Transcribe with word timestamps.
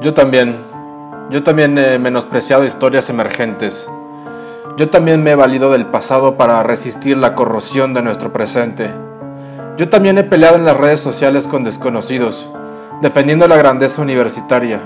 Yo 0.00 0.14
también. 0.14 0.56
Yo 1.30 1.42
también 1.42 1.76
he 1.76 1.98
menospreciado 1.98 2.64
historias 2.64 3.10
emergentes. 3.10 3.86
Yo 4.78 4.88
también 4.88 5.22
me 5.22 5.32
he 5.32 5.34
valido 5.34 5.70
del 5.72 5.84
pasado 5.84 6.38
para 6.38 6.62
resistir 6.62 7.18
la 7.18 7.34
corrosión 7.34 7.92
de 7.92 8.00
nuestro 8.00 8.32
presente. 8.32 8.90
Yo 9.76 9.90
también 9.90 10.16
he 10.16 10.24
peleado 10.24 10.56
en 10.56 10.64
las 10.64 10.78
redes 10.78 11.00
sociales 11.00 11.46
con 11.46 11.64
desconocidos, 11.64 12.48
defendiendo 13.02 13.46
la 13.46 13.58
grandeza 13.58 14.00
universitaria. 14.00 14.80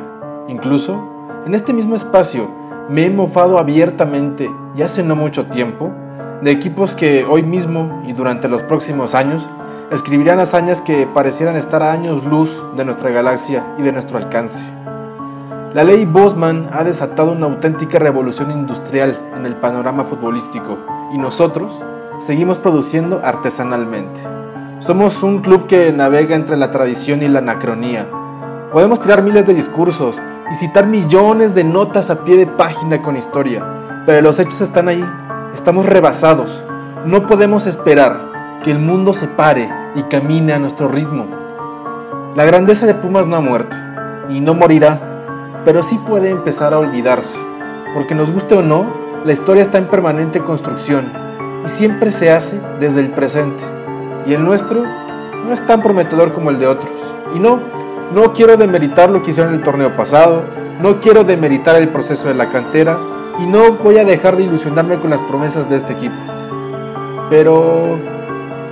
Incluso, 0.48 1.00
en 1.46 1.54
este 1.54 1.72
mismo 1.72 1.94
espacio, 1.94 2.50
me 2.88 3.04
he 3.04 3.10
mofado 3.10 3.60
abiertamente 3.60 4.50
y 4.74 4.82
hace 4.82 5.04
no 5.04 5.14
mucho 5.14 5.46
tiempo 5.46 5.92
de 6.42 6.50
equipos 6.50 6.94
que 6.94 7.24
hoy 7.24 7.44
mismo 7.44 8.02
y 8.08 8.14
durante 8.14 8.48
los 8.48 8.62
próximos 8.62 9.14
años 9.14 9.48
escribirán 9.92 10.40
hazañas 10.40 10.82
que 10.82 11.06
parecieran 11.06 11.54
estar 11.54 11.84
a 11.84 11.92
años 11.92 12.24
luz 12.24 12.60
de 12.74 12.84
nuestra 12.84 13.10
galaxia 13.10 13.64
y 13.78 13.82
de 13.82 13.92
nuestro 13.92 14.18
alcance. 14.18 14.64
La 15.74 15.82
ley 15.82 16.04
Bosman 16.04 16.68
ha 16.72 16.84
desatado 16.84 17.32
una 17.32 17.46
auténtica 17.46 17.98
revolución 17.98 18.52
industrial 18.52 19.18
en 19.36 19.44
el 19.44 19.56
panorama 19.56 20.04
futbolístico 20.04 20.78
y 21.12 21.18
nosotros 21.18 21.82
seguimos 22.20 22.60
produciendo 22.60 23.20
artesanalmente. 23.24 24.20
Somos 24.78 25.24
un 25.24 25.40
club 25.40 25.66
que 25.66 25.92
navega 25.92 26.36
entre 26.36 26.56
la 26.56 26.70
tradición 26.70 27.24
y 27.24 27.28
la 27.28 27.40
anacronía. 27.40 28.08
Podemos 28.72 29.00
tirar 29.00 29.24
miles 29.24 29.48
de 29.48 29.54
discursos 29.54 30.22
y 30.52 30.54
citar 30.54 30.86
millones 30.86 31.56
de 31.56 31.64
notas 31.64 32.08
a 32.08 32.22
pie 32.22 32.36
de 32.36 32.46
página 32.46 33.02
con 33.02 33.16
historia, 33.16 33.66
pero 34.06 34.20
los 34.20 34.38
hechos 34.38 34.60
están 34.60 34.86
ahí. 34.86 35.04
Estamos 35.52 35.86
rebasados. 35.86 36.62
No 37.04 37.26
podemos 37.26 37.66
esperar 37.66 38.60
que 38.62 38.70
el 38.70 38.78
mundo 38.78 39.12
se 39.12 39.26
pare 39.26 39.68
y 39.96 40.04
camine 40.04 40.52
a 40.52 40.60
nuestro 40.60 40.86
ritmo. 40.86 41.26
La 42.36 42.44
grandeza 42.44 42.86
de 42.86 42.94
Pumas 42.94 43.26
no 43.26 43.34
ha 43.34 43.40
muerto 43.40 43.76
y 44.28 44.38
no 44.38 44.54
morirá 44.54 45.13
pero 45.64 45.82
sí 45.82 45.98
puede 46.06 46.30
empezar 46.30 46.74
a 46.74 46.78
olvidarse, 46.78 47.38
porque 47.94 48.14
nos 48.14 48.30
guste 48.30 48.54
o 48.54 48.62
no, 48.62 48.86
la 49.24 49.32
historia 49.32 49.62
está 49.62 49.78
en 49.78 49.88
permanente 49.88 50.40
construcción 50.40 51.10
y 51.64 51.68
siempre 51.68 52.10
se 52.10 52.30
hace 52.30 52.60
desde 52.78 53.00
el 53.00 53.10
presente. 53.10 53.64
Y 54.26 54.34
el 54.34 54.44
nuestro 54.44 54.82
no 54.82 55.52
es 55.52 55.66
tan 55.66 55.82
prometedor 55.82 56.32
como 56.32 56.50
el 56.50 56.58
de 56.58 56.66
otros. 56.66 56.92
Y 57.34 57.38
no, 57.38 57.60
no 58.14 58.32
quiero 58.32 58.56
demeritar 58.56 59.10
lo 59.10 59.22
que 59.22 59.30
hicieron 59.30 59.54
el 59.54 59.62
torneo 59.62 59.96
pasado, 59.96 60.44
no 60.80 61.00
quiero 61.00 61.24
demeritar 61.24 61.76
el 61.76 61.88
proceso 61.88 62.28
de 62.28 62.34
la 62.34 62.50
cantera 62.50 62.98
y 63.38 63.46
no 63.46 63.72
voy 63.72 63.98
a 63.98 64.04
dejar 64.04 64.36
de 64.36 64.44
ilusionarme 64.44 64.98
con 64.98 65.10
las 65.10 65.20
promesas 65.22 65.68
de 65.68 65.76
este 65.76 65.94
equipo. 65.94 66.16
Pero 67.30 67.96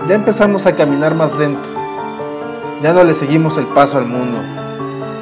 ya 0.09 0.15
empezamos 0.15 0.67
a 0.67 0.77
caminar 0.77 1.15
más 1.15 1.35
lento. 1.37 1.69
Ya 2.83 2.93
no 2.93 3.05
le 3.05 3.15
seguimos 3.15 3.57
el 3.57 3.67
paso 3.67 3.99
al 3.99 4.07
mundo. 4.07 4.39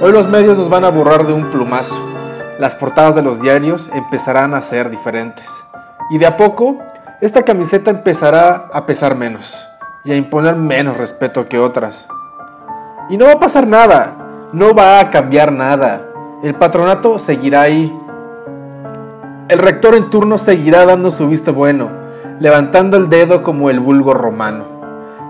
Hoy 0.03 0.13
los 0.13 0.31
medios 0.31 0.57
nos 0.57 0.71
van 0.71 0.85
a 0.85 0.89
borrar 0.89 1.27
de 1.27 1.35
un 1.35 1.51
plumazo. 1.51 2.01
Las 2.59 2.75
portadas 2.75 3.15
de 3.15 3.21
los 3.21 3.43
diarios 3.43 3.91
empezarán 3.93 4.55
a 4.55 4.63
ser 4.63 4.89
diferentes. 4.89 5.47
Y 6.09 6.17
de 6.17 6.25
a 6.25 6.39
poco, 6.39 6.79
esta 7.21 7.43
camiseta 7.43 7.91
empezará 7.91 8.71
a 8.73 8.87
pesar 8.87 9.15
menos 9.15 9.63
y 10.03 10.13
a 10.13 10.17
imponer 10.17 10.57
menos 10.57 10.97
respeto 10.97 11.51
que 11.51 11.59
otras. 11.59 12.09
Y 13.11 13.19
no 13.19 13.27
va 13.27 13.33
a 13.33 13.41
pasar 13.41 13.67
nada, 13.67 14.49
no 14.55 14.75
va 14.75 15.01
a 15.01 15.11
cambiar 15.11 15.53
nada. 15.53 16.01
El 16.43 16.55
patronato 16.55 17.19
seguirá 17.19 17.61
ahí. 17.61 17.95
El 19.51 19.59
rector 19.59 19.95
en 19.97 20.09
turno 20.09 20.39
seguirá 20.39 20.87
dando 20.87 21.11
su 21.11 21.29
visto 21.29 21.53
bueno, 21.53 21.91
levantando 22.39 22.97
el 22.97 23.11
dedo 23.11 23.43
como 23.43 23.69
el 23.69 23.81
vulgo 23.81 24.15
romano. 24.15 24.70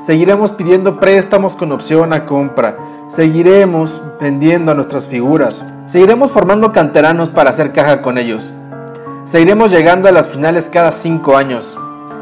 Seguiremos 0.01 0.51
pidiendo 0.51 0.99
préstamos 0.99 1.55
con 1.55 1.73
opción 1.73 2.15
a 2.15 2.25
compra 2.25 2.79
Seguiremos 3.11 4.01
vendiendo 4.21 4.71
a 4.71 4.75
nuestras 4.75 5.09
figuras. 5.09 5.65
Seguiremos 5.85 6.31
formando 6.31 6.71
canteranos 6.71 7.29
para 7.29 7.51
hacer 7.51 7.73
caja 7.73 8.03
con 8.03 8.17
ellos. 8.19 8.53
Seguiremos 9.25 9.73
llegando 9.73 10.09
a 10.09 10.13
las 10.13 10.29
finales 10.29 10.71
cada 10.73 10.93
cinco 10.93 11.37
años. 11.37 11.77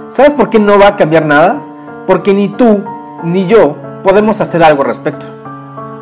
¿Sabes 0.08 0.32
por 0.32 0.48
qué 0.48 0.58
no 0.58 0.78
va 0.78 0.88
a 0.88 0.96
cambiar 0.96 1.26
nada? 1.26 1.62
Porque 2.06 2.32
ni 2.32 2.48
tú 2.48 2.82
ni 3.22 3.46
yo 3.46 3.76
podemos 4.02 4.40
hacer 4.40 4.62
algo 4.64 4.80
al 4.80 4.88
respecto. 4.88 5.26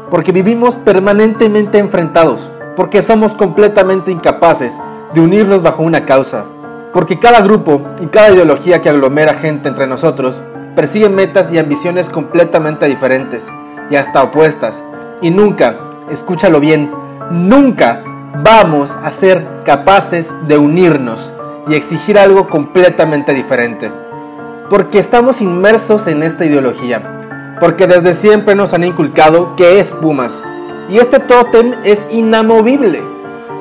Porque 0.09 0.31
vivimos 0.31 0.77
permanentemente 0.77 1.79
enfrentados. 1.79 2.53
Porque 2.77 3.03
somos 3.03 3.35
completamente 3.35 4.13
incapaces 4.13 4.81
de 5.13 5.21
unirnos 5.21 5.63
bajo 5.63 5.83
una 5.83 6.07
causa. 6.07 6.45
Porque 6.93 7.19
cada 7.19 7.41
grupo 7.41 7.83
y 8.01 8.07
cada 8.07 8.31
ideología 8.31 8.81
que 8.81 8.89
aglomera 8.89 9.35
gente 9.35 9.69
entre 9.69 9.89
nosotros 9.89 10.41
persigue 10.77 11.09
metas 11.09 11.51
y 11.51 11.59
ambiciones 11.59 12.11
completamente 12.11 12.87
diferentes 12.87 13.51
y 13.91 13.97
hasta 13.97 14.23
opuestas. 14.23 14.85
Y 15.23 15.31
nunca, 15.31 15.77
escúchalo 16.11 16.61
bien, 16.61 16.93
nunca 17.31 18.05
vamos 18.45 18.97
a 19.03 19.11
ser 19.11 19.45
capaces 19.65 20.33
de 20.47 20.59
unirnos 20.59 21.33
y 21.67 21.75
exigir 21.75 22.19
algo 22.19 22.49
completamente 22.49 23.33
diferente. 23.33 23.91
Porque 24.69 24.99
estamos 24.99 25.41
inmersos 25.41 26.07
en 26.07 26.23
esta 26.23 26.45
ideología. 26.45 27.57
Porque 27.59 27.87
desde 27.87 28.13
siempre 28.13 28.55
nos 28.55 28.75
han 28.75 28.85
inculcado 28.85 29.57
que 29.57 29.81
es 29.81 29.95
Pumas. 29.95 30.43
Y 30.91 30.99
este 30.99 31.19
tótem 31.21 31.73
es 31.85 32.07
inamovible. 32.13 33.03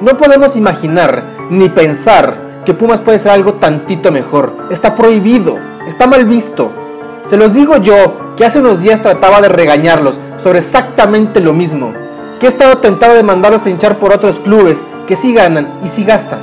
No 0.01 0.17
podemos 0.17 0.57
imaginar 0.57 1.23
ni 1.49 1.69
pensar 1.69 2.63
que 2.65 2.73
Pumas 2.73 2.99
puede 2.99 3.19
ser 3.19 3.31
algo 3.31 3.53
tantito 3.53 4.11
mejor. 4.11 4.53
Está 4.69 4.95
prohibido, 4.95 5.57
está 5.87 6.07
mal 6.07 6.25
visto. 6.25 6.84
Se 7.27 7.37
los 7.37 7.53
digo 7.53 7.77
yo, 7.77 8.35
que 8.35 8.45
hace 8.45 8.59
unos 8.59 8.79
días 8.79 9.01
trataba 9.01 9.41
de 9.41 9.49
regañarlos 9.49 10.19
sobre 10.37 10.59
exactamente 10.59 11.39
lo 11.39 11.53
mismo, 11.53 11.93
que 12.39 12.45
he 12.45 12.49
estado 12.49 12.77
tentado 12.77 13.15
de 13.15 13.23
mandarlos 13.23 13.65
a 13.65 13.69
hinchar 13.69 13.97
por 13.97 14.13
otros 14.13 14.39
clubes 14.39 14.83
que 15.07 15.15
sí 15.15 15.33
ganan 15.33 15.79
y 15.83 15.87
sí 15.87 16.03
gastan. 16.03 16.39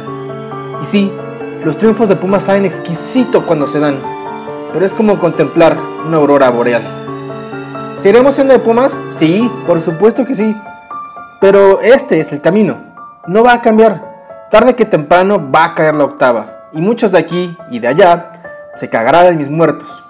Y 0.83 0.87
sí, 0.87 1.13
los 1.65 1.79
triunfos 1.79 2.09
de 2.09 2.17
Pumas 2.17 2.45
saben 2.45 2.65
exquisito 2.65 3.47
cuando 3.47 3.69
se 3.69 3.79
dan, 3.79 4.01
pero 4.73 4.85
es 4.85 4.93
como 4.93 5.21
contemplar 5.21 5.77
una 6.05 6.17
aurora 6.17 6.51
boreal. 6.51 6.83
¿Seguiremos 7.99 8.35
siendo 8.35 8.55
de 8.55 8.59
Pumas? 8.59 8.99
Sí, 9.11 9.49
por 9.65 9.81
supuesto 9.81 10.25
que 10.25 10.35
sí. 10.35 10.57
Pero 11.41 11.81
este 11.81 12.19
es 12.19 12.33
el 12.33 12.41
camino. 12.41 12.83
No 13.29 13.45
va 13.45 13.53
a 13.53 13.61
cambiar. 13.61 14.49
Tarde 14.51 14.75
que 14.75 14.85
temprano 14.85 15.51
va 15.55 15.67
a 15.67 15.75
caer 15.77 15.95
la 15.95 16.05
octava. 16.05 16.47
Y 16.73 16.81
muchos 16.81 17.13
de 17.13 17.19
aquí 17.19 17.57
y 17.71 17.79
de 17.79 17.87
allá 17.87 18.33
se 18.75 18.89
cagarán 18.89 19.27
de 19.27 19.37
mis 19.37 19.49
muertos. 19.49 20.03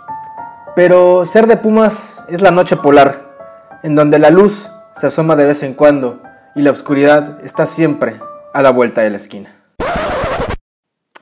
Pero 0.75 1.27
ser 1.27 1.47
de 1.47 1.59
Pumas 1.59 2.15
es 2.28 2.41
la 2.41 2.50
noche 2.50 2.77
polar, 2.77 3.78
en 3.83 3.94
donde 3.94 4.19
la 4.19 4.31
luz 4.31 4.71
se 4.94 5.06
asoma 5.06 5.37
de 5.37 5.44
vez 5.47 5.62
en 5.62 5.75
cuando 5.75 6.22
y 6.55 6.62
la 6.62 6.71
oscuridad 6.71 7.44
está 7.44 7.66
siempre 7.66 8.21
a 8.55 8.62
la 8.62 8.71
vuelta 8.71 9.03
de 9.03 9.10
la 9.10 9.19
esquina. 9.19 9.55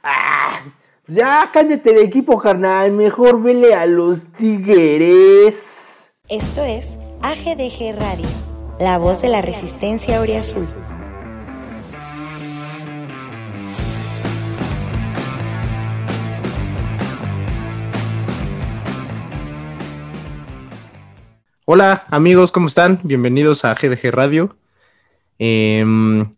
Ah, 0.05 0.61
ya 1.09 1.51
cállate 1.53 1.93
de 1.93 2.05
equipo, 2.05 2.39
carnal. 2.39 2.93
Mejor 2.93 3.43
vele 3.43 3.75
a 3.75 3.87
los 3.87 4.33
tigres. 4.33 6.13
Esto 6.29 6.63
es 6.63 6.97
AGDG 7.23 7.99
Radio, 7.99 8.29
la 8.79 8.99
voz 8.99 9.21
de 9.21 9.31
la 9.31 9.43
resistencia 9.43 10.21
Azul. 10.39 10.69
Hola 21.73 22.05
amigos, 22.11 22.51
¿cómo 22.51 22.67
están? 22.67 22.99
Bienvenidos 23.05 23.65
a 23.65 23.77
GDG 23.77 24.11
Radio. 24.11 24.57
Em, 25.39 26.29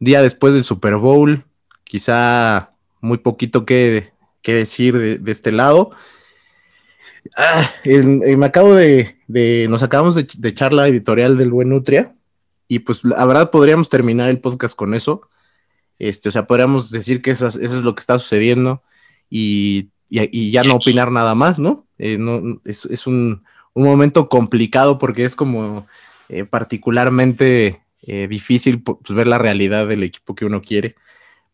día 0.00 0.20
después 0.20 0.52
del 0.52 0.64
Super 0.64 0.96
Bowl, 0.96 1.44
quizá 1.84 2.72
muy 3.00 3.18
poquito 3.18 3.64
que, 3.64 4.10
decir 4.42 5.20
de, 5.20 5.30
este 5.30 5.52
lado. 5.52 5.92
Ah, 7.36 7.70
me 7.84 8.44
acabo 8.44 8.74
de, 8.74 9.14
nos 9.70 9.84
acabamos 9.84 10.16
de, 10.16 10.26
echar 10.42 10.72
la 10.72 10.88
editorial 10.88 11.38
del 11.38 11.52
Buen 11.52 11.68
Nutria 11.68 12.16
y 12.66 12.80
pues 12.80 13.04
la 13.04 13.24
verdad 13.26 13.52
podríamos 13.52 13.90
terminar 13.90 14.28
el 14.28 14.40
podcast 14.40 14.74
con 14.74 14.94
eso. 14.94 15.28
Este, 16.00 16.30
o 16.30 16.32
sea, 16.32 16.48
podríamos 16.48 16.90
decir 16.90 17.22
que 17.22 17.30
eso, 17.30 17.46
es 17.46 17.70
lo 17.70 17.94
que 17.94 18.00
está 18.00 18.18
sucediendo 18.18 18.82
y, 19.28 19.90
ya 20.08 20.64
no 20.64 20.74
opinar 20.74 21.12
nada 21.12 21.36
más, 21.36 21.60
¿no? 21.60 21.86
Eh, 21.96 22.18
no 22.18 22.60
es 22.64 23.06
un 23.06 23.44
un 23.80 23.86
momento 23.86 24.28
complicado 24.28 24.98
porque 24.98 25.24
es 25.24 25.34
como 25.34 25.86
eh, 26.28 26.44
particularmente 26.44 27.82
eh, 28.02 28.28
difícil 28.28 28.82
pues, 28.82 28.98
ver 29.08 29.26
la 29.26 29.38
realidad 29.38 29.88
del 29.88 30.02
equipo 30.02 30.34
que 30.34 30.44
uno 30.44 30.62
quiere. 30.62 30.94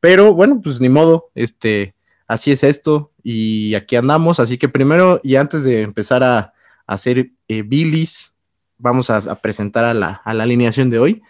Pero 0.00 0.34
bueno, 0.34 0.60
pues 0.62 0.80
ni 0.80 0.88
modo, 0.88 1.30
este, 1.34 1.94
así 2.26 2.50
es 2.50 2.64
esto 2.64 3.12
y 3.22 3.74
aquí 3.74 3.96
andamos. 3.96 4.40
Así 4.40 4.58
que 4.58 4.68
primero 4.68 5.20
y 5.22 5.36
antes 5.36 5.64
de 5.64 5.82
empezar 5.82 6.22
a, 6.22 6.52
hacer 6.88 7.32
eh, 7.48 7.62
bilis, 7.62 8.34
vamos 8.78 9.10
a, 9.10 9.34
presentar 9.40 9.84
a 9.84 9.92
la, 9.92 10.20
a 10.24 10.34
la, 10.34 10.44
alineación 10.44 10.88
de 10.88 11.00
hoy. 11.00 11.22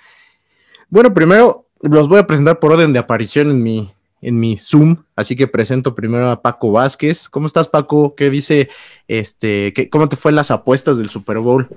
Bueno, 0.90 1.14
primero 1.14 1.66
los 1.81 2.08
voy 2.08 2.19
a 2.19 2.26
presentar 2.26 2.58
por 2.58 2.72
orden 2.72 2.93
de 2.93 2.98
aparición 2.98 3.50
en 3.50 3.62
mi, 3.62 3.90
en 4.21 4.39
mi 4.41 4.57
Zoom, 4.57 4.97
así 5.15 5.37
que 5.37 5.47
presento 5.47 5.95
primero 5.95 6.31
a 6.31 6.43
Paco 6.43 6.73
Vázquez. 6.73 7.29
¿Cómo 7.29 7.47
estás, 7.47 7.69
Paco? 7.69 8.15
¿Qué 8.15 8.31
dice, 8.31 8.69
este, 9.09 9.73
cómo 9.91 10.09
te 10.09 10.17
fue 10.17 10.33
las 10.33 10.51
apuestas 10.51 10.99
del 10.99 11.09
Super 11.09 11.39
Bowl? 11.39 11.69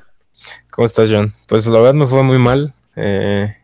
¿Cómo 0.71 0.85
estás, 0.85 1.09
John? 1.11 1.31
Pues 1.47 1.67
la 1.67 1.79
verdad 1.79 1.93
me 1.93 2.07
fue 2.07 2.23
muy 2.23 2.39
mal. 2.39 2.73
Eh, 2.95 3.55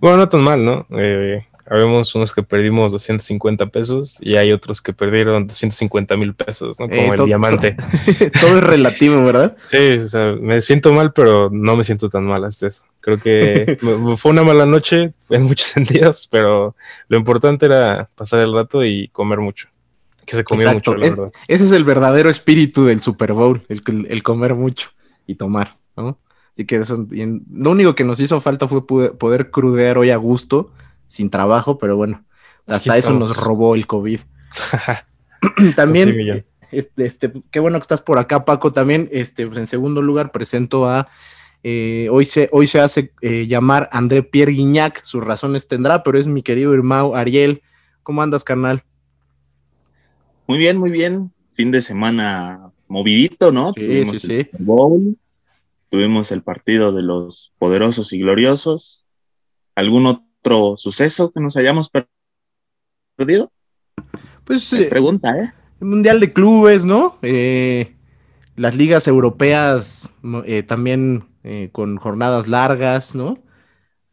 Bueno, 0.00 0.16
no 0.16 0.28
tan 0.28 0.40
mal, 0.40 0.64
¿no? 0.64 0.86
Eh, 0.90 1.46
habemos 1.70 2.12
unos 2.16 2.34
que 2.34 2.42
perdimos 2.42 2.92
250 2.92 3.66
pesos 3.66 4.18
y 4.20 4.34
hay 4.36 4.50
otros 4.52 4.82
que 4.82 4.92
perdieron 4.92 5.46
250 5.46 6.16
mil 6.16 6.34
pesos, 6.34 6.78
¿no? 6.80 6.88
Como 6.88 7.00
Eh, 7.00 7.16
el 7.16 7.24
diamante. 7.26 7.76
Todo 8.40 8.58
es 8.58 8.64
relativo, 8.64 9.24
¿verdad? 9.24 9.56
Sí, 9.64 9.92
o 9.94 10.08
sea, 10.08 10.34
me 10.40 10.60
siento 10.62 10.92
mal, 10.92 11.12
pero 11.12 11.48
no 11.50 11.76
me 11.76 11.84
siento 11.84 12.08
tan 12.08 12.24
mal 12.24 12.44
hasta 12.44 12.66
eso. 12.66 12.82
Creo 13.00 13.16
que 13.18 13.78
fue 14.16 14.32
una 14.32 14.42
mala 14.42 14.66
noche 14.66 15.12
en 15.30 15.42
muchos 15.44 15.68
sentidos, 15.74 16.28
pero 16.30 16.74
lo 17.08 17.16
importante 17.16 17.66
era 17.66 18.10
pasar 18.16 18.40
el 18.40 18.52
rato 18.52 18.84
y 18.84 19.08
comer 19.08 19.38
mucho. 19.38 19.68
Que 20.26 20.36
se 20.36 20.44
comió 20.44 20.66
Exacto. 20.66 20.90
mucho, 20.92 21.00
la 21.00 21.06
Es- 21.06 21.16
verdad. 21.16 21.32
ese 21.48 21.64
es 21.66 21.72
el 21.72 21.84
verdadero 21.84 22.30
espíritu 22.30 22.84
del 22.84 23.00
Super 23.00 23.32
Bowl, 23.32 23.62
el, 23.68 23.82
el 24.08 24.22
comer 24.22 24.54
mucho 24.54 24.90
y 25.26 25.36
tomar, 25.36 25.76
¿no? 25.96 26.18
Así 26.52 26.64
que 26.66 26.76
eso, 26.76 27.06
y 27.12 27.20
en- 27.20 27.44
lo 27.52 27.70
único 27.70 27.94
que 27.94 28.02
nos 28.04 28.18
hizo 28.20 28.40
falta 28.40 28.66
fue 28.66 28.84
poder, 28.86 29.12
poder 29.12 29.50
crudear 29.50 29.98
hoy 29.98 30.10
a 30.10 30.16
gusto, 30.16 30.72
sin 31.10 31.28
trabajo, 31.28 31.76
pero 31.76 31.96
bueno, 31.96 32.24
hasta 32.66 32.96
eso 32.96 33.12
nos 33.12 33.36
robó 33.36 33.74
el 33.74 33.86
COVID. 33.88 34.20
También, 35.76 36.16
Millán. 36.16 36.44
este, 36.70 37.04
este, 37.04 37.32
qué 37.50 37.58
bueno 37.60 37.78
que 37.78 37.82
estás 37.82 38.00
por 38.00 38.18
acá, 38.18 38.44
Paco. 38.44 38.70
También, 38.70 39.08
este, 39.10 39.46
pues 39.46 39.58
en 39.58 39.66
segundo 39.66 40.02
lugar, 40.02 40.30
presento 40.32 40.88
a. 40.88 41.08
eh, 41.64 42.08
hoy, 42.10 42.24
se, 42.26 42.48
hoy 42.52 42.66
se 42.68 42.80
hace 42.80 43.12
eh, 43.22 43.46
llamar 43.46 43.88
André 43.92 44.22
Pierre 44.22 44.52
Guignac, 44.52 45.02
sus 45.02 45.24
razones 45.24 45.66
tendrá, 45.66 46.02
pero 46.02 46.18
es 46.18 46.26
mi 46.26 46.42
querido 46.42 46.72
hermano 46.72 47.14
Ariel. 47.16 47.62
¿Cómo 48.02 48.22
andas, 48.22 48.44
carnal? 48.44 48.84
Muy 50.46 50.58
bien, 50.58 50.78
muy 50.78 50.90
bien. 50.90 51.32
Fin 51.52 51.70
de 51.70 51.82
semana 51.82 52.70
movidito, 52.88 53.52
¿no? 53.52 53.72
Sí, 53.74 53.80
Tuvimos 53.86 54.20
sí, 54.20 54.32
el 54.34 54.44
sí. 54.44 54.50
Bowl, 54.58 55.16
tuvimos 55.90 56.32
el 56.32 56.42
partido 56.42 56.92
de 56.92 57.02
los 57.02 57.52
poderosos 57.58 58.12
y 58.12 58.18
gloriosos. 58.20 59.04
¿Algún 59.74 60.06
otro 60.42 60.76
suceso 60.76 61.30
que 61.30 61.40
nos 61.40 61.56
hayamos 61.56 61.88
per- 61.90 62.08
perdido? 63.16 63.52
Pues 64.44 64.72
Es 64.72 64.86
eh, 64.86 64.88
pregunta, 64.88 65.30
¿eh? 65.36 65.52
el 65.80 65.86
Mundial 65.86 66.20
de 66.20 66.32
Clubes, 66.32 66.84
¿no? 66.84 67.18
Eh, 67.22 67.94
las 68.56 68.76
ligas 68.76 69.06
europeas 69.06 70.10
eh, 70.44 70.62
también 70.62 71.28
eh, 71.44 71.68
con 71.72 71.96
jornadas 71.96 72.48
largas, 72.48 73.14
¿no? 73.14 73.38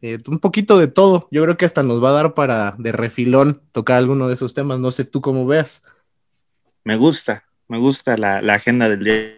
Eh, 0.00 0.18
un 0.28 0.38
poquito 0.38 0.78
de 0.78 0.86
todo. 0.86 1.28
Yo 1.32 1.42
creo 1.42 1.56
que 1.56 1.66
hasta 1.66 1.82
nos 1.82 2.02
va 2.02 2.10
a 2.10 2.12
dar 2.12 2.34
para 2.34 2.76
de 2.78 2.92
refilón 2.92 3.62
tocar 3.72 3.98
alguno 3.98 4.28
de 4.28 4.34
esos 4.34 4.54
temas. 4.54 4.78
No 4.78 4.90
sé 4.90 5.04
tú 5.04 5.20
cómo 5.20 5.44
veas. 5.44 5.82
Me 6.84 6.96
gusta, 6.96 7.44
me 7.66 7.78
gusta 7.78 8.16
la, 8.16 8.40
la 8.40 8.54
agenda 8.54 8.88
del 8.88 9.04
día. 9.04 9.34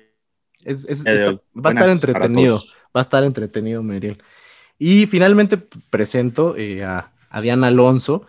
Es- 0.64 0.84
está- 0.84 1.32
va 1.56 1.70
a 1.70 1.70
estar 1.70 1.88
entretenido. 1.88 2.60
Va 2.94 3.00
a 3.00 3.02
estar 3.02 3.24
entretenido, 3.24 3.82
Muriel. 3.82 4.22
Y 4.80 5.06
finalmente 5.06 5.58
presento 5.58 6.56
eh, 6.56 6.82
a, 6.82 7.12
a 7.28 7.40
Diana 7.42 7.66
Alonso, 7.66 8.24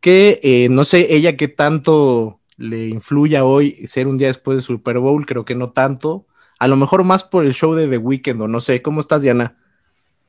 que 0.00 0.38
eh, 0.44 0.68
no 0.70 0.84
sé 0.84 1.14
ella 1.16 1.36
qué 1.36 1.48
tanto 1.48 2.38
le 2.56 2.86
influya 2.86 3.44
hoy 3.44 3.72
ser 3.88 4.06
un 4.06 4.16
día 4.16 4.28
después 4.28 4.56
de 4.56 4.62
Super 4.62 5.00
Bowl, 5.00 5.26
creo 5.26 5.44
que 5.44 5.56
no 5.56 5.72
tanto. 5.72 6.24
A 6.60 6.68
lo 6.68 6.76
mejor 6.76 7.02
más 7.02 7.24
por 7.24 7.44
el 7.44 7.54
show 7.54 7.74
de 7.74 7.88
The 7.88 7.98
Weeknd 7.98 8.40
o 8.40 8.46
no 8.46 8.60
sé. 8.60 8.82
¿Cómo 8.82 9.00
estás, 9.00 9.22
Diana? 9.22 9.56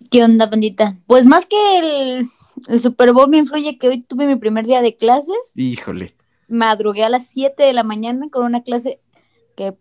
¿Qué 0.10 0.24
onda, 0.24 0.48
bandita? 0.48 0.98
Pues 1.06 1.28
más 1.28 1.46
que 1.46 1.78
el, 1.78 2.28
el 2.70 2.80
Super 2.80 3.14
Bowl 3.14 3.30
me 3.30 3.38
influye 3.38 3.78
que 3.78 3.88
hoy 3.88 4.02
tuve 4.02 4.26
mi 4.26 4.36
primer 4.36 4.66
día 4.66 4.82
de 4.82 4.96
clases. 4.96 5.52
Híjole. 5.54 6.16
Madrugué 6.48 7.04
a 7.04 7.10
las 7.10 7.28
7 7.28 7.62
de 7.62 7.74
la 7.74 7.84
mañana 7.84 8.30
con 8.32 8.44
una 8.44 8.64
clase 8.64 9.00
que 9.56 9.78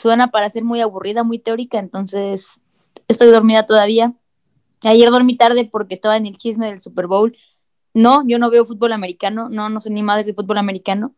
suena 0.00 0.28
para 0.28 0.48
ser 0.48 0.62
muy 0.62 0.80
aburrida, 0.80 1.24
muy 1.24 1.40
teórica, 1.40 1.80
entonces 1.80 2.62
estoy 3.08 3.32
dormida 3.32 3.66
todavía. 3.66 4.14
Ayer 4.84 5.10
dormí 5.10 5.36
tarde 5.36 5.68
porque 5.70 5.94
estaba 5.94 6.16
en 6.16 6.26
el 6.26 6.36
chisme 6.36 6.66
del 6.66 6.80
Super 6.80 7.06
Bowl. 7.06 7.36
No, 7.92 8.26
yo 8.26 8.38
no 8.38 8.50
veo 8.50 8.66
fútbol 8.66 8.92
americano, 8.92 9.48
no, 9.48 9.68
no 9.68 9.80
soy 9.80 9.92
ni 9.92 10.02
madre 10.02 10.24
de 10.24 10.34
fútbol 10.34 10.58
americano. 10.58 11.14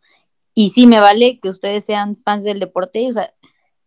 Y 0.54 0.70
sí 0.70 0.86
me 0.86 1.00
vale 1.00 1.38
que 1.40 1.48
ustedes 1.48 1.84
sean 1.84 2.16
fans 2.16 2.44
del 2.44 2.60
deporte, 2.60 3.08
o 3.08 3.12
sea, 3.12 3.34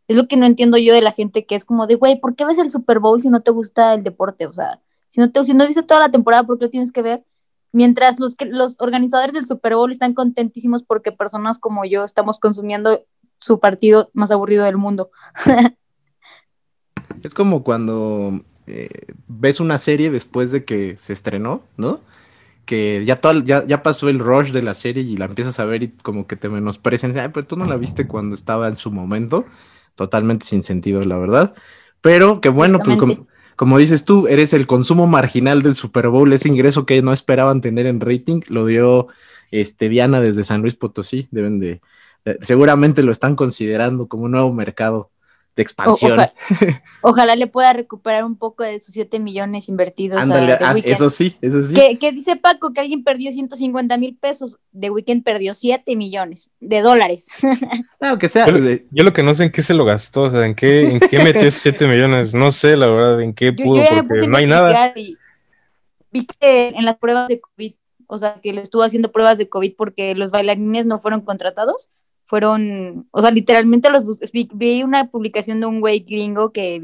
es 0.07 0.17
lo 0.17 0.27
que 0.27 0.37
no 0.37 0.47
entiendo 0.47 0.77
yo 0.77 0.93
de 0.93 1.03
la 1.03 1.11
gente 1.11 1.45
que 1.45 1.53
es 1.53 1.65
como 1.65 1.85
de, 1.85 1.95
güey, 1.95 2.19
¿por 2.19 2.35
qué 2.35 2.43
ves 2.43 2.57
el 2.57 2.71
Super 2.71 2.99
Bowl 2.99 3.21
si 3.21 3.29
no 3.29 3.41
te 3.41 3.51
gusta 3.51 3.93
el 3.93 4.03
deporte? 4.03 4.47
O 4.47 4.53
sea, 4.53 4.81
si 5.07 5.21
no 5.21 5.31
te 5.31 5.45
si 5.45 5.53
no 5.53 5.67
viste 5.67 5.83
toda 5.83 5.99
la 5.99 6.09
temporada, 6.11 6.43
¿por 6.43 6.57
qué 6.57 6.65
lo 6.65 6.71
tienes 6.71 6.91
que 6.91 7.03
ver? 7.03 7.23
Mientras 7.71 8.19
los 8.19 8.35
que 8.35 8.45
los 8.45 8.75
organizadores 8.79 9.33
del 9.33 9.45
Super 9.45 9.75
Bowl 9.75 9.91
están 9.91 10.15
contentísimos 10.15 10.81
porque 10.81 11.11
personas 11.11 11.59
como 11.59 11.85
yo 11.85 12.03
estamos 12.03 12.39
consumiendo 12.39 13.05
su 13.39 13.59
partido 13.59 14.09
más 14.13 14.31
aburrido 14.31 14.65
del 14.65 14.77
mundo. 14.77 15.11
Es 17.23 17.33
como 17.33 17.63
cuando 17.63 18.45
eh, 18.69 18.89
ves 19.27 19.59
una 19.59 19.77
serie 19.77 20.11
después 20.11 20.51
de 20.51 20.63
que 20.65 20.95
se 20.97 21.13
estrenó, 21.13 21.63
¿no? 21.77 22.01
Que 22.65 23.03
ya, 23.05 23.15
toda- 23.17 23.43
ya, 23.43 23.65
ya 23.65 23.81
pasó 23.83 24.09
el 24.09 24.19
rush 24.19 24.51
de 24.51 24.61
la 24.61 24.75
serie 24.75 25.03
y 25.03 25.17
la 25.17 25.25
empiezas 25.25 25.59
a 25.59 25.65
ver 25.65 25.83
y 25.83 25.89
como 25.89 26.27
que 26.27 26.35
te 26.35 26.49
menosprecian. 26.49 27.17
Ay, 27.17 27.29
pero 27.33 27.47
tú 27.47 27.57
no 27.57 27.65
la 27.65 27.77
viste 27.77 28.07
cuando 28.07 28.35
estaba 28.35 28.67
en 28.67 28.75
su 28.75 28.91
momento. 28.91 29.45
Totalmente 29.95 30.45
sin 30.45 30.63
sentido, 30.63 31.03
la 31.03 31.17
verdad. 31.17 31.53
Pero 32.01 32.39
que 32.41 32.49
bueno, 32.49 32.79
pues 32.79 32.95
como, 32.97 33.27
como 33.55 33.77
dices 33.79 34.05
tú, 34.05 34.27
eres 34.27 34.53
el 34.53 34.67
consumo 34.67 35.07
marginal 35.07 35.61
del 35.63 35.75
Super 35.75 36.07
Bowl. 36.09 36.31
Ese 36.31 36.47
ingreso 36.47 36.85
que 36.85 37.01
no 37.01 37.11
esperaban 37.11 37.59
tener 37.61 37.85
en 37.87 37.99
rating 37.99 38.39
lo 38.47 38.65
dio 38.65 39.07
este, 39.51 39.89
Diana 39.89 40.21
desde 40.21 40.43
San 40.43 40.61
Luis 40.61 40.75
Potosí. 40.75 41.27
Deben 41.31 41.59
de, 41.59 41.81
de- 42.23 42.37
seguramente 42.41 43.03
lo 43.03 43.11
están 43.11 43.35
considerando 43.35 44.07
como 44.07 44.25
un 44.25 44.31
nuevo 44.31 44.53
mercado 44.53 45.09
de 45.59 45.63
expansión. 45.63 46.13
oja- 46.19 46.33
ojalá 47.01 47.35
le 47.35 47.47
pueda 47.47 47.73
recuperar 47.73 48.23
un 48.23 48.37
poco 48.37 48.63
de 48.63 48.79
sus 48.79 48.93
7 48.93 49.19
millones 49.19 49.67
invertidos. 49.67 50.21
Ándale, 50.21 50.53
a 50.53 50.57
The 50.57 50.63
ah, 50.65 50.73
eso 50.85 51.09
sí, 51.09 51.35
eso 51.41 51.61
sí. 51.61 51.73
Que, 51.73 51.99
que 51.99 52.13
dice 52.13 52.37
Paco 52.37 52.71
que 52.73 52.79
alguien 52.79 53.03
perdió 53.03 53.29
150 53.31 53.97
mil 53.97 54.15
pesos. 54.15 54.57
The 54.79 54.89
Weeknd 54.89 55.21
perdió 55.23 55.53
7 55.53 55.95
millones 55.97 56.49
de 56.61 56.81
dólares. 56.81 57.27
Claro 57.99 58.17
que 58.17 58.29
sea. 58.29 58.45
Yo, 58.45 58.53
lo- 58.53 58.69
eh, 58.69 58.85
yo 58.91 59.03
lo 59.03 59.11
que 59.11 59.23
no 59.23 59.35
sé 59.35 59.43
en 59.43 59.51
qué 59.51 59.61
se 59.61 59.73
lo 59.73 59.83
gastó, 59.83 60.21
o 60.23 60.31
sea, 60.31 60.45
en 60.45 60.55
qué, 60.55 60.89
en 60.91 60.99
qué 61.01 61.21
metió 61.21 61.41
esos 61.41 61.61
7 61.61 61.85
millones. 61.85 62.33
No 62.33 62.53
sé, 62.53 62.77
la 62.77 62.87
verdad, 62.89 63.19
en 63.21 63.33
qué 63.33 63.51
pudo, 63.51 63.83
yo 63.83 64.07
porque 64.07 64.27
no 64.27 64.37
hay 64.37 64.47
nada. 64.47 64.93
y 64.95 65.17
vi 66.11 66.25
que 66.25 66.69
en 66.69 66.85
las 66.85 66.97
pruebas 66.97 67.27
de 67.27 67.41
COVID, 67.41 67.73
o 68.07 68.17
sea, 68.17 68.39
que 68.41 68.53
le 68.53 68.61
estuvo 68.61 68.83
haciendo 68.83 69.11
pruebas 69.11 69.37
de 69.37 69.49
COVID 69.49 69.73
porque 69.77 70.15
los 70.15 70.31
bailarines 70.31 70.85
no 70.85 70.99
fueron 70.99 71.19
contratados, 71.21 71.89
fueron, 72.29 73.09
o 73.09 73.21
sea, 73.21 73.31
literalmente 73.31 73.89
los 73.89 74.05
vi, 74.31 74.47
vi 74.53 74.83
una 74.83 75.09
publicación 75.09 75.59
de 75.59 75.65
un 75.65 75.79
güey 75.79 76.01
gringo 76.01 76.51
que 76.53 76.79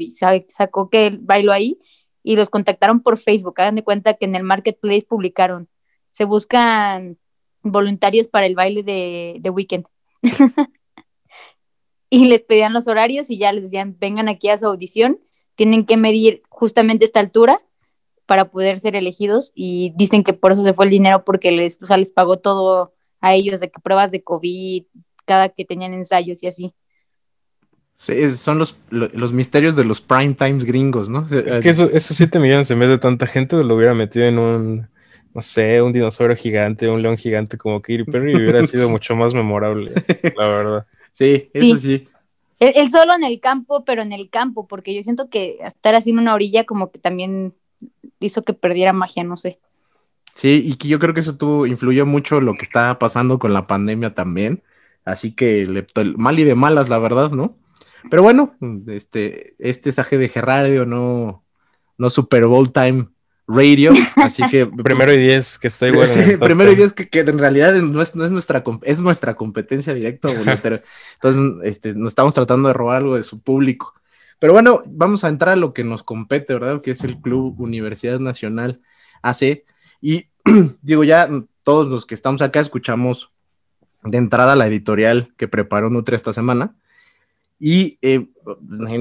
sacó 0.48 0.90
que 0.90 1.06
él 1.06 1.20
bailó 1.22 1.52
ahí 1.52 1.78
y 2.24 2.34
los 2.34 2.50
contactaron 2.50 3.00
por 3.00 3.16
Facebook. 3.16 3.60
Hagan 3.60 3.76
de 3.76 3.84
cuenta 3.84 4.14
que 4.14 4.24
en 4.24 4.34
el 4.34 4.42
marketplace 4.42 5.06
publicaron, 5.08 5.68
se 6.10 6.24
buscan 6.24 7.16
voluntarios 7.62 8.26
para 8.26 8.46
el 8.46 8.56
baile 8.56 8.82
de, 8.82 9.36
de 9.38 9.50
Weekend. 9.50 9.86
y 12.10 12.24
les 12.24 12.42
pedían 12.42 12.72
los 12.72 12.88
horarios 12.88 13.30
y 13.30 13.38
ya 13.38 13.52
les 13.52 13.62
decían, 13.62 13.96
vengan 14.00 14.28
aquí 14.28 14.48
a 14.48 14.58
su 14.58 14.66
audición, 14.66 15.20
tienen 15.54 15.86
que 15.86 15.96
medir 15.96 16.42
justamente 16.48 17.04
esta 17.04 17.20
altura 17.20 17.62
para 18.26 18.50
poder 18.50 18.80
ser 18.80 18.96
elegidos 18.96 19.52
y 19.54 19.92
dicen 19.94 20.24
que 20.24 20.32
por 20.32 20.50
eso 20.50 20.64
se 20.64 20.74
fue 20.74 20.86
el 20.86 20.90
dinero 20.90 21.24
porque 21.24 21.52
les, 21.52 21.78
o 21.88 21.96
les 21.96 22.10
pagó 22.10 22.40
todo 22.40 22.94
a 23.20 23.34
ellos 23.34 23.60
de 23.60 23.70
que 23.70 23.78
pruebas 23.80 24.10
de 24.10 24.24
COVID, 24.24 24.86
cada 25.26 25.50
que 25.50 25.64
tenían 25.66 25.94
ensayos 25.94 26.42
y 26.42 26.48
así. 26.48 26.74
sí, 27.94 28.30
son 28.30 28.58
los, 28.58 28.76
lo- 28.90 29.08
los 29.08 29.32
misterios 29.32 29.76
de 29.76 29.84
los 29.84 30.00
prime 30.00 30.34
times 30.34 30.64
gringos, 30.64 31.08
¿no? 31.08 31.26
Es 31.26 31.56
que 31.56 31.70
eso- 31.70 31.90
esos 31.90 32.16
7 32.16 32.38
millones 32.38 32.70
en 32.70 32.78
vez 32.78 32.90
de 32.90 32.98
tanta 32.98 33.26
gente 33.26 33.56
lo 33.62 33.76
hubiera 33.76 33.94
metido 33.94 34.26
en 34.26 34.38
un, 34.38 34.88
no 35.34 35.42
sé, 35.42 35.80
un 35.82 35.92
dinosaurio 35.92 36.36
gigante, 36.36 36.88
un 36.88 37.02
león 37.02 37.16
gigante 37.16 37.56
como 37.58 37.80
Katy 37.80 38.04
Perry 38.04 38.32
y 38.34 38.42
hubiera 38.42 38.62
sido 38.64 38.88
mucho 38.88 39.16
más 39.16 39.34
memorable, 39.34 39.98
la 40.34 40.46
verdad. 40.46 40.86
Sí, 41.12 41.48
eso 41.54 41.78
sí. 41.78 42.06
Él, 42.58 42.72
él 42.76 42.90
solo 42.90 43.14
en 43.14 43.24
el 43.24 43.40
campo, 43.40 43.84
pero 43.84 44.02
en 44.02 44.12
el 44.12 44.30
campo, 44.30 44.66
porque 44.66 44.94
yo 44.94 45.02
siento 45.02 45.28
que 45.28 45.58
estar 45.60 45.94
así 45.94 46.10
en 46.10 46.18
una 46.18 46.34
orilla 46.34 46.64
como 46.64 46.90
que 46.90 46.98
también 46.98 47.54
hizo 48.20 48.44
que 48.44 48.54
perdiera 48.54 48.92
magia, 48.92 49.24
no 49.24 49.36
sé. 49.36 49.58
Sí, 50.34 50.62
y 50.64 50.74
que 50.76 50.88
yo 50.88 50.98
creo 50.98 51.14
que 51.14 51.20
eso 51.20 51.36
tuvo, 51.36 51.66
influyó 51.66 52.04
mucho 52.04 52.40
lo 52.40 52.54
que 52.54 52.64
está 52.64 52.98
pasando 52.98 53.38
con 53.38 53.52
la 53.54 53.66
pandemia 53.66 54.14
también. 54.14 54.62
Así 55.06 55.34
que 55.34 55.66
le- 55.66 55.86
mal 56.16 56.38
y 56.38 56.44
de 56.44 56.56
malas, 56.56 56.90
la 56.90 56.98
verdad, 56.98 57.30
¿no? 57.30 57.56
Pero 58.10 58.22
bueno, 58.22 58.56
este, 58.88 59.54
este 59.58 59.90
es 59.90 59.98
AG 59.98 60.10
de 60.10 60.28
Radio, 60.34 60.84
no, 60.84 61.44
no 61.96 62.10
Super 62.10 62.46
Bowl 62.46 62.72
Time 62.72 63.08
Radio. 63.46 63.92
Así 64.16 64.42
que 64.48 64.66
Primero 64.84 65.12
y 65.12 65.18
10, 65.18 65.58
que 65.60 65.68
está 65.68 65.86
igual. 65.86 66.08
Sí, 66.10 66.36
primero 66.36 66.72
y 66.72 66.74
diez 66.74 66.92
que, 66.92 67.08
que 67.08 67.20
en 67.20 67.38
realidad 67.38 67.72
no 67.74 68.02
es, 68.02 68.16
no 68.16 68.24
es 68.24 68.32
nuestra 68.32 68.64
es 68.82 69.00
nuestra 69.00 69.36
competencia 69.36 69.94
directa, 69.94 70.28
boletero. 70.28 70.80
Entonces, 71.14 71.64
este, 71.64 71.94
nos 71.94 72.08
estamos 72.08 72.34
tratando 72.34 72.68
de 72.68 72.74
robar 72.74 72.98
algo 72.98 73.16
de 73.16 73.22
su 73.22 73.40
público. 73.40 73.94
Pero 74.40 74.52
bueno, 74.52 74.80
vamos 74.88 75.22
a 75.24 75.28
entrar 75.28 75.54
a 75.54 75.56
lo 75.56 75.72
que 75.72 75.84
nos 75.84 76.02
compete, 76.02 76.52
¿verdad? 76.52 76.82
Que 76.82 76.90
es 76.90 77.04
el 77.04 77.20
Club 77.20 77.58
Universidad 77.60 78.18
Nacional 78.18 78.80
AC. 79.22 79.64
Y 80.00 80.26
digo, 80.82 81.04
ya 81.04 81.28
todos 81.62 81.86
los 81.88 82.06
que 82.06 82.14
estamos 82.14 82.42
acá 82.42 82.60
escuchamos 82.60 83.32
de 84.06 84.18
entrada 84.18 84.56
la 84.56 84.66
editorial 84.66 85.34
que 85.36 85.48
preparó 85.48 85.90
Nutria 85.90 86.16
esta 86.16 86.32
semana. 86.32 86.74
Y, 87.58 87.98
eh, 88.02 88.28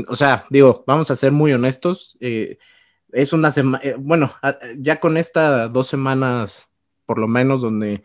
o 0.08 0.16
sea, 0.16 0.46
digo, 0.50 0.84
vamos 0.88 1.12
a 1.12 1.16
ser 1.16 1.32
muy 1.32 1.54
honestos. 1.54 2.18
eh, 2.20 2.58
es 3.12 3.32
una 3.34 3.52
semana, 3.52 3.82
bueno, 4.00 4.34
a- 4.42 4.58
ya 4.78 5.00
con 5.00 5.16
estas 5.18 5.72
dos 5.72 5.88
semanas, 5.88 6.70
por 7.06 7.18
lo 7.20 7.28
menos, 7.30 7.62
donde 7.62 8.04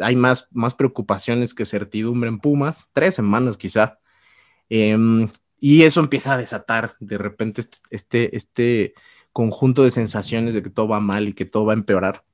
hay 0.00 0.16
más, 0.16 0.48
más 0.52 0.74
preocupaciones 0.74 1.52
que 1.54 1.66
certidumbre 1.66 2.28
en 2.28 2.38
Pumas, 2.38 2.88
tres 2.92 3.14
semanas 3.14 3.56
quizá, 3.58 3.98
em, 4.70 5.28
y 5.58 5.82
eso 5.82 6.00
empieza 6.00 6.34
a 6.34 6.38
desatar 6.38 6.96
de 7.00 7.18
repente 7.18 7.60
este, 7.60 7.78
este, 7.90 8.36
este 8.36 8.94
conjunto 9.32 9.84
de 9.84 9.90
sensaciones 9.90 10.54
de 10.54 10.62
que 10.62 10.70
todo 10.70 10.88
va 10.88 11.00
mal 11.00 11.28
y 11.28 11.32
que 11.34 11.44
todo 11.44 11.66
va 11.66 11.72
a 11.74 11.76
empeorar. 11.76 12.24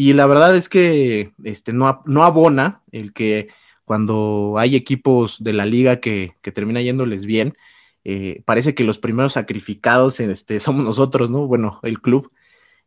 Y 0.00 0.12
la 0.12 0.26
verdad 0.26 0.54
es 0.54 0.68
que 0.68 1.32
este, 1.42 1.72
no, 1.72 2.04
no 2.06 2.22
abona 2.22 2.82
el 2.92 3.12
que 3.12 3.48
cuando 3.84 4.54
hay 4.56 4.76
equipos 4.76 5.42
de 5.42 5.52
la 5.52 5.66
liga 5.66 5.96
que, 5.96 6.36
que 6.40 6.52
termina 6.52 6.80
yéndoles 6.80 7.26
bien, 7.26 7.56
eh, 8.04 8.42
parece 8.44 8.76
que 8.76 8.84
los 8.84 9.00
primeros 9.00 9.32
sacrificados 9.32 10.20
este, 10.20 10.60
somos 10.60 10.84
nosotros, 10.84 11.30
¿no? 11.30 11.48
Bueno, 11.48 11.80
el 11.82 12.00
club. 12.00 12.30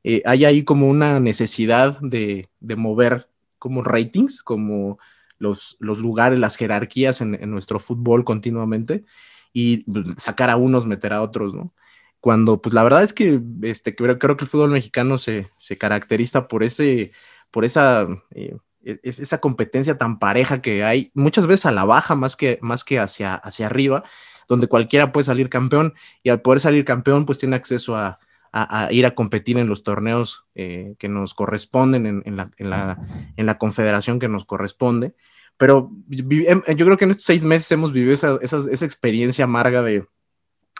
Eh, 0.06 0.22
hay 0.26 0.46
ahí 0.46 0.64
como 0.64 0.88
una 0.88 1.20
necesidad 1.20 2.00
de, 2.00 2.48
de 2.62 2.76
mover 2.78 3.28
como 3.60 3.84
ratings, 3.84 4.42
como 4.42 4.98
los, 5.38 5.76
los 5.82 5.98
lugares, 5.98 6.40
las 6.40 6.56
jerarquías 6.56 7.20
en, 7.20 7.36
en 7.36 7.52
nuestro 7.52 7.82
fútbol 7.82 8.24
continuamente 8.24 9.04
y 9.52 9.80
pues, 9.92 10.06
sacar 10.16 10.50
a 10.50 10.56
unos, 10.56 10.88
meter 10.88 11.12
a 11.12 11.22
otros, 11.24 11.54
¿no? 11.54 11.74
Cuando, 12.22 12.62
pues 12.62 12.74
la 12.74 12.84
verdad 12.84 13.04
es 13.04 13.14
que 13.14 13.42
este, 13.64 13.96
creo, 13.96 14.18
que 14.20 14.28
el 14.28 14.48
fútbol 14.48 14.70
mexicano 14.72 15.18
se, 15.18 15.50
se 15.58 15.78
caracteriza 15.78 16.48
por 16.48 16.64
ese, 16.64 17.12
por 17.52 17.66
esa, 17.66 18.08
eh, 18.32 18.56
es- 18.84 19.20
esa 19.20 19.40
competencia 19.40 19.98
tan 19.98 20.20
pareja 20.20 20.62
que 20.62 20.84
hay, 20.84 21.12
muchas 21.16 21.48
veces 21.48 21.66
a 21.66 21.72
la 21.72 21.84
baja 21.86 22.16
más 22.16 22.36
que, 22.36 22.60
más 22.62 22.84
que 22.84 23.00
hacia, 23.00 23.36
hacia 23.36 23.66
arriba, 23.66 24.04
donde 24.48 24.68
cualquiera 24.68 25.12
puede 25.12 25.26
salir 25.26 25.50
campeón 25.50 25.94
y 26.24 26.30
al 26.30 26.42
poder 26.42 26.60
salir 26.62 26.86
campeón, 26.86 27.26
pues 27.26 27.40
tiene 27.40 27.56
acceso 27.56 27.96
a, 27.96 28.20
a- 28.54 28.92
ir 28.92 29.06
a 29.06 29.16
competir 29.16 29.58
en 29.58 29.68
los 29.68 29.84
torneos 29.84 30.46
eh, 30.56 30.96
que 31.00 31.08
nos 31.10 31.34
corresponden, 31.34 32.06
en, 32.06 32.22
en 32.26 32.36
la, 32.38 32.52
en, 32.58 32.70
la, 32.70 33.00
en 33.36 33.46
la 33.46 33.58
confederación 33.58 34.20
que 34.20 34.28
nos 34.30 34.46
corresponde. 34.46 35.16
Pero 35.58 35.90
em- 36.12 36.62
yo 36.76 36.86
creo 36.86 36.98
que 36.98 37.06
en 37.06 37.12
estos 37.12 37.26
seis 37.26 37.44
meses 37.44 37.72
hemos 37.72 37.92
vivido 37.94 38.14
esa, 38.14 38.38
esa- 38.42 38.70
esa 38.72 38.86
experiencia 38.86 39.46
amarga 39.46 39.82
de 39.82 40.06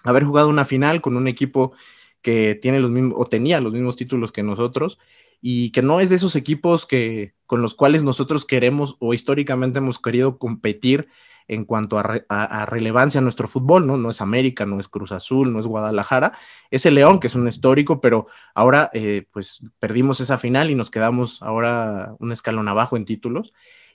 haber 0.04 0.24
jugado 0.24 0.50
una 0.50 0.66
final 0.66 1.02
con 1.02 1.18
un 1.18 1.28
equipo 1.28 1.74
que 2.22 2.56
tiene 2.56 2.80
los 2.80 2.92
mismos, 2.92 3.16
o 3.18 3.26
tenía 3.26 3.60
los 3.62 3.74
mismos 3.74 3.96
títulos 3.96 4.32
que 4.32 4.44
nosotros, 4.44 5.00
y 5.42 5.72
que 5.72 5.82
no 5.82 6.00
es 6.00 6.10
de 6.10 6.18
esos 6.18 6.36
equipos 6.36 6.86
que, 6.86 7.34
con 7.48 7.62
los 7.62 7.74
cuales 7.74 8.04
nosotros 8.04 8.46
queremos 8.46 8.96
o 9.00 9.14
históricamente 9.14 9.80
hemos 9.80 10.00
querido 10.00 10.38
competir 10.38 11.08
en 11.48 11.66
cuanto 11.66 11.98
a, 11.98 12.04
re- 12.04 12.26
a- 12.30 12.62
a 12.62 12.66
relevancia 12.68 13.18
en 13.18 13.24
nuestro 13.26 13.48
fútbol, 13.48 13.88
¿no? 13.88 13.98
No 13.98 14.12
es 14.12 14.22
América, 14.22 14.66
no 14.68 14.80
es 14.80 14.88
Cruz 14.88 15.12
Azul, 15.12 15.52
no 15.52 15.60
es 15.60 15.66
Guadalajara, 15.66 16.34
es 16.70 16.86
el 16.86 16.94
León, 16.96 17.20
que 17.20 17.28
es 17.28 17.36
un 17.36 17.48
histórico, 17.48 18.00
pero 18.00 18.28
ahora 18.54 18.90
eh, 18.94 19.26
pues 19.32 19.64
perdimos 19.80 20.20
esa 20.22 20.38
final 20.38 20.70
y 20.70 20.76
nos 20.76 20.92
quedamos 20.92 21.42
ahora 21.42 22.14
un 22.20 22.32
escalón 22.32 22.68
abajo 22.68 22.96
en 22.96 23.06
títulos. 23.06 23.52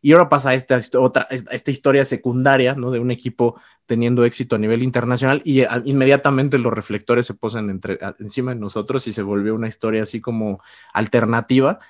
Y 0.06 0.12
ahora 0.12 0.28
pasa 0.28 0.54
esta, 0.54 0.78
otra, 1.00 1.26
esta, 1.30 1.68
historia 1.68 2.04
secundaria, 2.04 2.76
¿no? 2.76 2.92
De 2.92 3.00
un 3.00 3.10
equipo 3.10 3.60
teniendo 3.86 4.24
éxito 4.24 4.54
a 4.54 4.58
nivel 4.60 4.84
internacional 4.84 5.42
y 5.44 5.62
eh, 5.62 5.68
inmediatamente 5.84 6.58
los 6.58 6.72
reflectores 6.72 7.26
se 7.26 7.34
posan 7.34 7.70
entre, 7.70 7.98
a- 8.00 8.14
encima 8.20 8.54
de 8.54 8.60
nosotros 8.60 9.08
y 9.08 9.12
se 9.12 9.22
volvió 9.22 9.56
una 9.56 9.66
historia 9.66 10.04
así 10.04 10.20
como 10.20 10.62
alternativa, 10.92 11.80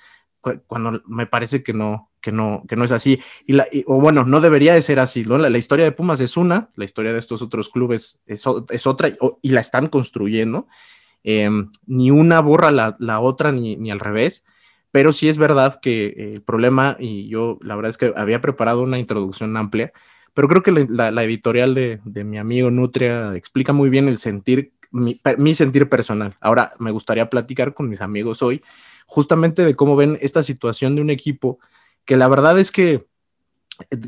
cu- 0.41 0.63
cuando 0.67 1.03
me 1.07 1.27
parece 1.27 1.63
que 1.63 1.75
no, 1.75 2.11
que 2.23 2.33
no, 2.33 2.65
que 2.67 2.75
no 2.75 2.87
es 2.87 2.93
así. 2.93 3.21
Y 3.45 3.53
la, 3.53 3.67
o 3.85 4.01
bueno, 4.01 4.25
no 4.25 4.41
debería 4.41 4.73
de 4.73 4.81
ser 4.81 4.99
así. 4.99 5.23
La, 5.25 5.51
la 5.51 5.59
historia 5.59 5.85
de 5.85 5.93
Pumas 5.93 6.21
es 6.21 6.39
una, 6.39 6.71
la 6.75 6.87
historia 6.87 7.13
de 7.13 7.19
estos 7.19 7.43
otros 7.43 7.69
clubes 7.69 8.23
es, 8.25 8.45
es 8.71 8.87
otra 8.87 9.11
y, 9.43 9.51
la 9.51 9.61
están 9.61 9.89
construyendo. 9.89 10.69
Eh, 11.23 11.51
ni 11.87 12.11
una 12.11 12.41
borra 12.41 12.71
la, 12.71 12.95
la 12.99 13.21
otra 13.21 13.53
ni, 13.53 13.77
ni 13.77 13.91
al 13.91 14.01
revés, 14.01 14.47
pero 14.97 15.13
sí 15.13 15.29
es 15.29 15.37
verdad 15.37 15.79
que 15.79 16.07
eh, 16.07 16.31
el 16.33 16.41
problema, 16.41 16.97
y 16.99 17.29
yo 17.29 17.59
la 17.61 17.77
verdad 17.77 17.91
es 17.91 17.99
que 17.99 18.15
había 18.17 18.41
preparado 18.41 18.81
una 18.81 18.99
introducción 18.99 19.55
amplia, 19.59 19.93
pero 20.33 20.49
creo 20.49 20.63
que 20.63 20.73
la, 20.73 21.23
editorial 21.23 21.75
de, 21.75 22.01
de 22.07 22.25
mi 22.25 22.39
amigo 22.39 22.71
Nutria 22.71 23.37
explica 23.37 23.75
muy 23.75 23.91
bien 23.91 24.09
el 24.09 24.17
sentir, 24.17 24.73
mi, 24.91 25.21
mi 25.37 25.55
sentir 25.55 25.91
personal. 25.91 26.39
Ahora 26.41 26.73
me 26.79 26.93
gustaría 26.93 27.29
platicar 27.29 27.75
con 27.75 27.91
mis 27.91 28.01
amigos 28.01 28.41
hoy 28.41 28.63
justamente 29.05 29.67
de 29.67 29.75
cómo 29.75 29.97
ven 29.97 30.17
esta 30.23 30.43
situación 30.43 30.95
de 30.95 31.03
un 31.03 31.11
equipo 31.11 31.59
que 32.07 32.17
la 32.17 32.29
verdad 32.29 32.59
es 32.59 32.73
que 32.73 32.93
eh, 32.95 33.05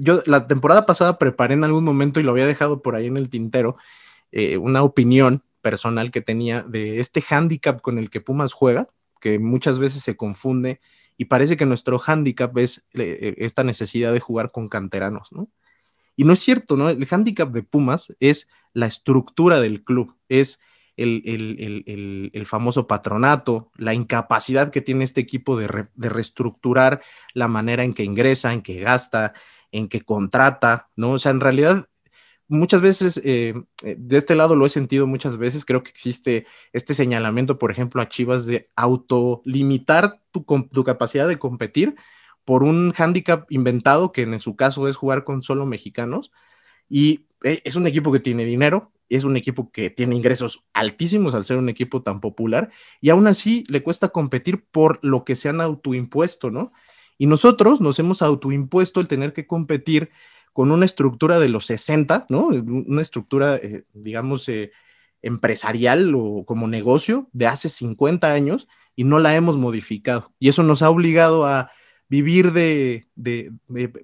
yo 0.01 0.23
la 0.25 0.47
temporada 0.47 0.87
pasada 0.87 1.19
preparé 1.19 1.53
en 1.53 1.65
algún 1.65 1.85
momento 1.85 2.19
y 2.19 2.23
lo 2.23 2.31
había 2.31 2.47
dejado 2.47 2.81
por 2.81 2.97
ahí 2.97 3.09
en 3.09 3.19
el 3.19 3.29
tintero, 3.29 3.77
eh, 4.33 4.57
una 4.57 4.83
opinión 4.83 5.43
personal 5.61 6.11
que 6.11 6.23
tenía 6.23 6.63
de 6.63 6.99
este 6.99 7.23
handicap 7.29 7.83
con 7.83 7.99
el 7.99 8.09
que 8.09 8.23
Pumas 8.23 8.55
juega, 8.55 8.89
que 9.21 9.39
muchas 9.39 9.79
veces 9.79 10.03
se 10.03 10.17
confunde 10.17 10.81
y 11.17 11.27
parece 11.27 11.57
que 11.57 11.67
nuestro 11.67 12.01
handicap 12.05 12.57
es 12.59 12.87
eh, 12.95 13.35
esta 13.39 13.65
necesidad 13.65 14.13
de 14.13 14.21
jugar 14.21 14.51
con 14.53 14.69
canteranos, 14.69 15.33
¿no? 15.33 15.49
Y 16.17 16.25
no 16.25 16.33
es 16.33 16.41
cierto, 16.41 16.77
¿no? 16.77 16.91
El 16.91 17.07
handicap 17.11 17.51
de 17.51 17.63
Pumas 17.63 18.15
es 18.21 18.49
la 18.73 18.87
estructura 18.87 19.61
del 19.61 19.85
club, 19.85 20.17
es 20.29 20.61
el, 20.97 21.23
el- 21.25 21.85
el- 21.87 22.31
el- 22.35 22.47
famoso 22.47 22.89
patronato, 22.89 23.71
la 23.77 23.95
incapacidad 23.95 24.71
que 24.71 24.81
tiene 24.81 25.05
este 25.05 25.21
equipo 25.21 25.57
de, 25.57 25.87
de 25.95 26.09
reestructurar 26.09 27.03
la 27.35 27.47
manera 27.47 27.85
en 27.85 27.95
que 27.95 28.03
ingresa, 28.03 28.53
en 28.53 28.63
que 28.63 28.81
gasta, 28.81 29.33
en 29.71 29.89
que 29.89 30.01
contrata, 30.01 30.89
¿no? 30.97 31.13
O 31.13 31.19
sea, 31.19 31.31
en 31.31 31.41
realidad, 31.41 31.89
muchas 32.49 32.81
veces, 32.81 33.21
eh, 33.25 33.55
eh, 33.85 33.97
de 33.99 34.17
este 34.17 34.35
lado 34.35 34.57
lo 34.57 34.67
he 34.67 34.71
sentido 34.71 35.07
muchas 35.07 35.37
veces, 35.37 35.65
creo 35.65 35.83
que 35.83 35.91
existe 35.91 36.47
este 36.73 36.95
señalamiento, 36.95 37.59
por 37.59 37.71
ejemplo, 37.71 38.03
a 38.03 38.09
Chivas 38.09 38.47
de 38.47 38.69
autolimitar 38.75 40.21
tu, 40.33 40.45
capacidad 40.85 41.29
de 41.29 41.39
competir 41.39 41.95
por 42.45 42.65
un 42.65 42.93
hándicap 42.93 43.51
inventado, 43.53 44.13
que 44.13 44.23
en 44.23 44.41
su 44.41 44.57
caso 44.57 44.89
es 44.89 44.97
jugar 44.97 45.25
con 45.25 45.43
solo 45.43 45.67
mexicanos, 45.67 46.33
y 46.89 47.27
eh, 47.45 47.61
es 47.65 47.77
un 47.77 47.87
equipo 47.87 48.11
que 48.11 48.21
tiene 48.21 48.45
dinero, 48.45 48.93
es 49.11 49.25
un 49.25 49.37
equipo 49.37 49.71
que 49.71 49.91
tiene 49.91 50.17
ingresos 50.17 50.67
altísimos 50.73 51.35
al 51.35 51.45
ser 51.45 51.59
un 51.59 51.69
equipo 51.69 52.03
tan 52.03 52.21
popular, 52.21 52.71
y 53.01 53.11
aún 53.11 53.27
así 53.27 53.65
le 53.69 53.83
cuesta 53.83 54.09
competir 54.09 54.65
por 54.71 54.99
lo 55.03 55.25
que 55.25 55.37
se 55.37 55.51
han 55.51 55.61
autoimpuesto, 55.61 56.51
¿no? 56.51 56.73
Y 57.19 57.27
nosotros 57.27 57.81
nos 57.81 57.99
hemos 57.99 58.23
autoimpuesto 58.23 59.01
el 59.01 59.09
tener 59.09 59.33
que 59.33 59.47
competir 59.47 60.11
con 60.53 60.71
una 60.71 60.85
estructura 60.85 61.39
de 61.39 61.49
los 61.49 61.67
60, 61.67 62.27
¿no? 62.29 62.47
Una 62.49 63.03
estructura, 63.03 63.57
eh, 63.57 63.85
digamos, 63.93 64.49
eh, 64.49 64.73
empresarial 65.23 66.15
o 66.15 66.45
como 66.45 66.69
negocio 66.69 67.29
de 67.33 67.47
hace 67.47 67.69
50 67.69 68.33
años 68.33 68.69
y 68.95 69.05
no 69.05 69.19
la 69.19 69.35
hemos 69.37 69.57
modificado. 69.57 70.33
Y 70.39 70.49
eso 70.49 70.63
nos 70.63 70.83
ha 70.83 70.91
obligado 70.91 71.47
a 71.47 71.71
vivir 72.09 72.53
de, 72.53 73.07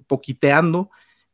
poquiteando 0.07 0.89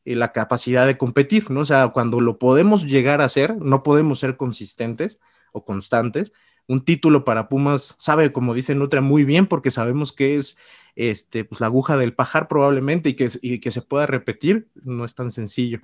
eh, 0.06 0.16
la 0.16 0.32
capacidad 0.32 0.88
de 0.88 0.98
competir, 0.98 1.52
¿no? 1.52 1.62
O 1.62 1.66
sea, 1.66 1.90
cuando 1.90 2.22
lo 2.22 2.40
podemos 2.40 2.86
llegar 2.86 3.22
a 3.22 3.26
hacer, 3.26 3.56
no 3.58 3.84
podemos 3.84 4.20
ser 4.20 4.38
consistentes 4.38 5.20
o 5.52 5.66
constantes. 5.66 6.34
Un 6.72 6.86
título 6.86 7.26
para 7.26 7.50
Pumas 7.50 7.96
sabe, 8.00 8.32
como 8.32 8.54
dice 8.54 8.76
Nutria, 8.76 9.02
muy 9.02 9.26
bien 9.26 9.46
porque 9.46 9.72
sabemos 9.72 10.14
que 10.14 10.38
es 10.38 10.58
este, 10.96 11.44
pues, 11.44 11.60
la 11.60 11.68
aguja 11.68 11.98
del 11.98 12.14
pajar 12.14 12.48
probablemente 12.48 13.10
y 13.10 13.14
que, 13.14 13.28
y 13.42 13.60
que 13.60 13.72
se 13.72 13.82
pueda 13.82 14.06
repetir, 14.06 14.70
no 14.76 15.04
es 15.04 15.14
tan 15.14 15.32
sencillo. 15.32 15.82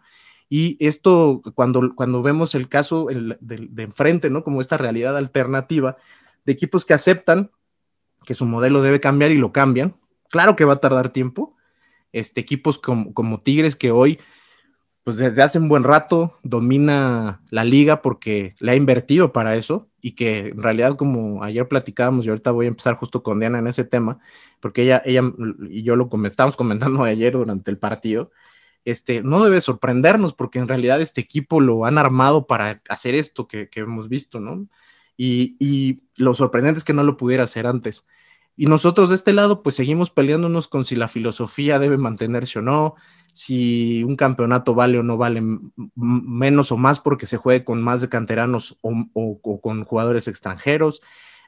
Y 0.48 0.78
esto, 0.80 1.42
cuando, 1.56 1.94
cuando 1.94 2.22
vemos 2.22 2.56
el 2.56 2.70
caso 2.70 3.08
de, 3.08 3.38
de, 3.70 3.84
enfrente, 3.84 4.30
¿no? 4.30 4.46
Como 4.46 4.62
esta 4.62 4.78
realidad 4.78 5.18
alternativa 5.18 5.98
de 6.46 6.54
equipos 6.54 6.86
que 6.86 6.94
aceptan 6.94 7.52
que 8.24 8.34
su 8.34 8.46
modelo 8.46 8.82
debe 8.82 9.02
cambiar 9.02 9.32
y 9.32 9.38
lo 9.38 9.52
cambian, 9.52 9.98
claro 10.30 10.56
que 10.56 10.64
va 10.64 10.76
a 10.76 10.80
tardar 10.80 11.10
tiempo. 11.10 11.58
Este, 12.14 12.40
equipos 12.40 12.80
como, 12.80 13.14
como 13.14 13.42
Tigres 13.42 13.76
que 13.76 13.92
hoy, 13.92 14.20
pues 15.08 15.16
desde 15.16 15.42
hace 15.42 15.58
un 15.58 15.70
buen 15.70 15.86
rato, 15.86 16.38
domina 16.44 17.42
la 17.50 17.64
liga 17.64 18.02
porque 18.02 18.56
le 18.60 18.74
ha 18.74 18.76
invertido 18.76 19.32
para 19.32 19.56
eso 19.56 19.88
y 20.02 20.16
que 20.16 20.50
en 20.50 20.62
realidad, 20.62 20.98
como 20.98 21.46
ayer 21.46 21.66
platicábamos, 21.66 22.26
y 22.26 22.30
ahorita 22.30 22.52
voy 22.52 22.66
a 22.66 22.68
empezar 22.68 22.96
justo 22.96 23.24
con 23.24 23.40
Diana 23.40 23.60
en 23.60 23.68
ese 23.68 23.86
tema, 23.86 24.20
porque 24.60 24.82
ella, 24.82 25.02
ella 25.06 25.22
y 25.70 25.84
yo 25.84 25.96
lo 25.96 26.10
estábamos 26.26 26.58
comentando 26.58 27.04
ayer 27.06 27.32
durante 27.32 27.72
el 27.72 27.78
partido, 27.78 28.32
este, 28.84 29.24
no 29.24 29.42
debe 29.46 29.62
sorprendernos 29.62 30.34
porque 30.34 30.60
en 30.60 30.68
realidad 30.68 31.00
este 31.00 31.22
equipo 31.22 31.62
lo 31.62 31.86
han 31.86 31.98
armado 31.98 32.46
para 32.46 32.82
hacer 32.90 33.16
esto 33.16 33.48
que, 33.48 33.70
que 33.70 33.80
hemos 33.80 34.10
visto, 34.10 34.42
¿no? 34.42 34.68
Y, 35.16 35.56
y, 35.58 36.02
lo 36.18 36.34
sorprendente 36.34 36.80
es 36.80 36.84
que 36.84 36.92
no 36.92 37.04
lo 37.04 37.16
pudiera 37.16 37.46
hacer 37.46 37.66
antes. 37.66 38.06
Y 38.58 38.66
nosotros 38.66 39.08
de 39.08 39.16
este 39.16 39.32
lado, 39.32 39.64
pues 39.64 39.76
seguimos 39.76 40.12
peleándonos 40.12 40.68
con 40.68 40.84
si 40.84 40.98
la 40.98 41.08
filosofía 41.08 41.80
debe 41.80 41.96
mantenerse 41.96 42.60
o 42.60 42.62
no, 42.62 42.96
si 43.38 44.04
un 44.04 44.16
campeonato 44.16 44.74
vale 44.74 44.98
o 44.98 45.04
no 45.04 45.16
vale 45.16 45.44
menos 45.96 46.72
o 46.72 46.78
más 46.78 47.00
porque 47.00 47.28
se 47.28 47.38
juegue 47.38 47.64
con 47.64 47.84
más 47.84 48.02
de 48.02 48.10
canteranos 48.10 48.80
o, 48.82 49.40
con 49.62 49.84
jugadores 49.84 50.28
extranjeros. 50.28 51.02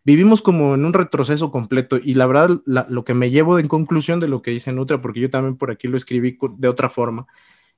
Vivimos 0.06 0.44
como 0.44 0.76
en 0.76 0.86
un 0.86 0.94
retroceso 0.94 1.50
completo 1.50 1.98
y 1.98 2.14
la 2.14 2.28
verdad 2.28 2.62
lo 2.66 3.04
que 3.04 3.16
me 3.16 3.32
llevo 3.32 3.58
en 3.58 3.68
conclusión 3.68 4.20
de 4.20 4.28
lo 4.28 4.44
que 4.44 4.52
dice 4.52 4.72
Nutra, 4.72 5.02
porque 5.02 5.20
yo 5.20 5.32
también 5.32 5.58
por 5.58 5.72
aquí 5.72 5.88
lo 5.88 5.98
escribí 5.98 6.38
de 6.60 6.68
otra 6.68 6.90
forma, 6.90 7.26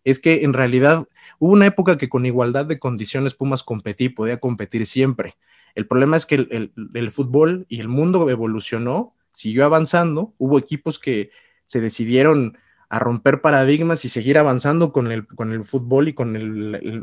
es 0.04 0.20
que 0.20 0.44
en 0.44 0.52
realidad 0.52 1.08
hubo 1.40 1.54
una 1.54 1.68
época 1.68 1.98
que 1.98 2.10
con 2.10 2.26
igualdad 2.26 2.66
de 2.66 2.80
condiciones 2.80 3.34
Pumas 3.34 3.64
competí, 3.64 4.10
podía 4.10 4.42
competir 4.42 4.86
siempre. 4.88 5.36
El 5.74 5.88
problema 5.88 6.18
es 6.18 6.26
que 6.26 6.36
el- 6.36 6.74
el 6.94 7.12
fútbol 7.12 7.66
y 7.70 7.80
el 7.80 7.88
mundo 7.88 8.30
evolucionó, 8.30 9.16
siguió 9.32 9.64
avanzando, 9.64 10.34
hubo 10.38 10.60
equipos 10.60 11.00
que 11.00 11.30
se 11.66 11.80
decidieron 11.80 12.58
a 12.92 13.00
romper 13.00 13.42
paradigmas 13.42 14.04
y 14.06 14.10
seguir 14.10 14.38
avanzando 14.38 14.92
con 14.92 15.12
el, 15.12 15.26
con 15.28 15.52
el 15.54 15.64
fútbol 15.64 16.10
y 16.10 16.14
con 16.14 16.36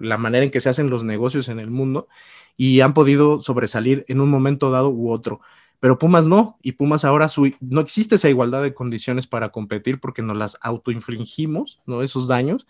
la 0.06 0.18
manera 0.18 0.44
en 0.44 0.50
que 0.50 0.60
se 0.60 0.68
hacen 0.68 0.90
los 0.90 1.02
negocios 1.02 1.48
en 1.48 1.58
el 1.60 1.70
mundo 1.70 2.08
y 2.56 2.80
han 2.80 2.92
podido 2.94 3.40
sobresalir 3.40 4.04
en 4.08 4.20
un 4.20 4.28
momento 4.30 4.70
dado 4.70 4.90
u 4.90 5.10
otro. 5.10 5.40
Pero 5.80 5.98
Pumas 5.98 6.26
no, 6.26 6.58
y 6.62 6.72
Pumas 6.72 7.04
ahora 7.04 7.28
su- 7.28 7.52
no 7.60 7.80
existe 7.80 8.16
esa 8.16 8.28
igualdad 8.28 8.62
de 8.62 8.74
condiciones 8.74 9.26
para 9.26 9.50
competir 9.50 9.98
porque 10.00 10.22
nos 10.22 10.36
las 10.36 10.58
autoinfligimos, 10.60 11.80
¿no? 11.86 12.02
Esos 12.02 12.28
daños. 12.28 12.66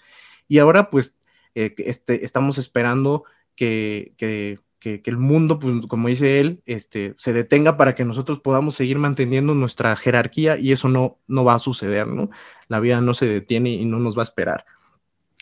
Y 0.47 0.59
ahora 0.59 0.91
pues 0.91 1.17
eh, 1.55 1.75
este, 1.79 2.25
estamos 2.25 2.59
esperando 2.59 3.25
que, 3.57 4.13
que, 4.17 4.61
que- 4.79 5.03
el 5.05 5.17
mundo, 5.17 5.59
pues 5.59 5.75
como 5.87 6.09
dice 6.09 6.41
él, 6.41 6.63
este, 6.67 7.15
se 7.19 7.33
detenga 7.33 7.77
para 7.77 7.95
que 7.95 8.05
nosotros 8.05 8.39
podamos 8.41 8.75
seguir 8.75 8.99
manteniendo 8.99 9.55
nuestra 9.55 9.95
jerarquía 9.97 10.59
y 10.59 10.73
eso 10.73 10.89
no, 10.89 11.19
no 11.27 11.45
va 11.45 11.55
a 11.55 11.59
suceder, 11.59 12.07
¿no? 12.07 12.31
La 12.69 12.81
vida 12.81 13.01
no 13.01 13.15
se 13.15 13.27
detiene 13.27 13.71
y 13.71 13.85
no 13.85 13.99
nos 13.99 14.17
va 14.17 14.23
a 14.23 14.25
esperar. 14.25 14.65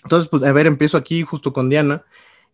Entonces, 0.05 0.29
pues 0.29 0.43
a 0.45 0.53
ver, 0.53 0.67
empiezo 0.67 0.97
aquí 0.97 1.23
justo 1.23 1.53
con 1.53 1.69
Diana. 1.69 2.05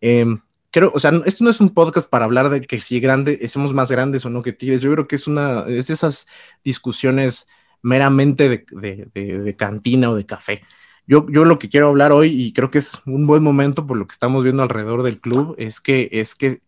Em, 0.01 0.39
creo, 0.71 0.91
o 0.93 0.99
sea, 0.99 1.11
esto 1.25 1.43
no 1.43 1.49
es 1.49 1.61
un 1.61 1.69
podcast 1.69 2.09
para 2.09 2.25
hablar 2.25 2.49
de 2.49 2.61
que 2.61 2.81
si 2.81 2.99
grande, 2.99 3.47
somos 3.47 3.73
más 3.73 3.91
grandes 3.91 4.25
o 4.25 4.29
no 4.29 4.41
que 4.41 4.53
Tigres. 4.53 4.81
Yo 4.81 4.91
creo 4.91 5.07
que 5.07 5.15
es 5.15 5.27
una, 5.27 5.65
es 5.67 5.89
esas 5.89 6.27
discusiones 6.63 7.47
meramente 7.81 8.49
de- 8.71 9.05
de 9.13 9.55
cantina 9.55 10.09
o 10.09 10.15
de 10.15 10.25
café. 10.25 10.61
Yo, 11.05 11.25
yo 11.29 11.43
lo 11.45 11.59
que 11.59 11.69
quiero 11.69 11.89
hablar 11.89 12.11
hoy, 12.11 12.29
y 12.29 12.53
creo 12.53 12.71
que 12.71 12.77
es 12.77 13.01
un 13.05 13.27
buen 13.27 13.43
momento 13.43 13.85
por 13.85 13.97
lo 13.97 14.07
que 14.07 14.13
estamos 14.13 14.43
viendo 14.43 14.63
alrededor 14.63 15.03
del 15.03 15.19
club, 15.19 15.55
es 15.57 15.81
que, 15.81 16.09
es 16.11 16.35
que 16.35 16.59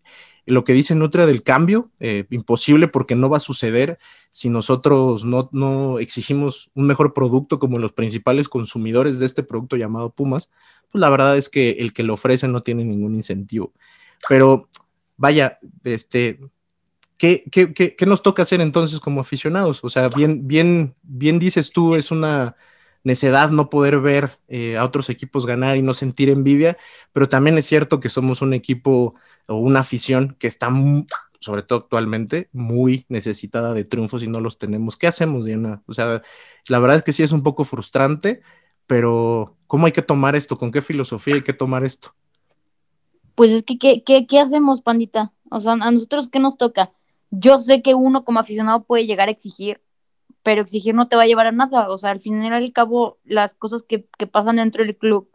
lo 0.45 0.63
que 0.63 0.73
dice 0.73 0.93
Nutria 0.93 1.25
del 1.25 1.41
cambio, 1.41 1.89
eh, 1.99 2.25
imposible 2.29 2.87
porque 2.87 3.15
no 3.15 3.29
va 3.29 3.37
a 3.37 3.41
suceder 3.41 3.97
si 4.29 4.49
nosotros 4.49 5.25
no, 5.25 5.49
no 5.53 5.99
exigimos 5.99 6.69
un 6.75 6.85
mejor 6.85 7.13
producto 7.13 7.57
como 7.59 7.79
los 7.79 7.93
principales 7.93 8.47
consumidores 8.49 9.17
de 9.19 9.25
este 9.25 9.43
producto 9.43 9.75
llamado 9.75 10.11
Pumas, 10.11 10.49
pues 10.91 10.99
la 10.99 11.09
verdad 11.09 11.37
es 11.37 11.49
que 11.49 11.71
el 11.79 11.93
que 11.93 12.03
lo 12.03 12.13
ofrece 12.13 12.47
no 12.47 12.61
tiene 12.61 12.83
ningún 12.83 13.15
incentivo. 13.15 13.73
Pero 14.29 14.69
vaya, 15.17 15.57
este, 15.83 16.39
¿qué, 17.17 17.43
qué, 17.51 17.73
qué, 17.73 17.95
qué 17.95 18.05
nos 18.05 18.21
toca 18.21 18.43
hacer 18.43 18.61
entonces 18.61 18.99
como 18.99 19.21
aficionados? 19.21 19.83
O 19.83 19.89
sea, 19.89 20.09
bien, 20.09 20.47
bien, 20.47 20.95
bien 21.01 21.39
dices 21.39 21.71
tú, 21.71 21.95
es 21.95 22.11
una 22.11 22.55
necedad 23.05 23.51
no 23.51 23.69
poder 23.69 23.99
ver 24.01 24.39
eh, 24.47 24.77
a 24.77 24.83
otros 24.83 25.09
equipos 25.09 25.45
ganar 25.45 25.77
y 25.77 25.81
no 25.81 25.93
sentir 25.93 26.29
envidia, 26.29 26.75
pero 27.13 27.29
también 27.29 27.57
es 27.57 27.65
cierto 27.65 27.99
que 27.99 28.09
somos 28.09 28.41
un 28.41 28.53
equipo 28.53 29.13
o 29.47 29.55
una 29.55 29.81
afición 29.81 30.35
que 30.39 30.47
está, 30.47 30.69
sobre 31.39 31.61
todo 31.61 31.79
actualmente, 31.79 32.49
muy 32.51 33.05
necesitada 33.07 33.73
de 33.73 33.85
triunfos 33.85 34.23
y 34.23 34.27
no 34.27 34.41
los 34.41 34.57
tenemos. 34.57 34.97
¿Qué 34.97 35.05
hacemos, 35.05 35.45
Diana? 35.45 35.83
O 35.85 35.93
sea, 35.93 36.23
la 36.67 36.79
verdad 36.79 36.97
es 36.97 37.03
que 37.03 37.13
sí 37.13 37.21
es 37.21 37.31
un 37.31 37.43
poco 37.43 37.63
frustrante, 37.63 38.41
pero 38.87 39.55
¿cómo 39.67 39.85
hay 39.85 39.91
que 39.91 40.01
tomar 40.01 40.35
esto? 40.35 40.57
¿Con 40.57 40.71
qué 40.71 40.81
filosofía 40.81 41.35
hay 41.35 41.43
que 41.43 41.53
tomar 41.53 41.83
esto? 41.83 42.15
Pues 43.35 43.51
es 43.51 43.61
que, 43.61 43.77
¿qué, 43.77 44.03
qué, 44.03 44.25
qué 44.25 44.39
hacemos, 44.39 44.81
pandita? 44.81 45.31
O 45.51 45.59
sea, 45.59 45.73
a 45.73 45.91
nosotros, 45.91 46.27
¿qué 46.27 46.39
nos 46.39 46.57
toca? 46.57 46.91
Yo 47.29 47.59
sé 47.59 47.83
que 47.83 47.93
uno 47.93 48.25
como 48.25 48.39
aficionado 48.39 48.83
puede 48.83 49.05
llegar 49.05 49.27
a 49.27 49.31
exigir, 49.31 49.79
pero 50.45 50.61
exigir 50.61 50.93
no 50.93 51.07
te 51.07 51.15
va 51.15 51.23
a 51.23 51.25
llevar 51.25 51.47
a 51.47 51.51
nada. 51.51 51.89
O 51.89 51.97
sea, 51.97 52.11
al 52.11 52.21
final 52.21 52.53
al 52.53 52.71
cabo, 52.71 53.17
las 53.23 53.55
cosas 53.55 53.81
que, 53.81 54.07
que 54.19 54.27
pasan 54.27 54.57
dentro 54.57 54.85
del 54.85 54.95
club 54.95 55.27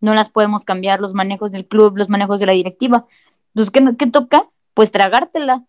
no 0.00 0.14
las 0.14 0.28
podemos 0.28 0.66
cambiar, 0.66 1.00
los 1.00 1.14
manejos 1.14 1.50
del 1.50 1.66
club, 1.66 1.96
los 1.96 2.10
manejos 2.10 2.40
de 2.40 2.46
la 2.46 2.52
directiva. 2.52 3.06
Entonces, 3.54 3.70
¿qué, 3.72 3.96
qué 3.96 4.06
toca? 4.10 4.50
Pues 4.74 4.92
tragártela. 4.92 5.64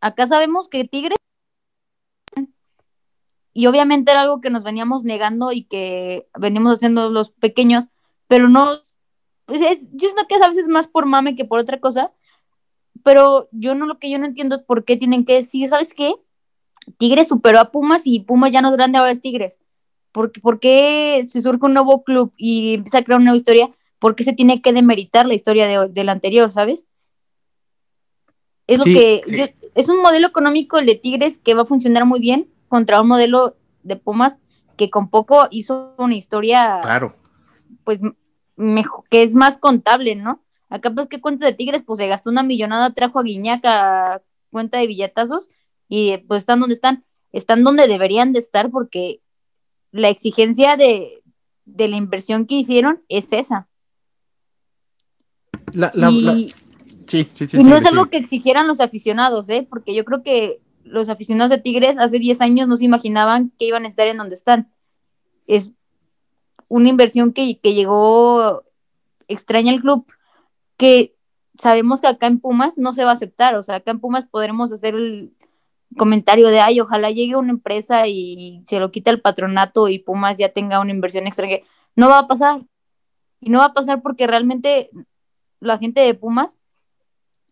Acá 0.00 0.26
sabemos 0.26 0.68
que 0.68 0.84
Tigres 0.84 1.16
y 3.52 3.68
obviamente 3.68 4.10
era 4.10 4.22
algo 4.22 4.40
que 4.40 4.50
nos 4.50 4.64
veníamos 4.64 5.04
negando 5.04 5.52
y 5.52 5.62
que 5.62 6.26
veníamos 6.36 6.72
haciendo 6.72 7.08
los 7.10 7.30
pequeños, 7.30 7.84
pero 8.26 8.48
no, 8.48 8.80
pues 9.46 9.60
es, 9.60 9.88
yo 9.92 10.08
siento 10.08 10.26
que 10.28 10.34
a 10.34 10.48
veces 10.48 10.66
más 10.66 10.88
por 10.88 11.06
mame 11.06 11.36
que 11.36 11.44
por 11.44 11.60
otra 11.60 11.78
cosa, 11.78 12.12
pero 13.04 13.48
yo 13.52 13.76
no 13.76 13.86
lo 13.86 14.00
que 14.00 14.10
yo 14.10 14.18
no 14.18 14.26
entiendo 14.26 14.56
es 14.56 14.62
por 14.62 14.84
qué 14.84 14.96
tienen 14.96 15.24
que 15.24 15.34
decir, 15.34 15.68
¿sabes 15.68 15.94
qué? 15.94 16.16
Tigres 16.98 17.28
superó 17.28 17.60
a 17.60 17.70
Pumas 17.70 18.02
y 18.06 18.20
Pumas 18.20 18.52
ya 18.52 18.60
no 18.62 18.68
es 18.70 18.74
grande, 18.76 18.98
ahora 18.98 19.10
es 19.10 19.20
Tigres. 19.20 19.58
¿Por, 20.12 20.30
qué- 20.32 20.40
por 20.40 20.60
qué 20.60 21.24
si 21.28 21.42
surge 21.42 21.64
un 21.66 21.74
nuevo 21.74 22.04
club 22.04 22.32
y 22.36 22.74
empieza 22.74 22.98
a 22.98 23.02
crear 23.04 23.18
una 23.18 23.26
nueva 23.30 23.36
historia, 23.38 23.70
por 23.98 24.14
qué 24.14 24.22
se 24.24 24.32
tiene 24.32 24.62
que 24.62 24.72
demeritar 24.72 25.26
la 25.26 25.34
historia 25.34 25.66
de, 25.66 25.88
del 25.88 26.08
anterior, 26.08 26.50
¿sabes? 26.52 26.86
Es 28.66 28.82
Sí, 28.82 28.88
lo 28.90 28.94
que 28.94 29.22
sí. 29.26 29.36
yo- 29.36 29.68
es 29.74 29.88
un 29.88 30.00
modelo 30.00 30.26
económico 30.28 30.78
el 30.78 30.86
de 30.86 30.94
Tigres 30.94 31.38
que 31.38 31.54
va 31.54 31.62
a 31.62 31.66
funcionar 31.66 32.04
muy 32.06 32.20
bien 32.20 32.48
contra 32.68 33.00
un 33.00 33.08
modelo 33.08 33.56
de 33.82 33.96
Pumas 33.96 34.38
que 34.76 34.90
con 34.90 35.08
poco 35.08 35.48
hizo 35.50 35.94
una 35.98 36.14
historia 36.14 36.80
Claro. 36.82 37.14
pues 37.84 38.00
mejor, 38.56 39.04
que 39.10 39.22
es 39.22 39.34
más 39.34 39.58
contable, 39.58 40.14
¿no? 40.14 40.40
Acá 40.68 40.90
pues 40.92 41.06
qué 41.06 41.20
cuenta 41.20 41.44
de 41.46 41.52
Tigres, 41.52 41.82
pues 41.84 41.98
se 41.98 42.08
gastó 42.08 42.30
una 42.30 42.42
millonada, 42.42 42.90
trajo 42.92 43.18
a 43.18 43.22
Guiñac 43.22 43.60
a 43.64 44.22
cuenta 44.50 44.78
de 44.78 44.86
billetazos 44.86 45.50
y 45.88 46.16
pues 46.18 46.40
están 46.42 46.60
donde 46.60 46.74
están, 46.74 47.04
están 47.32 47.64
donde 47.64 47.86
deberían 47.88 48.32
de 48.32 48.38
estar 48.40 48.70
porque 48.70 49.20
la 49.92 50.08
exigencia 50.08 50.76
de, 50.76 51.22
de 51.64 51.88
la 51.88 51.96
inversión 51.96 52.46
que 52.46 52.56
hicieron 52.56 53.02
es 53.08 53.32
esa. 53.32 53.68
La- 55.72 55.92
la- 55.94 56.10
y, 56.10 56.20
la- 56.22 56.34
Sí, 57.06 57.28
sí, 57.34 57.46
sí. 57.46 57.60
y 57.60 57.64
no 57.64 57.76
es 57.76 57.84
algo 57.84 58.06
que 58.06 58.16
exigieran 58.16 58.66
los 58.66 58.80
aficionados, 58.80 59.48
¿eh? 59.50 59.66
Porque 59.68 59.94
yo 59.94 60.04
creo 60.06 60.22
que 60.22 60.60
los 60.84 61.10
aficionados 61.10 61.50
de 61.50 61.58
Tigres 61.58 61.98
hace 61.98 62.18
10 62.18 62.40
años 62.40 62.66
no 62.66 62.76
se 62.76 62.84
imaginaban 62.84 63.52
que 63.58 63.66
iban 63.66 63.84
a 63.84 63.88
estar 63.88 64.06
en 64.08 64.16
donde 64.16 64.34
están. 64.34 64.72
Es 65.46 65.70
una 66.68 66.88
inversión 66.88 67.32
que, 67.34 67.58
que 67.60 67.74
llegó 67.74 68.64
extraña 69.28 69.70
al 69.72 69.80
club, 69.82 70.06
que 70.78 71.14
sabemos 71.60 72.00
que 72.00 72.06
acá 72.06 72.26
en 72.26 72.40
Pumas 72.40 72.78
no 72.78 72.94
se 72.94 73.04
va 73.04 73.10
a 73.10 73.14
aceptar. 73.14 73.54
O 73.56 73.62
sea, 73.62 73.76
acá 73.76 73.90
en 73.90 74.00
Pumas 74.00 74.24
podremos 74.24 74.72
hacer 74.72 74.94
el 74.94 75.34
comentario 75.96 76.48
de, 76.48 76.60
ay, 76.60 76.80
ojalá 76.80 77.10
llegue 77.10 77.36
una 77.36 77.52
empresa 77.52 78.06
y 78.06 78.62
se 78.66 78.80
lo 78.80 78.90
quite 78.90 79.10
el 79.10 79.20
patronato 79.20 79.88
y 79.88 79.98
Pumas 79.98 80.38
ya 80.38 80.50
tenga 80.50 80.80
una 80.80 80.90
inversión 80.90 81.26
extranjera. 81.26 81.64
No 81.96 82.08
va 82.08 82.20
a 82.20 82.28
pasar. 82.28 82.62
Y 83.40 83.50
no 83.50 83.58
va 83.58 83.66
a 83.66 83.74
pasar 83.74 84.02
porque 84.02 84.26
realmente 84.26 84.90
la 85.60 85.78
gente 85.78 86.00
de 86.00 86.14
Pumas 86.14 86.58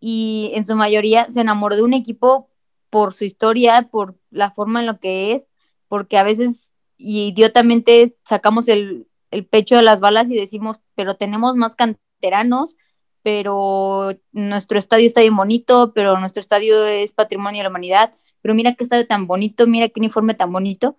y 0.00 0.50
en 0.54 0.66
su 0.66 0.74
mayoría 0.74 1.30
se 1.30 1.40
enamoró 1.40 1.76
de 1.76 1.82
un 1.82 1.94
equipo 1.94 2.48
por 2.90 3.14
su 3.14 3.24
historia, 3.24 3.88
por 3.90 4.18
la 4.30 4.50
forma 4.50 4.80
en 4.80 4.86
lo 4.86 4.98
que 4.98 5.32
es, 5.32 5.46
porque 5.88 6.18
a 6.18 6.24
veces 6.24 6.70
idiotamente 6.98 8.16
sacamos 8.24 8.68
el, 8.68 9.08
el 9.30 9.46
pecho 9.46 9.76
de 9.76 9.82
las 9.82 10.00
balas 10.00 10.28
y 10.30 10.34
decimos, 10.34 10.78
pero 10.94 11.16
tenemos 11.16 11.56
más 11.56 11.74
canteranos, 11.74 12.76
pero 13.22 14.10
nuestro 14.32 14.78
estadio 14.78 15.06
está 15.06 15.20
bien 15.20 15.36
bonito, 15.36 15.92
pero 15.94 16.18
nuestro 16.18 16.40
estadio 16.40 16.84
es 16.84 17.12
patrimonio 17.12 17.60
de 17.60 17.64
la 17.64 17.70
humanidad, 17.70 18.14
pero 18.42 18.54
mira 18.54 18.74
qué 18.74 18.84
estadio 18.84 19.06
tan 19.06 19.26
bonito, 19.26 19.66
mira 19.66 19.88
qué 19.88 20.00
uniforme 20.00 20.34
tan 20.34 20.52
bonito. 20.52 20.98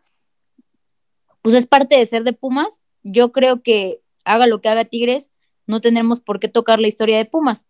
Pues 1.41 1.55
es 1.55 1.65
parte 1.65 1.95
de 1.97 2.05
ser 2.05 2.23
de 2.23 2.33
Pumas. 2.33 2.81
Yo 3.03 3.31
creo 3.33 3.61
que 3.61 4.01
haga 4.23 4.47
lo 4.47 4.61
que 4.61 4.69
haga 4.69 4.85
Tigres, 4.85 5.29
no 5.67 5.81
tendremos 5.81 6.21
por 6.21 6.39
qué 6.39 6.47
tocar 6.47 6.79
la 6.79 6.87
historia 6.87 7.17
de 7.17 7.25
Pumas. 7.25 7.67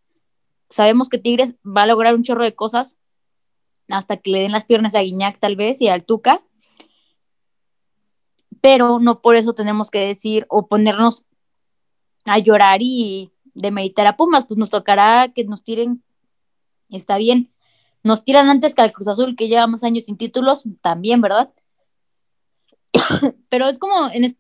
Sabemos 0.69 1.09
que 1.09 1.17
Tigres 1.17 1.55
va 1.65 1.83
a 1.83 1.87
lograr 1.87 2.15
un 2.15 2.23
chorro 2.23 2.43
de 2.43 2.55
cosas 2.55 2.97
hasta 3.89 4.17
que 4.17 4.31
le 4.31 4.39
den 4.39 4.51
las 4.51 4.65
piernas 4.65 4.95
a 4.95 5.01
Guiñac 5.01 5.39
tal 5.39 5.55
vez 5.55 5.81
y 5.81 5.87
al 5.87 6.05
Tuca, 6.05 6.43
pero 8.61 8.99
no 8.99 9.21
por 9.21 9.35
eso 9.35 9.53
tenemos 9.53 9.91
que 9.91 9.99
decir 9.99 10.45
o 10.49 10.67
ponernos 10.67 11.25
a 12.25 12.37
llorar 12.39 12.79
y 12.81 13.33
demeritar 13.53 14.07
a 14.07 14.15
Pumas, 14.15 14.45
pues 14.45 14.57
nos 14.57 14.69
tocará 14.69 15.31
que 15.33 15.43
nos 15.43 15.63
tiren, 15.63 16.03
está 16.89 17.17
bien, 17.17 17.52
nos 18.03 18.23
tiran 18.23 18.49
antes 18.49 18.75
que 18.75 18.81
al 18.81 18.91
Cruz 18.91 19.07
Azul 19.07 19.35
que 19.35 19.47
lleva 19.47 19.67
más 19.67 19.83
años 19.83 20.05
sin 20.05 20.17
títulos, 20.17 20.63
también, 20.81 21.21
¿verdad? 21.21 21.51
pero 23.49 23.67
es 23.67 23.79
como 23.79 24.09
en, 24.11 24.35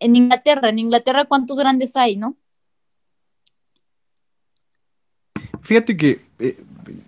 en, 0.00 0.16
Inglaterra, 0.16 0.68
en 0.68 0.78
Inglaterra 0.78 1.26
cuántos 1.26 1.58
grandes 1.58 1.96
hay, 1.96 2.16
¿no? 2.16 2.36
Fíjate 5.60 5.96
que 5.96 6.20
eh, 6.38 6.58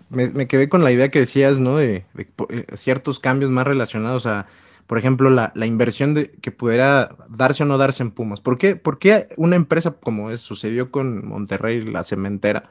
me, 0.09 0.47
quedé 0.47 0.69
con 0.69 0.83
la 0.83 0.91
idea 0.91 1.09
que 1.09 1.19
decías, 1.19 1.59
¿no? 1.59 1.77
De, 1.77 2.05
eh, 2.15 2.65
ciertos 2.75 3.19
cambios 3.19 3.49
más 3.49 3.65
relacionados 3.65 4.25
a, 4.25 4.47
por 4.87 4.97
ejemplo, 4.97 5.29
la, 5.29 5.51
la 5.55 5.65
inversión 5.65 6.13
de, 6.13 6.29
que 6.29 6.51
pudiera 6.51 7.15
darse 7.29 7.63
o 7.63 7.65
no 7.65 7.77
darse 7.77 8.03
en 8.03 8.11
Pumas. 8.11 8.41
¿Por 8.41 8.57
qué, 8.57 8.75
por 8.75 8.99
qué 8.99 9.29
una 9.37 9.55
empresa 9.55 9.91
como 9.91 10.31
es, 10.31 10.41
sucedió 10.41 10.91
con 10.91 11.25
Monterrey, 11.25 11.81
la 11.81 12.03
cementera, 12.03 12.69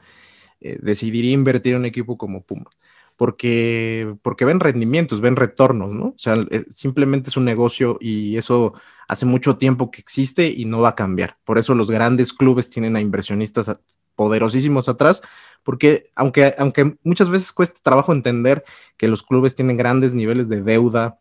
eh, 0.59 0.77
decidiría 0.81 1.31
invertir 1.31 1.73
en 1.73 1.79
un 1.79 1.85
equipo 1.85 2.17
como 2.17 2.43
Pumas? 2.43 2.73
Porque, 3.17 4.15
porque 4.23 4.45
ven 4.45 4.59
rendimientos, 4.59 5.21
ven 5.21 5.35
retornos, 5.35 5.91
¿no? 5.91 6.05
O 6.07 6.17
sea, 6.17 6.35
eh, 6.49 6.63
simplemente 6.69 7.29
es 7.29 7.37
un 7.37 7.45
negocio 7.45 7.97
y 8.01 8.35
eso 8.37 8.73
hace 9.07 9.25
mucho 9.25 9.57
tiempo 9.57 9.91
que 9.91 10.01
existe 10.01 10.47
y 10.47 10.65
no 10.65 10.79
va 10.79 10.89
a 10.89 10.95
cambiar. 10.95 11.37
Por 11.43 11.57
eso 11.57 11.75
los 11.75 11.91
grandes 11.91 12.33
clubes 12.33 12.69
tienen 12.69 12.95
a 12.95 13.01
inversionistas 13.01 13.79
poderosísimos 14.15 14.89
atrás, 14.89 15.21
porque 15.63 16.05
aunque, 16.15 16.55
aunque 16.57 16.97
muchas 17.03 17.29
veces 17.29 17.51
cuesta 17.53 17.79
trabajo 17.83 18.13
entender 18.13 18.63
que 18.97 19.07
los 19.07 19.23
clubes 19.23 19.55
tienen 19.55 19.77
grandes 19.77 20.13
niveles 20.13 20.49
de 20.49 20.61
deuda, 20.61 21.19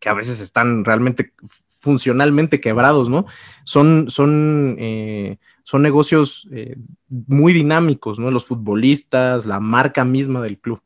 que 0.00 0.08
a 0.08 0.14
veces 0.14 0.40
están 0.40 0.84
realmente 0.84 1.32
funcionalmente 1.80 2.60
quebrados, 2.60 3.08
¿no? 3.08 3.26
Son, 3.64 4.10
son, 4.10 4.76
eh, 4.78 5.38
son 5.64 5.82
negocios 5.82 6.48
eh, 6.52 6.76
muy 7.08 7.52
dinámicos, 7.52 8.18
¿no? 8.18 8.30
Los 8.30 8.44
futbolistas, 8.44 9.46
la 9.46 9.60
marca 9.60 10.04
misma 10.04 10.42
del 10.42 10.58
club. 10.58 10.82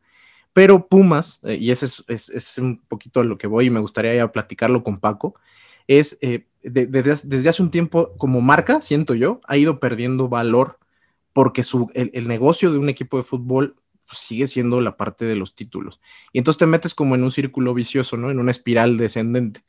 Pero 0.55 0.88
Pumas, 0.88 1.40
eh, 1.45 1.59
y 1.61 1.71
ese 1.71 1.87
es, 2.09 2.59
un 2.59 2.81
poquito 2.88 3.21
a 3.21 3.25
lo 3.25 3.37
que 3.37 3.47
voy 3.47 3.67
y 3.67 3.71
me 3.71 3.81
gustaría 3.81 4.14
ya 4.14 4.33
platicarlo 4.33 4.83
con 4.83 4.97
Paco, 4.97 5.35
es 5.87 6.19
desde 6.62 7.49
hace 7.51 7.62
un 7.62 7.71
tiempo 7.71 8.14
como 8.17 8.40
marca, 8.40 8.81
siento 8.81 9.14
yo, 9.14 9.40
ha 9.47 9.59
ido 9.59 9.81
perdiendo 9.81 10.31
valor 10.31 10.79
porque 11.35 11.64
su, 11.64 11.90
el, 11.95 12.27
negocio 12.29 12.73
de 12.73 12.79
un 12.79 12.88
equipo 12.88 13.19
de 13.19 13.25
fútbol 13.25 13.77
sigue 14.11 14.47
siendo 14.47 14.81
la 14.81 14.97
parte 14.97 15.25
de 15.25 15.35
los 15.35 15.55
títulos. 15.55 16.01
Y 16.33 16.38
entonces 16.38 16.59
te 16.59 16.67
metes 16.67 16.95
como 16.95 17.17
en 17.17 17.25
un 17.25 17.33
círculo 17.33 17.75
vicioso, 17.75 18.17
¿no? 18.17 18.31
En 18.31 18.38
una 18.38 18.53
espiral 18.53 18.97
descendente. 18.97 19.64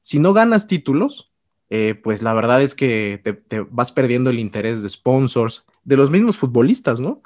Si 0.00 0.18
no 0.18 0.32
ganas 0.32 0.66
títulos, 0.66 1.30
eh, 1.68 1.94
pues 1.94 2.22
la 2.22 2.32
verdad 2.32 2.62
es 2.62 2.74
que 2.74 3.20
te, 3.22 3.60
vas 3.70 3.92
perdiendo 3.92 4.30
el 4.30 4.38
interés 4.38 4.82
de 4.82 4.88
sponsors, 4.88 5.64
de 5.84 5.98
los 5.98 6.10
mismos 6.10 6.38
futbolistas, 6.38 7.00
¿no? 7.00 7.22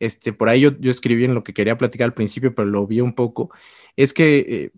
Este, 0.00 0.32
por 0.32 0.48
ahí 0.48 0.60
yo, 0.60 0.70
escribí 0.90 1.24
en 1.24 1.34
lo 1.34 1.42
que 1.42 1.54
quería 1.54 1.78
platicar 1.78 2.06
al 2.06 2.14
principio, 2.14 2.54
pero 2.54 2.68
lo 2.68 2.86
vi 2.86 3.00
un 3.00 3.14
poco, 3.14 3.50
es 3.96 4.14
que 4.14 4.38
eh, 4.38 4.70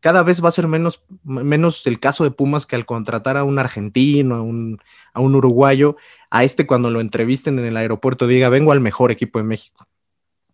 cada 0.00 0.22
vez 0.22 0.42
va 0.44 0.48
a 0.48 0.52
ser 0.52 0.66
menos, 0.66 1.04
menos 1.24 1.86
el 1.86 2.00
caso 2.00 2.24
de 2.24 2.30
Pumas 2.30 2.66
que 2.66 2.76
al 2.76 2.86
contratar 2.86 3.36
a 3.36 3.44
un 3.44 3.58
argentino, 3.58 4.34
a 4.34 4.42
un, 4.42 4.78
a 5.12 5.20
un 5.20 5.34
uruguayo, 5.34 5.96
a 6.30 6.44
este 6.44 6.66
cuando 6.66 6.90
lo 6.90 7.00
entrevisten 7.00 7.58
en 7.58 7.64
el 7.66 7.76
aeropuerto 7.76 8.26
diga, 8.26 8.48
vengo 8.48 8.72
al 8.72 8.80
mejor 8.80 9.10
equipo 9.10 9.38
de 9.38 9.44
México. 9.44 9.86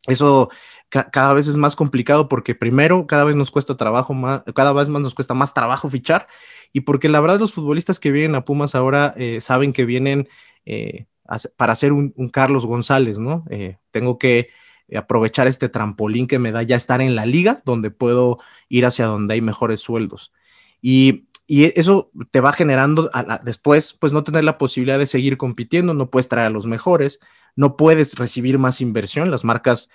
Eso 0.07 0.51
cada 0.89 1.33
vez 1.35 1.49
es 1.49 1.57
más 1.57 1.75
complicado 1.75 2.29
porque 2.29 2.55
primero 2.55 3.07
cada 3.07 3.25
vez 3.25 3.35
nos 3.35 3.51
cuesta 3.51 3.77
trabajo 3.77 4.15
más, 4.15 4.43
cada 4.55 4.73
vez 4.73 4.89
más 4.89 5.03
nos 5.03 5.15
cuesta 5.15 5.35
más 5.35 5.53
trabajo 5.53 5.91
fichar 5.91 6.29
y 6.73 6.83
porque 6.83 7.09
la 7.09 7.21
verdad 7.21 7.41
los 7.41 7.53
futbolistas 7.53 7.99
que 7.99 8.13
vienen 8.13 8.37
a 8.37 8.45
Pumas 8.45 8.77
ahora 8.77 9.15
eh, 9.17 9.41
saben 9.41 9.73
que 9.73 9.85
vienen 9.85 10.29
eh, 10.65 11.07
para 11.57 11.77
ser 11.77 11.93
un, 11.93 12.13
Carlos 12.33 12.67
González, 12.67 13.19
¿no? 13.19 13.45
Eh, 13.51 13.79
tengo 13.91 14.19
que 14.19 14.49
aprovechar 14.95 15.49
este 15.49 15.69
trampolín 15.69 16.27
que 16.27 16.39
me 16.39 16.53
da 16.53 16.63
ya 16.63 16.77
estar 16.77 17.01
en 17.01 17.17
la 17.17 17.27
liga 17.27 17.63
donde 17.65 17.91
puedo 17.91 18.39
ir 18.69 18.87
hacia 18.87 19.07
donde 19.07 19.35
hay 19.35 19.41
mejores 19.41 19.81
sueldos. 19.81 20.33
Y, 20.81 21.25
eso 21.49 22.11
te 22.33 22.41
va 22.41 22.53
generando 22.53 23.09
después, 23.45 23.93
pues 23.93 24.13
no 24.13 24.25
tener 24.25 24.43
la 24.43 24.59
posibilidad 24.59 24.99
de 24.99 25.07
seguir 25.07 25.37
compitiendo, 25.37 25.95
no 25.95 26.11
puedes 26.11 26.29
traer 26.29 26.49
a 26.49 26.51
los 26.51 26.67
mejores, 26.67 27.21
no 27.55 27.77
puedes 27.77 28.17
recibir 28.17 28.59
más 28.59 28.81
inversión, 28.81 29.31
las 29.31 29.45
marcas 29.45 29.89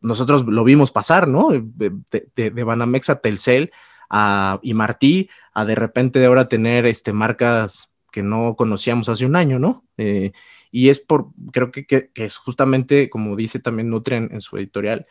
nosotros 0.00 0.44
lo 0.46 0.62
vimos 0.62 0.92
pasar, 0.92 1.26
¿no? 1.26 1.48
De, 1.50 1.92
de, 2.36 2.64
Banamex 2.64 3.10
a 3.10 3.20
Telcel 3.20 3.72
a, 4.10 4.60
y 4.62 4.74
Martí, 4.74 5.28
a 5.54 5.64
de 5.64 5.74
repente 5.74 6.20
de 6.20 6.26
ahora 6.26 6.48
tener 6.48 6.86
este, 6.86 7.12
marcas 7.12 7.88
que 8.12 8.22
no 8.22 8.54
conocíamos 8.56 9.08
hace 9.08 9.24
un 9.24 9.34
año, 9.34 9.58
¿no? 9.58 9.84
Eh, 9.96 10.30
y 10.72 10.88
es 10.88 10.98
por, 10.98 11.28
creo 11.52 11.70
que, 11.70 11.86
que, 11.86 12.10
es 12.14 12.38
justamente, 12.38 13.10
como 13.10 13.36
dice 13.36 13.60
también 13.60 13.90
Nutren 13.90 14.30
en, 14.32 14.40
su 14.40 14.56
editorial, 14.56 15.06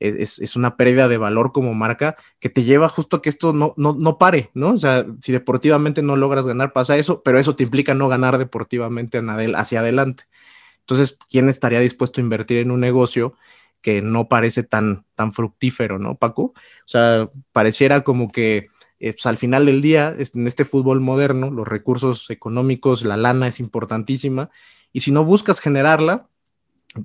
es, 0.00 0.40
es, 0.40 0.56
una 0.56 0.76
pérdida 0.76 1.06
de 1.08 1.16
valor 1.16 1.52
como 1.52 1.72
marca 1.72 2.16
que 2.40 2.50
te 2.50 2.64
lleva 2.64 2.88
justo 2.88 3.16
a 3.16 3.22
que 3.22 3.28
esto 3.28 3.52
no, 3.52 3.74
no, 3.76 3.94
no 3.94 4.18
pare, 4.18 4.50
¿no? 4.52 4.70
O 4.70 4.76
sea, 4.76 5.06
si 5.22 5.30
deportivamente 5.32 6.02
no 6.02 6.16
logras 6.16 6.44
ganar, 6.44 6.72
pasa 6.72 6.98
eso, 6.98 7.22
pero 7.22 7.38
eso 7.38 7.54
te 7.54 7.62
implica 7.62 7.94
no 7.94 8.08
ganar 8.08 8.38
deportivamente 8.38 9.22
hacia 9.54 9.80
adelante. 9.80 10.24
Entonces, 10.80 11.16
¿quién 11.30 11.48
estaría 11.48 11.80
dispuesto 11.80 12.20
a 12.20 12.24
invertir 12.24 12.58
en 12.58 12.72
un 12.72 12.80
negocio 12.80 13.34
que 13.80 14.02
no 14.02 14.28
parece 14.28 14.64
tan, 14.64 15.06
tan 15.14 15.32
fructífero, 15.32 15.98
¿no, 15.98 16.16
Paco? 16.16 16.42
O 16.42 16.86
sea, 16.86 17.30
pareciera 17.52 18.02
como 18.02 18.32
que 18.32 18.68
eh, 18.98 19.12
pues, 19.12 19.26
al 19.26 19.36
final 19.36 19.66
del 19.66 19.82
día, 19.82 20.14
en 20.18 20.46
este 20.46 20.64
fútbol 20.64 21.00
moderno, 21.00 21.50
los 21.50 21.68
recursos 21.68 22.30
económicos, 22.30 23.04
la 23.04 23.16
lana 23.16 23.46
es 23.46 23.60
importantísima, 23.60 24.50
y 24.94 25.00
si 25.00 25.10
no 25.10 25.24
buscas 25.24 25.60
generarla, 25.60 26.28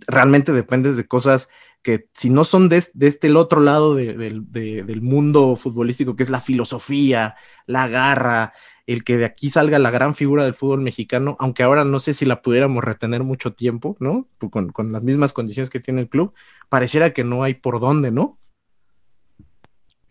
realmente 0.08 0.54
dependes 0.54 0.96
de 0.96 1.08
cosas 1.08 1.50
que 1.82 2.08
si 2.14 2.30
no 2.30 2.44
son 2.44 2.70
de, 2.70 2.78
este 2.78 3.28
el 3.28 3.36
otro 3.36 3.60
lado 3.62 3.96
del 3.96 5.02
mundo 5.02 5.56
futbolístico, 5.56 6.16
que 6.16 6.22
es 6.24 6.30
la 6.30 6.40
filosofía, 6.40 7.36
la 7.66 7.88
garra, 7.88 8.54
el 8.86 9.04
que 9.04 9.18
de 9.18 9.26
aquí 9.26 9.50
salga 9.50 9.80
la 9.80 9.90
gran 9.90 10.14
figura 10.14 10.44
del 10.44 10.54
fútbol 10.54 10.82
mexicano, 10.82 11.36
aunque 11.40 11.64
ahora 11.64 11.84
no 11.84 12.00
sé 12.00 12.14
si 12.14 12.26
la 12.26 12.44
pudiéramos 12.44 12.84
retener 12.84 13.24
mucho 13.24 13.54
tiempo, 13.54 13.98
¿no? 14.00 14.28
Con, 14.52 14.70
con 14.70 14.92
las 14.92 15.02
mismas 15.02 15.34
condiciones 15.34 15.72
que 15.72 15.80
tiene 15.80 16.02
el 16.02 16.10
club, 16.10 16.34
pareciera 16.70 17.12
que 17.12 17.24
no 17.24 17.44
hay 17.44 17.56
por 17.56 17.80
dónde, 17.80 18.12
¿no? 18.12 18.38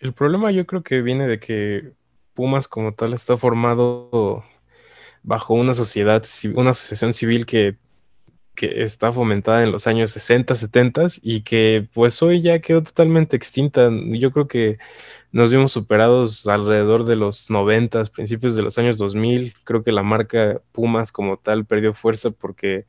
El 0.01 0.13
problema 0.15 0.51
yo 0.51 0.67
creo 0.67 0.83
que 0.83 1.01
viene 1.01 1.29
de 1.29 1.39
que 1.39 1.93
Pumas 2.35 2.67
como 2.67 2.95
tal 2.95 3.15
está 3.15 3.37
formado 3.37 4.43
bajo 5.23 5.55
una 5.55 5.75
sociedad, 5.75 6.25
una 6.55 6.71
asociación 6.71 7.13
civil 7.13 7.47
que 7.47 7.77
que 8.59 8.83
está 8.83 9.13
fomentada 9.13 9.63
en 9.63 9.71
los 9.71 9.87
años 9.87 10.11
60, 10.11 10.57
70 10.57 11.07
y 11.23 11.43
que 11.43 11.89
pues 11.95 12.21
hoy 12.23 12.43
ya 12.43 12.59
quedó 12.59 12.83
totalmente 12.83 13.37
extinta. 13.37 13.89
Yo 13.93 14.33
creo 14.33 14.49
que 14.49 14.79
nos 15.31 15.53
vimos 15.53 15.71
superados 15.73 16.47
alrededor 16.49 17.05
de 17.05 17.15
los 17.15 17.51
90, 17.51 18.05
principios 18.07 18.57
de 18.57 18.63
los 18.63 18.77
años 18.79 18.99
2000. 18.99 19.55
Creo 19.63 19.85
que 19.85 19.93
la 19.93 20.03
marca 20.03 20.61
Pumas 20.73 21.13
como 21.13 21.37
tal 21.37 21.67
perdió 21.67 21.95
fuerza 21.95 22.33
porque 22.33 22.87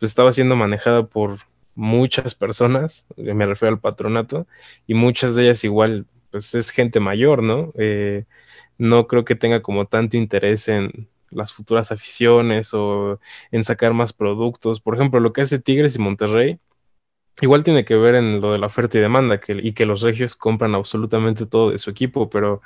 pues, 0.00 0.10
estaba 0.10 0.32
siendo 0.32 0.56
manejada 0.56 1.06
por 1.06 1.38
muchas 1.76 2.34
personas, 2.34 3.06
me 3.16 3.46
refiero 3.46 3.74
al 3.74 3.80
patronato, 3.80 4.46
y 4.86 4.94
muchas 4.94 5.34
de 5.34 5.44
ellas 5.44 5.64
igual 5.64 6.06
pues 6.30 6.54
es 6.54 6.70
gente 6.70 7.00
mayor, 7.00 7.42
¿no? 7.42 7.72
Eh, 7.78 8.24
no 8.76 9.06
creo 9.06 9.24
que 9.24 9.36
tenga 9.36 9.62
como 9.62 9.86
tanto 9.86 10.16
interés 10.16 10.68
en, 10.68 11.08
las 11.32 11.52
futuras 11.52 11.92
aficiones 11.92 12.74
o 12.74 13.20
en 13.50 13.64
sacar 13.64 13.94
más 13.94 14.12
productos. 14.12 14.80
Por 14.80 14.94
ejemplo, 14.94 15.20
lo 15.20 15.32
que 15.32 15.42
hace 15.42 15.58
Tigres 15.58 15.96
y 15.96 15.98
Monterrey, 15.98 16.58
igual 17.40 17.64
tiene 17.64 17.84
que 17.84 17.96
ver 17.96 18.14
en 18.16 18.40
lo 18.40 18.52
de 18.52 18.58
la 18.58 18.66
oferta 18.66 18.98
y 18.98 19.00
demanda 19.00 19.40
que, 19.40 19.54
y 19.62 19.72
que 19.72 19.86
los 19.86 20.02
regios 20.02 20.36
compran 20.36 20.74
absolutamente 20.74 21.46
todo 21.46 21.70
de 21.70 21.78
su 21.78 21.90
equipo, 21.90 22.30
pero 22.30 22.62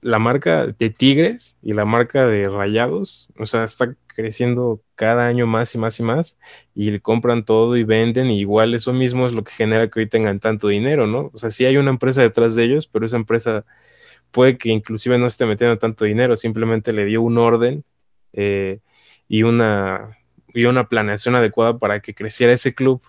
la 0.00 0.18
marca 0.18 0.66
de 0.66 0.90
Tigres 0.90 1.58
y 1.62 1.72
la 1.74 1.84
marca 1.84 2.26
de 2.26 2.48
Rayados, 2.48 3.28
o 3.38 3.46
sea, 3.46 3.64
está 3.64 3.94
creciendo 4.06 4.80
cada 4.94 5.26
año 5.26 5.46
más 5.46 5.74
y 5.74 5.78
más 5.78 6.00
y 6.00 6.02
más 6.02 6.40
y 6.74 6.98
compran 7.00 7.44
todo 7.44 7.76
y 7.76 7.84
venden 7.84 8.30
y 8.30 8.40
igual 8.40 8.74
eso 8.74 8.92
mismo 8.92 9.26
es 9.26 9.32
lo 9.34 9.44
que 9.44 9.52
genera 9.52 9.88
que 9.90 10.00
hoy 10.00 10.08
tengan 10.08 10.40
tanto 10.40 10.68
dinero, 10.68 11.06
¿no? 11.06 11.30
O 11.34 11.38
sea, 11.38 11.50
sí 11.50 11.66
hay 11.66 11.76
una 11.76 11.90
empresa 11.90 12.22
detrás 12.22 12.54
de 12.54 12.64
ellos, 12.64 12.86
pero 12.86 13.04
esa 13.06 13.16
empresa 13.16 13.64
puede 14.36 14.58
que 14.58 14.68
inclusive 14.68 15.16
no 15.16 15.26
esté 15.26 15.46
metiendo 15.46 15.78
tanto 15.78 16.04
dinero, 16.04 16.36
simplemente 16.36 16.92
le 16.92 17.06
dio 17.06 17.22
un 17.22 17.38
orden 17.38 17.84
eh, 18.34 18.80
y, 19.28 19.44
una, 19.44 20.18
y 20.52 20.66
una 20.66 20.90
planeación 20.90 21.36
adecuada 21.36 21.78
para 21.78 22.00
que 22.00 22.14
creciera 22.14 22.52
ese 22.52 22.74
club 22.74 23.00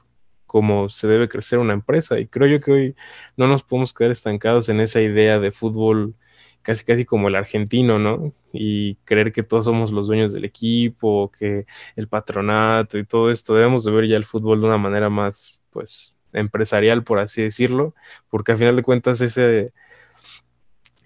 como 0.46 0.88
se 0.88 1.10
debe 1.10 1.28
crecer 1.28 1.60
una 1.60 1.74
empresa. 1.74 2.18
Y 2.18 2.28
creo 2.28 2.48
yo 2.48 2.62
que 2.62 2.72
hoy 2.72 2.96
no 3.36 3.48
nos 3.48 3.64
podemos 3.64 3.94
quedar 3.94 4.12
estancados 4.12 4.70
en 4.70 4.80
esa 4.80 5.02
idea 5.02 5.38
de 5.38 5.52
fútbol 5.52 6.16
casi 6.62 6.86
casi 6.86 7.04
como 7.04 7.28
el 7.28 7.36
argentino, 7.36 8.00
¿no? 8.00 8.34
Y 8.54 8.96
creer 9.04 9.34
que 9.34 9.44
todos 9.44 9.66
somos 9.66 9.92
los 9.92 10.08
dueños 10.08 10.32
del 10.32 10.46
equipo, 10.46 11.30
que 11.38 11.66
el 11.98 12.08
patronato 12.08 12.98
y 12.98 13.04
todo 13.06 13.32
esto. 13.32 13.54
Debemos 13.54 13.84
de 13.84 13.92
ver 13.92 14.08
ya 14.08 14.16
el 14.16 14.24
fútbol 14.24 14.62
de 14.62 14.68
una 14.68 14.78
manera 14.78 15.10
más, 15.10 15.62
pues, 15.72 16.18
empresarial, 16.32 17.04
por 17.04 17.20
así 17.20 17.42
decirlo, 17.42 17.96
porque 18.30 18.54
al 18.54 18.58
final 18.58 18.78
de 18.78 18.84
cuentas 18.84 19.20
ese 19.20 19.74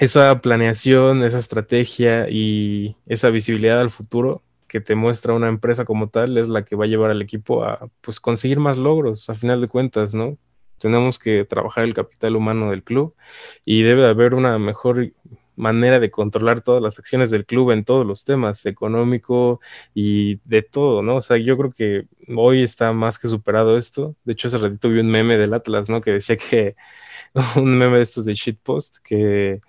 esa 0.02 0.42
planeación, 0.42 1.24
esa 1.24 1.38
estrategia 1.38 2.28
y 2.28 2.96
esa 3.06 3.30
visibilidad 3.30 3.80
al 3.80 3.92
futuro 3.92 4.42
que 4.68 4.82
te 4.82 4.96
muestra 4.96 5.36
una 5.36 5.48
empresa 5.48 5.86
como 5.86 6.10
tal 6.10 6.40
es 6.40 6.50
la 6.50 6.66
que 6.66 6.76
va 6.76 6.86
a 6.86 6.88
llevar 6.88 7.12
al 7.12 7.22
equipo 7.22 7.64
a 7.64 7.88
pues 8.02 8.20
conseguir 8.20 8.60
más 8.60 8.80
logros 8.80 9.30
a 9.30 9.36
final 9.36 9.62
de 9.62 9.68
cuentas, 9.68 10.16
¿no? 10.16 10.40
Tenemos 10.80 11.20
que 11.20 11.46
trabajar 11.46 11.84
el 11.84 11.94
capital 11.94 12.36
humano 12.36 12.72
del 12.72 12.84
club 12.84 13.14
y 13.64 13.84
debe 13.84 14.08
haber 14.08 14.34
una 14.34 14.58
mejor 14.58 15.14
manera 15.56 16.00
de 16.00 16.10
controlar 16.10 16.62
todas 16.62 16.82
las 16.82 16.98
acciones 16.98 17.30
del 17.30 17.46
club 17.46 17.70
en 17.70 17.86
todos 17.86 18.04
los 18.04 18.26
temas, 18.26 18.66
económico 18.66 19.62
y 19.94 20.38
de 20.46 20.64
todo, 20.64 21.04
¿no? 21.04 21.18
O 21.18 21.22
sea, 21.22 21.38
yo 21.38 21.56
creo 21.60 21.72
que 21.72 22.08
hoy 22.36 22.64
está 22.64 22.92
más 22.92 23.20
que 23.20 23.28
superado 23.28 23.78
esto. 23.78 24.16
De 24.24 24.34
hecho, 24.34 24.48
hace 24.48 24.58
ratito 24.58 24.90
vi 24.90 25.00
un 25.00 25.12
meme 25.12 25.38
del 25.38 25.54
Atlas, 25.54 25.92
¿no? 25.92 26.02
Que 26.02 26.14
decía 26.14 26.38
que 26.38 26.76
un 27.56 27.78
meme 27.78 27.98
de 27.98 28.04
estos 28.04 28.26
de 28.26 28.34
shitpost 28.34 28.98
que 29.04 29.62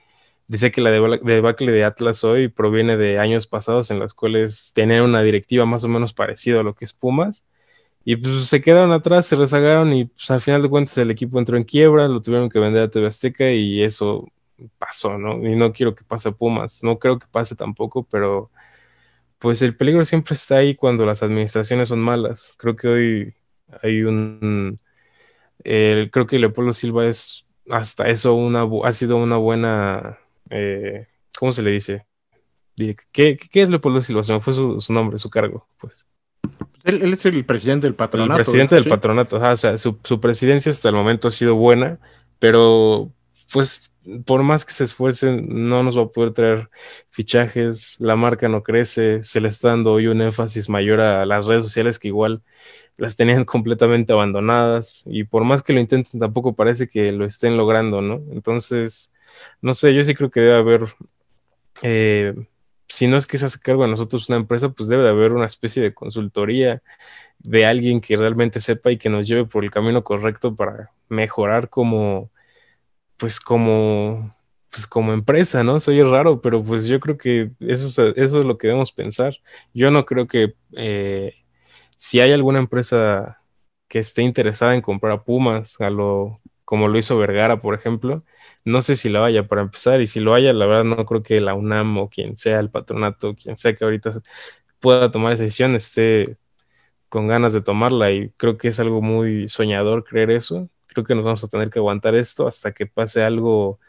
Dice 0.52 0.70
que 0.70 0.82
la 0.82 0.90
debacle 0.90 1.72
de 1.72 1.82
Atlas 1.82 2.24
hoy 2.24 2.48
proviene 2.48 2.98
de 2.98 3.18
años 3.18 3.46
pasados 3.46 3.90
en 3.90 3.98
los 3.98 4.12
cuales 4.12 4.72
tenían 4.74 5.00
una 5.04 5.22
directiva 5.22 5.64
más 5.64 5.82
o 5.82 5.88
menos 5.88 6.12
parecida 6.12 6.60
a 6.60 6.62
lo 6.62 6.74
que 6.74 6.84
es 6.84 6.92
Pumas. 6.92 7.46
Y 8.04 8.16
pues 8.16 8.48
se 8.48 8.60
quedaron 8.60 8.92
atrás, 8.92 9.24
se 9.24 9.34
rezagaron 9.36 9.94
y 9.94 10.04
pues 10.04 10.30
al 10.30 10.42
final 10.42 10.60
de 10.60 10.68
cuentas 10.68 10.98
el 10.98 11.10
equipo 11.10 11.38
entró 11.38 11.56
en 11.56 11.64
quiebra, 11.64 12.06
lo 12.06 12.20
tuvieron 12.20 12.50
que 12.50 12.58
vender 12.58 12.82
a 12.82 12.90
TV 12.90 13.06
Azteca 13.06 13.50
y 13.50 13.82
eso 13.82 14.30
pasó, 14.76 15.16
¿no? 15.16 15.38
Y 15.48 15.56
no 15.56 15.72
quiero 15.72 15.94
que 15.94 16.04
pase 16.04 16.28
a 16.28 16.32
Pumas, 16.32 16.84
no 16.84 16.98
creo 16.98 17.18
que 17.18 17.26
pase 17.30 17.56
tampoco, 17.56 18.06
pero 18.10 18.50
pues 19.38 19.62
el 19.62 19.74
peligro 19.74 20.04
siempre 20.04 20.34
está 20.34 20.56
ahí 20.56 20.74
cuando 20.74 21.06
las 21.06 21.22
administraciones 21.22 21.88
son 21.88 22.00
malas. 22.00 22.52
Creo 22.58 22.76
que 22.76 22.88
hoy 22.88 23.34
hay 23.82 24.02
un... 24.02 24.78
creo 25.64 26.26
que 26.26 26.38
Leopoldo 26.38 26.74
Silva 26.74 27.06
es 27.06 27.46
hasta 27.70 28.06
eso 28.08 28.34
una, 28.34 28.68
ha 28.84 28.92
sido 28.92 29.16
una 29.16 29.38
buena... 29.38 30.18
Eh, 30.52 31.06
¿Cómo 31.38 31.50
se 31.50 31.62
le 31.62 31.70
dice? 31.70 32.06
¿Qué, 33.10 33.36
qué 33.36 33.62
es 33.62 33.68
Leopoldo 33.68 34.02
Silva? 34.02 34.22
Se 34.22 34.32
me 34.32 34.40
fue 34.40 34.52
su, 34.52 34.80
nombre, 34.90 35.18
su 35.18 35.30
cargo, 35.30 35.66
pues. 35.78 36.06
Él, 36.84 37.02
es 37.12 37.24
el 37.26 37.44
presidente 37.44 37.86
del 37.86 37.94
patronato. 37.94 38.38
El 38.38 38.44
presidente 38.44 38.74
del 38.74 38.84
patronato, 38.84 39.36
o 39.36 39.56
sea, 39.56 39.78
su, 39.78 39.98
su, 40.02 40.20
presidencia 40.20 40.70
hasta 40.70 40.88
el 40.88 40.94
momento 40.94 41.28
ha 41.28 41.30
sido 41.30 41.54
buena, 41.54 41.98
pero 42.38 43.12
pues 43.52 43.92
por 44.24 44.42
más 44.42 44.64
que 44.64 44.72
se 44.72 44.84
esfuercen, 44.84 45.46
no 45.68 45.82
nos 45.82 45.96
va 45.96 46.02
a 46.02 46.08
poder 46.08 46.32
traer 46.32 46.70
fichajes, 47.10 47.96
la 48.00 48.16
marca 48.16 48.48
no 48.48 48.62
crece, 48.62 49.22
se 49.22 49.40
le 49.40 49.48
está 49.48 49.68
dando 49.68 49.92
hoy 49.92 50.08
un 50.08 50.20
énfasis 50.20 50.68
mayor 50.68 51.00
a 51.00 51.24
las 51.24 51.46
redes 51.46 51.62
sociales 51.62 51.98
que 51.98 52.08
igual 52.08 52.42
las 52.96 53.16
tenían 53.16 53.44
completamente 53.44 54.12
abandonadas 54.12 55.04
y 55.06 55.24
por 55.24 55.44
más 55.44 55.62
que 55.62 55.72
lo 55.72 55.80
intenten 55.80 56.20
tampoco 56.20 56.54
parece 56.54 56.88
que 56.88 57.12
lo 57.12 57.24
estén 57.24 57.56
logrando, 57.56 58.00
¿no? 58.02 58.22
Entonces, 58.32 59.11
no 59.60 59.74
sé, 59.74 59.94
yo 59.94 60.02
sí 60.02 60.14
creo 60.14 60.30
que 60.30 60.40
debe 60.40 60.56
haber, 60.56 60.84
eh, 61.82 62.34
si 62.88 63.06
no 63.06 63.16
es 63.16 63.26
que 63.26 63.38
se 63.38 63.46
hace 63.46 63.60
cargo 63.60 63.82
de 63.82 63.90
nosotros 63.90 64.28
una 64.28 64.38
empresa, 64.38 64.70
pues 64.70 64.88
debe 64.88 65.02
de 65.04 65.10
haber 65.10 65.32
una 65.32 65.46
especie 65.46 65.82
de 65.82 65.94
consultoría 65.94 66.82
de 67.38 67.66
alguien 67.66 68.00
que 68.00 68.16
realmente 68.16 68.60
sepa 68.60 68.92
y 68.92 68.98
que 68.98 69.08
nos 69.08 69.26
lleve 69.26 69.46
por 69.46 69.64
el 69.64 69.70
camino 69.70 70.04
correcto 70.04 70.54
para 70.54 70.90
mejorar 71.08 71.68
como 71.68 72.30
pues 73.22 73.38
como, 73.38 74.34
pues 74.68 74.84
como 74.88 75.12
empresa, 75.12 75.62
¿no? 75.62 75.78
Soy 75.78 76.02
raro, 76.02 76.40
pero 76.40 76.60
pues 76.64 76.86
yo 76.86 76.98
creo 76.98 77.16
que 77.16 77.52
eso 77.60 77.86
es, 77.86 78.16
eso 78.16 78.38
es 78.40 78.44
lo 78.44 78.58
que 78.58 78.66
debemos 78.66 78.90
pensar. 78.90 79.36
Yo 79.72 79.92
no 79.92 80.04
creo 80.06 80.26
que 80.26 80.56
eh, 80.76 81.34
si 81.96 82.18
hay 82.18 82.32
alguna 82.32 82.58
empresa 82.58 83.40
que 83.86 84.00
esté 84.00 84.22
interesada 84.22 84.74
en 84.74 84.82
comprar 84.82 85.12
a 85.12 85.22
Pumas, 85.22 85.80
a 85.80 85.88
lo, 85.88 86.40
como 86.64 86.88
lo 86.88 86.98
hizo 86.98 87.16
Vergara, 87.16 87.60
por 87.60 87.76
ejemplo, 87.76 88.24
no 88.64 88.82
sé 88.82 88.96
si 88.96 89.08
la 89.08 89.20
vaya 89.20 89.46
para 89.48 89.62
empezar, 89.62 90.00
y 90.00 90.06
si 90.06 90.20
lo 90.20 90.34
haya, 90.34 90.52
la 90.52 90.66
verdad 90.66 90.84
no 90.84 91.04
creo 91.06 91.22
que 91.22 91.40
la 91.40 91.54
UNAM 91.54 91.98
o 91.98 92.08
quien 92.10 92.36
sea 92.36 92.60
el 92.60 92.70
patronato, 92.70 93.34
quien 93.34 93.56
sea 93.56 93.74
que 93.74 93.84
ahorita 93.84 94.12
pueda 94.80 95.10
tomar 95.10 95.32
esa 95.32 95.44
decisión, 95.44 95.74
esté 95.76 96.38
con 97.08 97.28
ganas 97.28 97.52
de 97.52 97.62
tomarla, 97.62 98.12
y 98.12 98.30
creo 98.36 98.58
que 98.58 98.68
es 98.68 98.80
algo 98.80 99.02
muy 99.02 99.48
soñador 99.48 100.04
creer 100.04 100.30
eso, 100.30 100.68
creo 100.92 101.04
que 101.04 101.14
nos 101.14 101.24
vamos 101.24 101.44
a 101.44 101.48
tener 101.48 101.70
que 101.70 101.78
aguantar 101.78 102.14
esto 102.14 102.46
hasta 102.46 102.72
que 102.72 102.86
pase 102.86 103.22
algo 103.22 103.80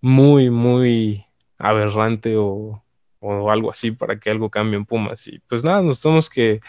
muy, 0.00 0.50
muy 0.50 1.26
aberrante 1.58 2.36
o, 2.36 2.82
algo 3.20 3.70
así 3.70 3.92
para 3.92 4.18
que 4.18 4.30
algo 4.30 4.50
cambie 4.50 4.76
en 4.76 4.84
Pumas. 4.84 5.28
Y 5.28 5.38
pues 5.48 5.64
nada, 5.64 5.80
nos 5.80 6.00
tenemos 6.00 6.28
que, 6.28 6.60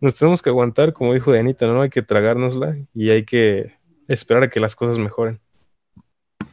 nos 0.00 0.14
tenemos 0.16 0.42
que 0.42 0.50
aguantar, 0.50 0.92
como 0.92 1.14
dijo 1.14 1.32
Anita, 1.32 1.66
¿no? 1.66 1.82
Hay 1.82 1.90
que 1.90 2.02
tragárnosla 2.02 2.76
y 2.94 3.10
hay 3.10 3.24
que 3.24 3.74
esperar 4.06 4.42
a 4.44 4.50
que 4.50 4.60
las 4.60 4.76
cosas 4.76 4.98
mejoren. 4.98 5.40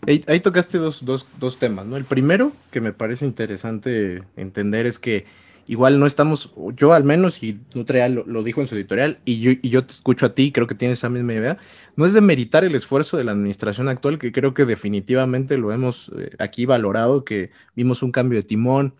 Ahí, 0.08 0.39
tocaste 0.39 0.78
dos, 0.78 1.04
dos 1.04 1.58
temas, 1.58 1.86
¿no? 1.86 1.98
El 1.98 2.06
primero 2.06 2.52
que 2.72 2.82
me 2.82 2.94
parece 2.94 3.26
interesante 3.26 4.24
entender 4.36 4.86
es 4.86 5.00
que 5.00 5.26
igual 5.68 6.00
no 6.00 6.06
estamos, 6.06 6.52
yo 6.76 6.94
al 6.94 7.04
menos, 7.04 7.41
y 7.41 7.60
Nutreal 7.74 8.13
lo, 8.13 8.26
lo, 8.26 8.44
dijo 8.44 8.62
en 8.62 8.68
su 8.68 8.76
editorial, 8.76 9.20
y 9.26 9.39
yo, 9.39 9.52
y 9.52 9.70
yo 9.70 9.84
te 9.84 9.94
escucho 9.94 10.28
a 10.28 10.36
ti, 10.36 10.52
creo 10.52 10.68
que 10.68 10.76
tienes 10.76 11.00
esa 11.00 11.10
misma 11.10 11.34
idea, 11.34 11.58
no 11.96 12.06
es 12.06 12.13
de 12.13 12.22
meritar 12.22 12.63
el 12.63 12.76
esfuerzo 12.76 13.18
de 13.18 13.24
la 13.24 13.32
administración 13.32 13.89
actual, 13.89 14.20
que 14.20 14.32
creo 14.32 14.54
que 14.54 14.65
definitivamente 14.65 15.58
lo 15.58 15.72
hemos 15.72 16.12
eh, 16.18 16.32
aquí 16.39 16.65
valorado, 16.65 17.26
que 17.26 17.52
vimos 17.76 18.04
un 18.04 18.12
cambio 18.12 18.39
de 18.39 18.48
timón, 18.48 18.94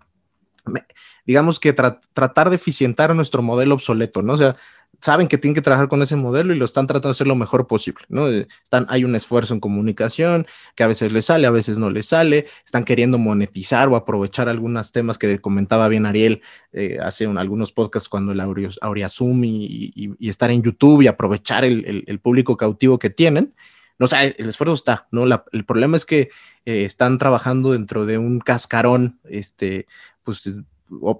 digamos 1.26 1.60
que 1.60 1.74
tratar 1.74 2.50
de 2.50 2.56
eficientar 2.56 3.13
nuestro 3.15 3.41
modelo 3.41 3.76
obsoleto, 3.76 4.22
¿no? 4.22 4.34
O 4.34 4.38
sea, 4.38 4.56
saben 5.01 5.27
que 5.27 5.38
tienen 5.38 5.55
que 5.55 5.62
trabajar 5.62 5.88
con 5.88 6.01
ese 6.01 6.15
modelo 6.15 6.53
y 6.53 6.58
lo 6.58 6.65
están 6.65 6.88
tratando 6.88 7.10
de 7.10 7.12
hacer 7.12 7.27
lo 7.27 7.36
mejor 7.36 7.67
posible, 7.67 8.05
¿no? 8.10 8.29
Eh, 8.29 8.47
están, 8.63 8.86
hay 8.89 9.03
un 9.03 9.15
esfuerzo 9.15 9.53
en 9.53 9.60
comunicación 9.60 10.47
que 10.75 10.84
a 10.84 10.88
veces 10.88 11.12
les 11.12 11.25
sale, 11.25 11.47
a 11.47 11.51
veces 11.51 11.77
no 11.77 11.89
les 11.89 12.08
sale, 12.08 12.47
están 12.65 12.84
queriendo 12.84 13.17
monetizar 13.17 13.88
o 13.89 13.95
aprovechar 13.95 14.49
algunos 14.49 14.91
temas 14.91 15.17
que 15.17 15.39
comentaba 15.39 15.88
bien 15.88 16.05
Ariel 16.05 16.41
eh, 16.73 16.97
hace 17.01 17.25
algunos 17.25 17.71
podcasts 17.71 18.10
cuando 18.10 18.31
el 18.31 18.39
Aureazum 18.39 19.43
y, 19.43 19.91
y, 19.95 20.29
estar 20.29 20.51
en 20.51 20.62
YouTube 20.62 21.01
y 21.01 21.08
aprovechar 21.08 21.65
el, 21.65 22.19
público 22.21 22.58
cautivo 22.58 22.97
que 22.97 23.10
tienen. 23.10 23.53
No, 23.97 24.05
o 24.05 24.08
sea, 24.08 24.23
el 24.23 24.49
esfuerzo 24.49 24.73
está, 24.73 25.08
¿no? 25.12 25.25
el 25.51 25.65
problema 25.65 25.95
es 25.95 26.05
que 26.05 26.29
eh, 26.65 26.84
están 26.84 27.17
trabajando 27.17 27.71
dentro 27.71 28.05
de 28.05 28.17
un 28.17 28.39
cascarón, 28.39 29.19
este, 29.23 29.88
pues 30.23 30.55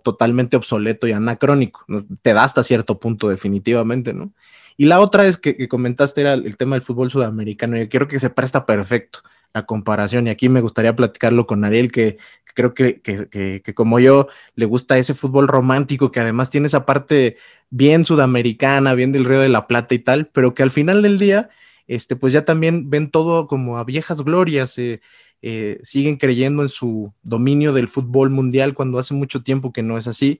totalmente 0.04 0.58
obsoleto 0.58 1.08
y 1.08 1.12
anacrónico. 1.12 1.86
Te 2.22 2.34
da 2.34 2.44
hasta 2.44 2.64
cierto 2.64 3.00
punto, 3.00 3.30
definitivamente, 3.30 4.14
¿no? 4.14 4.32
Y 4.78 4.86
la 4.86 5.00
otra 5.00 5.26
es 5.26 5.38
que, 5.38 5.68
comentaste 5.68 6.22
era 6.22 6.34
el, 6.34 6.58
tema 6.58 6.76
del 6.76 6.82
fútbol 6.82 7.10
sudamericano, 7.10 7.80
y 7.80 7.88
creo 7.88 8.08
que 8.08 8.20
se 8.20 8.30
presta 8.30 8.66
perfecto 8.66 9.20
la 9.54 9.66
comparación. 9.66 10.28
Y 10.28 10.30
aquí 10.30 10.50
me 10.50 10.62
gustaría 10.62 10.96
platicarlo 10.96 11.46
con 11.48 11.64
Ariel, 11.64 11.92
que, 11.92 12.18
creo 12.54 12.74
que, 12.74 13.02
que, 13.02 13.74
como 13.74 14.00
yo 14.00 14.28
le 14.56 14.66
gusta 14.66 14.98
ese 14.98 15.14
fútbol 15.14 15.48
romántico, 15.48 16.12
que 16.12 16.20
además 16.20 16.50
tiene 16.50 16.68
esa 16.68 16.86
parte 16.86 17.38
bien 17.70 18.06
sudamericana, 18.06 18.94
bien 18.94 19.12
del 19.12 19.26
Río 19.26 19.40
de 19.40 19.50
la 19.50 19.68
Plata 19.68 19.96
y 19.96 20.00
tal, 20.00 20.28
pero 20.28 20.54
que 20.54 20.64
al 20.64 20.72
final 20.72 21.02
del 21.02 21.20
día, 21.20 21.50
este, 21.88 22.16
pues 22.16 22.34
ya 22.34 22.46
también 22.46 22.90
ven 22.90 23.12
todo 23.12 23.48
como 23.48 23.78
a 23.78 23.84
viejas 23.84 24.24
glorias. 24.24 24.78
Eh, 24.78 25.02
eh, 25.42 25.80
siguen 25.84 26.18
creyendo 26.18 26.64
en 26.64 26.70
su 26.70 27.14
dominio 27.22 27.72
del 27.72 27.88
fútbol 27.88 28.32
mundial 28.32 28.74
cuando 28.74 28.98
hace 28.98 29.14
mucho 29.14 29.44
tiempo 29.44 29.72
que 29.72 29.84
no 29.84 29.98
es 29.98 30.08
así, 30.08 30.40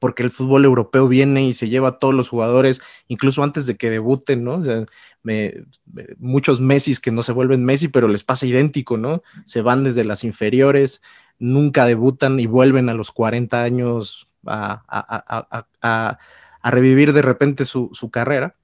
porque 0.00 0.22
el 0.24 0.30
fútbol 0.30 0.64
europeo 0.64 1.06
viene 1.06 1.46
y 1.46 1.54
se 1.54 1.68
lleva 1.68 1.88
a 1.88 1.98
todos 1.98 2.14
los 2.14 2.28
jugadores, 2.28 2.80
incluso 3.06 3.42
antes 3.42 3.66
de 3.66 3.76
que 3.76 3.90
debuten, 3.90 4.42
¿no? 4.42 4.62
muchos 6.18 6.60
Messi 6.60 6.96
que 6.96 7.10
no 7.10 7.22
se 7.22 7.32
vuelven 7.32 7.64
Messi, 7.64 7.88
pero 7.88 8.08
les 8.08 8.24
pasa 8.24 8.46
idéntico, 8.46 8.96
¿no? 8.96 9.22
Se 9.44 9.60
van 9.60 9.84
desde 9.84 10.04
las 10.04 10.24
inferiores, 10.24 11.02
nunca 11.38 11.84
debutan 11.84 12.40
y 12.40 12.46
vuelven 12.46 12.88
a 12.88 12.94
los 12.94 13.10
40 13.10 13.62
años 13.62 14.28
a, 14.46 16.18
revivir 16.64 17.12
de 17.12 17.22
repente 17.22 17.64
su, 17.64 18.10
carrera. 18.10 18.56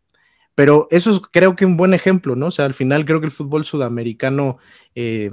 Pero 0.55 0.87
eso 0.91 1.11
es 1.11 1.21
creo 1.21 1.57
que 1.57 1.65
un 1.65 1.77
buen 1.77 1.95
ejemplo, 1.95 2.37
¿no? 2.37 2.47
O 2.47 2.51
sea, 2.51 2.67
al 2.67 2.75
final 2.75 3.05
creo 3.05 3.21
que 3.21 3.27
el 3.27 3.33
fútbol 3.33 3.65
sudamericano 3.65 4.59
eh, 4.95 5.33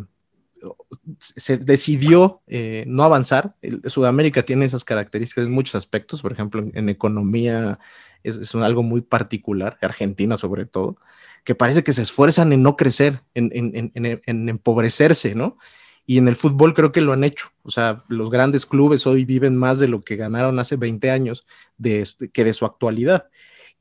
se 1.18 1.58
decidió 1.58 2.42
eh, 2.48 2.84
no 2.88 3.04
avanzar. 3.04 3.56
Sudamérica 3.86 4.44
tiene 4.44 4.66
esas 4.66 4.84
características 4.84 5.46
en 5.46 5.52
muchos 5.52 5.76
aspectos, 5.76 6.22
por 6.22 6.32
ejemplo, 6.32 6.66
en, 6.74 6.90
economía 6.90 7.80
es, 8.24 8.54
algo 8.56 8.84
muy 8.84 9.02
particular, 9.02 9.78
Argentina 9.82 10.38
sobre 10.38 10.66
todo, 10.66 10.98
que 11.44 11.56
parece 11.56 11.84
que 11.84 11.94
se 11.94 12.02
esfuerzan 12.02 12.54
en 12.54 12.64
no 12.64 12.76
crecer, 12.76 13.22
en, 13.34 13.92
empobrecerse, 14.26 15.36
¿no? 15.36 15.58
Y 16.06 16.18
en 16.18 16.28
el 16.28 16.36
fútbol 16.36 16.74
creo 16.74 16.92
que 16.92 17.02
lo 17.02 17.14
han 17.14 17.24
hecho. 17.24 17.50
O 17.62 17.70
sea, 17.70 18.04
los 18.08 18.32
grandes 18.32 18.66
clubes 18.66 19.06
hoy 19.06 19.26
viven 19.26 19.56
más 19.56 19.80
de 19.80 19.88
lo 19.88 20.04
que 20.04 20.16
ganaron 20.16 20.58
hace 20.58 20.76
20 20.76 21.12
años 21.12 21.46
de, 21.78 22.08
que 22.34 22.44
de 22.44 22.54
su 22.54 22.66
actualidad. 22.66 23.30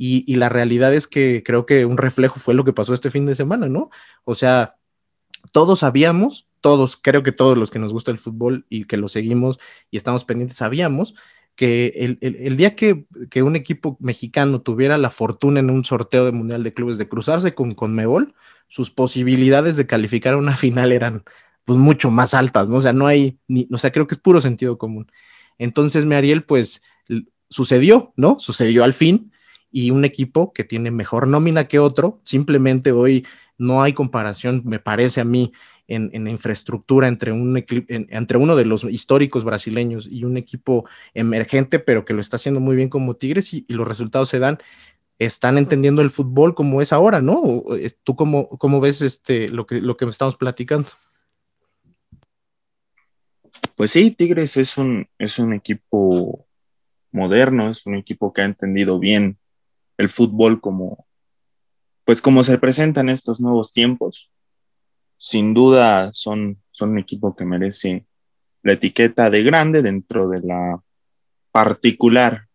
Y, 0.00 0.36
la 0.36 0.48
realidad 0.48 0.94
es 0.94 1.08
que 1.08 1.42
creo 1.44 1.66
que 1.66 1.84
un 1.84 1.98
reflejo 1.98 2.38
fue 2.38 2.54
lo 2.54 2.64
que 2.64 2.72
pasó 2.72 2.94
este 2.94 3.10
fin 3.10 3.26
de 3.26 3.34
semana, 3.34 3.68
¿no? 3.68 3.90
O 4.24 4.36
sea, 4.36 4.76
todos 5.52 5.80
sabíamos 5.80 6.48
todos, 6.60 6.96
creo 6.96 7.22
que 7.22 7.32
todos 7.32 7.56
los 7.56 7.70
que 7.70 7.78
nos 7.78 7.92
gusta 7.92 8.10
el 8.10 8.18
fútbol 8.18 8.66
y 8.68 8.84
que 8.84 8.96
lo 8.96 9.08
seguimos 9.08 9.58
y 9.90 9.96
estamos 9.96 10.24
pendientes, 10.24 10.56
sabíamos 10.56 11.14
que 11.54 12.18
el, 12.20 12.56
día 12.56 12.76
que, 12.76 13.04
un 13.42 13.56
equipo 13.56 13.96
mexicano 14.00 14.60
tuviera 14.60 14.96
la 14.96 15.10
fortuna 15.10 15.58
en 15.58 15.70
un 15.70 15.84
sorteo 15.84 16.24
de 16.24 16.30
Mundial 16.30 16.62
de 16.62 16.72
Clubes 16.72 16.98
de 16.98 17.08
cruzarse 17.08 17.54
con 17.54 17.72
Conmebol, 17.72 18.34
sus 18.68 18.90
posibilidades 18.90 19.76
de 19.76 19.86
calificar 19.86 20.34
a 20.34 20.38
una 20.38 20.56
final 20.56 20.92
eran 20.92 21.24
pues 21.64 21.78
mucho 21.78 22.10
más 22.10 22.32
altas, 22.32 22.70
¿no? 22.70 22.76
O 22.76 22.80
sea, 22.80 22.92
no 22.92 23.06
hay, 23.08 23.38
ni, 23.48 23.68
o 23.72 23.78
sea, 23.78 23.90
creo 23.90 24.06
que 24.06 24.14
es 24.14 24.20
puro 24.20 24.40
sentido 24.40 24.78
común. 24.78 25.10
Entonces, 25.58 26.06
Ariel, 26.06 26.44
pues 26.44 26.82
sucedió, 27.50 28.12
¿no? 28.16 28.38
Sucedió 28.38 28.84
al 28.84 28.94
fin 28.94 29.32
y 29.70 29.90
un 29.90 30.04
equipo 30.04 30.52
que 30.52 30.64
tiene 30.64 30.90
mejor 30.90 31.28
nómina 31.28 31.68
que 31.68 31.78
otro, 31.78 32.20
simplemente 32.24 32.92
hoy 32.92 33.26
no 33.58 33.82
hay 33.82 33.92
comparación, 33.92 34.62
me 34.64 34.78
parece 34.78 35.20
a 35.20 35.24
mí, 35.24 35.52
en, 35.88 36.28
infraestructura 36.28 37.08
entre, 37.08 37.32
un, 37.32 37.64
entre 37.88 38.38
uno 38.38 38.56
de 38.56 38.66
los 38.66 38.84
históricos 38.84 39.42
brasileños 39.44 40.06
y 40.06 40.24
un 40.24 40.36
equipo 40.36 40.86
emergente, 41.14 41.78
pero 41.78 42.04
que 42.04 42.12
lo 42.12 42.20
está 42.20 42.36
haciendo 42.36 42.60
muy 42.60 42.76
bien 42.76 42.90
como 42.90 43.14
Tigres 43.14 43.54
y, 43.54 43.64
los 43.68 43.88
resultados 43.88 44.28
se 44.28 44.38
dan. 44.38 44.58
Están 45.18 45.58
entendiendo 45.58 46.02
el 46.02 46.10
fútbol 46.10 46.54
como 46.54 46.80
es 46.80 46.92
ahora, 46.92 47.20
¿no? 47.20 47.64
¿Tú 48.04 48.14
cómo, 48.14 48.48
cómo 48.50 48.80
ves 48.80 49.02
este, 49.02 49.48
lo, 49.48 49.66
que, 49.66 49.80
lo 49.80 49.96
que 49.96 50.04
estamos 50.04 50.36
platicando? 50.36 50.88
Pues 53.74 53.90
sí, 53.90 54.10
Tigres 54.12 54.56
es 54.56 54.76
un, 54.76 55.08
es 55.18 55.38
un 55.38 55.54
equipo 55.54 56.46
moderno, 57.10 57.68
es 57.68 57.86
un 57.86 57.96
equipo 57.96 58.32
que 58.32 58.42
ha 58.42 58.44
entendido 58.44 58.98
bien 58.98 59.38
el 59.98 60.08
fútbol 60.08 60.60
como, 60.60 61.06
pues 62.04 62.22
como 62.22 62.42
se 62.42 62.58
presenta 62.58 63.02
en 63.02 63.10
estos 63.10 63.40
nuevos 63.40 63.72
tiempos 63.72 64.30
sin 65.18 65.52
duda 65.52 66.10
son, 66.14 66.62
son 66.70 66.90
un 66.90 66.98
equipo 66.98 67.34
que 67.36 67.44
merece 67.44 68.06
la 68.62 68.74
etiqueta 68.74 69.28
de 69.30 69.42
grande 69.42 69.82
dentro 69.82 70.28
de 70.28 70.40
la 70.40 70.80
particular 71.52 72.46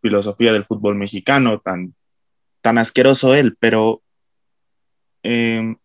filosofía 0.00 0.52
del 0.52 0.64
fútbol 0.64 0.94
mexicano 0.94 1.60
tan, 1.60 1.94
tan 2.60 2.78
asqueroso 2.78 3.34
él, 3.34 3.56
pero 3.58 4.02
eh, 5.24 5.76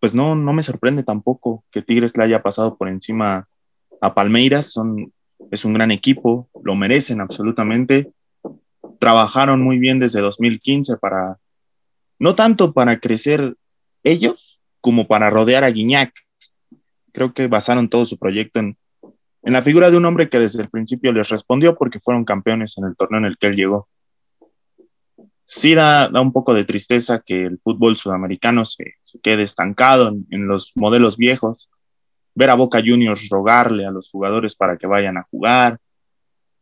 pues 0.00 0.14
no, 0.14 0.34
no 0.34 0.52
me 0.52 0.62
sorprende 0.62 1.02
tampoco 1.02 1.64
que 1.70 1.82
Tigres 1.82 2.16
le 2.16 2.24
haya 2.24 2.42
pasado 2.42 2.76
por 2.78 2.88
encima 2.88 3.48
a 4.00 4.14
Palmeiras. 4.14 4.72
Son, 4.72 5.12
es 5.50 5.64
un 5.64 5.74
gran 5.74 5.90
equipo, 5.90 6.48
lo 6.62 6.74
merecen 6.76 7.20
absolutamente. 7.20 8.12
Trabajaron 8.98 9.62
muy 9.62 9.78
bien 9.78 9.98
desde 9.98 10.20
2015 10.20 10.96
para, 10.96 11.38
no 12.18 12.34
tanto 12.34 12.72
para 12.72 13.00
crecer 13.00 13.56
ellos, 14.04 14.60
como 14.80 15.06
para 15.06 15.30
rodear 15.30 15.64
a 15.64 15.70
Guiñac. 15.70 16.12
Creo 17.12 17.32
que 17.34 17.48
basaron 17.48 17.88
todo 17.88 18.06
su 18.06 18.18
proyecto 18.18 18.60
en, 18.60 18.76
en 19.42 19.52
la 19.52 19.62
figura 19.62 19.90
de 19.90 19.96
un 19.96 20.04
hombre 20.04 20.28
que 20.28 20.38
desde 20.38 20.62
el 20.62 20.70
principio 20.70 21.12
les 21.12 21.28
respondió 21.28 21.76
porque 21.76 22.00
fueron 22.00 22.24
campeones 22.24 22.78
en 22.78 22.84
el 22.84 22.96
torneo 22.96 23.18
en 23.18 23.26
el 23.26 23.38
que 23.38 23.48
él 23.48 23.56
llegó 23.56 23.88
sí 25.48 25.74
da, 25.74 26.10
un 26.12 26.30
poco 26.30 26.52
de 26.52 26.64
tristeza 26.64 27.22
que 27.24 27.46
el 27.46 27.58
fútbol 27.58 27.96
sudamericano 27.96 28.66
se, 28.66 28.96
quede 29.22 29.42
estancado 29.42 30.14
en, 30.30 30.46
los 30.46 30.72
modelos 30.76 31.16
viejos. 31.16 31.70
Ver 32.34 32.50
a 32.50 32.54
Boca 32.54 32.80
Juniors 32.84 33.28
rogarle 33.30 33.86
a 33.86 33.90
los 33.90 34.10
jugadores 34.10 34.54
para 34.54 34.76
que 34.76 34.86
vayan 34.86 35.16
a 35.16 35.26
jugar. 35.30 35.80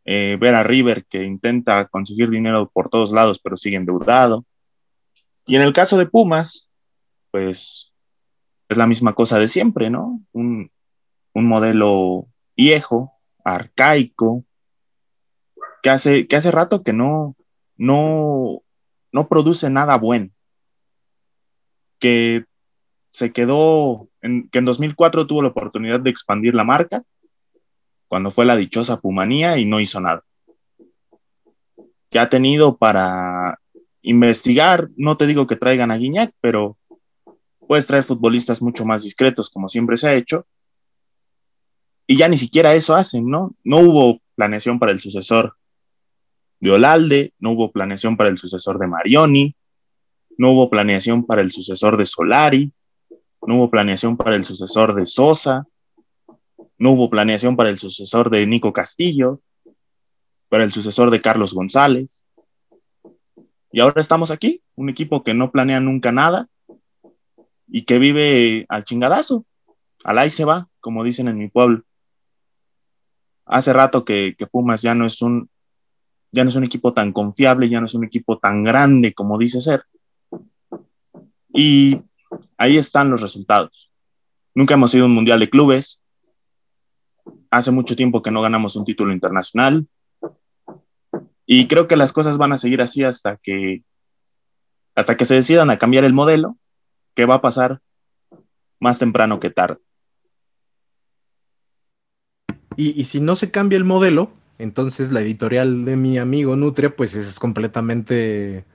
Eh, 0.09 0.37
ver 0.39 0.55
a 0.55 0.63
River 0.63 1.05
que 1.05 1.23
intenta 1.23 1.85
conseguir 1.89 2.29
dinero 2.29 2.71
por 2.73 2.87
todos 2.87 3.11
lados, 3.11 3.39
pero 3.43 3.57
sigue 3.57 3.75
endeudado. 3.75 4.45
Y 5.45 5.57
en 5.57 5.61
el 5.61 5.73
caso 5.73 5.97
de 5.97 6.05
Pumas, 6.05 6.69
pues 7.29 7.93
es 8.69 8.77
la 8.77 8.87
misma 8.87 9.13
cosa 9.13 9.37
de 9.37 9.49
siempre, 9.49 9.89
¿no? 9.89 10.21
Un, 10.31 10.71
un 11.33 11.45
modelo 11.45 12.25
viejo, 12.55 13.11
arcaico, 13.43 14.45
que 15.83 15.89
hace, 15.89 16.25
que 16.25 16.37
hace 16.37 16.51
rato 16.51 16.83
que 16.83 16.93
no, 16.93 17.35
no, 17.75 18.61
no 19.11 19.27
produce 19.27 19.69
nada 19.69 19.97
bueno. 19.97 20.29
Que 21.99 22.45
se 23.09 23.33
quedó, 23.33 24.07
en, 24.21 24.47
que 24.47 24.59
en 24.59 24.65
2004 24.65 25.27
tuvo 25.27 25.41
la 25.41 25.49
oportunidad 25.49 25.99
de 25.99 26.11
expandir 26.11 26.55
la 26.55 26.63
marca, 26.63 27.03
cuando 28.07 28.31
fue 28.31 28.45
la 28.45 28.55
dichosa 28.55 28.99
Pumanía 28.99 29.57
y 29.57 29.65
no 29.65 29.79
hizo 29.79 29.99
nada. 29.99 30.23
Que 32.09 32.19
ha 32.19 32.29
tenido 32.29 32.77
para 32.77 33.59
investigar, 34.01 34.89
no 34.95 35.17
te 35.17 35.27
digo 35.27 35.47
que 35.47 35.55
traigan 35.55 35.91
a 35.91 35.97
Guiñac, 35.97 36.33
pero 36.39 36.77
puedes 37.67 37.87
traer 37.87 38.03
futbolistas 38.03 38.61
mucho 38.61 38.85
más 38.85 39.03
discretos, 39.03 39.49
como 39.49 39.67
siempre 39.67 39.97
se 39.97 40.07
ha 40.07 40.15
hecho. 40.15 40.45
Y 42.07 42.15
ya 42.15 42.29
ni 42.29 42.37
siquiera 42.37 42.73
eso 42.73 42.95
hacen, 42.95 43.29
¿no? 43.29 43.53
No 43.63 43.79
hubo 43.79 44.21
planeación 44.35 44.79
para 44.79 44.93
el 44.93 44.99
sucesor 44.99 45.57
de 46.59 46.71
Olalde, 46.71 47.33
no 47.39 47.51
hubo 47.51 47.71
planeación 47.71 48.15
para 48.15 48.29
el 48.29 48.37
sucesor 48.37 48.79
de 48.79 48.87
Marioni, 48.87 49.55
no 50.37 50.51
hubo 50.51 50.69
planeación 50.69 51.25
para 51.25 51.41
el 51.41 51.51
sucesor 51.51 51.97
de 51.97 52.05
Solari, 52.05 52.71
no 53.41 53.55
hubo 53.55 53.69
planeación 53.69 54.15
para 54.17 54.35
el 54.35 54.45
sucesor 54.45 54.93
de 54.93 55.05
Sosa, 55.05 55.67
no 56.77 56.91
hubo 56.91 57.09
planeación 57.09 57.55
para 57.55 57.69
el 57.69 57.79
sucesor 57.79 58.29
de 58.29 58.45
Nico 58.45 58.73
Castillo, 58.73 59.41
para 60.49 60.63
el 60.63 60.71
sucesor 60.71 61.11
de 61.11 61.21
Carlos 61.21 61.53
González. 61.53 62.25
Y 63.71 63.79
ahora 63.79 63.99
estamos 64.01 64.31
aquí, 64.31 64.61
un 64.75 64.89
equipo 64.89 65.23
que 65.23 65.33
no 65.33 65.51
planea 65.51 65.79
nunca 65.79 66.11
nada 66.11 66.47
y 67.67 67.83
que 67.83 67.99
vive 67.99 68.65
al 68.69 68.85
chingadazo. 68.85 69.45
Al 70.03 70.19
ahí 70.19 70.29
se 70.29 70.45
va, 70.45 70.69
como 70.79 71.03
dicen 71.03 71.27
en 71.27 71.37
mi 71.37 71.49
pueblo. 71.49 71.83
Hace 73.45 73.73
rato 73.73 74.05
que, 74.05 74.35
que 74.37 74.47
Pumas 74.47 74.81
ya 74.81 74.95
no 74.95 75.05
es 75.05 75.21
un 75.21 75.49
ya 76.31 76.43
no 76.43 76.49
es 76.49 76.55
un 76.55 76.65
equipo 76.65 76.93
tan 76.93 77.13
confiable, 77.13 77.69
ya 77.69 77.79
no 77.79 77.85
es 77.85 77.93
un 77.93 78.03
equipo 78.03 78.37
tan 78.37 78.63
grande 78.63 79.13
como 79.13 79.37
dice 79.37 79.61
ser. 79.61 79.83
Y 81.53 82.01
ahí 82.57 82.77
están 82.77 83.09
los 83.09 83.21
resultados. 83.21 83.91
Nunca 84.53 84.73
hemos 84.73 84.91
sido 84.91 85.05
un 85.05 85.13
mundial 85.13 85.39
de 85.39 85.49
clubes. 85.49 86.01
Hace 87.49 87.71
mucho 87.71 87.95
tiempo 87.95 88.21
que 88.21 88.31
no 88.31 88.41
ganamos 88.41 88.75
un 88.75 88.85
título 88.85 89.13
internacional. 89.13 89.87
Y 91.45 91.67
creo 91.67 91.87
que 91.87 91.95
las 91.95 92.13
cosas 92.13 92.37
van 92.37 92.53
a 92.53 92.57
seguir 92.57 92.81
así 92.81 93.03
hasta 93.03 93.37
que 93.37 93.83
hasta 94.95 95.15
que 95.15 95.25
se 95.25 95.35
decidan 95.35 95.69
a 95.69 95.77
cambiar 95.77 96.03
el 96.05 96.13
modelo, 96.13 96.57
que 97.13 97.25
va 97.25 97.35
a 97.35 97.41
pasar 97.41 97.81
más 98.79 98.97
temprano 98.97 99.39
que 99.39 99.51
tarde. 99.51 99.77
Y, 102.75 102.99
y 102.99 103.05
si 103.05 103.19
no 103.19 103.35
se 103.35 103.51
cambia 103.51 103.77
el 103.77 103.83
modelo, 103.85 104.31
entonces 104.59 105.11
la 105.11 105.21
editorial 105.21 105.85
de 105.85 105.97
mi 105.97 106.17
amigo 106.17 106.55
Nutria, 106.55 106.95
pues 106.95 107.15
es 107.15 107.39
completamente, 107.39 108.65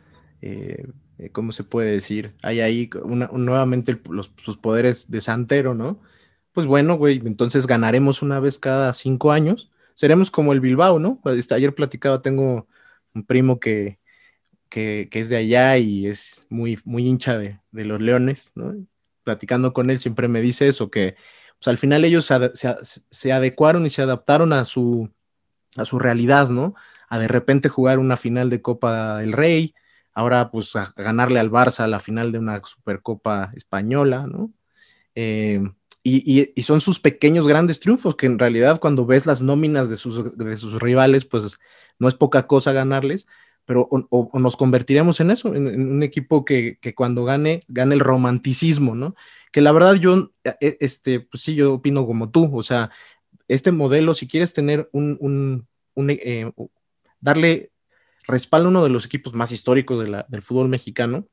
eh, 0.41 0.87
eh, 1.19 1.31
¿cómo 1.33 1.53
se 1.53 1.65
puede 1.65 1.91
decir? 1.91 2.35
Hay 2.43 2.61
ahí 2.61 2.89
nuevamente 3.33 4.01
sus 4.37 4.57
poderes 4.57 5.11
de 5.11 5.21
santero, 5.21 5.75
¿no? 5.75 5.99
Pues 6.53 6.67
bueno, 6.67 6.97
güey, 6.97 7.21
entonces 7.25 7.67
ganaremos 7.67 8.23
una 8.23 8.41
vez 8.41 8.59
cada 8.59 8.93
cinco 8.93 9.33
años. 9.33 9.71
Seremos 9.95 10.31
como 10.31 10.53
el 10.53 10.61
Bilbao, 10.61 10.99
¿no? 10.99 11.21
Este, 11.27 11.55
ayer 11.55 11.75
platicaba, 11.75 12.23
tengo 12.23 12.67
un 13.15 13.25
primo 13.25 13.59
que, 13.61 13.99
que, 14.69 15.09
es 15.13 15.29
de 15.29 15.37
allá 15.37 15.79
y 15.79 16.07
es 16.07 16.47
muy, 16.51 16.79
muy 16.85 17.07
hincha 17.07 17.39
de, 17.39 17.61
de 17.73 17.85
los 17.85 18.01
leones, 18.01 18.53
¿no? 18.55 18.75
Platicando 19.25 19.73
con 19.73 19.91
él 19.91 19.99
siempre 19.99 20.29
me 20.29 20.41
dice 20.41 20.69
eso, 20.69 20.91
que 20.91 21.17
pues, 21.59 21.69
al 21.69 21.79
final 21.79 22.05
ellos 22.05 22.31
se 23.11 23.33
adecuaron 23.33 23.87
y 23.87 23.91
se 23.91 24.03
adaptaron 24.03 24.53
a 24.53 24.65
su 24.65 25.11
a 25.77 25.85
su 25.85 25.99
realidad, 25.99 26.49
¿no? 26.49 26.75
A 27.09 27.19
de 27.19 27.29
repente 27.29 27.69
jugar 27.69 27.99
una 27.99 28.17
final 28.17 28.51
de 28.51 28.63
Copa 28.63 29.19
del 29.19 29.33
Rey, 29.33 29.75
ahora 30.13 30.51
pues 30.51 30.75
a 30.77 30.93
ganarle 30.97 31.41
al 31.41 31.51
Barça 31.51 31.87
la 31.87 32.01
final 32.01 32.33
de 32.33 32.39
una 32.39 32.63
Supercopa 32.65 33.51
española, 33.55 34.27
¿no? 34.27 34.53
Eh, 35.15 35.63
y, 36.05 36.63
son 36.63 36.81
sus 36.81 36.99
pequeños 36.99 37.47
grandes 37.47 37.79
triunfos, 37.79 38.17
que 38.17 38.27
en 38.27 38.39
realidad 38.39 38.81
cuando 38.81 39.07
ves 39.07 39.27
las 39.27 39.43
nóminas 39.43 39.89
de 39.89 39.97
sus, 39.97 40.37
de 40.37 40.57
sus 40.57 40.81
rivales, 40.81 41.25
pues 41.25 41.59
no 41.99 42.09
es 42.09 42.15
poca 42.15 42.47
cosa 42.47 42.73
ganarles, 42.73 43.29
pero 43.65 43.89
o, 43.91 44.39
nos 44.39 44.57
convertiremos 44.57 45.21
en 45.21 45.31
eso, 45.31 45.55
en, 45.55 45.67
un 45.69 46.03
equipo 46.03 46.45
que, 46.45 46.79
cuando 46.97 47.25
gane, 47.25 47.63
gane 47.69 47.95
el 47.95 48.01
romanticismo, 48.01 48.95
¿no? 48.95 49.15
Que 49.53 49.61
la 49.61 49.73
verdad 49.73 49.95
yo, 49.95 50.33
e, 50.45 50.77
este, 50.81 51.21
pues 51.21 51.43
sí, 51.43 51.55
yo 51.55 51.75
opino 51.75 52.05
como 52.07 52.31
tú, 52.31 52.51
o 52.53 52.63
sea, 52.63 52.91
este 53.49 53.71
modelo, 53.71 54.15
si 54.15 54.27
quieres 54.27 54.53
tener 54.53 54.89
un, 54.93 55.69
eh, 55.97 56.51
darle 57.21 57.71
respaldo 58.27 58.69
a 58.69 58.71
uno 58.71 58.85
de 58.85 58.91
los 58.91 59.07
equipos 59.07 59.35
más 59.35 59.53
históricos 59.53 60.05
del 60.29 60.43
fútbol 60.43 60.69
mexicano, 60.69 61.29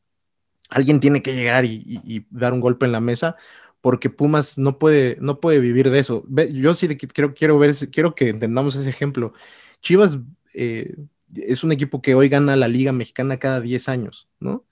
alguien 0.70 1.00
tiene 1.00 1.22
que 1.22 1.34
llegar 1.34 1.66
y, 1.66 2.28
dar 2.30 2.54
un 2.54 2.60
golpe 2.60 2.86
en 2.86 2.92
la 2.92 3.02
mesa 3.02 3.36
porque 3.82 4.10
Pumas 4.10 4.58
no 4.58 4.78
puede, 4.80 5.18
no 5.22 5.40
puede 5.40 5.60
vivir 5.60 5.90
de 5.90 6.00
eso. 6.00 6.26
Yo 6.52 6.74
sí 6.74 6.88
quiero, 6.98 7.34
quiero 7.34 7.58
ver, 7.60 7.76
quiero 7.92 8.16
que 8.16 8.30
entendamos 8.30 8.76
ese 8.76 8.90
ejemplo. 8.90 9.34
Chivas 9.82 10.20
eh, 10.54 10.96
es 11.36 11.64
un 11.64 11.72
equipo 11.72 12.02
que 12.02 12.16
hoy 12.16 12.30
gana 12.30 12.56
la 12.56 12.68
Liga 12.68 12.92
Mexicana 12.92 13.38
cada 13.38 13.62
10 13.62 13.90
años, 13.90 14.30
¿no? 14.40 14.66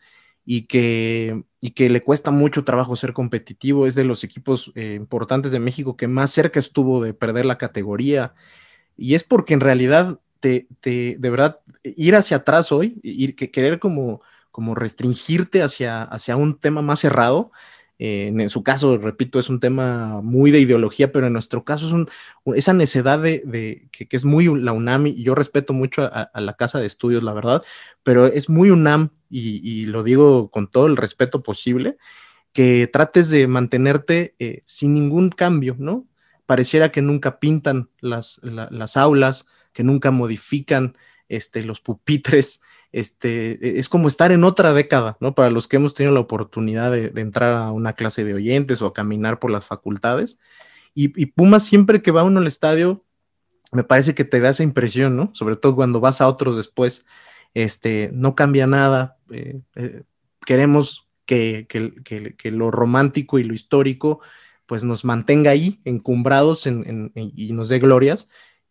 y 0.50 0.62
que, 0.68 1.44
y 1.60 1.72
que 1.72 1.90
le 1.90 2.00
cuesta 2.00 2.32
mucho 2.32 2.64
trabajo 2.64 2.96
ser 2.96 3.12
competitivo. 3.12 3.86
Es 3.86 3.96
de 3.96 4.06
los 4.06 4.24
equipos 4.24 4.72
eh, 4.76 4.94
importantes 4.96 5.52
de 5.52 5.60
México 5.60 5.98
que 5.98 6.08
más 6.08 6.32
cerca 6.32 6.58
estuvo 6.58 7.04
de 7.04 7.14
perder 7.14 7.46
la 7.46 7.58
categoría. 7.58 8.34
Y 8.96 9.16
es 9.16 9.26
porque 9.26 9.54
en 9.54 9.60
realidad, 9.60 10.22
te, 10.40 10.68
te 10.80 11.18
de 11.20 11.30
verdad, 11.30 11.60
ir 11.84 12.16
hacia 12.16 12.38
atrás 12.38 12.72
hoy, 12.72 12.98
ir, 13.04 13.36
que 13.36 13.52
querer 13.52 13.80
como, 13.80 14.22
como 14.50 14.74
restringirte 14.74 15.62
hacia, 15.62 16.04
hacia 16.04 16.38
un 16.38 16.58
tema 16.58 16.82
más 16.82 17.02
cerrado, 17.02 17.52
en 18.00 18.50
su 18.50 18.64
caso, 18.64 18.98
repito, 18.98 19.40
es 19.40 19.50
un 19.50 19.60
tema 19.60 20.22
muy 20.22 20.52
de 20.52 20.60
ideología, 20.60 21.12
pero 21.12 21.28
en 21.28 21.34
nuestro 21.34 21.64
caso 21.64 21.88
es 21.88 22.58
esa 22.58 22.74
necedad 22.74 23.20
de, 23.20 23.88
que, 23.92 24.08
es 24.12 24.24
muy 24.24 24.46
la 24.62 24.72
UNAM, 24.74 25.08
y 25.08 25.24
yo 25.24 25.34
respeto 25.34 25.74
mucho 25.74 26.04
a, 26.04 26.30
la 26.40 26.54
casa 26.54 26.80
de 26.80 26.86
estudios, 26.86 27.24
la 27.24 27.34
verdad, 27.34 27.64
pero 28.04 28.28
es 28.28 28.50
muy 28.50 28.70
UNAM, 28.70 29.10
y, 29.30 29.86
lo 29.88 30.04
digo 30.04 30.52
con 30.52 30.70
todo 30.70 30.88
el 30.88 30.98
respeto 30.98 31.42
posible, 31.42 31.98
que 32.54 32.88
trates 32.92 33.30
de 33.30 33.48
mantenerte 33.48 34.36
eh, 34.40 34.62
sin 34.66 34.94
ningún 34.94 35.30
cambio, 35.30 35.76
¿no? 35.78 36.08
Pareciera 36.46 36.92
que 36.92 37.02
nunca 37.02 37.40
pintan 37.40 37.90
las, 38.00 38.40
las 38.44 38.98
aulas, 38.98 39.48
que 39.74 39.84
nunca 39.84 40.12
modifican 40.12 40.98
este, 41.30 41.64
los 41.64 41.82
pupitres, 41.82 42.62
este, 42.92 43.80
es 43.80 43.90
como 43.90 44.08
estar 44.08 44.32
en 44.32 44.44
otra 44.44 44.74
década, 44.74 45.18
¿no? 45.20 45.36
Para 45.36 45.50
los 45.50 45.68
que 45.68 45.78
hemos 45.78 45.94
tenido 45.94 46.14
la 46.14 46.22
oportunidad 46.22 46.92
de, 46.92 47.12
entrar 47.20 47.56
a 47.56 47.72
una 47.72 47.94
clase 47.94 48.24
de 48.24 48.34
oyentes 48.34 48.82
o 48.82 48.88
a 48.88 48.94
caminar 48.94 49.40
por 49.40 49.52
las 49.52 49.66
facultades. 49.66 50.40
Y, 50.94 51.28
Pumas 51.28 51.64
siempre 51.64 52.02
que 52.02 52.12
va 52.12 52.24
uno 52.24 52.40
al 52.40 52.48
estadio, 52.48 53.06
me 53.72 53.84
parece 53.84 54.16
que 54.16 54.24
te 54.24 54.40
da 54.40 54.50
esa 54.50 54.64
impresión, 54.64 55.16
¿no? 55.16 55.30
Sobre 55.34 55.56
todo 55.58 55.76
cuando 55.76 56.00
vas 56.00 56.22
a 56.22 56.28
otro 56.28 56.56
después, 56.56 57.06
este, 57.54 58.10
no 58.14 58.36
cambia 58.36 58.66
nada. 58.66 59.18
Eh, 59.30 59.62
eh, 59.76 60.04
queremos 60.46 61.08
que, 61.26 61.68
lo 62.46 62.72
romántico 62.72 63.38
y 63.38 63.44
lo 63.44 63.54
histórico 63.54 64.22
pues 64.66 64.84
nos 64.84 65.06
mantenga 65.06 65.52
ahí, 65.52 65.80
encumbrados 65.86 66.68
y 66.68 67.54
nos 67.54 67.70
dé 67.70 67.80
glorias 67.80 68.28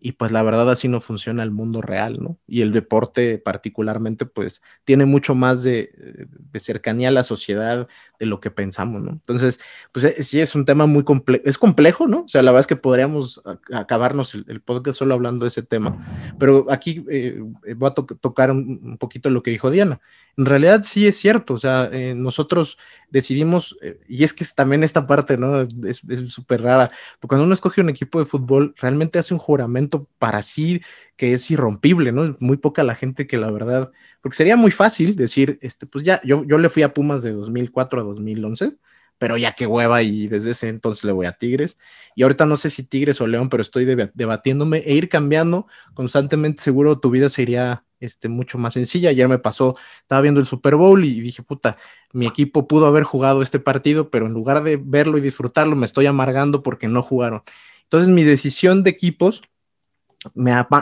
y 0.07 0.13
pues 0.13 0.31
la 0.31 0.45
verdad 0.45 0.71
así 0.71 0.87
no 0.87 1.01
funciona 1.01 1.43
el 1.43 1.51
mundo 1.51 1.83
real, 1.83 2.19
¿no? 2.23 2.39
Y 2.47 2.61
el 2.61 2.73
deporte 2.73 3.39
particularmente 3.39 4.25
pues 4.25 4.63
tiene 4.85 5.05
mucho 5.05 5.35
más 5.35 5.65
de, 5.65 6.29
cercanía 6.61 7.09
a 7.09 7.11
la 7.11 7.25
sociedad 7.25 7.89
de 8.21 8.27
lo 8.27 8.39
que 8.39 8.53
pensamos, 8.53 9.03
¿no? 9.03 9.11
Entonces, 9.11 9.59
pues 9.91 10.05
eh, 10.05 10.23
sí 10.23 10.39
es 10.39 10.55
un 10.55 10.65
tema 10.65 10.87
muy 10.87 11.03
complejo, 11.03 11.43
es 11.45 11.59
complejo, 11.59 12.07
¿no? 12.07 12.21
O 12.21 12.29
sea, 12.29 12.45
la 12.45 12.53
verdad 12.53 12.61
es 12.61 12.67
que 12.69 12.77
podríamos 12.77 13.43
acabarnos 13.73 14.37
el, 14.37 14.61
podcast 14.61 14.97
solo 14.97 15.13
hablando 15.13 15.45
de 15.45 15.49
ese 15.49 15.65
tema, 15.65 15.99
pero 16.39 16.67
aquí 16.71 17.05
eh, 17.11 17.43
voy 17.77 17.91
a 17.91 17.95
tocar 17.95 18.53
un, 18.53 18.99
poquito 18.99 19.29
lo 19.29 19.43
que 19.43 19.51
dijo 19.51 19.73
Diana. 19.73 20.01
En 20.37 20.45
realidad 20.45 20.83
sí 20.85 21.07
es 21.07 21.17
cierto, 21.17 21.55
o 21.55 21.59
sea, 21.59 21.89
eh, 21.93 22.15
nosotros 22.15 22.79
decidimos, 23.11 23.77
y 24.07 24.23
es 24.23 24.35
que 24.35 24.45
también 24.55 24.85
esta 24.85 25.07
parte, 25.07 25.37
¿no? 25.37 25.63
Es 25.63 26.03
súper 26.29 26.63
rara, 26.63 26.91
porque 27.19 27.33
cuando 27.33 27.45
uno 27.45 27.55
escoge 27.55 27.81
un 27.81 27.89
equipo 27.89 28.19
de 28.19 28.27
fútbol, 28.27 28.75
realmente 28.77 29.19
hace 29.19 29.35
un 29.35 29.41
juramento 29.41 29.96
para 30.19 30.43
sí 30.43 30.83
que 31.17 31.33
es 31.33 31.51
irrompible, 31.51 32.13
¿no? 32.13 32.37
Muy 32.41 32.59
poca 32.59 32.85
la 32.85 32.95
gente 32.95 33.27
que 33.27 33.39
la 33.39 33.51
verdad, 33.51 33.91
porque 34.21 34.37
sería 34.37 34.57
muy 34.57 34.71
fácil 34.71 35.17
decir, 35.17 35.59
este, 35.63 35.87
pues 35.87 36.05
ya, 36.05 36.21
yo, 36.25 36.45
yo 36.45 36.59
le 36.59 36.69
fui 36.69 36.83
a 36.83 36.93
Pumas 36.95 37.23
de 37.23 37.33
2004 37.33 38.01
a 38.01 38.05
2011, 38.05 38.77
pero 39.19 39.37
ya 39.39 39.53
qué 39.53 39.67
hueva 39.67 40.03
y 40.03 40.29
desde 40.29 40.51
ese 40.51 40.69
entonces 40.69 41.05
le 41.05 41.13
voy 41.13 41.27
a 41.27 41.33
Tigres. 41.33 41.79
Y 42.15 42.23
ahorita 42.23 42.47
no 42.47 42.57
sé 42.57 42.71
si 42.71 42.83
Tigres 42.83 43.21
o 43.21 43.27
León, 43.27 43.49
pero 43.49 43.63
estoy 43.63 43.85
debatiéndome 43.85 44.79
e 44.79 44.95
ir 44.95 45.09
cambiando 45.09 45.67
constantemente, 45.95 46.63
seguro 46.63 46.99
tu 46.99 47.11
vida 47.11 47.29
sería 47.29 47.85
este, 48.01 48.29
mucho 48.29 48.59
más 48.59 48.75
sencilla. 48.75 49.11
Ayer 49.11 49.29
me 49.29 49.39
pasó, 49.39 49.77
estaba 50.03 50.21
viendo 50.21 50.41
el 50.41 50.47
Super 50.47 50.77
Bowl 50.77 51.05
y 51.05 51.21
dije, 51.21 51.43
puta, 51.43 51.79
mi 52.13 52.27
equipo 52.27 52.69
pudo 52.69 52.87
haber 52.87 53.05
jugado 53.05 53.43
este 53.43 53.59
partido, 53.59 54.11
pero 54.11 54.27
en 54.27 54.33
lugar 54.33 54.63
de 54.63 54.77
verlo 54.83 55.19
y 55.19 55.23
disfrutarlo, 55.23 55.77
me 55.77 55.87
estoy 55.87 56.07
amargando 56.07 56.63
porque 56.63 56.89
no 56.89 57.03
jugaron. 57.03 57.43
Entonces 57.85 58.09
mi 58.11 58.25
decisión 58.25 58.83
de 58.83 58.91
equipos 58.91 59.43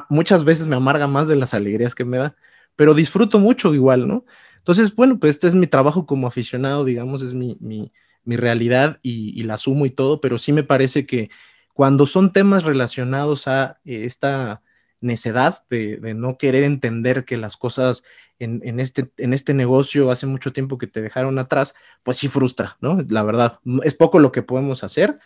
muchas 0.09 0.45
veces 0.45 0.67
me 0.67 0.77
amarga 0.77 1.07
más 1.07 1.29
de 1.29 1.37
las 1.37 1.55
alegrías 1.55 1.95
que 1.95 2.05
me 2.05 2.19
da, 2.19 2.37
pero 2.77 2.95
disfruto 2.95 3.39
mucho 3.39 3.75
igual, 3.75 4.09
¿no? 4.09 4.25
Entonces, 4.59 4.95
bueno, 4.95 5.19
pues 5.19 5.31
este 5.31 5.47
es 5.47 5.55
mi 5.55 5.67
trabajo 5.67 6.07
como 6.07 6.27
aficionado, 6.27 6.85
digamos, 6.85 7.23
es 7.23 7.35
mi, 7.35 7.57
mi, 7.61 7.93
realidad 8.37 8.99
y, 9.03 9.43
la 9.43 9.55
asumo 9.55 9.85
y 9.87 9.91
todo, 9.91 10.21
pero 10.21 10.39
sí 10.39 10.53
me 10.53 10.63
parece 10.63 11.07
que 11.07 11.31
cuando 11.75 12.07
son 12.07 12.33
temas 12.33 12.63
relacionados 12.63 13.47
a 13.49 13.79
eh, 13.85 14.05
esta 14.05 14.63
necedad 15.01 15.65
de, 15.69 16.15
no 16.15 16.39
querer 16.39 16.65
entender 16.65 17.27
que 17.27 17.37
las 17.37 17.59
cosas 17.59 18.05
en, 18.39 18.63
en, 18.65 18.81
este, 18.81 19.11
en 19.19 19.35
este 19.35 19.53
negocio 19.53 20.11
hace 20.11 20.27
mucho 20.27 20.53
tiempo 20.53 20.79
que 20.79 20.87
te 20.87 21.03
dejaron 21.03 21.39
atrás, 21.39 21.75
pues 22.03 22.17
sí 22.17 22.29
frustra, 22.29 22.79
¿no? 22.81 22.99
La 23.09 23.23
verdad, 23.23 23.61
es 23.83 23.95
poco 23.95 24.19
lo 24.19 24.33
que 24.33 24.43
podemos 24.43 24.83
hacer. 24.83 25.19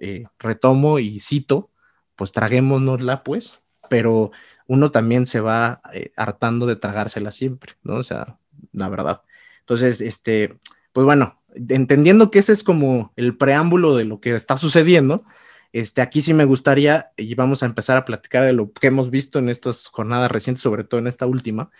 Eh, 0.00 0.24
retomo 0.38 0.98
y 0.98 1.20
cito, 1.20 1.70
pues 2.16 2.32
traguémonosla, 2.32 3.22
pues, 3.22 3.61
pero 3.92 4.30
uno 4.68 4.90
también 4.90 5.26
se 5.26 5.40
va 5.40 5.82
eh, 5.92 6.12
hartando 6.16 6.64
de 6.64 6.76
tragársela 6.76 7.30
siempre, 7.30 7.74
¿no? 7.82 7.96
O 7.96 8.02
sea, 8.02 8.38
la 8.72 8.88
verdad. 8.88 9.20
Entonces, 9.60 10.00
este, 10.00 10.58
pues 10.94 11.04
bueno, 11.04 11.42
entendiendo 11.68 12.30
que 12.30 12.38
ese 12.38 12.52
es 12.52 12.64
como 12.64 13.12
el 13.16 13.36
preámbulo 13.36 13.94
de 13.94 14.06
lo 14.06 14.18
que 14.18 14.34
está 14.34 14.56
sucediendo, 14.56 15.26
este, 15.74 16.00
aquí 16.00 16.22
sí 16.22 16.32
me 16.32 16.46
gustaría, 16.46 17.12
y 17.18 17.34
vamos 17.34 17.62
a 17.62 17.66
empezar 17.66 17.98
a 17.98 18.06
platicar 18.06 18.44
de 18.44 18.54
lo 18.54 18.72
que 18.72 18.86
hemos 18.86 19.10
visto 19.10 19.38
en 19.38 19.50
estas 19.50 19.88
jornadas 19.88 20.32
recientes, 20.32 20.62
sobre 20.62 20.84
todo 20.84 20.98
en 20.98 21.06
esta 21.06 21.26
última, 21.26 21.70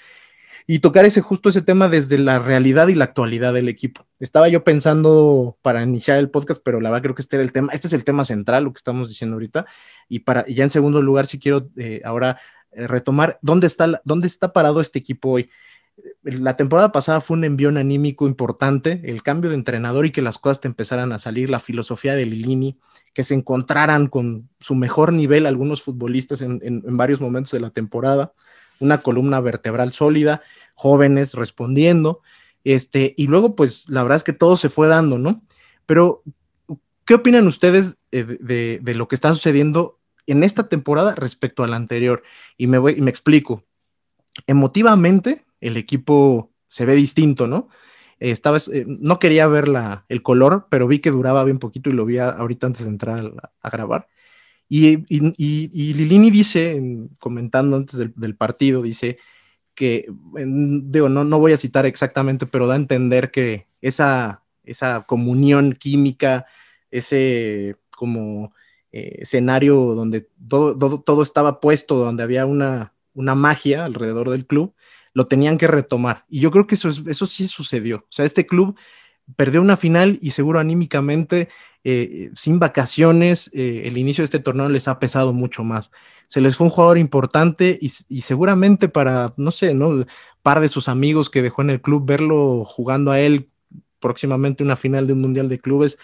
y 0.66 0.78
tocar 0.78 1.04
ese 1.04 1.20
justo 1.20 1.48
ese 1.48 1.62
tema 1.62 1.88
desde 1.88 2.18
la 2.18 2.38
realidad 2.38 2.88
y 2.88 2.94
la 2.94 3.04
actualidad 3.04 3.52
del 3.52 3.68
equipo. 3.68 4.06
Estaba 4.20 4.48
yo 4.48 4.64
pensando 4.64 5.58
para 5.62 5.82
iniciar 5.82 6.18
el 6.18 6.30
podcast, 6.30 6.62
pero 6.64 6.80
la 6.80 6.90
verdad 6.90 7.02
creo 7.02 7.14
que 7.14 7.22
este 7.22 7.36
era 7.36 7.42
el 7.42 7.52
tema, 7.52 7.72
este 7.72 7.86
es 7.86 7.92
el 7.92 8.04
tema 8.04 8.24
central, 8.24 8.64
lo 8.64 8.72
que 8.72 8.78
estamos 8.78 9.08
diciendo 9.08 9.34
ahorita, 9.34 9.66
y 10.08 10.20
para 10.20 10.46
ya 10.46 10.64
en 10.64 10.70
segundo 10.70 11.02
lugar 11.02 11.26
si 11.26 11.38
quiero 11.38 11.68
eh, 11.76 12.00
ahora 12.04 12.38
eh, 12.72 12.86
retomar 12.86 13.38
dónde 13.42 13.66
está 13.66 14.00
dónde 14.04 14.26
está 14.26 14.52
parado 14.52 14.80
este 14.80 14.98
equipo 14.98 15.30
hoy. 15.30 15.50
La 16.22 16.54
temporada 16.54 16.90
pasada 16.90 17.20
fue 17.20 17.36
un 17.36 17.44
envión 17.44 17.76
anímico 17.76 18.26
importante, 18.26 19.02
el 19.04 19.22
cambio 19.22 19.50
de 19.50 19.56
entrenador 19.56 20.06
y 20.06 20.10
que 20.10 20.22
las 20.22 20.38
cosas 20.38 20.60
te 20.60 20.68
empezaran 20.68 21.12
a 21.12 21.18
salir, 21.18 21.50
la 21.50 21.60
filosofía 21.60 22.14
de 22.14 22.24
Lilini, 22.24 22.78
que 23.12 23.24
se 23.24 23.34
encontraran 23.34 24.06
con 24.06 24.48
su 24.58 24.74
mejor 24.74 25.12
nivel 25.12 25.44
algunos 25.44 25.82
futbolistas 25.82 26.40
en 26.40 26.96
varios 26.96 27.20
momentos 27.20 27.52
de 27.52 27.60
la 27.60 27.70
temporada 27.70 28.32
una 28.80 28.98
columna 28.98 29.40
vertebral 29.40 29.92
sólida, 29.92 30.42
jóvenes 30.74 31.34
respondiendo, 31.34 32.20
este, 32.64 33.14
y 33.16 33.26
luego 33.26 33.56
pues 33.56 33.88
la 33.88 34.02
verdad 34.02 34.16
es 34.16 34.24
que 34.24 34.32
todo 34.32 34.56
se 34.56 34.68
fue 34.68 34.88
dando, 34.88 35.18
¿no? 35.18 35.42
Pero, 35.86 36.22
¿qué 37.04 37.14
opinan 37.14 37.46
ustedes 37.46 37.98
de, 38.10 38.80
lo 38.94 39.08
que 39.08 39.14
está 39.14 39.30
sucediendo 39.30 39.98
en 40.26 40.44
esta 40.44 40.68
temporada 40.68 41.14
respecto 41.14 41.64
a 41.64 41.66
la 41.66 41.76
anterior? 41.76 42.22
Y 42.56 42.66
me, 42.66 42.78
voy, 42.78 42.94
y 42.96 43.00
me 43.00 43.10
explico. 43.10 43.64
Emotivamente, 44.46 45.44
el 45.60 45.76
equipo 45.76 46.52
se 46.68 46.86
ve 46.86 46.94
distinto, 46.94 47.46
¿no? 47.46 47.68
estaba, 48.30 48.58
eh, 48.72 48.84
no 48.86 49.18
quería 49.18 49.46
ver 49.48 49.68
la, 49.68 50.04
el 50.08 50.22
color, 50.22 50.66
pero 50.70 50.86
vi 50.86 51.00
que 51.00 51.10
duraba 51.10 51.42
bien 51.44 51.58
poquito 51.58 51.90
y 51.90 51.92
lo 51.92 52.04
vi 52.04 52.18
ahorita 52.18 52.68
antes 52.68 52.84
de 52.84 52.90
entrar 52.90 53.32
a 53.60 53.70
grabar. 53.70 54.08
Y, 54.74 55.92
Lilini 55.92 56.30
dice, 56.30 56.80
comentando 57.18 57.76
antes 57.76 57.98
del, 58.16 58.36
partido, 58.36 58.80
dice 58.80 59.18
que, 59.74 60.06
digo, 60.34 61.10
no, 61.10 61.24
no 61.24 61.38
voy 61.38 61.52
a 61.52 61.58
citar 61.58 61.84
exactamente, 61.84 62.46
pero 62.46 62.66
da 62.66 62.72
a 62.72 62.78
entender 62.78 63.30
que 63.30 63.66
esa, 63.82 64.44
esa 64.64 65.02
comunión 65.02 65.74
química, 65.74 66.46
ese 66.90 67.76
como 67.94 68.54
eh, 68.92 69.18
escenario 69.20 69.76
donde 69.94 70.30
todo, 70.48 71.02
todo, 71.02 71.22
estaba 71.22 71.60
puesto, 71.60 71.96
donde 71.96 72.22
había 72.22 72.46
una, 72.46 72.94
una 73.12 73.34
magia 73.34 73.84
alrededor 73.84 74.30
del 74.30 74.46
club, 74.46 74.74
lo 75.12 75.26
tenían 75.26 75.58
que 75.58 75.66
retomar. 75.66 76.24
Y 76.30 76.40
yo 76.40 76.50
creo 76.50 76.66
que 76.66 76.76
eso, 76.76 76.88
eso 76.88 77.26
sí 77.26 77.44
sucedió. 77.44 77.98
O 77.98 78.06
sea, 78.08 78.24
este 78.24 78.46
club 78.46 78.74
perdió 79.36 79.60
una 79.60 79.76
final 79.76 80.18
y 80.20 80.32
seguro 80.32 80.58
anímicamente, 80.58 81.48
eh, 81.84 82.30
sin 82.34 82.58
vacaciones, 82.58 83.50
eh, 83.54 83.82
el 83.86 83.98
inicio 83.98 84.22
de 84.22 84.26
este 84.26 84.38
torneo 84.38 84.68
les 84.68 84.88
ha 84.88 84.98
pesado 84.98 85.32
mucho 85.32 85.64
más. 85.64 85.90
Se 86.26 86.40
les 86.40 86.56
fue 86.56 86.66
un 86.66 86.70
jugador 86.70 86.98
importante 86.98 87.78
y, 87.80 87.88
seguramente 87.88 88.88
para, 88.88 89.34
no 89.36 89.50
sé, 89.50 89.74
¿no? 89.74 90.06
Par 90.42 90.60
de 90.60 90.68
sus 90.68 90.88
amigos 90.88 91.28
que 91.28 91.42
dejó 91.42 91.62
en 91.62 91.70
el 91.70 91.80
club, 91.80 92.06
verlo 92.06 92.64
jugando 92.64 93.10
a 93.10 93.20
él 93.20 93.48
próximamente 94.00 94.64
una 94.64 94.76
final 94.76 95.06
de 95.06 95.12
un 95.12 95.20
mundial 95.20 95.48
de 95.48 95.60
clubes, 95.60 95.98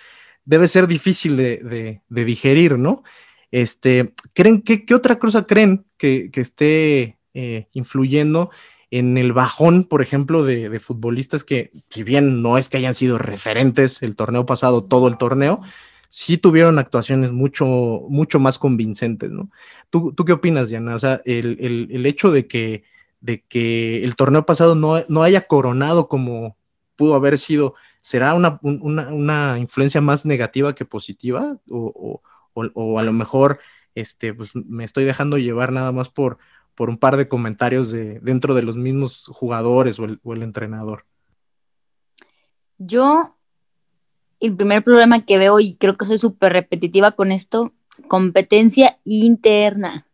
debe 0.45 0.69
ser 0.69 0.87
difícil 0.87 1.37
de, 1.37 2.01
digerir, 2.09 2.79
¿no? 2.79 3.03
Este, 3.51 4.13
¿creen, 4.35 4.63
qué, 4.63 4.85
otra 4.95 5.19
cosa 5.19 5.47
creen 5.47 5.87
que, 5.97 6.31
esté 6.35 7.19
eh, 7.35 7.69
influyendo 7.73 8.51
en 8.91 9.19
el 9.19 9.33
bajón, 9.33 9.85
por 9.85 10.03
ejemplo, 10.03 10.45
de, 10.45 10.81
futbolistas 10.81 11.45
que, 11.45 11.73
si 11.91 12.03
bien 12.03 12.43
no 12.43 12.59
es 12.59 12.69
que 12.69 12.79
hayan 12.79 12.95
sido 12.95 13.19
referentes 13.19 14.03
el 14.03 14.17
torneo 14.17 14.47
pasado, 14.47 14.85
todo 14.85 15.09
el 15.09 15.19
torneo, 15.19 15.61
sí 16.09 16.39
tuvieron 16.39 16.79
actuaciones 16.79 17.33
mucho, 17.33 17.67
mucho 18.09 18.39
más 18.39 18.59
convincentes, 18.59 19.31
¿no? 19.31 19.51
¿Tú, 19.91 20.15
qué 20.15 20.33
opinas, 20.33 20.69
Diana? 20.71 20.95
O 20.95 20.99
sea, 20.99 21.21
el, 21.27 22.07
hecho 22.07 22.31
de 22.31 22.47
que, 22.47 22.85
de 23.21 23.43
que 23.43 24.05
el 24.05 24.17
torneo 24.17 24.47
pasado 24.47 24.75
no, 24.75 25.23
haya 25.23 25.47
coronado 25.47 26.09
como 26.09 26.57
pudo 26.97 27.15
haber 27.15 27.39
sido, 27.39 27.75
¿será 28.01 28.35
una, 28.35 29.59
influencia 29.59 30.01
más 30.01 30.25
negativa 30.25 30.75
que 30.75 30.87
positiva? 30.87 31.59
O, 31.69 32.23
o, 32.55 32.99
a 32.99 33.03
lo 33.03 33.13
mejor 33.13 33.61
este, 33.95 34.33
pues, 34.35 34.55
me 34.55 34.85
estoy 34.85 35.05
dejando 35.05 35.39
llevar 35.39 35.73
nada 35.73 35.93
más 35.93 36.09
por, 36.09 36.39
por 36.79 36.91
un 36.91 36.97
par 36.97 37.17
de 37.17 37.27
comentarios 37.27 37.91
de, 37.91 38.21
dentro 38.21 38.55
de 38.55 38.63
los 38.63 38.77
mismos 38.77 39.27
jugadores 39.27 39.99
o 39.99 40.05
el, 40.05 40.43
entrenador. 40.45 41.07
Yo, 42.79 43.37
el 44.39 44.55
primer 44.55 44.85
problema 44.85 45.25
que 45.25 45.39
veo, 45.39 45.59
y 45.59 45.75
creo 45.75 45.97
que 45.97 46.05
soy 46.05 46.21
súper 46.21 46.53
repetitiva 46.53 47.11
con 47.11 47.33
esto, 47.33 47.73
competencia 48.07 49.01
interna. 49.05 50.07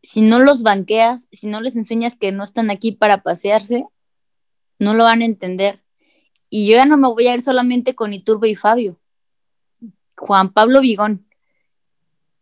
Si 0.00 0.20
no 0.20 0.38
los 0.38 0.62
banqueas, 0.62 1.26
si 1.32 1.48
no 1.48 1.60
les 1.60 1.74
enseñas 1.74 2.14
que 2.14 2.30
no 2.30 2.44
están 2.44 2.70
aquí 2.70 2.92
para 2.92 3.24
pasearse, 3.24 3.84
no 4.78 4.94
lo 4.94 5.02
van 5.02 5.22
a 5.22 5.24
entender. 5.24 5.82
Y 6.48 6.68
yo 6.68 6.76
ya 6.76 6.86
no 6.86 6.96
me 6.96 7.08
voy 7.08 7.26
a 7.26 7.34
ir 7.34 7.42
solamente 7.42 7.96
con 7.96 8.14
Iturbe 8.14 8.48
y 8.48 8.54
Fabio. 8.54 9.00
Juan 10.16 10.52
Pablo 10.52 10.82
Vigón. 10.82 11.26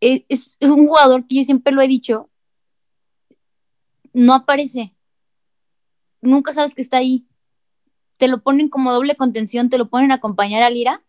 Es, 0.00 0.24
es, 0.28 0.58
un 0.68 0.86
jugador 0.86 1.26
que 1.26 1.36
yo 1.36 1.44
siempre 1.44 1.72
lo 1.72 1.80
he 1.80 1.88
dicho, 1.88 2.28
no 4.14 4.32
aparece. 4.32 4.94
Nunca 6.22 6.54
sabes 6.54 6.74
que 6.74 6.80
está 6.80 6.96
ahí. 6.96 7.26
Te 8.16 8.28
lo 8.28 8.42
ponen 8.42 8.70
como 8.70 8.92
doble 8.92 9.16
contención, 9.16 9.68
te 9.68 9.76
lo 9.76 9.90
ponen 9.90 10.12
a 10.12 10.14
acompañar 10.14 10.62
a 10.62 10.70
Lira 10.70 11.04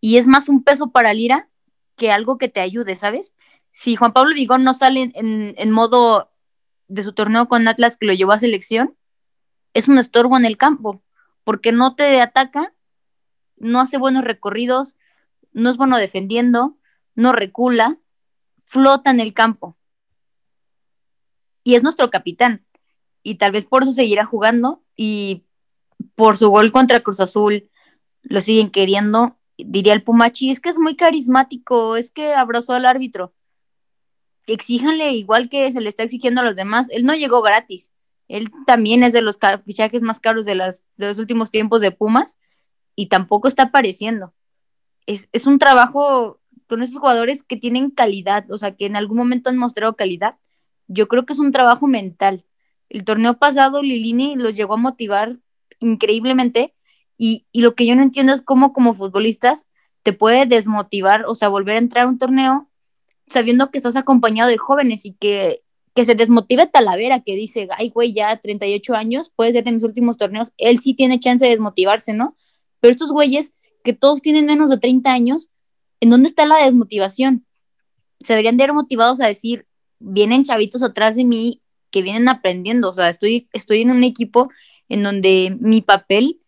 y 0.00 0.16
es 0.16 0.26
más 0.26 0.48
un 0.48 0.62
peso 0.62 0.90
para 0.92 1.12
Lira 1.12 1.50
que 1.96 2.10
algo 2.10 2.38
que 2.38 2.48
te 2.48 2.60
ayude, 2.60 2.94
¿sabes? 2.94 3.34
Si 3.72 3.96
Juan 3.96 4.12
Pablo 4.12 4.34
Vigón 4.34 4.64
no 4.64 4.72
sale 4.72 5.10
en, 5.14 5.70
modo 5.70 6.30
de 6.88 7.02
su 7.02 7.12
torneo 7.12 7.48
con 7.48 7.66
Atlas 7.68 7.96
que 7.96 8.06
lo 8.06 8.14
llevó 8.14 8.32
a 8.32 8.38
selección, 8.38 8.96
es 9.74 9.88
un 9.88 9.98
estorbo 9.98 10.36
en 10.36 10.46
el 10.46 10.56
campo, 10.56 11.02
porque 11.44 11.72
no 11.72 11.96
te 11.96 12.20
ataca, 12.20 12.72
no 13.56 13.80
hace 13.80 13.98
buenos 13.98 14.24
recorridos, 14.24 14.96
no 15.52 15.68
es 15.68 15.76
bueno 15.76 15.98
defendiendo, 15.98 16.78
no 17.14 17.32
recula, 17.32 17.98
flota 18.64 19.10
en 19.10 19.20
el 19.20 19.34
campo 19.34 19.76
y 21.66 21.74
es 21.74 21.82
nuestro 21.82 22.10
capitán. 22.10 22.64
Y 23.24 23.34
tal 23.34 23.50
vez 23.50 23.66
por 23.66 23.82
eso 23.82 23.90
seguirá 23.90 24.24
jugando 24.24 24.84
y 24.94 25.42
por 26.14 26.36
su 26.36 26.48
gol 26.48 26.70
contra 26.70 27.00
Cruz 27.00 27.18
Azul 27.18 27.68
lo 28.22 28.40
siguen 28.40 28.70
queriendo. 28.70 29.36
Diría 29.58 29.92
el 29.92 30.04
Pumachi, 30.04 30.52
es 30.52 30.60
que 30.60 30.68
es 30.68 30.78
muy 30.78 30.94
carismático, 30.94 31.96
es 31.96 32.12
que 32.12 32.34
abrazó 32.34 32.74
al 32.74 32.86
árbitro. 32.86 33.34
Exíjanle 34.46 35.10
igual 35.14 35.48
que 35.48 35.72
se 35.72 35.80
le 35.80 35.88
está 35.88 36.04
exigiendo 36.04 36.40
a 36.40 36.44
los 36.44 36.54
demás. 36.54 36.86
Él 36.90 37.04
no 37.04 37.16
llegó 37.16 37.42
gratis. 37.42 37.90
Él 38.28 38.48
también 38.64 39.02
es 39.02 39.12
de 39.12 39.22
los 39.22 39.36
fichajes 39.64 40.02
más 40.02 40.20
caros 40.20 40.44
de, 40.44 40.54
las, 40.54 40.86
los 40.96 41.18
últimos 41.18 41.50
tiempos 41.50 41.80
de 41.80 41.90
Pumas 41.90 42.38
y 42.94 43.06
tampoco 43.06 43.48
está 43.48 43.64
apareciendo. 43.64 44.34
Es, 45.06 45.28
es 45.32 45.48
un 45.48 45.58
trabajo 45.58 46.38
con 46.68 46.84
esos 46.84 47.00
jugadores 47.00 47.42
que 47.42 47.56
tienen 47.56 47.90
calidad, 47.90 48.48
o 48.52 48.58
sea, 48.58 48.76
que 48.76 48.86
en 48.86 48.94
algún 48.94 49.16
momento 49.16 49.50
han 49.50 49.58
mostrado 49.58 49.96
calidad. 49.96 50.36
Yo 50.88 51.08
creo 51.08 51.26
que 51.26 51.32
es 51.32 51.38
un 51.38 51.52
trabajo 51.52 51.86
mental. 51.86 52.44
El 52.88 53.04
torneo 53.04 53.38
pasado 53.38 53.82
Lilini 53.82 54.36
los 54.36 54.56
llegó 54.56 54.74
a 54.74 54.78
motivar 54.78 55.38
increíblemente 55.80 56.74
y, 57.18 57.46
y, 57.52 57.62
lo 57.62 57.74
que 57.74 57.86
yo 57.86 57.96
no 57.96 58.02
entiendo 58.02 58.32
es 58.32 58.42
cómo 58.42 58.72
como 58.72 58.92
futbolistas 58.92 59.64
te 60.02 60.12
puede 60.12 60.46
desmotivar, 60.46 61.24
o 61.26 61.34
sea, 61.34 61.48
volver 61.48 61.76
a 61.76 61.80
entrar 61.80 62.04
a 62.04 62.08
un 62.08 62.18
torneo 62.18 62.70
sabiendo 63.26 63.70
que 63.70 63.78
estás 63.78 63.96
acompañado 63.96 64.50
de 64.50 64.58
jóvenes 64.58 65.04
y 65.06 65.14
que 65.14 65.62
que 65.96 66.04
se 66.04 66.14
desmotive 66.14 66.66
Talavera, 66.66 67.20
que 67.20 67.34
dice, 67.34 67.68
ay, 67.76 67.88
güey, 67.88 68.12
ya 68.12 68.38
38 68.38 68.94
años, 68.94 69.32
puede 69.34 69.52
ser 69.52 69.66
en 69.66 69.74
los 69.76 69.82
últimos 69.82 70.18
torneos, 70.18 70.52
él 70.58 70.78
sí 70.78 70.92
tiene 70.92 71.18
chance 71.18 71.42
de 71.42 71.50
desmotivarse, 71.50 72.12
¿no? 72.12 72.36
Pero 72.80 72.90
estos 72.90 73.10
güeyes, 73.10 73.54
que 73.82 73.94
todos 73.94 74.20
tienen 74.20 74.44
menos 74.44 74.68
de 74.68 74.76
30 74.76 75.10
años, 75.10 75.48
¿en 76.00 76.10
dónde 76.10 76.28
está 76.28 76.44
la 76.44 76.62
desmotivación? 76.62 77.46
Se 78.20 78.34
deberían 78.34 78.58
de 78.58 78.64
ver 78.64 78.74
motivados 78.74 79.22
a 79.22 79.26
decir, 79.26 79.66
vienen 79.98 80.44
chavitos 80.44 80.82
atrás 80.82 81.16
de 81.16 81.24
mí 81.24 81.62
que 81.90 82.02
vienen 82.02 82.28
aprendiendo, 82.28 82.90
o 82.90 82.94
sea, 82.94 83.08
estoy, 83.08 83.48
estoy 83.52 83.82
en 83.82 83.90
un 83.90 84.04
equipo 84.04 84.50
en 84.88 85.02
donde 85.02 85.56
mi 85.60 85.80
papel 85.80 86.40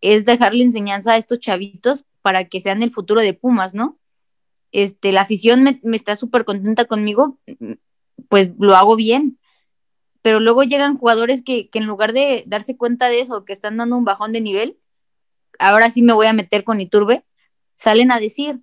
es 0.00 0.24
dejarle 0.24 0.64
enseñanza 0.64 1.12
a 1.12 1.16
estos 1.16 1.40
chavitos 1.40 2.06
para 2.22 2.46
que 2.46 2.60
sean 2.60 2.82
el 2.82 2.90
futuro 2.90 3.20
de 3.20 3.34
Pumas, 3.34 3.74
¿no? 3.74 3.98
Este, 4.72 5.12
la 5.12 5.22
afición 5.22 5.62
me, 5.62 5.80
está 5.96 6.16
súper 6.16 6.44
contenta 6.44 6.84
conmigo, 6.84 7.38
pues 8.28 8.50
lo 8.58 8.76
hago 8.76 8.96
bien. 8.96 9.38
Pero 10.22 10.38
luego 10.38 10.62
llegan 10.62 10.98
jugadores 10.98 11.42
que, 11.42 11.70
que, 11.70 11.78
en 11.78 11.86
lugar 11.86 12.12
de 12.12 12.44
darse 12.46 12.76
cuenta 12.76 13.08
de 13.08 13.20
eso, 13.20 13.44
que 13.44 13.54
están 13.54 13.78
dando 13.78 13.96
un 13.96 14.04
bajón 14.04 14.32
de 14.32 14.42
nivel, 14.42 14.78
ahora 15.58 15.90
sí 15.90 16.02
me 16.02 16.12
voy 16.12 16.26
a 16.26 16.32
meter 16.32 16.62
con 16.62 16.80
Iturbe, 16.80 17.24
salen 17.74 18.12
a 18.12 18.20
decir, 18.20 18.60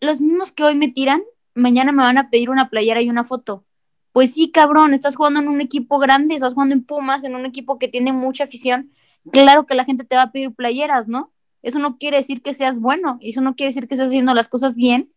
los 0.00 0.20
mismos 0.20 0.52
que 0.52 0.64
hoy 0.64 0.76
me 0.76 0.88
tiran, 0.88 1.22
mañana 1.54 1.92
me 1.92 2.02
van 2.02 2.18
a 2.18 2.30
pedir 2.30 2.50
una 2.50 2.70
playera 2.70 3.02
y 3.02 3.10
una 3.10 3.24
foto. 3.24 3.64
Pues 4.12 4.34
sí, 4.34 4.50
cabrón, 4.50 4.94
estás 4.94 5.16
jugando 5.16 5.40
en 5.40 5.48
un 5.48 5.60
equipo 5.60 5.98
grande, 5.98 6.34
estás 6.34 6.54
jugando 6.54 6.74
en 6.74 6.84
Pumas, 6.84 7.24
en 7.24 7.34
un 7.34 7.46
equipo 7.46 7.78
que 7.78 7.88
tiene 7.88 8.12
mucha 8.12 8.44
afición. 8.44 8.92
Claro 9.30 9.66
que 9.66 9.74
la 9.74 9.84
gente 9.84 10.04
te 10.04 10.16
va 10.16 10.22
a 10.22 10.32
pedir 10.32 10.54
playeras, 10.54 11.08
¿no? 11.08 11.32
Eso 11.62 11.78
no 11.78 11.96
quiere 11.96 12.18
decir 12.18 12.42
que 12.42 12.54
seas 12.54 12.78
bueno, 12.80 13.18
eso 13.22 13.40
no 13.40 13.54
quiere 13.54 13.70
decir 13.70 13.88
que 13.88 13.94
estás 13.94 14.08
haciendo 14.08 14.34
las 14.34 14.48
cosas 14.48 14.74
bien 14.74 15.12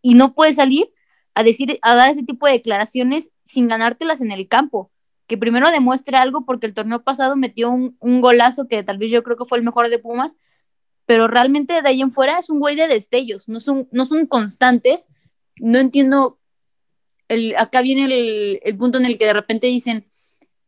y 0.00 0.14
no 0.14 0.34
puedes 0.34 0.56
salir 0.56 0.90
a 1.34 1.42
decir, 1.42 1.78
a 1.82 1.94
dar 1.94 2.10
ese 2.10 2.22
tipo 2.22 2.46
de 2.46 2.52
declaraciones 2.52 3.32
sin 3.44 3.68
ganártelas 3.68 4.20
en 4.20 4.32
el 4.32 4.48
campo. 4.48 4.90
Que 5.26 5.38
primero 5.38 5.70
demuestre 5.70 6.16
algo 6.16 6.44
porque 6.44 6.66
el 6.66 6.74
torneo 6.74 7.02
pasado 7.02 7.36
metió 7.36 7.70
un, 7.70 7.96
un 8.00 8.20
golazo 8.20 8.68
que 8.68 8.82
tal 8.82 8.98
vez 8.98 9.10
yo 9.10 9.22
creo 9.22 9.36
que 9.36 9.44
fue 9.44 9.58
el 9.58 9.64
mejor 9.64 9.88
de 9.88 9.98
Pumas, 9.98 10.36
pero 11.06 11.26
realmente 11.26 11.82
de 11.82 11.88
ahí 11.88 12.00
en 12.00 12.12
fuera 12.12 12.38
es 12.38 12.50
un 12.50 12.60
güey 12.60 12.76
de 12.76 12.88
destellos, 12.88 13.48
no 13.48 13.60
son, 13.60 13.88
no 13.92 14.04
son 14.04 14.26
constantes. 14.26 15.08
No 15.56 15.78
entiendo, 15.78 16.38
el, 17.28 17.56
acá 17.56 17.82
viene 17.82 18.04
el, 18.04 18.60
el, 18.62 18.76
punto 18.76 18.98
en 18.98 19.06
el 19.06 19.18
que 19.18 19.26
de 19.26 19.32
repente 19.32 19.66
dicen, 19.66 20.06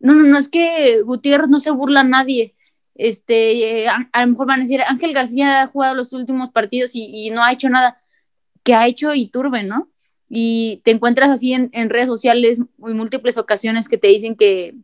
no, 0.00 0.14
no, 0.14 0.22
no, 0.24 0.38
es 0.38 0.48
que 0.48 1.02
Gutiérrez 1.02 1.50
no 1.50 1.60
se 1.60 1.70
burla 1.70 2.00
a 2.00 2.04
nadie. 2.04 2.54
Este, 2.94 3.84
eh, 3.84 3.88
a, 3.88 4.20
lo 4.20 4.26
mejor 4.28 4.46
van 4.46 4.60
a 4.60 4.62
decir, 4.62 4.80
Ángel 4.86 5.12
García 5.12 5.62
ha 5.62 5.66
jugado 5.66 5.94
los 5.94 6.12
últimos 6.12 6.50
partidos 6.50 6.94
y, 6.94 7.26
y 7.26 7.30
no 7.30 7.42
ha 7.42 7.52
hecho 7.52 7.68
nada. 7.68 8.02
que 8.62 8.74
ha 8.74 8.86
hecho 8.86 9.14
Iturbe, 9.14 9.62
no? 9.62 9.90
y 10.28 10.80
te 10.84 10.90
encuentras 10.90 11.30
así 11.30 11.52
en, 11.52 11.70
en 11.72 11.90
redes 11.90 12.06
sociales 12.06 12.60
muy 12.76 12.94
múltiples 12.94 13.38
ocasiones 13.38 13.88
que 13.88 13.98
te 13.98 14.08
dicen 14.08 14.34
que, 14.34 14.74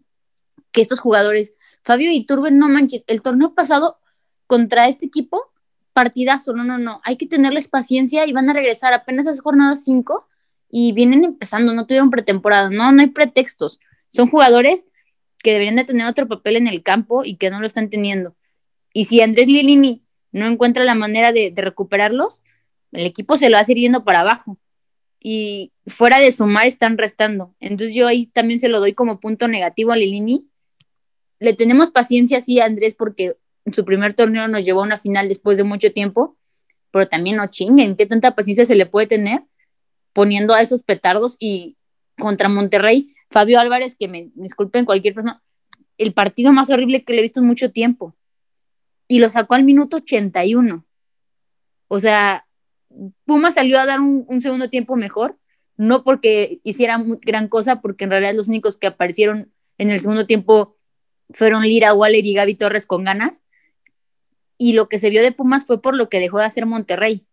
que 0.71 0.81
estos 0.81 1.01
jugadores, 1.01 1.55
Fabio 1.83 2.13
Iturbe, 2.13 2.51
no 2.51 2.69
manches, 2.69 3.05
el 3.07 3.23
torneo 3.23 3.55
pasado 3.55 3.99
contra 4.47 4.89
este 4.89 5.07
equipo, 5.07 5.50
partidazo, 6.01 6.55
no, 6.55 6.65
no, 6.65 6.79
no, 6.79 7.03
hay 7.05 7.17
que 7.17 7.27
tenerles 7.27 7.69
paciencia 7.69 8.27
y 8.27 8.33
van 8.33 8.49
a 8.49 8.55
regresar 8.55 8.95
apenas 8.95 9.27
a 9.27 9.43
jornadas 9.43 9.85
5 9.85 10.27
y 10.71 10.93
vienen 10.93 11.25
empezando, 11.25 11.75
no 11.75 11.85
tuvieron 11.85 12.09
pretemporada, 12.09 12.71
no, 12.71 12.91
no 12.91 13.03
hay 13.03 13.09
pretextos, 13.09 13.81
son 14.09 14.31
jugadores 14.31 14.87
que 15.43 15.53
deberían 15.53 15.77
de 15.77 15.85
tener 15.85 16.07
otro 16.07 16.27
papel 16.27 16.57
en 16.57 16.69
el 16.69 16.83
campo 16.83 17.23
y 17.23 17.37
que 17.37 17.51
no 17.51 17.61
lo 17.61 17.67
están 17.67 17.91
teniendo. 17.91 18.35
Y 18.95 19.05
si 19.05 19.21
Andrés 19.21 19.47
Lilini 19.47 20.03
no 20.33 20.47
encuentra 20.47 20.85
la 20.85 20.95
manera 20.95 21.33
de, 21.33 21.53
recuperarlos, 21.55 22.45
el 22.93 23.05
equipo 23.05 23.37
se 23.37 23.51
lo 23.51 23.59
ir 23.69 23.77
yendo 23.77 24.03
para 24.03 24.21
abajo 24.21 24.59
y 25.21 25.71
fuera 25.87 26.19
de 26.19 26.33
sumar 26.33 26.67
están 26.67 26.97
restando. 26.97 27.55
Entonces 27.61 27.95
yo 27.95 28.07
ahí 28.07 28.25
también 28.25 28.59
se 28.59 28.71
lo 28.71 28.81
doy 28.81 28.95
como 28.95 29.21
punto 29.21 29.49
negativo 29.49 29.93
a 29.93 29.97
Lilini. 29.97 30.49
Le 31.41 31.53
tenemos 31.53 31.91
paciencia, 31.91 32.41
sí, 32.41 32.59
Andrés, 32.59 32.95
porque 32.95 33.37
en 33.65 33.75
su 33.75 33.85
primer 33.85 34.13
torneo 34.15 34.49
nos 34.49 34.65
llevó 34.65 34.81
a 34.81 34.85
una 34.85 34.99
final 34.99 35.29
después 35.29 35.57
de 35.57 35.65
mucho 35.65 35.93
tiempo, 35.93 36.37
pero 36.91 37.07
también 37.07 37.37
no 37.37 37.47
chinguen, 37.47 37.97
¿qué 37.97 38.07
tanta 38.07 38.35
paciencia 38.35 38.67
se 38.67 38.75
le 38.75 38.87
puede 38.87 39.07
tener 39.07 39.45
poniendo 40.13 40.55
a 40.55 40.61
esos 40.61 40.83
petardos 40.83 41.37
y 41.39 41.77
contra 42.19 42.49
Monterrey? 42.49 43.15
Fabio 43.31 43.61
Álvarez, 43.61 43.95
que 43.95 44.09
me 44.09 44.31
disculpen 44.35 44.85
cualquier 44.85 45.15
persona, 45.15 45.43
el 45.99 46.13
partido 46.13 46.53
más 46.53 46.71
horrible 46.71 47.05
que 47.05 47.13
le 47.13 47.21
he 47.21 47.23
visto 47.23 47.41
en 47.41 47.47
mucho 47.47 47.71
tiempo. 47.71 48.17
Y 49.07 49.21
lo 49.21 49.29
sacó 49.29 49.55
al 49.55 49.65
minuto 49.65 49.99
81. 49.99 50.85
O 51.89 52.01
sea, 52.01 52.47
Puma 53.25 53.53
salió 53.53 53.79
a 53.79 53.87
dar 53.87 54.01
un, 54.01 54.25
un, 54.27 54.41
segundo 54.41 54.69
tiempo 54.69 54.97
mejor, 54.97 55.39
no 55.77 56.03
porque 56.03 56.61
hiciera 56.65 57.01
gran 57.23 57.49
cosa, 57.49 57.81
porque 57.81 58.05
en 58.05 58.11
realidad 58.11 58.35
los 58.35 58.49
únicos 58.49 58.77
que 58.77 58.89
aparecieron 58.89 59.53
en 59.79 59.91
el 59.91 60.01
segundo 60.01 60.27
tiempo 60.27 60.77
fueron 61.33 61.63
Lira, 61.63 61.95
Waller 61.95 62.27
y 62.27 62.35
Gaby 62.35 62.55
Torres 62.57 62.87
con 62.87 63.05
ganas. 63.05 63.43
Y 64.61 64.75
lo 64.75 64.91
que 64.91 64.99
se 64.99 65.09
vio 65.09 65.23
de 65.23 65.33
Pumas 65.33 65.65
fue 65.65 65.81
por 65.81 65.97
lo 65.97 66.11
que 66.11 66.21
dejó 66.21 66.39
de 66.39 66.45
hacer 66.45 66.67
Monterrey. 66.67 67.27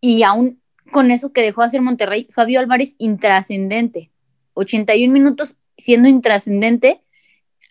Y 0.00 0.24
aún 0.24 0.60
con 0.90 1.12
eso 1.12 1.32
que 1.32 1.42
dejó 1.42 1.60
de 1.60 1.68
hacer 1.68 1.82
Monterrey, 1.82 2.26
Fabio 2.32 2.58
Álvarez 2.58 2.96
intrascendente. 2.98 4.10
81 4.54 5.12
minutos 5.12 5.58
siendo 5.76 6.08
intrascendente, 6.08 7.02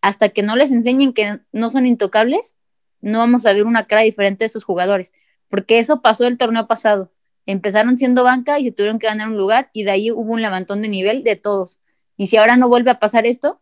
hasta 0.02 0.30
que 0.30 0.42
no 0.42 0.56
les 0.56 0.72
enseñen 0.72 1.12
que 1.12 1.40
no 1.52 1.70
son 1.70 1.86
intocables, 1.86 2.56
no 3.02 3.20
vamos 3.20 3.46
a 3.46 3.52
ver 3.52 3.66
una 3.66 3.88
cara 3.88 4.04
diferente 4.04 4.44
de 4.44 4.48
esos 4.48 4.64
jugadores 4.64 5.14
porque 5.50 5.80
eso 5.80 6.02
pasó 6.02 6.28
el 6.28 6.38
torneo 6.38 6.68
pasado. 6.68 7.12
Empezaron 7.46 7.98
siendo 7.98 8.24
banca 8.24 8.60
y 8.60 8.66
se 8.66 8.72
tuvieron 8.72 9.00
que 9.00 9.08
ganar 9.08 9.30
un 9.30 9.38
lugar 9.38 9.70
y 9.74 9.84
de 9.84 9.92
ahí 9.92 10.12
hubo 10.12 10.34
un 10.34 10.42
levantón 10.42 10.82
de 10.82 10.90
nivel 10.90 11.24
de 11.24 11.36
todos. 11.36 11.80
Y 12.18 12.28
si 12.28 12.38
ahora 12.38 12.58
no 12.58 12.68
vuelve 12.68 12.92
a 12.92 13.00
pasar 13.00 13.26
esto, 13.26 13.62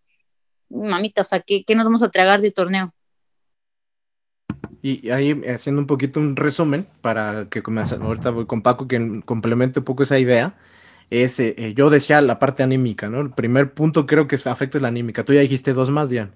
mamita, 0.70 1.22
o 1.22 1.26
sea, 1.26 1.42
¿qué, 1.42 1.64
qué 1.66 1.76
nos 1.76 1.86
vamos 1.86 2.04
a 2.04 2.10
tragar 2.10 2.42
de 2.42 2.52
torneo? 2.52 2.94
Y 4.86 5.12
ahí 5.12 5.42
haciendo 5.48 5.82
un 5.82 5.88
poquito 5.88 6.20
un 6.20 6.36
resumen 6.36 6.86
para 7.02 7.48
que 7.50 7.64
comience, 7.64 7.96
ahorita 7.96 8.32
voy 8.32 8.46
con 8.46 8.62
Paco 8.62 8.86
que 8.86 9.22
complemente 9.26 9.80
un 9.80 9.86
poco 9.86 10.04
esa 10.04 10.20
idea. 10.20 10.58
Es, 11.10 11.40
eh, 11.40 11.74
yo 11.76 11.90
decía 11.90 12.22
la 12.22 12.38
parte 12.38 12.64
anímica, 12.64 13.10
¿no? 13.10 13.22
El 13.22 13.32
primer 13.32 13.74
punto 13.74 14.06
creo 14.06 14.28
que 14.28 14.36
afecta 14.36 14.80
la 14.80 14.90
anímica. 14.90 15.24
Tú 15.24 15.34
ya 15.34 15.40
dijiste 15.40 15.74
dos 15.74 15.90
más, 15.90 16.10
Dian. 16.10 16.36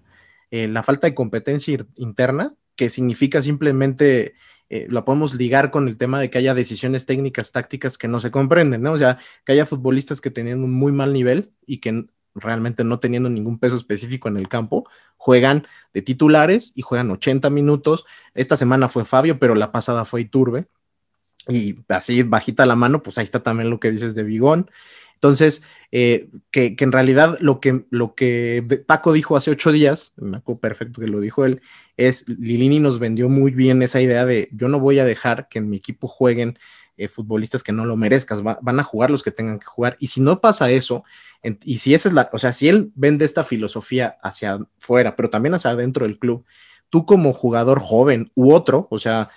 Eh, 0.52 0.68
la 0.70 0.82
falta 0.82 1.08
de 1.08 1.16
competencia 1.16 1.78
interna, 1.98 2.56
que 2.78 2.90
significa 2.90 3.42
simplemente 3.42 4.36
eh, 4.70 4.88
la 4.90 5.04
podemos 5.04 5.36
ligar 5.36 5.70
con 5.72 5.90
el 5.90 5.98
tema 5.98 6.22
de 6.22 6.30
que 6.30 6.38
haya 6.38 6.54
decisiones 6.54 7.06
técnicas, 7.06 7.52
tácticas 7.52 7.98
que 7.98 8.08
no 8.08 8.22
se 8.22 8.32
comprenden, 8.32 8.82
¿no? 8.82 8.94
O 8.94 8.98
sea, 8.98 9.18
que 9.46 9.52
haya 9.54 9.66
futbolistas 9.66 10.22
que 10.22 10.32
tenían 10.32 10.64
un 10.64 10.72
muy 10.72 10.94
mal 10.94 11.12
nivel 11.12 11.52
y 11.66 11.80
que 11.80 12.06
realmente 12.40 12.84
no 12.84 13.00
teniendo 13.00 13.30
ningún 13.30 13.60
peso 13.60 13.76
específico 13.76 14.28
en 14.28 14.38
el 14.38 14.48
campo, 14.48 14.90
juegan 15.18 15.68
de 15.94 16.02
titulares 16.02 16.72
y 16.76 16.82
juegan 16.82 17.12
80 17.12 17.50
minutos. 17.50 18.06
Esta 18.34 18.58
semana 18.58 18.90
fue 18.90 19.06
Fabio, 19.06 19.40
pero 19.40 19.56
la 19.56 19.72
pasada 19.72 20.06
fue 20.06 20.22
Iturbe. 20.22 20.68
Y 21.50 21.76
así 21.90 22.24
bajita 22.24 22.66
la 22.66 22.76
mano, 22.76 23.02
pues 23.02 23.18
ahí 23.18 23.24
está 23.24 23.42
también 23.42 23.70
lo 23.70 23.80
que 23.80 23.92
dices 23.92 24.16
de 24.16 24.24
Bigón. 24.24 24.70
Entonces, 25.18 25.64
eh, 25.92 26.30
que, 26.52 26.76
que, 26.76 26.84
en 26.84 26.92
realidad 26.92 27.38
lo 27.40 27.60
que, 27.60 27.86
lo 27.90 28.14
que 28.14 28.84
Paco 28.86 29.14
dijo 29.14 29.36
hace 29.36 29.50
ocho 29.50 29.72
días, 29.72 30.14
me 30.18 30.38
acuerdo 30.38 30.62
perfecto 30.62 31.02
que 31.02 31.08
lo 31.08 31.20
dijo 31.20 31.44
él, 31.44 31.62
es 31.96 32.30
Lilini 32.30 32.80
nos 32.80 33.00
vendió 33.00 33.28
muy 33.28 33.52
bien 33.52 33.82
esa 33.82 34.00
idea 34.00 34.26
de 34.26 34.48
yo 34.52 34.68
no 34.68 34.80
voy 34.80 35.00
a 35.00 35.06
dejar 35.06 35.48
que 35.48 35.58
en 35.58 35.70
mi 35.70 35.78
equipo 35.78 36.08
jueguen 36.08 36.60
eh, 36.98 37.08
futbolistas 37.08 37.64
que 37.64 37.72
no 37.72 37.86
lo 37.86 37.96
merezcas, 37.96 38.46
va, 38.46 38.60
van 38.62 38.80
a 38.80 38.84
jugar 38.84 39.12
los 39.12 39.24
que 39.24 39.32
tengan 39.32 39.60
que 39.60 39.66
jugar. 39.66 39.96
Y 40.00 40.08
si 40.08 40.20
no 40.20 40.42
pasa 40.42 40.70
eso, 40.72 41.04
y 41.64 41.78
si 41.78 41.94
esa 41.94 42.10
es 42.10 42.14
la, 42.14 42.30
o 42.34 42.40
sea, 42.40 42.54
si 42.54 42.68
él 42.68 42.92
vende 42.96 43.26
esta 43.26 43.44
filosofía 43.44 44.18
hacia 44.22 44.60
afuera, 44.80 45.16
pero 45.16 45.30
también 45.30 45.54
hacia 45.54 45.72
adentro 45.72 46.06
del 46.06 46.20
club, 46.20 46.46
tú 46.90 47.06
como 47.06 47.34
jugador 47.34 47.80
joven 47.80 48.32
u 48.36 48.54
otro, 48.54 48.88
o 48.90 48.98
sea, 48.98 49.30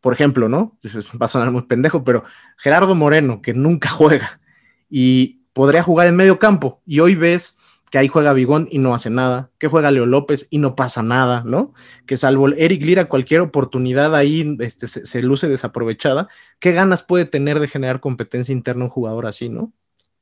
por 0.00 0.12
ejemplo, 0.12 0.48
¿no? 0.48 0.78
Va 1.20 1.26
a 1.26 1.28
sonar 1.28 1.50
muy 1.50 1.62
pendejo, 1.62 2.04
pero 2.04 2.24
Gerardo 2.56 2.94
Moreno, 2.94 3.42
que 3.42 3.54
nunca 3.54 3.88
juega, 3.90 4.40
y 4.88 5.42
podría 5.52 5.82
jugar 5.82 6.06
en 6.06 6.16
medio 6.16 6.38
campo. 6.38 6.80
Y 6.86 7.00
hoy 7.00 7.14
ves 7.14 7.55
que 7.90 7.98
ahí 7.98 8.08
juega 8.08 8.32
Bigón 8.32 8.68
y 8.70 8.78
no 8.78 8.94
hace 8.94 9.10
nada, 9.10 9.50
que 9.58 9.68
juega 9.68 9.90
Leo 9.90 10.06
López 10.06 10.48
y 10.50 10.58
no 10.58 10.74
pasa 10.74 11.02
nada, 11.02 11.42
¿no? 11.46 11.72
Que 12.04 12.16
salvo 12.16 12.48
Eric 12.48 12.82
Lira, 12.82 13.06
cualquier 13.06 13.40
oportunidad 13.40 14.14
ahí 14.14 14.56
este, 14.60 14.86
se, 14.88 15.22
luce 15.22 15.48
desaprovechada. 15.48 16.28
¿Qué 16.58 16.72
ganas 16.72 17.02
puede 17.02 17.26
tener 17.26 17.60
de 17.60 17.68
generar 17.68 18.00
competencia 18.00 18.52
interna 18.52 18.84
un 18.84 18.90
jugador 18.90 19.26
así, 19.26 19.48
¿no? 19.48 19.72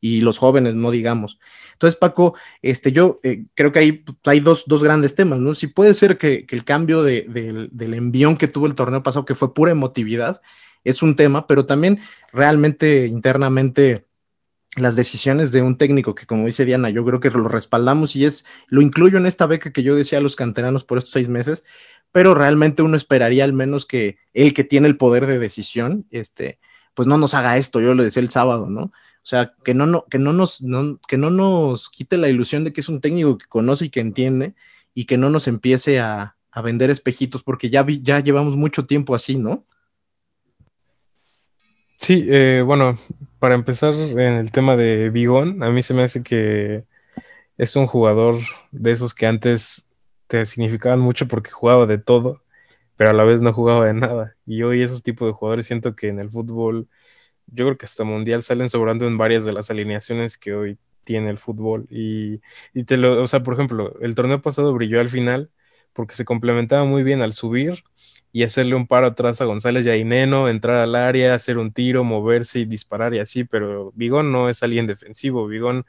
Y 0.01 0.21
los 0.21 0.37
jóvenes, 0.37 0.75
no 0.75 0.91
digamos. 0.91 1.39
Entonces, 1.73 1.97
Paco, 1.97 2.37
este, 2.61 2.93
yo 2.93 3.19
eh, 3.23 3.47
creo 3.55 3.73
que 3.73 3.79
hay, 3.79 4.05
hay 4.25 4.41
dos, 4.41 4.65
dos, 4.67 4.85
grandes 4.85 5.15
temas, 5.15 5.39
¿no? 5.39 5.55
Si 5.55 5.67
puede 5.67 5.95
ser 5.95 6.19
que, 6.19 6.47
el 6.51 6.65
cambio 6.65 7.03
de, 7.03 7.23
de, 7.23 7.69
del 7.73 7.95
envión 7.95 8.37
que 8.37 8.49
tuvo 8.49 8.67
el 8.67 8.75
torneo 8.75 9.03
pasado, 9.03 9.25
que 9.25 9.35
fue 9.35 9.55
pura 9.55 9.73
emotividad, 9.73 10.43
es 10.85 11.03
un 11.03 11.17
tema, 11.17 11.47
pero 11.47 11.65
también 11.65 12.01
realmente 12.31 13.07
internamente 13.07 14.05
las 14.77 14.97
decisiones 14.97 15.53
de 15.53 15.63
un 15.63 15.79
técnico 15.79 16.15
que, 16.15 16.27
como 16.27 16.47
dice 16.47 16.65
Diana, 16.65 16.91
yo 16.91 17.05
creo 17.05 17.21
que 17.21 17.31
lo 17.31 17.49
respaldamos 17.49 18.17
y 18.17 18.25
es, 18.25 18.45
lo 18.69 18.83
incluyo 18.83 19.19
en 19.19 19.27
esta 19.27 19.47
beca 19.47 19.73
que 19.73 19.83
yo 19.83 19.95
decía 19.95 20.19
a 20.19 20.23
los 20.23 20.37
canteranos 20.37 20.85
por 20.85 20.99
estos 20.99 21.13
seis 21.13 21.29
meses, 21.29 21.65
pero 22.13 22.35
realmente 22.35 22.83
uno 22.83 22.97
esperaría 22.97 23.45
al 23.45 23.53
menos 23.53 23.87
que 23.87 24.19
el 24.33 24.55
que 24.55 24.65
tiene 24.65 24.89
el 24.89 24.97
poder 24.97 25.27
de 25.27 25.39
decisión, 25.39 26.07
este, 26.11 26.59
pues 26.95 27.09
no 27.09 27.19
nos 27.19 27.35
haga 27.35 27.57
esto, 27.57 27.81
yo 27.81 27.95
lo 27.95 28.03
decía 28.03 28.23
el 28.23 28.31
sábado, 28.31 28.69
¿no? 28.69 28.85
O 28.85 29.27
sea, 29.27 29.55
que 29.65 29.75
no, 29.75 29.87
no, 29.87 30.05
que 30.11 30.19
no, 30.19 30.33
nos, 30.33 30.63
no, 30.63 31.01
que 31.09 31.19
no 31.19 31.31
nos 31.31 31.89
quite 31.89 32.17
la 32.19 32.29
ilusión 32.29 32.65
de 32.65 32.73
que 32.73 32.81
es 32.81 32.89
un 32.89 33.01
técnico 33.01 33.39
que 33.39 33.47
conoce 33.47 33.87
y 33.87 33.91
que 33.91 34.01
entiende 34.01 34.55
y 34.93 35.07
que 35.07 35.17
no 35.17 35.31
nos 35.31 35.49
empiece 35.49 35.99
a, 36.01 36.37
a 36.51 36.63
vender 36.63 36.91
espejitos 36.91 37.43
porque 37.43 37.71
ya, 37.71 37.83
vi, 37.83 38.01
ya 38.03 38.21
llevamos 38.21 38.57
mucho 38.57 38.87
tiempo 38.87 39.15
así, 39.15 39.37
¿no? 39.37 39.67
Sí, 41.99 42.27
eh, 42.29 42.63
bueno, 42.65 42.99
para 43.39 43.55
empezar 43.55 43.95
en 43.95 44.19
el 44.35 44.53
tema 44.53 44.77
de 44.77 45.11
Bigón, 45.11 45.63
a 45.63 45.71
mí 45.71 45.83
se 45.83 45.95
me 45.95 46.03
hace 46.03 46.23
que 46.23 46.85
es 47.59 47.77
un 47.77 47.87
jugador 47.87 48.37
de 48.73 48.93
esos 48.93 49.15
que 49.15 49.27
antes 49.27 49.91
te 50.29 50.47
significaban 50.47 51.01
mucho 51.01 51.29
porque 51.29 51.51
jugaba 51.51 51.87
de 51.87 51.99
todo, 51.99 52.43
pero 52.97 53.11
a 53.11 53.15
la 53.15 53.25
vez 53.25 53.43
no 53.43 53.53
jugaba 53.55 53.87
de 53.87 53.95
nada. 53.95 54.37
Y 54.47 54.63
hoy 54.65 54.83
esos 54.83 55.03
tipos 55.03 55.29
de 55.29 55.35
jugadores 55.35 55.67
siento 55.67 55.97
que 55.97 56.09
en 56.09 56.21
el 56.21 56.31
fútbol, 56.31 56.89
yo 57.47 57.67
creo 57.67 57.79
que 57.79 57.87
hasta 57.87 58.05
mundial 58.05 58.43
salen 58.43 58.69
sobrando 58.69 59.07
en 59.07 59.19
varias 59.19 59.45
de 59.45 59.53
las 59.53 59.71
alineaciones 59.71 60.39
que 60.39 60.55
hoy 60.55 60.79
tiene 61.05 61.31
el 61.31 61.39
fútbol. 61.39 61.87
Y, 61.91 62.41
y 62.75 62.85
te 62.85 62.97
lo, 62.97 63.23
o 63.23 63.29
sea, 63.29 63.43
por 63.43 63.55
ejemplo, 63.55 63.95
el 64.01 64.15
torneo 64.15 64.43
pasado 64.43 64.73
brilló 64.75 65.01
al 65.01 65.09
final 65.09 65.51
porque 65.95 66.15
se 66.15 66.25
complementaba 66.25 66.85
muy 66.85 67.03
bien 67.03 67.23
al 67.23 67.33
subir 67.33 67.85
y 68.33 68.43
hacerle 68.43 68.75
un 68.75 68.87
paro 68.87 69.07
atrás 69.07 69.41
a 69.41 69.45
González 69.45 69.87
y 69.87 69.91
a 69.91 69.97
Ineno, 69.97 70.49
entrar 70.49 70.77
al 70.79 70.97
área, 70.97 71.35
hacer 71.35 71.57
un 71.57 71.73
tiro, 71.73 72.05
moverse 72.05 72.59
y 72.61 72.65
disparar 72.67 73.15
y 73.15 73.21
así, 73.21 73.45
pero 73.45 73.93
Vigón 73.95 74.33
no 74.33 74.49
es 74.49 74.63
alguien 74.63 74.87
defensivo, 74.87 75.47
Vigón 75.47 75.87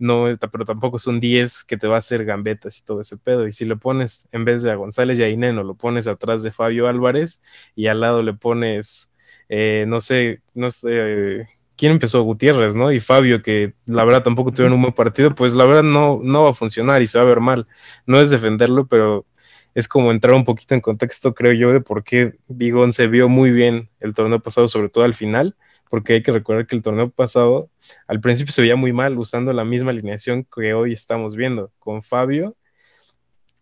no, 0.00 0.26
pero 0.50 0.64
tampoco 0.64 0.96
es 0.96 1.06
un 1.06 1.20
10 1.20 1.62
que 1.64 1.76
te 1.76 1.86
va 1.86 1.96
a 1.96 1.98
hacer 1.98 2.24
gambetas 2.24 2.78
y 2.78 2.84
todo 2.84 3.02
ese 3.02 3.18
pedo. 3.18 3.46
Y 3.46 3.52
si 3.52 3.66
le 3.66 3.76
pones, 3.76 4.28
en 4.32 4.46
vez 4.46 4.62
de 4.62 4.70
a 4.70 4.74
González 4.74 5.18
y 5.18 5.22
a 5.22 5.28
Ineno, 5.28 5.62
lo 5.62 5.74
pones 5.74 6.06
atrás 6.06 6.42
de 6.42 6.50
Fabio 6.50 6.88
Álvarez 6.88 7.42
y 7.76 7.86
al 7.86 8.00
lado 8.00 8.22
le 8.22 8.32
pones, 8.32 9.12
eh, 9.50 9.84
no 9.86 10.00
sé, 10.00 10.40
no 10.54 10.70
sé, 10.70 11.46
¿quién 11.76 11.92
empezó? 11.92 12.22
Gutiérrez, 12.22 12.74
¿no? 12.74 12.92
Y 12.92 13.00
Fabio, 13.00 13.42
que 13.42 13.74
la 13.84 14.04
verdad 14.04 14.22
tampoco 14.22 14.52
tuvieron 14.52 14.72
un 14.72 14.82
buen 14.82 14.94
partido, 14.94 15.34
pues 15.34 15.52
la 15.52 15.66
verdad 15.66 15.82
no, 15.82 16.18
no 16.22 16.44
va 16.44 16.50
a 16.50 16.54
funcionar 16.54 17.02
y 17.02 17.06
se 17.06 17.18
va 17.18 17.24
a 17.24 17.28
ver 17.28 17.40
mal. 17.40 17.66
No 18.06 18.20
es 18.22 18.30
defenderlo, 18.30 18.86
pero 18.86 19.26
es 19.74 19.88
como 19.88 20.10
entrar 20.10 20.34
un 20.34 20.44
poquito 20.44 20.74
en 20.74 20.80
contexto, 20.80 21.34
creo 21.34 21.52
yo, 21.52 21.72
de 21.72 21.80
por 21.80 22.04
qué 22.04 22.34
Bigón 22.48 22.92
se 22.92 23.06
vio 23.06 23.28
muy 23.28 23.50
bien 23.50 23.88
el 24.00 24.14
torneo 24.14 24.40
pasado, 24.40 24.68
sobre 24.68 24.88
todo 24.88 25.04
al 25.04 25.14
final, 25.14 25.56
porque 25.88 26.14
hay 26.14 26.22
que 26.22 26.32
recordar 26.32 26.66
que 26.66 26.76
el 26.76 26.82
torneo 26.82 27.10
pasado 27.10 27.70
al 28.06 28.20
principio 28.20 28.52
se 28.52 28.62
veía 28.62 28.76
muy 28.76 28.92
mal 28.92 29.18
usando 29.18 29.52
la 29.52 29.64
misma 29.64 29.90
alineación 29.90 30.44
que 30.44 30.74
hoy 30.74 30.92
estamos 30.92 31.36
viendo, 31.36 31.72
con 31.78 32.02
Fabio, 32.02 32.56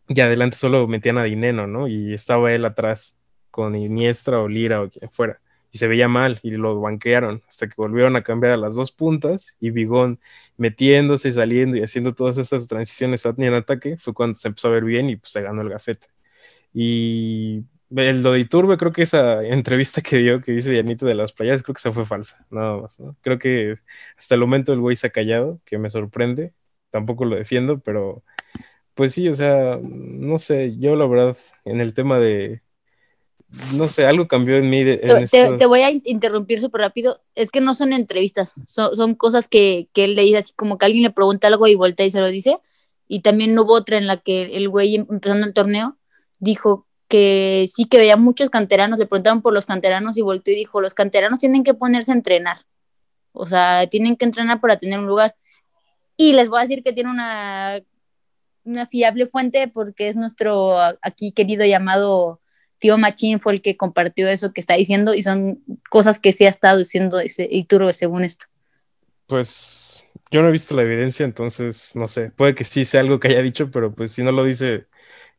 y 0.09 0.21
adelante 0.21 0.57
solo 0.57 0.87
metían 0.87 1.19
a 1.19 1.25
Dineno, 1.25 1.67
¿no? 1.67 1.87
Y 1.87 2.15
estaba 2.15 2.53
él 2.53 2.65
atrás 2.65 3.21
con 3.51 3.77
Iniestra 3.77 4.41
o 4.41 4.49
Lira 4.49 4.83
o 4.83 4.89
quien 4.89 5.11
fuera 5.11 5.41
y 5.71 5.79
se 5.79 5.89
veía 5.89 6.09
mal 6.09 6.39
y 6.43 6.53
lo 6.53 6.81
banquearon 6.81 7.43
hasta 7.49 7.69
que 7.69 7.75
volvieron 7.77 8.17
a 8.17 8.23
cambiar 8.23 8.53
a 8.55 8.57
las 8.57 8.75
dos 8.75 8.93
puntas 8.93 9.57
y 9.61 9.71
Bigón 9.71 10.21
metiéndose, 10.57 11.33
saliendo 11.33 11.77
y 11.77 11.83
haciendo 11.83 12.15
todas 12.15 12.39
estas 12.39 12.67
transiciones 12.69 13.25
en 13.27 13.55
ataque 13.55 13.97
fue 13.99 14.15
cuando 14.15 14.37
se 14.37 14.49
empezó 14.49 14.69
a 14.69 14.73
ver 14.73 14.85
bien 14.85 15.11
y 15.11 15.17
pues 15.17 15.33
se 15.33 15.43
ganó 15.43 15.63
el 15.63 15.71
gafete. 15.71 16.09
Y 16.73 17.65
el 17.97 18.23
lo 18.23 18.33
de 18.33 18.41
Iturbe, 18.41 18.77
creo 18.79 18.93
que 18.93 19.03
esa 19.03 19.45
entrevista 19.47 20.01
que 20.03 20.19
dio, 20.19 20.41
que 20.41 20.53
dice 20.53 20.71
Dianito 20.71 21.07
de 21.07 21.15
las 21.15 21.33
playas, 21.33 21.63
creo 21.63 21.75
que 21.75 21.81
esa 21.81 21.93
fue 21.93 22.05
falsa, 22.05 22.47
nada 22.51 22.81
más, 22.81 23.01
¿no? 23.01 23.17
Creo 23.23 23.39
que 23.39 23.75
hasta 24.19 24.35
el 24.35 24.41
momento 24.43 24.73
el 24.73 24.81
güey 24.81 24.97
se 24.97 25.09
ha 25.09 25.11
callado, 25.11 25.61
que 25.65 25.79
me 25.79 25.91
sorprende, 25.91 26.53
tampoco 26.91 27.25
lo 27.25 27.37
defiendo, 27.37 27.81
pero 27.81 28.25
pues 28.95 29.15
sí, 29.15 29.29
o 29.29 29.35
sea, 29.35 29.79
no 29.83 30.39
sé, 30.39 30.79
yo 30.79 30.97
la 30.97 31.07
verdad, 31.07 31.37
en 31.65 31.81
el 31.81 31.95
tema 31.95 32.19
de, 32.19 32.63
no 33.75 33.89
sé, 33.89 34.05
algo 34.05 34.29
cambió 34.29 34.57
en 34.57 34.69
mí. 34.69 34.83
En 34.83 35.59
te, 35.59 35.67
voy 35.67 35.81
a 35.81 35.91
interrumpir 35.91 36.61
súper 36.61 36.83
rápido. 36.83 37.21
Es 37.35 37.51
que 37.51 37.61
no 37.61 37.75
son 37.75 37.93
entrevistas, 37.93 38.53
son, 38.67 38.95
son 38.95 39.15
cosas 39.15 39.49
que, 39.49 39.89
que, 39.95 40.05
él 40.05 40.15
le 40.15 40.23
dice 40.23 40.39
así 40.39 40.53
como 40.55 40.77
que 40.77 40.87
alguien 40.87 41.05
le 41.05 41.11
pregunta 41.11 41.49
algo 41.49 41.67
y 41.67 41.75
voltea 41.75 42.07
y 42.07 42.11
se 42.11 42.21
lo 42.21 42.29
dice. 42.29 42.59
Y 43.07 43.21
también 43.21 43.59
hubo 43.59 43.73
otra 43.73 43.97
en 43.97 44.07
la 44.07 44.19
que 44.19 44.43
el 44.43 44.69
güey, 44.69 44.97
empezando 44.97 45.47
el 45.47 45.55
torneo, 45.55 45.97
dijo 46.39 46.87
que 47.09 47.67
sí 47.73 47.87
que 47.87 47.97
veía 47.97 48.19
muchos 48.19 48.51
canteranos, 48.51 48.99
le 48.99 49.07
preguntaban 49.07 49.41
por 49.41 49.55
los 49.55 49.65
canteranos 49.65 50.19
y 50.19 50.23
volteó 50.23 50.53
y 50.53 50.59
dijo, 50.59 50.83
los 50.83 50.93
canteranos 50.93 51.39
tienen 51.39 51.65
que 51.65 51.73
ponerse 51.73 52.13
a 52.13 52.17
entrenar. 52.17 52.59
O 53.33 53.47
sea, 53.47 53.87
tienen 53.87 54.17
que 54.17 54.27
entrenar 54.27 54.61
para 54.61 54.77
tener 54.77 54.99
un 54.99 55.07
lugar. 55.07 55.35
Y 56.19 56.35
les 56.35 56.49
voy 56.49 56.59
a 56.59 56.63
decir 56.63 56.83
que 56.83 56.93
tiene 56.93 57.11
una, 57.11 57.81
una 58.65 58.87
fiable 58.87 59.25
fuente 59.25 59.69
porque 59.69 60.09
es 60.09 60.17
nuestro 60.17 60.77
aquí 61.01 61.33
querido 61.33 61.65
llamado 61.65 62.41
tío 62.79 62.99
Machín 62.99 63.41
fue 63.41 63.55
el 63.55 63.63
que 63.63 63.77
compartió 63.77 64.29
eso 64.29 64.53
que 64.53 64.61
está 64.61 64.75
diciendo 64.75 65.15
y 65.15 65.23
son 65.23 65.63
cosas 65.91 66.19
que 66.19 66.33
sí 66.33 66.47
ha 66.47 66.49
estado 66.49 66.79
diciendo 66.79 67.21
ese 67.21 67.49
Iturbe 67.51 67.93
según 67.93 68.25
esto. 68.25 68.47
Pues 69.27 70.05
yo 70.31 70.43
no 70.43 70.49
he 70.49 70.53
visto 70.53 70.75
la 70.75 70.83
evidencia, 70.83 71.25
entonces 71.25 71.95
no 71.97 72.09
sé, 72.09 72.31
puede 72.31 72.55
que 72.55 72.65
sí 72.65 72.85
sea 72.85 73.01
algo 73.01 73.21
que 73.21 73.29
haya 73.29 73.43
dicho, 73.43 73.71
pero 73.71 73.95
pues 73.95 74.13
si 74.13 74.23
no 74.23 74.33
lo 74.33 74.45
dice 74.45 74.87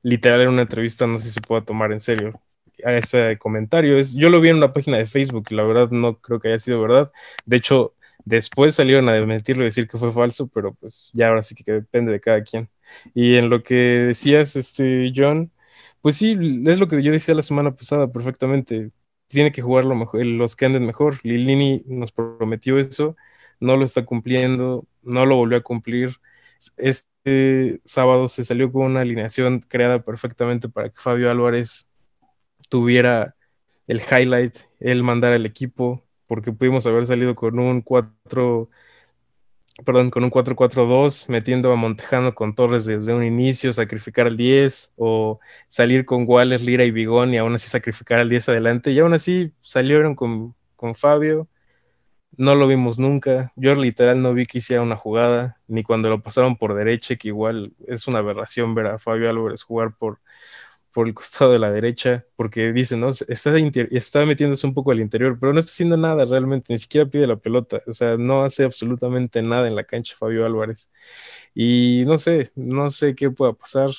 literal 0.04 0.42
en 0.42 0.50
una 0.50 0.64
entrevista, 0.64 1.08
no 1.08 1.18
sé 1.18 1.28
si 1.28 1.34
se 1.34 1.42
pueda 1.42 1.64
tomar 1.64 1.92
en 1.92 2.00
serio 2.00 2.42
ese 2.78 3.38
comentario. 3.38 3.98
Es, 3.98 4.16
yo 4.16 4.30
lo 4.30 4.42
vi 4.42 4.50
en 4.50 4.58
una 4.58 4.74
página 4.74 4.98
de 4.98 5.06
Facebook 5.06 5.48
y 5.50 5.56
la 5.56 5.64
verdad 5.64 5.90
no 5.92 6.20
creo 6.20 6.40
que 6.40 6.50
haya 6.50 6.60
sido 6.60 6.82
verdad. 6.82 7.12
De 7.46 7.58
hecho, 7.58 7.96
después 8.26 8.76
salieron 8.76 9.10
a 9.10 9.14
desmentirlo 9.14 9.64
y 9.64 9.66
decir 9.66 9.88
que 9.88 9.98
fue 9.98 10.12
falso, 10.12 10.50
pero 10.54 10.74
pues 10.74 11.10
ya 11.14 11.28
ahora 11.30 11.44
sí 11.44 11.56
que 11.56 11.72
depende 11.72 12.12
de 12.12 12.22
cada 12.22 12.44
quien. 12.44 12.70
Y 13.14 13.36
en 13.36 13.50
lo 13.50 13.64
que 13.64 13.76
decías, 13.76 14.56
este, 14.56 15.12
John, 15.16 15.52
pues 16.02 16.16
sí, 16.18 16.38
es 16.66 16.80
lo 16.80 16.88
que 16.88 17.02
yo 17.04 17.12
decía 17.12 17.36
la 17.36 17.42
semana 17.42 17.76
pasada 17.76 18.12
perfectamente. 18.12 18.92
Tiene 19.28 19.52
que 19.52 19.62
jugar 19.62 19.86
lo 19.86 19.96
mejor, 19.96 20.26
los 20.26 20.56
que 20.56 20.66
anden 20.66 20.86
mejor. 20.86 21.20
Lilini 21.24 21.84
nos 21.88 22.12
prometió 22.12 22.80
eso, 22.80 23.16
no 23.60 23.78
lo 23.78 23.86
está 23.86 24.06
cumpliendo, 24.06 24.88
no 25.04 25.26
lo 25.26 25.36
volvió 25.36 25.58
a 25.58 25.64
cumplir. 25.64 26.18
Este 26.78 27.82
sábado 27.86 28.28
se 28.30 28.44
salió 28.44 28.72
con 28.72 28.84
una 28.84 29.02
alineación 29.02 29.60
creada 29.62 30.04
perfectamente 30.04 30.70
para 30.70 30.90
que 30.90 31.00
Fabio 31.00 31.30
Álvarez 31.32 31.92
tuviera 32.70 33.36
el 33.88 34.02
highlight, 34.02 34.58
él 34.80 35.04
mandara 35.04 35.36
el 35.36 35.46
equipo, 35.46 36.06
porque 36.28 36.52
pudimos 36.54 36.86
haber 36.86 37.06
salido 37.06 37.36
con 37.36 37.60
un 37.60 37.82
4 37.82 38.70
perdón, 39.86 40.10
con 40.10 40.24
un 40.24 40.32
4-4-2, 40.32 41.30
metiendo 41.30 41.72
a 41.72 41.76
Montejano 41.76 42.36
con 42.36 42.56
Torres 42.56 42.86
desde 42.86 43.14
un 43.14 43.24
inicio, 43.24 43.74
sacrificar 43.74 44.28
al 44.28 44.38
10, 44.38 44.94
o 44.98 45.40
salir 45.68 46.06
con 46.06 46.26
Wallace, 46.28 46.64
Lira 46.64 46.84
y 46.84 46.92
Bigón 46.92 47.34
y 47.34 47.38
aún 47.38 47.56
así 47.56 47.70
sacrificar 47.70 48.20
al 48.20 48.30
10 48.30 48.50
adelante. 48.50 48.92
Y 48.92 49.00
aún 49.00 49.14
así 49.14 49.52
salieron 49.62 50.16
con, 50.16 50.56
con 50.76 50.96
Fabio, 50.96 51.48
no 52.38 52.56
lo 52.56 52.68
vimos 52.68 53.00
nunca. 53.00 53.52
Yo 53.56 53.76
literal 53.76 54.22
no 54.22 54.34
vi 54.34 54.46
que 54.46 54.60
hiciera 54.60 54.82
una 54.82 54.96
jugada, 54.96 55.58
ni 55.68 55.84
cuando 55.84 56.10
lo 56.10 56.22
pasaron 56.22 56.56
por 56.58 56.74
derecha, 56.76 57.16
que 57.18 57.30
igual 57.30 57.74
es 57.88 58.08
una 58.08 58.20
aberración 58.20 58.76
ver 58.76 58.88
a 58.88 59.00
Fabio 59.00 59.30
Álvarez 59.30 59.64
jugar 59.64 59.94
por, 59.98 60.20
por 60.92 61.08
el 61.08 61.14
costado 61.14 61.52
de 61.52 61.60
la 61.60 61.72
derecha, 61.72 62.26
porque 62.36 62.74
dice, 62.74 62.98
¿no? 62.98 63.10
Está, 63.10 64.26
metiéndose 64.26 64.68
un 64.68 64.74
poco 64.74 64.92
al 64.92 65.00
interior, 65.00 65.38
pero 65.40 65.54
no 65.54 65.60
está 65.60 65.72
haciendo 65.72 65.98
nada 65.98 66.26
realmente, 66.26 66.74
ni 66.74 66.80
siquiera 66.80 67.10
pide 67.10 67.28
la 67.28 67.38
pelota, 67.38 67.82
o 67.88 67.94
sea, 67.94 68.18
no 68.18 68.44
hace 68.44 68.64
absolutamente 68.64 69.42
nada 69.42 69.68
en 69.68 69.76
la 69.76 69.84
cancha 69.84 70.16
Fabio 70.18 70.46
Álvarez. 70.46 70.90
Y 71.54 72.04
no 72.06 72.18
sé, 72.18 72.52
no 72.56 72.90
sé 72.90 73.16
qué 73.16 73.30
pueda 73.32 73.54
pasar. 73.54 73.90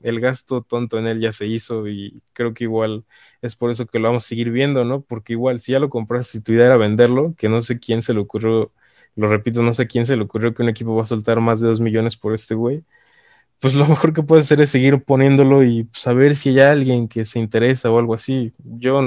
El 0.00 0.20
gasto 0.20 0.62
tonto 0.62 0.98
en 0.98 1.06
él 1.06 1.20
ya 1.20 1.32
se 1.32 1.46
hizo 1.46 1.88
y 1.88 2.22
creo 2.34 2.52
que 2.54 2.64
igual 2.64 3.04
es 3.42 3.56
por 3.56 3.70
eso 3.70 3.86
que 3.86 3.98
lo 3.98 4.08
vamos 4.08 4.26
a 4.26 4.28
seguir 4.28 4.50
viendo, 4.50 4.84
¿no? 4.84 5.00
Porque 5.00 5.32
igual 5.32 5.58
si 5.58 5.72
ya 5.72 5.80
lo 5.80 5.88
compraste 5.90 6.38
y 6.38 6.42
tu 6.42 6.52
idea 6.52 6.66
era 6.66 6.76
venderlo, 6.76 7.34
que 7.36 7.48
no 7.48 7.62
sé 7.62 7.80
quién 7.80 8.02
se 8.02 8.12
le 8.14 8.20
ocurrió, 8.20 8.72
lo 9.16 9.26
repito, 9.28 9.62
no 9.62 9.72
sé 9.72 9.86
quién 9.86 10.06
se 10.06 10.16
le 10.16 10.22
ocurrió 10.24 10.54
que 10.54 10.62
un 10.62 10.68
equipo 10.68 10.94
va 10.94 11.02
a 11.02 11.06
soltar 11.06 11.40
más 11.40 11.60
de 11.60 11.68
dos 11.68 11.80
millones 11.80 12.16
por 12.16 12.34
este 12.34 12.54
güey 12.54 12.84
pues 13.60 13.74
lo 13.74 13.86
mejor 13.86 14.12
que 14.12 14.22
puede 14.22 14.42
hacer 14.42 14.60
es 14.60 14.70
seguir 14.70 15.02
poniéndolo 15.04 15.64
y 15.64 15.88
saber 15.92 16.36
si 16.36 16.50
hay 16.50 16.60
alguien 16.60 17.08
que 17.08 17.24
se 17.24 17.38
interesa 17.38 17.90
o 17.90 17.98
algo 17.98 18.14
así. 18.14 18.52
Yo 18.58 19.00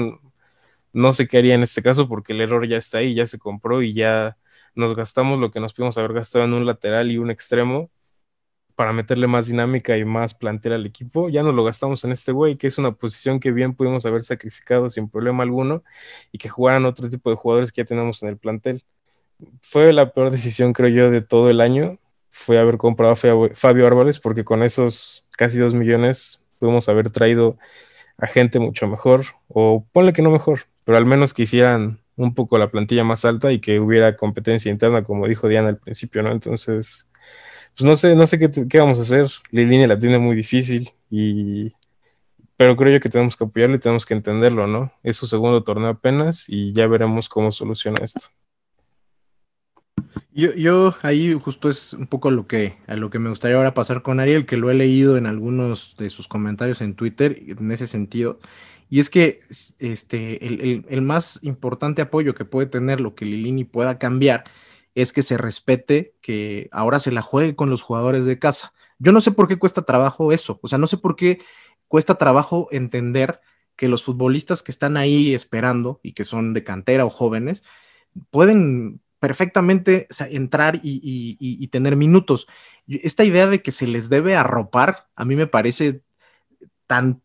no 0.92 1.12
sé 1.12 1.28
qué 1.28 1.38
haría 1.38 1.54
en 1.54 1.62
este 1.62 1.82
caso 1.82 2.08
porque 2.08 2.32
el 2.32 2.40
error 2.40 2.66
ya 2.68 2.76
está 2.76 2.98
ahí, 2.98 3.14
ya 3.14 3.26
se 3.26 3.38
compró 3.38 3.82
y 3.82 3.94
ya 3.94 4.36
nos 4.74 4.94
gastamos 4.94 5.40
lo 5.40 5.50
que 5.50 5.60
nos 5.60 5.74
pudimos 5.74 5.98
haber 5.98 6.12
gastado 6.14 6.44
en 6.44 6.54
un 6.54 6.66
lateral 6.66 7.10
y 7.10 7.18
un 7.18 7.30
extremo 7.30 7.90
para 8.80 8.92
meterle 8.94 9.26
más 9.26 9.46
dinámica 9.46 9.98
y 9.98 10.06
más 10.06 10.34
plantel 10.34 10.72
al 10.72 10.86
equipo. 10.86 11.28
Ya 11.28 11.42
nos 11.42 11.54
lo 11.54 11.64
gastamos 11.64 12.02
en 12.04 12.12
este 12.12 12.32
güey, 12.32 12.56
que 12.56 12.66
es 12.66 12.78
una 12.78 12.92
posición 12.92 13.38
que 13.38 13.52
bien 13.52 13.74
pudimos 13.74 14.06
haber 14.06 14.22
sacrificado 14.22 14.88
sin 14.88 15.08
problema 15.10 15.42
alguno 15.42 15.84
y 16.32 16.38
que 16.38 16.48
jugaran 16.48 16.86
otro 16.86 17.08
tipo 17.08 17.28
de 17.28 17.36
jugadores 17.36 17.72
que 17.72 17.82
ya 17.82 17.86
tenemos 17.86 18.22
en 18.22 18.30
el 18.30 18.38
plantel. 18.38 18.82
Fue 19.62 19.92
la 19.92 20.12
peor 20.12 20.30
decisión, 20.30 20.72
creo 20.72 20.88
yo, 20.88 21.10
de 21.10 21.22
todo 21.22 21.50
el 21.50 21.60
año. 21.60 21.99
Fue 22.30 22.58
haber 22.58 22.76
comprado 22.78 23.12
a 23.12 23.16
Fabio 23.54 23.86
Árboles, 23.86 24.20
porque 24.20 24.44
con 24.44 24.62
esos 24.62 25.26
casi 25.36 25.58
dos 25.58 25.74
millones 25.74 26.46
pudimos 26.58 26.88
haber 26.88 27.10
traído 27.10 27.58
a 28.18 28.26
gente 28.26 28.58
mucho 28.58 28.86
mejor, 28.86 29.24
o 29.48 29.84
ponle 29.92 30.12
que 30.12 30.22
no 30.22 30.30
mejor, 30.30 30.60
pero 30.84 30.98
al 30.98 31.06
menos 31.06 31.34
que 31.34 31.42
hicieran 31.42 32.00
un 32.16 32.34
poco 32.34 32.58
la 32.58 32.70
plantilla 32.70 33.02
más 33.02 33.24
alta 33.24 33.50
y 33.50 33.60
que 33.60 33.80
hubiera 33.80 34.16
competencia 34.16 34.70
interna, 34.70 35.02
como 35.02 35.26
dijo 35.26 35.48
Diana 35.48 35.68
al 35.68 35.78
principio, 35.78 36.22
¿no? 36.22 36.30
Entonces, 36.32 37.08
pues 37.76 37.84
no 37.84 37.96
sé, 37.96 38.14
no 38.14 38.26
sé 38.26 38.38
qué, 38.38 38.50
qué 38.68 38.78
vamos 38.78 38.98
a 38.98 39.02
hacer. 39.02 39.26
Lilini 39.50 39.86
la 39.86 39.98
tiene 39.98 40.18
muy 40.18 40.36
difícil 40.36 40.90
y 41.10 41.72
pero 42.60 42.76
creo 42.76 42.92
yo 42.92 43.00
que 43.00 43.08
tenemos 43.08 43.38
que 43.38 43.44
apoyarlo 43.44 43.76
y 43.76 43.78
tenemos 43.78 44.04
que 44.04 44.12
entenderlo, 44.12 44.66
¿no? 44.66 44.92
Es 45.02 45.16
su 45.16 45.24
segundo 45.26 45.64
torneo 45.64 45.88
apenas 45.88 46.44
y 46.46 46.74
ya 46.74 46.86
veremos 46.86 47.30
cómo 47.30 47.50
soluciona 47.52 48.04
esto. 48.04 48.26
Yo, 50.32 50.54
yo, 50.54 50.94
ahí 51.02 51.32
justo 51.34 51.68
es 51.68 51.92
un 51.92 52.06
poco 52.06 52.30
lo 52.30 52.46
que, 52.46 52.76
a 52.86 52.96
lo 52.96 53.10
que 53.10 53.18
me 53.18 53.30
gustaría 53.30 53.56
ahora 53.56 53.74
pasar 53.74 54.02
con 54.02 54.20
Ariel, 54.20 54.46
que 54.46 54.56
lo 54.56 54.70
he 54.70 54.74
leído 54.74 55.16
en 55.16 55.26
algunos 55.26 55.96
de 55.98 56.10
sus 56.10 56.28
comentarios 56.28 56.80
en 56.80 56.94
Twitter 56.94 57.42
en 57.46 57.70
ese 57.70 57.86
sentido. 57.86 58.38
Y 58.88 59.00
es 59.00 59.10
que 59.10 59.40
este, 59.78 60.46
el, 60.46 60.84
el, 60.88 61.02
más 61.02 61.40
importante 61.44 62.02
apoyo 62.02 62.34
que 62.34 62.44
puede 62.44 62.66
tener 62.66 63.00
lo 63.00 63.14
que 63.14 63.24
Lilini 63.24 63.64
pueda 63.64 63.98
cambiar 63.98 64.44
es 64.94 65.12
que 65.12 65.22
se 65.22 65.38
respete 65.38 66.16
que 66.20 66.68
ahora 66.72 66.98
se 66.98 67.12
la 67.12 67.22
juegue 67.22 67.54
con 67.54 67.70
los 67.70 67.82
jugadores 67.82 68.24
de 68.24 68.38
casa. 68.38 68.72
Yo 68.98 69.12
no 69.12 69.20
sé 69.20 69.30
por 69.30 69.48
qué 69.48 69.56
cuesta 69.58 69.82
trabajo 69.82 70.32
eso, 70.32 70.58
o 70.62 70.68
sea, 70.68 70.78
no 70.78 70.86
sé 70.86 70.98
por 70.98 71.16
qué 71.16 71.40
cuesta 71.88 72.16
trabajo 72.16 72.68
entender 72.70 73.40
que 73.76 73.88
los 73.88 74.04
futbolistas 74.04 74.62
que 74.62 74.72
están 74.72 74.96
ahí 74.96 75.34
esperando 75.34 76.00
y 76.02 76.12
que 76.12 76.24
son 76.24 76.52
de 76.52 76.64
cantera 76.64 77.04
o 77.04 77.10
jóvenes 77.10 77.64
pueden 78.30 79.00
perfectamente 79.20 80.08
entrar 80.30 80.80
y, 80.82 81.68
tener 81.68 81.94
minutos. 81.94 82.48
Esta 82.88 83.22
idea 83.24 83.46
de 83.46 83.62
que 83.62 83.70
se 83.70 83.86
les 83.86 84.08
debe 84.08 84.34
arropar, 84.34 85.06
a 85.14 85.24
mí 85.24 85.36
me 85.36 85.46
parece 85.46 86.02
tan, 86.86 87.22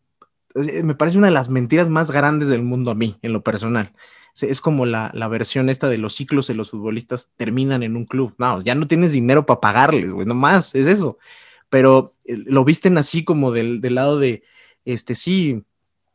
eh, 0.54 0.82
me 0.84 0.94
parece 0.94 1.18
una 1.18 1.28
de 1.28 1.32
las 1.32 1.48
mentiras 1.48 1.88
más 1.88 2.10
grandes 2.10 2.48
del 2.48 2.62
mundo 2.62 2.90
a 2.90 2.94
mí, 2.94 3.18
en 3.22 3.32
lo 3.32 3.42
personal. 3.42 3.92
Es 4.40 4.60
como 4.60 4.84
la, 4.84 5.10
versión 5.28 5.70
esta 5.70 5.88
de 5.88 5.96
los 5.96 6.14
ciclos 6.14 6.46
de 6.46 6.54
los 6.54 6.70
futbolistas 6.70 7.32
terminan 7.36 7.82
en 7.82 7.96
un 7.96 8.04
club. 8.04 8.34
No, 8.36 8.60
ya 8.60 8.74
no 8.74 8.86
tienes 8.86 9.12
dinero 9.12 9.46
para 9.46 9.60
pagarles, 9.60 10.12
güey, 10.12 10.26
no 10.26 10.34
más, 10.34 10.74
es 10.74 10.86
eso. 10.86 11.18
Pero 11.70 12.14
eh, 12.26 12.36
lo 12.46 12.64
visten 12.64 12.98
así 12.98 13.24
como 13.24 13.50
del, 13.50 13.80
del 13.80 13.94
lado 13.94 14.18
de, 14.18 14.42
este, 14.84 15.14
sí, 15.14 15.64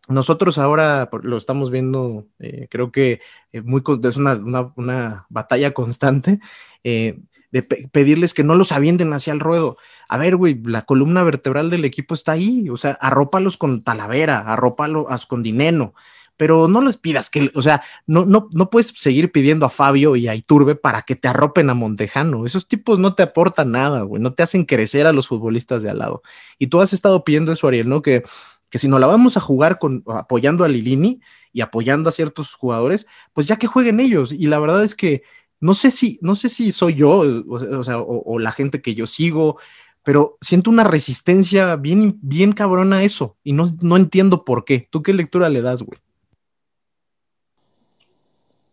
nosotros 0.07 0.57
ahora 0.57 1.09
lo 1.23 1.37
estamos 1.37 1.71
viendo, 1.71 2.27
eh, 2.39 2.67
creo 2.69 2.91
que 2.91 3.21
eh, 3.51 3.61
muy, 3.61 3.81
es 4.03 4.17
una, 4.17 5.25
batalla 5.29 5.71
constante 5.71 6.39
eh, 6.83 7.19
de 7.51 7.63
pedirles 7.63 8.33
que 8.33 8.43
no 8.43 8.55
los 8.55 8.71
avienten 8.71 9.13
hacia 9.13 9.33
el 9.33 9.39
ruedo. 9.39 9.77
A 10.09 10.17
ver, 10.17 10.37
güey, 10.37 10.61
la 10.63 10.83
columna 10.83 11.23
vertebral 11.23 11.69
del 11.69 11.85
equipo 11.85 12.13
está 12.13 12.33
ahí, 12.33 12.69
o 12.69 12.77
sea, 12.77 12.91
arrópalos 13.01 13.57
con 13.57 13.83
Talavera, 13.83 14.39
arrópalos 14.39 15.25
con 15.25 15.43
Dineno, 15.43 15.93
pero 16.37 16.67
no 16.67 16.81
les 16.81 16.97
pidas 16.97 17.29
que, 17.29 17.51
o 17.53 17.61
sea, 17.61 17.83
no, 18.07 18.25
no, 18.25 18.49
no 18.53 18.69
puedes 18.69 18.87
seguir 18.97 19.31
pidiendo 19.31 19.65
a 19.65 19.69
Fabio 19.69 20.15
y 20.15 20.27
a 20.27 20.33
Iturbe 20.33 20.75
para 20.75 21.03
que 21.03 21.15
te 21.15 21.27
arropen 21.27 21.69
a 21.69 21.75
Montejano. 21.75 22.45
Esos 22.45 22.67
tipos 22.67 22.97
no 22.97 23.13
te 23.13 23.23
aportan 23.23 23.71
nada, 23.71 24.01
güey, 24.01 24.21
no 24.21 24.33
te 24.33 24.41
hacen 24.43 24.65
crecer 24.65 25.05
a 25.05 25.13
los 25.13 25.27
futbolistas 25.27 25.83
de 25.83 25.91
al 25.91 25.99
lado. 25.99 26.23
Y 26.57 26.67
tú 26.67 26.81
has 26.81 26.93
estado 26.93 27.23
pidiendo 27.23 27.51
eso, 27.51 27.67
Ariel, 27.67 27.89
¿no? 27.89 28.01
Que 28.01 28.23
que 28.71 28.79
si 28.79 28.87
no 28.87 28.97
la 28.97 29.05
vamos 29.05 29.37
a 29.37 29.41
jugar 29.41 29.77
con, 29.77 30.03
apoyando 30.07 30.63
a 30.63 30.69
Lilini 30.69 31.19
y 31.51 31.61
apoyando 31.61 32.09
a 32.09 32.13
ciertos 32.13 32.53
jugadores, 32.53 33.05
pues 33.33 33.45
ya 33.45 33.57
que 33.57 33.67
jueguen 33.67 33.99
ellos. 33.99 34.31
Y 34.31 34.47
la 34.47 34.59
verdad 34.59 34.83
es 34.83 34.95
que 34.95 35.23
no 35.59 35.73
sé 35.73 35.91
si, 35.91 36.17
no 36.21 36.35
sé 36.35 36.47
si 36.47 36.71
soy 36.71 36.95
yo, 36.95 37.21
o, 37.47 38.39
la 38.39 38.51
gente 38.53 38.81
que 38.81 38.95
yo 38.95 39.05
sigo, 39.05 39.59
pero 40.03 40.37
siento 40.39 40.71
una 40.71 40.85
resistencia 40.85 41.75
bien, 41.75 42.17
bien 42.21 42.53
cabrona 42.53 42.97
a 42.97 43.03
eso 43.03 43.37
y 43.43 43.51
no, 43.51 43.65
no 43.81 43.97
entiendo 43.97 44.45
por 44.45 44.63
qué. 44.63 44.87
¿Tú 44.89 45.03
qué 45.03 45.13
lectura 45.13 45.49
le 45.49 45.61
das, 45.61 45.83
güey? 45.83 45.99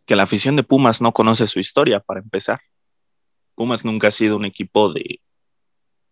Que 0.07 0.17
la 0.17 0.23
afición 0.23 0.55
de 0.55 0.63
Pumas 0.63 1.03
no 1.03 1.13
conoce 1.13 1.49
su 1.49 1.59
historia, 1.59 2.01
para 2.01 2.21
empezar. 2.21 2.61
Pumas 3.57 3.85
nunca 3.85 4.09
ha 4.09 4.13
sido 4.13 4.37
un 4.37 4.45
equipo 4.45 4.93
de, 4.93 5.21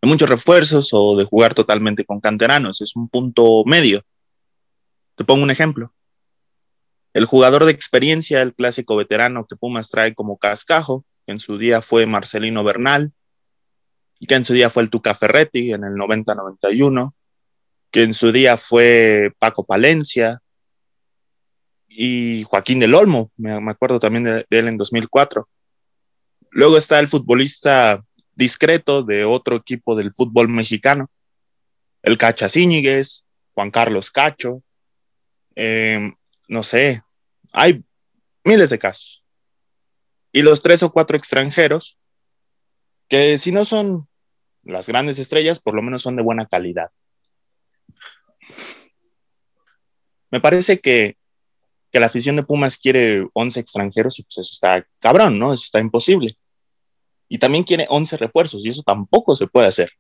de 0.07 0.11
muchos 0.13 0.31
refuerzos 0.31 0.91
o 0.93 1.17
de 1.17 1.25
jugar 1.25 1.53
totalmente 1.53 2.05
con 2.05 2.21
canteranos. 2.21 2.81
Es 2.81 2.95
un 2.95 3.09
punto 3.09 3.65
medio. 3.65 4.03
Te 5.17 5.25
pongo 5.25 5.43
un 5.43 5.51
ejemplo. 5.51 5.93
El 7.13 7.25
jugador 7.25 7.65
de 7.65 7.73
experiencia, 7.73 8.41
el 8.43 8.55
clásico 8.55 8.95
veterano 8.95 9.47
que 9.47 9.57
Pumas 9.57 9.91
trae 9.91 10.15
como 10.15 10.37
cascajo, 10.37 11.05
que 11.27 11.33
en 11.33 11.41
su 11.41 11.59
día 11.59 11.83
fue 11.83 12.07
Marcelino 12.07 12.63
Bernal, 12.63 13.13
que 14.29 14.35
en 14.37 14.45
su 14.45 14.53
día 14.53 14.71
fue 14.71 14.85
el 14.85 14.91
Tuca 14.91 15.15
Ferretti 15.15 15.73
en 15.73 15.83
el 15.83 15.95
90-91, 15.95 17.13
que 17.91 18.03
en 18.05 18.15
su 18.15 18.31
día 18.31 18.57
fue 18.57 19.33
Paco 19.41 19.65
Palencia 19.65 20.41
y 21.89 22.45
Joaquín 22.45 22.79
del 22.79 22.95
Olmo, 22.95 23.33
me, 23.37 23.53
acuerdo 23.71 23.99
también 23.99 24.25
de, 24.25 24.47
él 24.51 24.69
en 24.69 24.77
2004. 24.77 25.49
Luego 26.51 26.77
está 26.77 27.01
el 27.01 27.09
futbolista 27.09 28.05
discreto 28.37 29.03
de 29.03 29.25
otro 29.25 29.57
equipo 29.57 29.97
del 29.97 30.13
fútbol 30.13 30.49
mexicano, 30.49 31.11
el 32.03 32.17
Cacha 32.19 32.49
Juan 33.55 33.71
Carlos 33.71 34.11
Cacho, 34.11 34.63
em, 35.57 36.15
no 36.47 36.63
sé, 36.63 37.03
hay 37.53 37.83
miles 38.45 38.71
de 38.71 38.79
casos. 38.79 39.25
Y 40.31 40.43
los 40.43 40.63
tres 40.63 40.83
o 40.83 40.93
cuatro 40.93 41.17
extranjeros, 41.17 41.99
que 43.09 43.39
si 43.39 43.51
no 43.51 43.65
son 43.65 44.07
las 44.63 44.89
grandes 44.89 45.19
estrellas, 45.19 45.59
por 45.59 45.75
lo 45.75 45.83
menos 45.83 46.03
son 46.03 46.17
de 46.17 46.23
buena 46.23 46.47
calidad. 46.47 46.91
Me 50.31 50.41
parece 50.41 50.81
que, 50.81 51.17
que 51.91 52.01
la 52.01 52.07
afición 52.07 52.37
de 52.37 52.43
Pumas 52.43 52.77
quiere 52.77 53.27
11 53.33 53.61
extranjeros 53.61 54.19
y 54.19 54.25
pues 54.25 54.39
eso 54.39 54.51
está 54.53 54.87
cabrón, 54.99 55.39
¿no? 55.39 55.55
Eso 55.55 55.65
está 55.65 55.81
imposible 55.81 56.37
y 57.29 57.39
también 57.39 57.65
quiere 57.65 57.87
11 57.89 58.17
refuerzos 58.17 58.65
y 58.65 58.71
eso 58.71 58.83
tampoco 58.83 59.35
se 59.35 59.47
puede 59.47 59.67
hacer. 59.67 59.91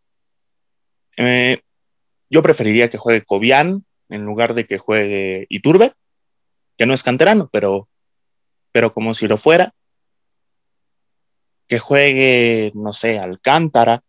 Eh, 1.17 1.61
yo 2.31 2.43
preferiría 2.43 2.89
que 2.89 2.99
juegue 2.99 3.25
Cobian 3.25 3.85
en 4.09 4.25
lugar 4.25 4.55
de 4.55 4.67
que 4.67 4.79
juegue 4.79 5.47
Iturbe, 5.49 5.93
que 6.77 6.87
no 6.87 6.95
es 6.95 7.03
canterano, 7.03 7.49
pero, 7.53 7.89
pero 8.73 8.93
como 8.93 9.15
si 9.15 9.27
lo 9.27 9.39
fuera. 9.39 9.73
Que 11.69 11.79
juegue, 11.79 12.71
no 12.75 12.93
sé, 12.93 13.19
Alcántara, 13.19 14.03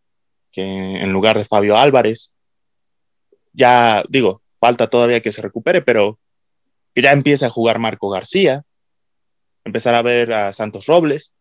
que 0.51 0.61
en 0.61 1.11
lugar 1.11 1.37
de 1.37 1.45
Fabio 1.45 1.77
Álvarez. 1.77 2.33
Ya 3.53 4.03
digo, 4.09 4.43
falta 4.55 4.89
todavía 4.89 5.21
que 5.21 5.31
se 5.31 5.41
recupere, 5.41 5.81
pero 5.81 6.19
que 6.93 7.01
ya 7.01 7.11
empiece 7.11 7.45
a 7.45 7.49
jugar 7.49 7.79
Marco 7.79 8.09
García, 8.09 8.63
empezar 9.63 9.95
a 9.95 10.03
ver 10.03 10.33
a 10.33 10.53
Santos 10.53 10.85
Robles, 10.85 11.33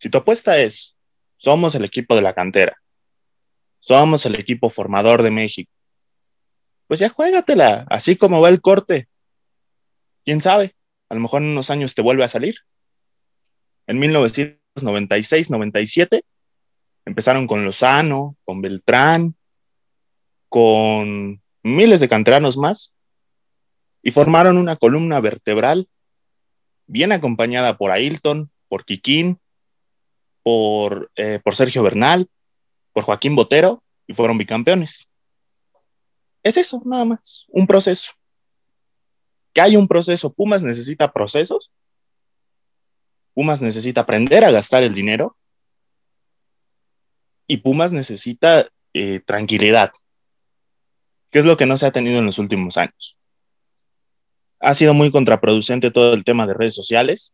si 0.00 0.08
tu 0.08 0.18
apuesta 0.18 0.58
es, 0.58 0.96
somos 1.36 1.74
el 1.74 1.84
equipo 1.84 2.14
de 2.16 2.22
la 2.22 2.34
cantera, 2.34 2.76
somos 3.78 4.24
el 4.24 4.34
equipo 4.34 4.70
formador 4.70 5.22
de 5.22 5.30
México, 5.30 5.70
pues 6.86 7.00
ya 7.00 7.10
juégatela, 7.10 7.86
así 7.90 8.16
como 8.16 8.40
va 8.40 8.48
el 8.48 8.62
corte. 8.62 9.08
¿Quién 10.24 10.40
sabe? 10.40 10.74
A 11.08 11.14
lo 11.14 11.20
mejor 11.20 11.42
en 11.42 11.50
unos 11.50 11.70
años 11.70 11.94
te 11.94 12.02
vuelve 12.02 12.24
a 12.24 12.28
salir. 12.28 12.56
En 13.86 14.00
1996-97 14.00 16.22
empezaron 17.04 17.46
con 17.46 17.64
Lozano, 17.64 18.36
con 18.44 18.60
Beltrán, 18.62 19.36
con 20.48 21.42
miles 21.62 22.00
de 22.00 22.08
canteranos 22.08 22.56
más 22.56 22.94
y 24.02 24.12
formaron 24.12 24.56
una 24.56 24.76
columna 24.76 25.20
vertebral 25.20 25.88
bien 26.86 27.12
acompañada 27.12 27.76
por 27.76 27.90
Ailton, 27.90 28.50
por 28.68 28.84
Kikín, 28.84 29.38
por, 30.42 31.10
eh, 31.16 31.40
por 31.42 31.56
Sergio 31.56 31.82
Bernal, 31.82 32.28
por 32.92 33.04
Joaquín 33.04 33.36
Botero 33.36 33.82
y 34.06 34.14
fueron 34.14 34.38
bicampeones. 34.38 35.08
Es 36.42 36.56
eso, 36.56 36.82
nada 36.84 37.04
más, 37.04 37.46
un 37.48 37.66
proceso. 37.66 38.12
Que 39.52 39.60
hay 39.60 39.76
un 39.76 39.88
proceso, 39.88 40.32
Pumas 40.32 40.62
necesita 40.62 41.12
procesos, 41.12 41.70
Pumas 43.34 43.62
necesita 43.62 44.02
aprender 44.02 44.44
a 44.44 44.50
gastar 44.50 44.82
el 44.82 44.94
dinero 44.94 45.36
y 47.46 47.58
Pumas 47.58 47.92
necesita 47.92 48.68
eh, 48.94 49.20
tranquilidad, 49.20 49.92
que 51.30 51.40
es 51.40 51.44
lo 51.44 51.56
que 51.56 51.66
no 51.66 51.76
se 51.76 51.86
ha 51.86 51.90
tenido 51.90 52.18
en 52.18 52.26
los 52.26 52.38
últimos 52.38 52.76
años. 52.76 53.16
Ha 54.60 54.74
sido 54.74 54.94
muy 54.94 55.10
contraproducente 55.10 55.90
todo 55.90 56.14
el 56.14 56.24
tema 56.24 56.46
de 56.46 56.54
redes 56.54 56.74
sociales, 56.74 57.32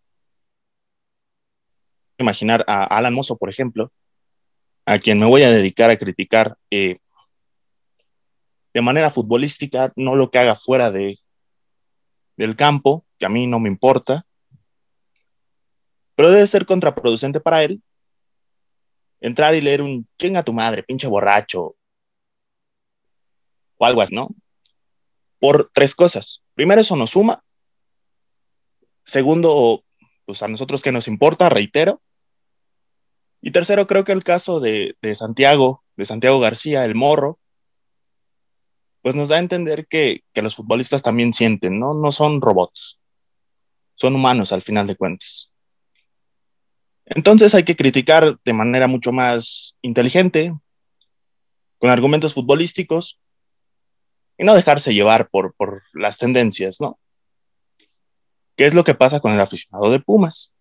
imaginar 2.18 2.64
a 2.66 2.84
Alan 2.84 3.14
Mozo, 3.14 3.36
por 3.36 3.50
ejemplo, 3.50 3.92
a 4.84 4.98
quien 4.98 5.18
me 5.18 5.26
voy 5.26 5.42
a 5.42 5.50
dedicar 5.50 5.90
a 5.90 5.96
criticar 5.96 6.56
eh, 6.70 6.98
de 8.72 8.82
manera 8.82 9.10
futbolística, 9.10 9.92
no 9.96 10.16
lo 10.16 10.30
que 10.30 10.38
haga 10.38 10.54
fuera 10.54 10.90
de, 10.90 11.18
del 12.36 12.56
campo, 12.56 13.04
que 13.18 13.26
a 13.26 13.28
mí 13.28 13.46
no 13.46 13.58
me 13.58 13.68
importa, 13.68 14.26
pero 16.14 16.30
debe 16.30 16.46
ser 16.46 16.66
contraproducente 16.66 17.40
para 17.40 17.62
él 17.62 17.82
entrar 19.20 19.54
y 19.54 19.60
leer 19.60 19.82
un 19.82 20.06
chinga 20.18 20.42
tu 20.42 20.52
madre, 20.52 20.82
pinche 20.82 21.06
borracho, 21.06 21.76
o 23.78 23.84
algo 23.86 24.00
así, 24.00 24.14
¿no? 24.14 24.28
Por 25.38 25.70
tres 25.72 25.94
cosas. 25.94 26.42
Primero, 26.54 26.80
eso 26.80 26.96
nos 26.96 27.10
suma. 27.10 27.42
Segundo, 29.04 29.84
pues 30.26 30.42
a 30.42 30.48
nosotros 30.48 30.82
que 30.82 30.92
nos 30.92 31.08
importa, 31.08 31.48
reitero. 31.48 32.02
Y 33.40 33.52
tercero, 33.52 33.86
creo 33.86 34.04
que 34.04 34.12
el 34.12 34.24
caso 34.24 34.60
de, 34.60 34.96
Santiago, 35.14 35.84
de 35.96 36.04
Santiago 36.04 36.40
García, 36.40 36.84
el 36.84 36.94
morro, 36.94 37.38
pues 39.02 39.14
nos 39.14 39.28
da 39.28 39.36
a 39.36 39.40
entender 39.40 39.86
que, 39.86 40.24
que, 40.32 40.42
los 40.42 40.56
futbolistas 40.56 41.02
también 41.02 41.32
sienten, 41.32 41.78
¿no? 41.78 41.94
No 41.94 42.10
son 42.10 42.40
robots, 42.40 42.98
son 43.94 44.16
humanos 44.16 44.52
al 44.52 44.62
final 44.62 44.88
de 44.88 44.96
cuentas. 44.96 45.52
Entonces 47.04 47.54
hay 47.54 47.62
que 47.62 47.76
criticar 47.76 48.36
de 48.44 48.52
manera 48.52 48.88
mucho 48.88 49.12
más 49.12 49.76
inteligente, 49.80 50.52
con 51.78 51.90
argumentos 51.90 52.34
futbolísticos, 52.34 53.20
y 54.36 54.44
no 54.44 54.54
dejarse 54.54 54.92
llevar 54.92 55.28
por, 55.30 55.54
por 55.54 55.84
las 55.92 56.18
tendencias, 56.18 56.80
¿no? 56.80 56.98
¿Qué 58.56 58.66
es 58.66 58.74
lo 58.74 58.84
que 58.84 58.94
pasa 58.94 59.20
con 59.20 59.32
el 59.32 59.40
aficionado 59.40 59.90
de 59.90 60.00
Pumas? 60.00 60.54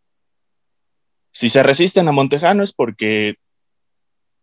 Si 1.32 1.50
se 1.50 1.64
resisten 1.64 2.08
a 2.08 2.12
Montejano 2.12 2.64
es 2.64 2.74
porque 2.74 3.36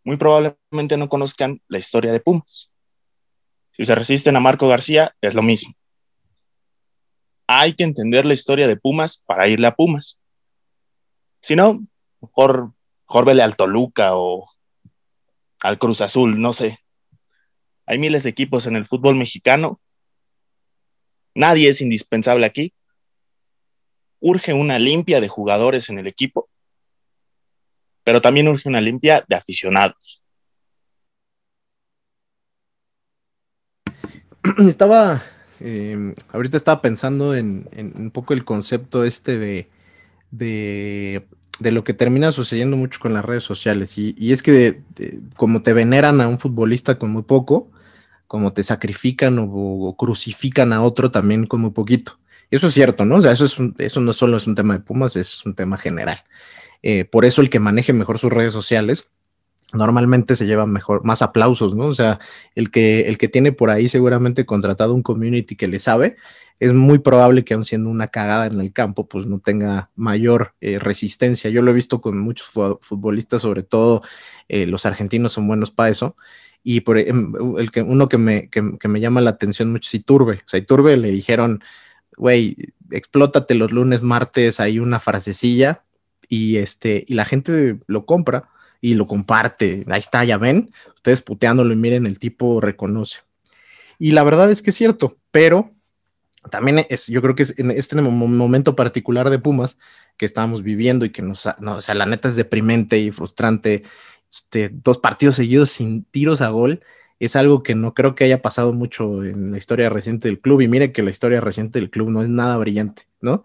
muy 0.05 0.17
probablemente 0.17 0.97
no 0.97 1.09
conozcan 1.09 1.63
la 1.69 1.79
historia 1.79 2.13
de 2.13 2.21
Pumas. 2.21 2.71
Si 3.73 3.85
se 3.85 3.95
resisten 3.95 4.37
a 4.37 4.41
Marco 4.41 4.69
García, 4.69 5.15
es 5.21 5.35
lo 5.35 5.43
mismo. 5.43 5.75
Hay 7.47 7.75
que 7.75 7.85
entender 7.85 8.25
la 8.25 8.35
historia 8.35 8.67
de 8.67 8.77
Pumas 8.77 9.23
para 9.25 9.49
irle 9.49 9.67
a 9.67 9.75
Pumas. 9.75 10.19
Si 11.41 11.57
no, 11.57 11.87
mejor, 12.21 12.73
mejor 13.09 13.25
vele 13.27 13.43
al 13.43 13.57
Toluca 13.57 14.17
o 14.17 14.49
al 15.61 15.79
Cruz 15.79 16.01
Azul, 16.01 16.41
no 16.41 16.53
sé. 16.53 16.79
Hay 17.87 17.99
miles 17.99 18.23
de 18.23 18.31
equipos 18.31 18.67
en 18.67 18.77
el 18.77 18.87
fútbol 18.87 19.17
mexicano. 19.17 19.81
Nadie 21.35 21.69
es 21.69 21.81
indispensable 21.81 22.47
aquí. 22.47 22.75
Urge 24.23 24.55
una 24.55 24.79
limpia 24.79 25.21
de 25.21 25.29
jugadores 25.29 25.91
en 25.91 25.99
el 25.99 26.07
equipo, 26.07 26.49
pero 28.05 28.21
también 28.21 28.49
urge 28.49 28.69
una 28.69 28.81
limpia 28.81 29.25
de 29.29 29.35
aficionados. 29.35 30.25
Estaba, 34.59 35.23
eh, 35.61 36.15
ahorita 36.33 36.57
estaba 36.57 36.83
pensando 36.83 37.35
en, 37.35 37.69
un 37.97 38.11
poco 38.11 38.33
el 38.35 38.45
concepto 38.45 39.05
este 39.05 39.39
de, 39.39 39.69
de, 40.31 41.71
lo 41.71 41.85
que 41.85 41.95
termina 41.95 42.33
sucediendo 42.33 42.77
mucho 42.77 43.01
con 43.01 43.13
las 43.15 43.25
redes 43.25 43.43
sociales. 43.45 43.99
Y, 43.99 44.33
es 44.33 44.43
que 44.43 44.83
como 45.37 45.63
te 45.63 45.73
veneran 45.73 46.21
a 46.21 46.29
un 46.29 46.39
futbolista 46.39 46.99
con 46.99 47.11
muy 47.11 47.23
poco, 47.23 47.71
como 48.27 48.53
te 48.53 48.63
sacrifican 48.63 49.39
o, 49.39 49.95
crucifican 49.97 50.73
a 50.73 50.83
otro 50.83 51.11
también 51.11 51.47
con 51.47 51.61
muy 51.61 51.71
poquito. 51.71 52.19
Eso 52.53 52.67
es 52.67 52.75
cierto, 52.75 53.07
¿no? 53.07 53.17
O 53.17 53.21
sea, 53.23 53.33
eso, 53.33 53.47
es 53.47 53.59
un, 53.59 53.75
eso 53.79 53.99
no 54.03 54.13
solo 54.13 54.37
es 54.37 54.47
un 54.47 54.55
tema 54.55 54.75
de 54.75 54.81
Pumas, 54.81 55.17
es 55.17 55.45
un 55.47 55.55
tema 55.55 55.79
general. 55.79 56.19
Eh, 56.83 57.07
por 57.07 57.25
eso 57.25 57.41
el 57.41 57.49
que 57.49 57.61
maneje 57.61 57.95
mejor 57.95 58.19
sus 58.19 58.31
redes 58.31 58.53
sociales 58.53 59.09
normalmente 59.73 60.37
se 60.37 60.45
lleva 60.45 60.67
mejor, 60.67 61.03
más 61.03 61.23
aplausos, 61.23 61.75
¿no? 61.75 61.87
O 61.87 61.95
sea, 61.95 62.19
el 62.55 62.71
que, 62.71 63.09
el 63.09 63.17
que 63.17 63.29
tiene 63.29 63.53
por 63.53 63.71
ahí 63.71 63.89
seguramente 63.89 64.45
contratado 64.45 64.93
un 64.93 65.03
community 65.03 65.57
que 65.57 65.67
le 65.67 65.79
sabe, 65.79 66.17
es 66.61 66.75
muy 66.75 66.99
probable 66.99 67.43
que 67.43 67.55
aun 67.55 67.65
siendo 67.65 67.89
una 67.89 68.09
cagada 68.09 68.45
en 68.49 68.61
el 68.61 68.71
campo, 68.71 69.09
pues 69.09 69.25
no 69.25 69.39
tenga 69.39 69.91
mayor 69.97 70.55
eh, 70.61 70.79
resistencia. 70.79 71.49
Yo 71.49 71.63
lo 71.63 71.71
he 71.71 71.75
visto 71.75 72.03
con 72.03 72.19
muchos 72.19 72.49
futbolistas, 72.83 73.41
sobre 73.41 73.63
todo 73.63 74.03
eh, 74.51 74.67
los 74.67 74.85
argentinos 74.85 75.33
son 75.33 75.49
buenos 75.49 75.71
para 75.71 75.89
eso. 75.89 76.17
Y 76.63 76.83
por 76.83 76.99
el 76.99 77.71
que, 77.73 77.81
uno 77.81 78.11
que 78.11 78.19
me, 78.19 78.51
que, 78.51 78.77
que 78.79 78.89
me 78.89 79.01
llama 79.01 79.23
la 79.23 79.31
atención 79.31 79.73
mucho 79.73 79.89
es 79.89 79.95
Iturbe. 79.95 80.35
O 80.35 80.49
sea, 80.49 80.61
Iturbe 80.61 80.99
le 80.99 81.11
dijeron, 81.11 81.63
güey, 82.17 82.57
explótate 82.91 83.55
los 83.55 83.73
lunes, 83.73 84.03
martes, 84.03 84.61
hay 84.61 84.79
una 84.79 84.99
frasecilla 84.99 85.85
y 86.29 86.57
este, 86.57 87.05
y 87.07 87.15
la 87.15 87.25
gente 87.25 87.79
lo 87.87 88.07
compra 88.07 88.49
y 88.81 88.95
lo 88.95 89.07
comparte. 89.07 89.85
Ahí 89.89 89.99
está, 89.99 90.25
ya 90.25 90.39
ven, 90.39 90.71
ustedes 90.95 91.23
puteándolo 91.23 91.73
y 91.73 91.77
miren, 91.77 92.07
el 92.07 92.19
tipo 92.19 92.61
reconoce. 92.61 93.21
Y 93.99 94.13
la 94.13 94.25
verdad 94.25 94.51
es 94.51 94.63
que 94.63 94.71
es 94.71 94.77
cierto, 94.77 95.19
pero 95.31 95.71
también 96.51 96.85
es, 96.89 97.07
yo 97.07 97.23
creo 97.23 97.35
que 97.35 97.45
es 97.45 97.59
en 97.59 97.71
este 97.71 98.01
momento 98.01 98.75
particular 98.75 99.31
de 99.31 99.39
Pumas 99.39 99.79
que 100.17 100.27
estamos 100.27 100.63
viviendo 100.63 101.05
y 101.05 101.11
que 101.11 101.23
nos, 101.23 101.49
no, 101.61 101.77
o 101.77 101.83
sea, 101.83 101.95
la 101.95 102.07
neta 102.07 102.29
es 102.29 102.37
deprimente 102.37 102.99
y 102.99 103.13
frustrante. 103.13 103.85
Este, 104.33 104.71
dos 104.71 104.99
partidos 104.99 105.37
seguidos 105.37 105.71
sin 105.71 106.05
tiros 106.05 106.41
a 106.41 106.49
gol 106.49 106.83
es 107.25 107.37
algo 107.37 107.63
que 107.63 107.77
no 107.77 107.95
creo 107.95 108.17
que 108.17 108.25
haya 108.25 108.43
pasado 108.43 108.73
mucho 108.73 109.23
en 109.23 109.53
la 109.53 109.59
historia 109.59 109.89
reciente 109.89 110.27
del 110.27 110.41
club. 110.41 110.61
Y 110.61 110.69
mire 110.69 110.91
que 110.91 111.03
la 111.03 111.11
historia 111.11 111.41
reciente 111.41 111.79
del 111.79 111.89
club 111.89 112.11
no 112.11 112.21
es 112.23 112.29
nada 112.29 112.57
brillante, 112.57 113.07
¿no? 113.21 113.45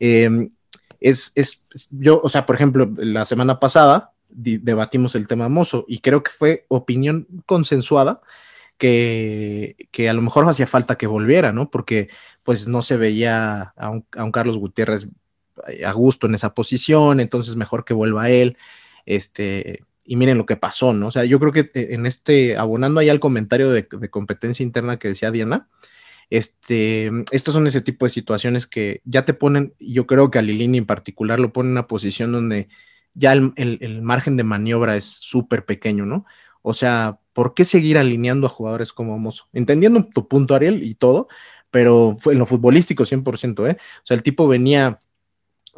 Eh, 0.00 0.48
es, 0.98 1.32
es, 1.34 1.62
yo, 1.90 2.20
o 2.22 2.28
sea, 2.30 2.46
por 2.46 2.56
ejemplo, 2.56 2.90
la 2.96 3.26
semana 3.26 3.60
pasada 3.60 4.12
debatimos 4.30 5.14
el 5.14 5.28
tema 5.28 5.50
Mozo 5.50 5.84
y 5.86 5.98
creo 5.98 6.22
que 6.22 6.30
fue 6.30 6.64
opinión 6.68 7.26
consensuada 7.44 8.22
que, 8.78 9.76
que, 9.90 10.08
a 10.08 10.14
lo 10.14 10.22
mejor 10.22 10.48
hacía 10.48 10.66
falta 10.66 10.96
que 10.96 11.06
volviera, 11.06 11.52
¿no? 11.52 11.70
Porque 11.70 12.08
pues 12.42 12.66
no 12.66 12.80
se 12.80 12.96
veía 12.96 13.74
a 13.76 13.90
un, 13.90 14.06
a 14.16 14.24
un, 14.24 14.32
Carlos 14.32 14.56
Gutiérrez 14.56 15.08
a 15.84 15.92
gusto 15.92 16.26
en 16.26 16.34
esa 16.34 16.54
posición, 16.54 17.20
entonces 17.20 17.56
mejor 17.56 17.84
que 17.84 17.94
vuelva 17.94 18.30
él, 18.30 18.56
este, 19.04 19.84
y 20.04 20.16
miren 20.16 20.38
lo 20.38 20.46
que 20.46 20.56
pasó, 20.56 20.92
¿no? 20.92 21.08
O 21.08 21.10
sea, 21.10 21.24
yo 21.24 21.38
creo 21.38 21.52
que 21.52 21.70
en 21.74 22.06
este, 22.06 22.56
abonando 22.56 23.00
ahí 23.00 23.08
al 23.08 23.20
comentario 23.20 23.70
de, 23.70 23.86
competencia 24.10 24.62
interna 24.64 24.98
que 24.98 25.08
decía 25.08 25.30
Diana, 25.30 25.68
este, 26.30 27.10
estos 27.30 27.54
son 27.54 27.66
ese 27.66 27.82
tipo 27.82 28.06
de 28.06 28.10
situaciones 28.10 28.66
que 28.66 29.02
ya 29.04 29.24
te 29.24 29.34
ponen, 29.34 29.74
yo 29.78 30.06
creo 30.06 30.30
que 30.30 30.38
a 30.38 30.42
Lilini 30.42 30.78
en 30.78 30.86
particular 30.86 31.38
lo 31.38 31.52
pone 31.52 31.68
en 31.68 31.72
una 31.72 31.86
posición 31.86 32.32
donde 32.32 32.68
ya 33.14 33.32
el, 33.32 33.52
el, 33.56 33.78
el 33.82 34.02
margen 34.02 34.36
de 34.36 34.44
maniobra 34.44 34.96
es 34.96 35.04
súper 35.04 35.64
pequeño, 35.66 36.06
¿no? 36.06 36.24
O 36.62 36.74
sea, 36.74 37.18
¿por 37.32 37.54
qué 37.54 37.64
seguir 37.64 37.98
alineando 37.98 38.46
a 38.46 38.50
jugadores 38.50 38.92
como 38.92 39.18
Mozo? 39.18 39.48
Entendiendo 39.52 40.04
tu 40.04 40.28
punto, 40.28 40.54
Ariel, 40.54 40.82
y 40.82 40.94
todo, 40.94 41.28
pero 41.70 42.16
fue 42.18 42.34
en 42.34 42.38
lo 42.38 42.46
futbolístico 42.46 43.04
100%, 43.04 43.68
¿eh? 43.68 43.76
O 43.78 44.02
sea, 44.04 44.16
el 44.16 44.22
tipo 44.22 44.46
venía, 44.48 45.00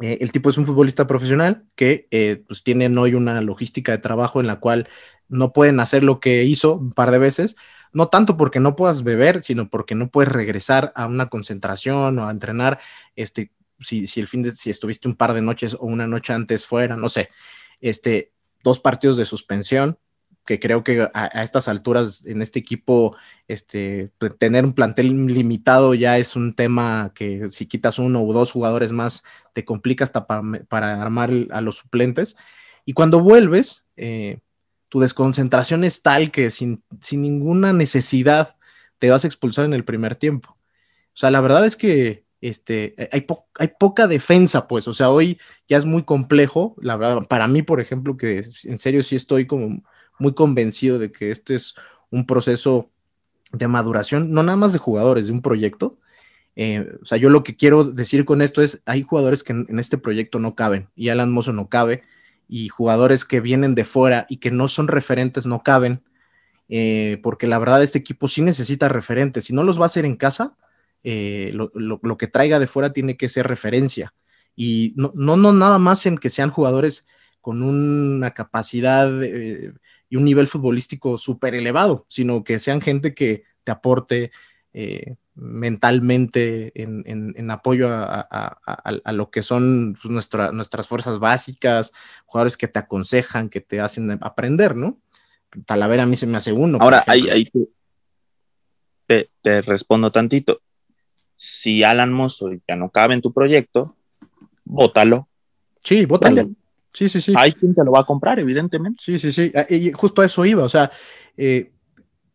eh, 0.01 0.17
el 0.21 0.31
tipo 0.31 0.49
es 0.49 0.57
un 0.57 0.65
futbolista 0.65 1.07
profesional 1.07 1.65
que 1.75 2.07
eh, 2.11 2.43
pues 2.47 2.63
tienen 2.63 2.97
hoy 2.97 3.13
una 3.13 3.41
logística 3.41 3.91
de 3.91 3.97
trabajo 3.97 4.41
en 4.41 4.47
la 4.47 4.59
cual 4.59 4.89
no 5.29 5.53
pueden 5.53 5.79
hacer 5.79 6.03
lo 6.03 6.19
que 6.19 6.43
hizo 6.43 6.75
un 6.75 6.91
par 6.91 7.11
de 7.11 7.17
veces, 7.17 7.55
no 7.93 8.09
tanto 8.09 8.35
porque 8.35 8.59
no 8.59 8.75
puedas 8.75 9.03
beber, 9.03 9.41
sino 9.41 9.69
porque 9.69 9.95
no 9.95 10.09
puedes 10.09 10.31
regresar 10.31 10.91
a 10.95 11.05
una 11.07 11.29
concentración 11.29 12.19
o 12.19 12.27
a 12.27 12.31
entrenar, 12.31 12.79
este, 13.15 13.51
si, 13.79 14.05
si 14.05 14.19
el 14.19 14.27
fin 14.27 14.43
de, 14.43 14.51
si 14.51 14.69
estuviste 14.69 15.07
un 15.07 15.15
par 15.15 15.33
de 15.33 15.41
noches 15.41 15.75
o 15.75 15.85
una 15.85 16.07
noche 16.07 16.33
antes 16.33 16.65
fuera, 16.65 16.97
no 16.97 17.07
sé, 17.07 17.29
este, 17.79 18.33
dos 18.63 18.79
partidos 18.79 19.15
de 19.15 19.25
suspensión, 19.25 19.97
que 20.45 20.59
creo 20.59 20.83
que 20.83 21.09
a, 21.13 21.25
estas 21.43 21.67
alturas 21.67 22.25
en 22.25 22.41
este 22.41 22.59
equipo, 22.59 23.17
este, 23.47 24.11
tener 24.37 24.63
un 24.63 24.73
plantel 24.73 25.25
limitado 25.27 25.93
ya 25.95 26.17
es 26.17 26.35
un 26.35 26.53
tema 26.53 27.11
que 27.15 27.47
si 27.47 27.65
quitas 27.65 27.99
uno 27.99 28.21
o 28.23 28.31
dos 28.31 28.51
jugadores 28.51 28.91
más, 28.91 29.23
te 29.53 29.65
complica 29.65 30.03
hasta 30.03 30.27
pa, 30.27 30.43
para 30.69 31.01
armar 31.01 31.31
a 31.51 31.61
los 31.61 31.77
suplentes. 31.77 32.35
Y 32.85 32.93
cuando 32.93 33.19
vuelves, 33.21 33.87
eh, 33.97 34.39
tu 34.89 34.99
desconcentración 34.99 35.83
es 35.83 36.03
tal 36.03 36.31
que 36.31 36.51
sin, 36.51 36.83
sin, 37.01 37.21
ninguna 37.21 37.73
necesidad 37.73 38.55
te 38.99 39.09
vas 39.09 39.23
a 39.23 39.27
expulsar 39.27 39.65
en 39.65 39.73
el 39.73 39.83
primer 39.83 40.15
tiempo. 40.15 40.51
O 40.51 41.17
sea, 41.17 41.31
la 41.31 41.41
verdad 41.41 41.65
es 41.65 41.75
que 41.75 42.25
este, 42.39 42.95
hay, 43.11 43.21
po 43.21 43.47
hay, 43.57 43.69
poca 43.79 44.07
defensa, 44.07 44.67
pues, 44.67 44.87
o 44.87 44.93
sea, 44.93 45.09
hoy 45.09 45.39
ya 45.67 45.77
es 45.77 45.85
muy 45.85 46.03
complejo, 46.03 46.75
la 46.79 46.95
verdad, 46.97 47.23
para 47.27 47.47
mí, 47.47 47.63
por 47.63 47.81
ejemplo, 47.81 48.15
que 48.17 48.43
en 48.65 48.77
serio 48.77 49.01
sí 49.01 49.15
estoy 49.15 49.47
como 49.47 49.83
muy 50.19 50.33
convencido 50.33 50.99
de 50.99 51.11
que 51.11 51.31
este 51.31 51.55
es 51.55 51.75
un 52.09 52.25
proceso 52.25 52.89
de 53.51 53.67
maduración, 53.67 54.31
no 54.31 54.43
nada 54.43 54.57
más 54.57 54.73
de 54.73 54.79
jugadores, 54.79 55.27
de 55.27 55.33
un 55.33 55.41
proyecto. 55.41 55.97
Eh, 56.55 56.87
o 57.01 57.05
sea, 57.05 57.17
yo 57.17 57.29
lo 57.29 57.43
que 57.43 57.55
quiero 57.55 57.83
decir 57.83 58.25
con 58.25 58.41
esto 58.41 58.61
es, 58.61 58.81
hay 58.85 59.03
jugadores 59.03 59.43
que 59.43 59.53
en, 59.53 59.79
este 59.79 59.97
proyecto 59.97 60.39
no 60.39 60.55
caben, 60.55 60.87
y 60.95 61.09
Alan 61.09 61.31
Mozo 61.31 61.53
no 61.53 61.67
cabe, 61.69 62.03
y 62.47 62.69
jugadores 62.69 63.25
que 63.25 63.41
vienen 63.41 63.75
de 63.75 63.85
fuera 63.85 64.25
y 64.29 64.37
que 64.37 64.51
no 64.51 64.67
son 64.67 64.87
referentes 64.87 65.45
no 65.45 65.63
caben, 65.63 66.01
eh, 66.69 67.19
porque 67.23 67.47
la 67.47 67.59
verdad 67.59 67.83
este 67.83 67.99
equipo 67.99 68.27
sí 68.27 68.41
necesita 68.41 68.87
referentes, 68.87 69.45
si 69.45 69.53
no 69.53 69.63
los 69.63 69.79
va 69.79 69.83
a 69.83 69.87
hacer 69.87 70.05
en 70.05 70.15
casa, 70.15 70.55
eh, 71.03 71.51
lo, 71.53 71.71
lo, 71.73 72.17
que 72.17 72.27
traiga 72.27 72.57
de 72.57 72.67
fuera 72.67 72.93
tiene 72.93 73.17
que 73.17 73.29
ser 73.29 73.47
referencia, 73.47 74.13
y 74.55 74.93
no, 74.95 75.11
no, 75.15 75.35
no 75.35 75.51
nada 75.53 75.77
más 75.77 76.05
en 76.05 76.17
que 76.17 76.29
sean 76.29 76.49
jugadores 76.49 77.05
con 77.41 77.61
una 77.61 78.31
capacidad 78.31 79.11
y 80.09 80.17
un 80.17 80.25
nivel 80.25 80.47
futbolístico 80.47 81.17
súper 81.17 81.55
elevado, 81.55 82.05
sino 82.07 82.43
que 82.43 82.59
sean 82.59 82.81
gente 82.81 83.13
que 83.13 83.43
te 83.63 83.71
aporte 83.71 84.31
eh, 84.73 85.15
mentalmente 85.35 86.71
en, 86.75 87.51
apoyo 87.51 87.89
a, 87.91 89.11
lo 89.11 89.29
que 89.29 89.41
son 89.41 89.97
pues, 90.01 90.29
nuestras 90.53 90.87
fuerzas 90.87 91.19
básicas, 91.19 91.91
jugadores 92.25 92.57
que 92.57 92.67
te 92.67 92.79
aconsejan, 92.79 93.49
que 93.49 93.61
te 93.61 93.81
hacen 93.81 94.17
aprender, 94.21 94.75
¿no? 94.75 94.99
Talavera 95.65 96.03
a 96.03 96.05
mí 96.05 96.15
se 96.15 96.27
me 96.27 96.37
hace 96.37 96.51
uno. 96.51 96.77
Ahora, 96.81 97.03
ahí, 97.07 97.49
te, 99.07 99.29
te, 99.41 99.61
respondo 99.61 100.11
tantito. 100.11 100.61
Si 101.35 101.83
Alan 101.83 102.13
Mozo 102.13 102.49
ya 102.67 102.75
no 102.75 102.89
cabe 102.89 103.13
en 103.13 103.21
tu 103.21 103.33
proyecto, 103.33 103.95
bótalo. 104.63 105.27
Sí, 105.83 106.05
bótalo. 106.05 106.49
Sí, 106.95 107.09
sí, 107.09 107.19
sí. 107.19 107.33
Hay 107.35 107.51
quien 107.51 107.75
te 107.75 107.83
lo 107.83 107.91
va 107.91 107.99
a 107.99 108.05
comprar, 108.05 108.39
evidentemente. 108.39 108.99
Sí, 109.03 109.19
sí, 109.19 109.33
sí. 109.33 109.51
Ah, 109.53 109.65
y 109.69 109.91
justo 109.91 110.21
a 110.21 110.25
eso 110.25 110.45
iba. 110.45 110.63
O 110.63 110.69
sea, 110.69 110.91
eh, 111.35 111.73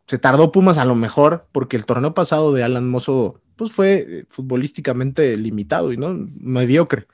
se 0.06 0.18
tardó 0.18 0.52
Pumas 0.52 0.76
a 0.76 0.84
lo 0.84 0.94
mejor 0.94 1.46
porque 1.50 1.78
el 1.78 1.86
torneo 1.86 2.12
pasado 2.12 2.52
de 2.52 2.62
Alan 2.62 2.88
Mozo 2.88 3.40
pues 3.56 3.72
fue 3.72 4.06
eh, 4.06 4.24
futbolísticamente 4.28 5.36
limitado 5.38 5.92
y 5.92 5.96
no 5.96 6.14
mediocre. 6.14 7.06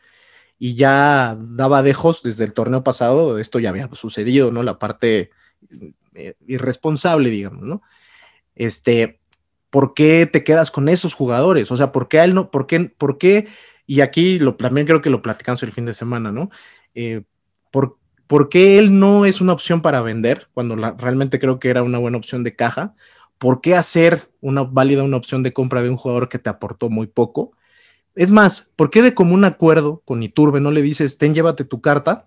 Y 0.58 0.74
ya 0.74 1.38
daba 1.40 1.82
dejos 1.82 2.24
desde 2.24 2.44
el 2.44 2.52
torneo 2.52 2.82
pasado, 2.82 3.38
esto 3.38 3.60
ya 3.60 3.70
había 3.70 3.88
sucedido, 3.92 4.50
¿no? 4.50 4.64
La 4.64 4.78
parte 4.80 5.30
eh, 6.14 6.34
irresponsable, 6.48 7.30
digamos, 7.30 7.62
¿no? 7.62 7.82
Este, 8.56 9.20
¿por 9.70 9.94
qué 9.94 10.26
te 10.26 10.42
quedas 10.42 10.72
con 10.72 10.88
esos 10.88 11.14
jugadores? 11.14 11.70
O 11.70 11.76
sea, 11.76 11.92
¿por 11.92 12.08
qué 12.08 12.24
él 12.24 12.34
no, 12.34 12.50
por 12.50 12.66
qué, 12.66 12.80
por 12.80 13.18
qué? 13.18 13.46
Y 13.86 14.00
aquí 14.00 14.40
lo, 14.40 14.56
también 14.56 14.86
creo 14.86 15.02
que 15.02 15.10
lo 15.10 15.22
platicamos 15.22 15.62
el 15.62 15.72
fin 15.72 15.84
de 15.84 15.94
semana, 15.94 16.32
¿no? 16.32 16.50
Eh, 16.94 17.22
¿por, 17.76 17.98
¿por, 18.26 18.48
qué 18.48 18.78
él 18.78 18.98
no 18.98 19.26
es 19.26 19.42
una 19.42 19.52
opción 19.52 19.82
para 19.82 20.00
vender 20.00 20.48
cuando 20.54 20.76
realmente 20.76 21.38
creo 21.38 21.58
que 21.58 21.68
era 21.68 21.82
una 21.82 21.98
buena 21.98 22.16
opción 22.16 22.42
de 22.42 22.56
caja? 22.56 22.94
¿Por 23.36 23.60
qué 23.60 23.74
hacer 23.74 24.30
una 24.40 24.62
válida 24.62 25.02
una 25.02 25.18
opción 25.18 25.42
de 25.42 25.52
compra 25.52 25.82
de 25.82 25.90
un 25.90 25.98
jugador 25.98 26.30
que 26.30 26.38
te 26.38 26.48
aportó 26.48 26.88
muy 26.88 27.06
poco? 27.06 27.52
Es 28.14 28.30
más, 28.30 28.72
¿por 28.76 28.88
qué 28.88 29.02
de 29.02 29.12
común 29.12 29.44
acuerdo 29.44 30.00
con 30.06 30.22
Iturbe 30.22 30.58
no 30.58 30.70
le 30.70 30.80
dices, 30.80 31.18
ten, 31.18 31.34
llévate 31.34 31.64
tu 31.64 31.82
carta 31.82 32.26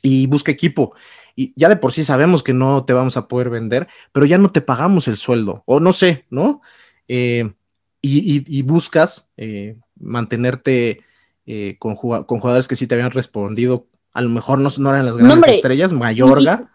y 0.00 0.26
busca 0.26 0.50
equipo? 0.50 0.94
Y 1.36 1.52
ya 1.54 1.68
de 1.68 1.76
por 1.76 1.92
sí 1.92 2.02
sabemos 2.02 2.42
que 2.42 2.54
no 2.54 2.86
te 2.86 2.94
vamos 2.94 3.18
a 3.18 3.28
poder 3.28 3.50
vender, 3.50 3.88
pero 4.12 4.24
ya 4.24 4.38
no 4.38 4.52
te 4.52 4.62
pagamos 4.62 5.06
el 5.06 5.18
sueldo, 5.18 5.64
o 5.66 5.80
no 5.80 5.92
sé, 5.92 6.24
¿no? 6.30 6.62
Eh, 7.08 7.52
y, 8.00 8.62
buscas 8.62 9.30
eh, 9.36 9.76
mantenerte 10.00 11.04
eh, 11.44 11.76
con, 11.78 11.94
jugadores 11.94 12.68
que 12.68 12.76
sí 12.76 12.86
te 12.86 12.94
habían 12.94 13.10
respondido, 13.10 13.86
a 14.14 14.20
lo 14.20 14.28
mejor 14.28 14.58
no, 14.58 14.68
no 14.78 14.90
eran 14.90 15.06
las 15.06 15.16
grandes 15.16 15.54
estrellas, 15.54 15.92
Mayorga. 15.92 16.68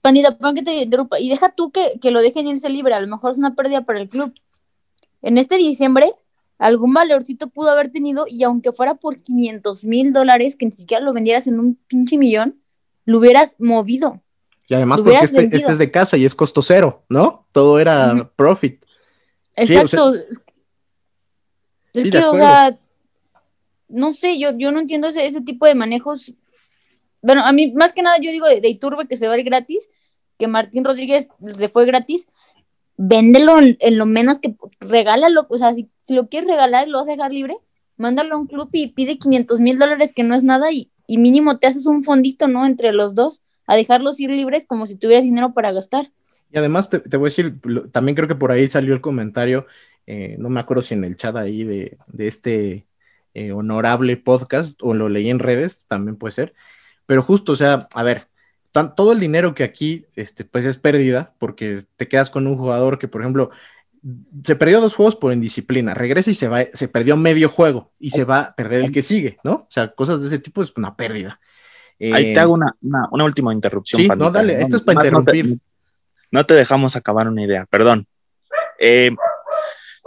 Panita, 0.00 0.36
que 0.54 0.62
te 0.62 0.82
interrumpa. 0.82 1.18
Y 1.20 1.28
deja 1.28 1.50
tú 1.50 1.70
que, 1.70 1.98
lo 2.10 2.20
dejen 2.20 2.46
irse 2.46 2.68
libre, 2.68 2.94
a 2.94 3.00
lo 3.00 3.08
mejor 3.08 3.32
es 3.32 3.38
una 3.38 3.54
pérdida 3.54 3.82
para 3.82 4.00
el 4.00 4.08
club. 4.08 4.32
En 5.22 5.38
este 5.38 5.56
diciembre, 5.56 6.12
algún 6.58 6.94
valorcito 6.94 7.48
pudo 7.48 7.70
haber 7.70 7.90
tenido, 7.90 8.26
y 8.28 8.42
aunque 8.44 8.72
fuera 8.72 8.94
por 8.94 9.20
500 9.20 9.84
mil 9.84 10.12
dólares, 10.12 10.56
que 10.56 10.66
ni 10.66 10.72
siquiera 10.72 11.02
lo 11.02 11.12
vendieras 11.12 11.46
en 11.46 11.58
un 11.58 11.78
pinche 11.88 12.16
millón, 12.16 12.60
lo 13.04 13.18
hubieras 13.18 13.56
movido. 13.58 14.22
Y 14.68 14.74
además, 14.74 15.00
porque 15.00 15.18
este, 15.18 15.44
este, 15.44 15.72
es 15.72 15.78
de 15.78 15.90
casa 15.90 16.16
y 16.16 16.24
es 16.24 16.34
costo 16.34 16.62
cero, 16.62 17.04
¿no? 17.08 17.46
Todo 17.52 17.80
era 17.80 18.30
profit. 18.36 18.84
Exacto. 19.56 20.14
es 21.94 22.10
que, 22.10 22.18
o 22.18 22.36
sea, 22.36 22.78
no 23.88 24.12
sé, 24.12 24.38
yo, 24.38 24.56
yo 24.56 24.70
no 24.70 24.78
entiendo 24.78 25.08
ese, 25.08 25.26
ese 25.26 25.40
tipo 25.40 25.66
de 25.66 25.74
manejos 25.74 26.32
bueno, 27.22 27.44
a 27.44 27.52
mí 27.52 27.72
más 27.72 27.92
que 27.92 28.02
nada 28.02 28.16
yo 28.20 28.30
digo 28.30 28.46
de, 28.46 28.68
Iturbe 28.68 29.06
que 29.06 29.16
se 29.16 29.28
va 29.28 29.34
a 29.34 29.38
ir 29.38 29.44
gratis, 29.44 29.88
que 30.38 30.48
Martín 30.48 30.84
Rodríguez 30.84 31.28
le 31.40 31.68
fue 31.68 31.84
gratis, 31.86 32.26
véndelo 32.96 33.58
en, 33.58 33.98
lo 33.98 34.06
menos 34.06 34.38
que 34.38 34.56
regálalo, 34.80 35.46
o 35.48 35.58
sea, 35.58 35.74
si, 35.74 35.90
lo 36.08 36.28
quieres 36.28 36.48
regalar 36.48 36.88
lo 36.88 36.98
vas 36.98 37.08
a 37.08 37.12
dejar 37.12 37.32
libre, 37.32 37.56
mándalo 37.96 38.34
a 38.34 38.38
un 38.38 38.46
club 38.46 38.68
y 38.72 38.88
pide 38.88 39.18
500 39.18 39.60
mil 39.60 39.78
dólares 39.78 40.12
que 40.14 40.24
no 40.24 40.34
es 40.34 40.42
nada 40.42 40.72
y, 40.72 40.90
mínimo 41.08 41.58
te 41.58 41.66
haces 41.66 41.86
un 41.86 42.04
fondito, 42.04 42.48
¿no? 42.48 42.66
Entre 42.66 42.92
los 42.92 43.14
dos, 43.14 43.42
a 43.66 43.76
dejarlos 43.76 44.20
ir 44.20 44.30
libres 44.30 44.66
como 44.66 44.86
si 44.86 44.96
tuvieras 44.96 45.24
dinero 45.24 45.54
para 45.54 45.72
gastar. 45.72 46.12
Y 46.52 46.58
además 46.58 46.90
te, 46.90 46.98
voy 47.16 47.28
a 47.28 47.30
decir, 47.30 47.60
también 47.92 48.14
creo 48.14 48.28
que 48.28 48.34
por 48.34 48.52
ahí 48.52 48.68
salió 48.68 48.92
el 48.92 49.00
comentario, 49.00 49.66
eh, 50.06 50.36
no 50.38 50.50
me 50.50 50.60
acuerdo 50.60 50.82
si 50.82 50.94
en 50.94 51.04
el 51.04 51.16
chat 51.16 51.36
ahí 51.36 51.64
de, 51.64 51.98
este 52.18 52.86
eh, 53.34 53.52
honorable 53.52 54.16
podcast 54.16 54.78
o 54.82 54.94
lo 54.94 55.08
leí 55.08 55.30
en 55.30 55.38
redes, 55.38 55.86
también 55.86 56.16
puede 56.16 56.32
ser, 56.32 56.54
pero 57.08 57.22
justo, 57.22 57.52
o 57.52 57.56
sea, 57.56 57.88
a 57.94 58.02
ver, 58.02 58.28
todo 58.94 59.12
el 59.12 59.18
dinero 59.18 59.54
que 59.54 59.64
aquí, 59.64 60.04
este, 60.14 60.44
pues 60.44 60.66
es 60.66 60.76
pérdida, 60.76 61.32
porque 61.38 61.74
te 61.96 62.06
quedas 62.06 62.28
con 62.28 62.46
un 62.46 62.58
jugador 62.58 62.98
que, 62.98 63.08
por 63.08 63.22
ejemplo, 63.22 63.50
se 64.44 64.56
perdió 64.56 64.82
dos 64.82 64.94
juegos 64.94 65.16
por 65.16 65.32
indisciplina, 65.32 65.94
regresa 65.94 66.30
y 66.30 66.34
se 66.34 66.48
va, 66.48 66.66
se 66.70 66.86
perdió 66.86 67.16
medio 67.16 67.48
juego 67.48 67.92
y 67.98 68.10
se 68.10 68.24
va 68.24 68.40
a 68.40 68.54
perder 68.54 68.82
el 68.84 68.92
que 68.92 69.00
sigue, 69.00 69.38
¿no? 69.42 69.52
O 69.52 69.66
sea, 69.70 69.94
cosas 69.94 70.20
de 70.20 70.26
ese 70.26 70.38
tipo 70.38 70.62
es 70.62 70.74
una 70.76 70.96
pérdida. 70.96 71.40
Ahí 72.12 72.34
te 72.34 72.40
hago 72.40 72.52
una, 72.52 73.24
última 73.24 73.54
interrupción. 73.54 74.02
Sí, 74.02 74.08
no, 74.08 74.30
dale, 74.30 74.60
esto 74.60 74.76
es 74.76 74.82
para 74.82 75.00
interrumpir. 75.00 75.58
No 76.30 76.44
te, 76.44 76.52
dejamos 76.52 76.94
acabar 76.94 77.26
una 77.26 77.42
idea, 77.42 77.64
perdón. 77.64 78.06
Eh, 78.78 79.12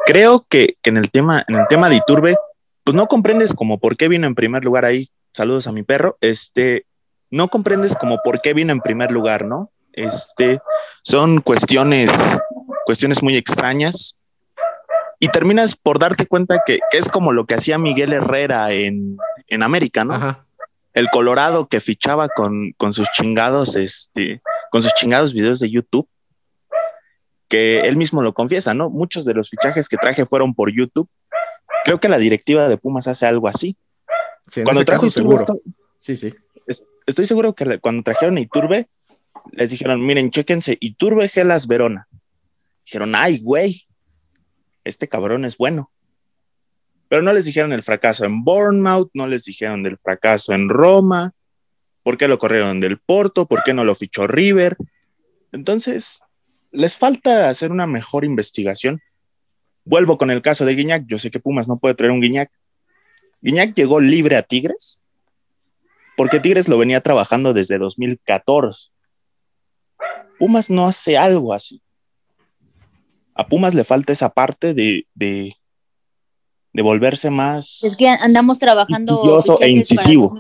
creo 0.06 0.46
que, 0.48 0.78
en 0.84 0.98
el 0.98 1.10
tema, 1.10 1.44
en 1.48 1.56
el 1.56 1.66
tema 1.68 1.90
de 1.90 1.96
Iturbe, 1.96 2.38
pues 2.84 2.94
no 2.94 3.08
comprendes 3.08 3.56
como 3.56 3.80
por 3.80 3.98
qué 3.98 4.08
vino 4.08 4.28
en 4.28 4.36
primer 4.36 4.64
lugar 4.64 4.86
ahí. 4.86 5.10
Saludos 5.34 5.66
a 5.66 5.72
mi 5.72 5.82
perro. 5.82 6.20
Este, 6.22 6.86
no 7.32 7.48
comprendes 7.48 7.96
como 7.96 8.20
por 8.24 8.42
qué 8.42 8.54
vino 8.54 8.74
en 8.74 8.82
primer 8.82 9.12
lugar, 9.12 9.46
¿no? 9.46 9.72
Este, 9.94 10.60
son 11.02 11.42
cuestiones, 11.42 12.12
cuestiones 12.86 13.24
muy 13.24 13.36
extrañas 13.36 14.18
y 15.20 15.30
terminas 15.30 15.76
por 15.76 15.98
darte 15.98 16.26
cuenta 16.26 16.62
que, 16.66 16.80
es 16.92 17.08
como 17.08 17.32
lo 17.32 17.46
que 17.46 17.56
hacía 17.56 17.78
Miguel 17.78 18.14
Herrera 18.14 18.72
en, 18.74 19.18
América, 19.62 20.04
¿no? 20.04 20.46
El 20.94 21.08
Colorado 21.10 21.68
que 21.68 21.80
fichaba 21.80 22.28
con, 22.28 22.76
sus 22.92 23.08
chingados, 23.12 23.76
este, 23.76 24.42
con 24.70 24.82
sus 24.82 24.94
chingados 24.94 25.34
videos 25.34 25.60
de 25.60 25.70
YouTube, 25.70 26.08
que 27.48 27.82
él 27.82 27.98
mismo 27.98 28.22
lo 28.22 28.34
confiesa, 28.34 28.74
¿no? 28.74 28.90
Muchos 28.90 29.24
de 29.24 29.34
los 29.34 29.50
fichajes 29.50 29.88
que 29.88 29.98
traje 29.98 30.26
fueron 30.26 30.54
por 30.54 30.74
YouTube. 30.74 31.10
Creo 31.86 32.00
que 32.00 32.10
la 32.10 32.18
directiva 32.18 32.68
de 32.68 32.78
Pumas 32.78 33.08
hace 33.08 33.26
algo 33.26 33.48
así. 33.48 33.78
Cuando 34.64 34.84
trajo 34.84 35.10
seguro. 35.10 35.46
sí, 35.98 36.18
sí 36.18 36.34
estoy 36.68 37.26
seguro 37.26 37.54
que 37.54 37.80
cuando 37.80 38.04
trajeron 38.04 38.38
a 38.38 38.42
Iturbe, 38.42 38.88
les 39.52 39.72
dijeron, 39.72 40.06
miren, 40.06 40.32
chéquense, 40.32 40.78
Iturbe 40.80 41.30
Gelas 41.30 41.68
Verona. 41.68 42.08
Dijeron, 42.86 43.14
ay, 43.16 43.40
güey, 43.40 43.88
este 44.84 45.08
cabrón 45.08 45.46
es 45.46 45.58
bueno. 45.58 45.92
Pero 47.08 47.22
no 47.22 47.34
les 47.34 47.46
dijeron 47.46 47.74
el 47.74 47.84
fracaso 47.84 48.26
en 48.26 48.44
Bournemouth, 48.44 49.10
no 49.14 49.28
les 49.28 49.44
dijeron 49.44 49.84
del 49.84 49.98
fracaso 49.98 50.54
en 50.54 50.70
Roma, 50.70 51.32
por 52.04 52.18
qué 52.18 52.28
lo 52.28 52.40
corrieron 52.40 52.80
del 52.80 53.00
Porto, 53.00 53.48
por 53.48 53.64
qué 53.64 53.74
no 53.74 53.84
lo 53.84 53.96
fichó 53.96 54.28
River. 54.28 54.78
Entonces, 55.52 56.22
les 56.72 56.98
falta 56.98 57.50
hacer 57.50 57.72
una 57.72 57.88
mejor 57.88 58.24
investigación. 58.24 59.02
Vuelvo 59.84 60.18
con 60.18 60.32
el 60.32 60.42
caso 60.42 60.66
de 60.66 60.76
Guiñac. 60.76 61.06
Yo 61.08 61.20
sé 61.20 61.32
que 61.32 61.40
Pumas 61.40 61.68
no 61.68 61.78
puede 61.78 61.96
traer 61.96 62.12
un 62.12 62.22
Guiñac. 62.22 62.50
Guiñac 63.42 63.76
llegó 63.76 64.00
libre 64.00 64.38
a 64.38 64.44
Tigres 64.44 65.00
porque 66.18 66.40
Tigres 66.40 66.68
lo 66.68 66.78
venía 66.78 67.02
trabajando 67.02 67.54
desde 67.54 67.78
2014. 67.78 68.90
Pumas 70.40 70.70
no 70.70 70.88
hace 70.88 71.18
algo 71.18 71.54
así. 71.54 71.82
A 73.36 73.48
Pumas 73.48 73.74
le 73.74 73.84
falta 73.84 74.12
esa 74.12 74.30
parte 74.30 74.74
de, 74.74 75.06
de, 75.14 75.54
volverse 76.74 77.30
más. 77.30 77.84
Es 77.84 77.96
que 77.96 78.08
andamos 78.08 78.60
trabajando 78.60 79.42
e 79.62 79.70
incisivo. 79.70 80.38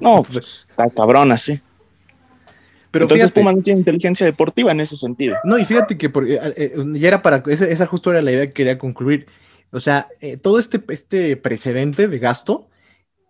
No, 0.00 0.22
pues 0.22 0.68
está 0.68 0.90
cabrón 0.90 1.32
así. 1.32 1.60
Pero 2.90 3.06
Entonces 3.06 3.32
Pumas 3.32 3.56
no 3.56 3.62
tiene 3.62 3.80
inteligencia 3.80 4.26
deportiva 4.26 4.70
en 4.70 4.80
ese 4.80 4.96
sentido. 4.96 5.36
No, 5.44 5.58
y 5.58 5.64
fíjate 5.64 5.98
que 5.98 6.06
eh, 6.06 6.54
eh, 6.56 6.84
ya 6.92 7.08
era 7.08 7.22
para. 7.22 7.42
Esa, 7.46 7.66
esa, 7.66 7.86
justo 7.86 8.10
era 8.10 8.22
la 8.22 8.30
idea 8.30 8.46
que 8.46 8.52
quería 8.52 8.78
concluir. 8.78 9.26
O 9.72 9.80
sea, 9.80 10.08
eh, 10.20 10.36
todo 10.36 10.60
este, 10.60 10.80
este 10.88 11.36
precedente 11.36 12.06
de 12.06 12.18
gasto 12.18 12.68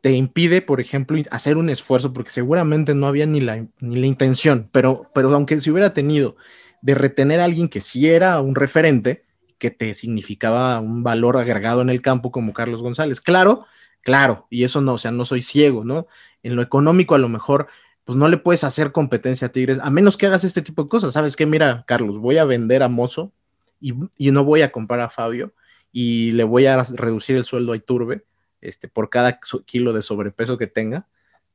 te 0.05 0.13
impide, 0.13 0.61
por 0.61 0.83
ejemplo, 0.83 1.19
hacer 1.31 1.57
un 1.57 1.71
esfuerzo, 1.71 2.13
porque 2.13 2.31
seguramente 2.31 2.95
no 2.95 3.07
había 3.07 3.25
ni 3.25 3.41
la, 3.41 3.67
ni 3.81 3.97
la 3.97 4.07
intención, 4.07 4.69
pero, 4.71 5.11
pero 5.15 5.33
aunque 5.33 5.59
se 5.63 5.71
hubiera 5.71 5.95
tenido 5.95 6.37
de 6.83 6.95
retener 6.95 7.41
a 7.41 7.45
alguien 7.45 7.71
que 7.71 7.81
sí 7.81 8.11
era 8.11 8.39
un 8.43 8.55
referente, 8.55 9.25
que 9.57 9.71
te 9.71 9.95
significaba 9.95 10.79
un 10.81 11.03
valor 11.03 11.39
agregado 11.39 11.81
en 11.81 11.89
el 11.89 12.03
campo 12.03 12.31
como 12.31 12.53
Carlos 12.53 12.83
González. 12.83 13.23
Claro, 13.23 13.65
claro, 14.03 14.47
y 14.51 14.65
eso 14.65 14.83
no, 14.83 14.93
o 14.93 14.99
sea, 14.99 15.11
no 15.11 15.25
soy 15.25 15.41
ciego, 15.41 15.85
¿no? 15.85 16.07
En 16.43 16.55
lo 16.55 16.61
económico 16.61 17.15
a 17.15 17.19
lo 17.19 17.31
mejor, 17.31 17.69
pues 18.05 18.19
no 18.19 18.29
le 18.29 18.37
puedes 18.37 18.63
hacer 18.63 18.93
competencia 18.93 19.47
a 19.47 19.53
Tigres, 19.53 19.79
a 19.81 19.89
menos 19.89 20.19
que 20.19 20.27
hagas 20.27 20.45
este 20.45 20.61
tipo 20.61 20.83
de 20.83 20.91
cosas. 20.91 21.15
¿Sabes 21.15 21.35
qué? 21.35 21.47
Mira, 21.47 21.83
Carlos, 21.87 22.19
voy 22.19 22.37
a 22.37 22.45
vender 22.45 22.83
a 22.83 22.91
Mozo 22.91 23.33
y, 23.81 23.95
y 24.19 24.33
no 24.33 24.45
voy 24.45 24.61
a 24.61 24.71
comprar 24.71 25.01
a 25.01 25.09
Fabio 25.09 25.55
y 25.93 26.33
le 26.33 26.45
voy 26.45 26.67
a 26.67 26.85
reducir 26.93 27.37
el 27.37 27.45
sueldo 27.45 27.73
a 27.73 27.77
Iturbe 27.79 28.27
este, 28.65 28.89
por 28.89 29.11
cada 29.11 29.39
kilo 29.67 29.93
de 29.93 30.03
sobrepeso 30.03 30.59
que 30.59 30.67
tenga, 30.67 31.07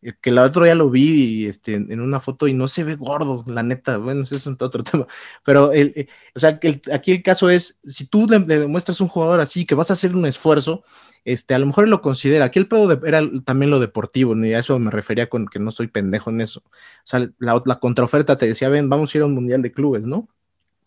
eh, 0.01 0.14
que 0.22 0.30
el 0.30 0.38
otro 0.38 0.64
día 0.64 0.76
lo 0.76 0.89
vi 0.89 1.45
este, 1.47 1.74
en 1.74 1.99
una 1.99 2.20
foto 2.22 2.47
y 2.47 2.53
no 2.53 2.68
se 2.70 2.84
ve 2.86 2.95
gordo, 2.95 3.43
la 3.47 3.64
neta, 3.64 3.97
bueno, 3.97 4.24
eso 4.24 4.36
es 4.36 4.47
otro 4.47 4.84
tema, 4.84 5.07
pero 5.43 5.74
el, 5.74 5.91
eh, 5.95 6.07
o 6.36 6.39
sea, 6.39 6.60
que 6.60 6.82
aquí 6.93 7.12
el 7.12 7.24
caso 7.24 7.49
es, 7.49 7.80
si 7.84 8.05
tú 8.05 8.26
le, 8.28 8.39
demuestras 8.39 9.01
a 9.01 9.03
un 9.03 9.10
jugador 9.10 9.41
así 9.41 9.66
que 9.66 9.76
vas 9.76 9.89
a 9.89 9.93
hacer 9.93 10.16
un 10.16 10.26
esfuerzo, 10.26 10.84
este, 11.26 11.53
a 11.53 11.60
lo 11.60 11.66
mejor 11.66 11.88
lo 11.89 12.01
considera, 12.01 12.45
aquí 12.45 12.60
el 12.60 12.68
pedo 12.68 12.91
era 13.05 13.22
también 13.43 13.72
lo 13.72 13.80
deportivo, 13.80 14.36
y 14.38 14.53
a 14.53 14.60
eso 14.60 14.80
me 14.80 14.91
refería 14.91 15.28
con 15.28 15.47
que 15.47 15.60
no 15.60 15.72
soy 15.72 15.88
pendejo 15.88 16.30
en 16.30 16.41
eso, 16.41 16.62
o 16.66 16.72
sea, 17.03 17.30
la, 17.39 17.62
la 17.66 17.80
contraoferta 17.80 18.38
te 18.38 18.47
decía, 18.47 18.70
ven, 18.70 18.89
vamos 18.89 19.14
a 19.14 19.18
ir 19.18 19.24
a 19.24 19.26
un 19.26 19.34
mundial 19.34 19.62
de 19.62 19.72
clubes, 19.72 20.03
¿no? 20.03 20.30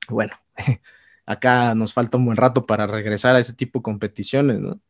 Bueno, 0.09 0.35
acá 1.27 1.75
nos 1.75 1.93
falta 1.93 2.17
un 2.17 2.27
buen 2.27 2.37
rato 2.37 2.67
para 2.67 2.87
regresar 2.87 3.37
a 3.37 3.41
ese 3.41 3.53
tipo 3.53 3.81
de 3.81 3.83
competiciones, 3.85 4.61
¿no? 4.61 4.81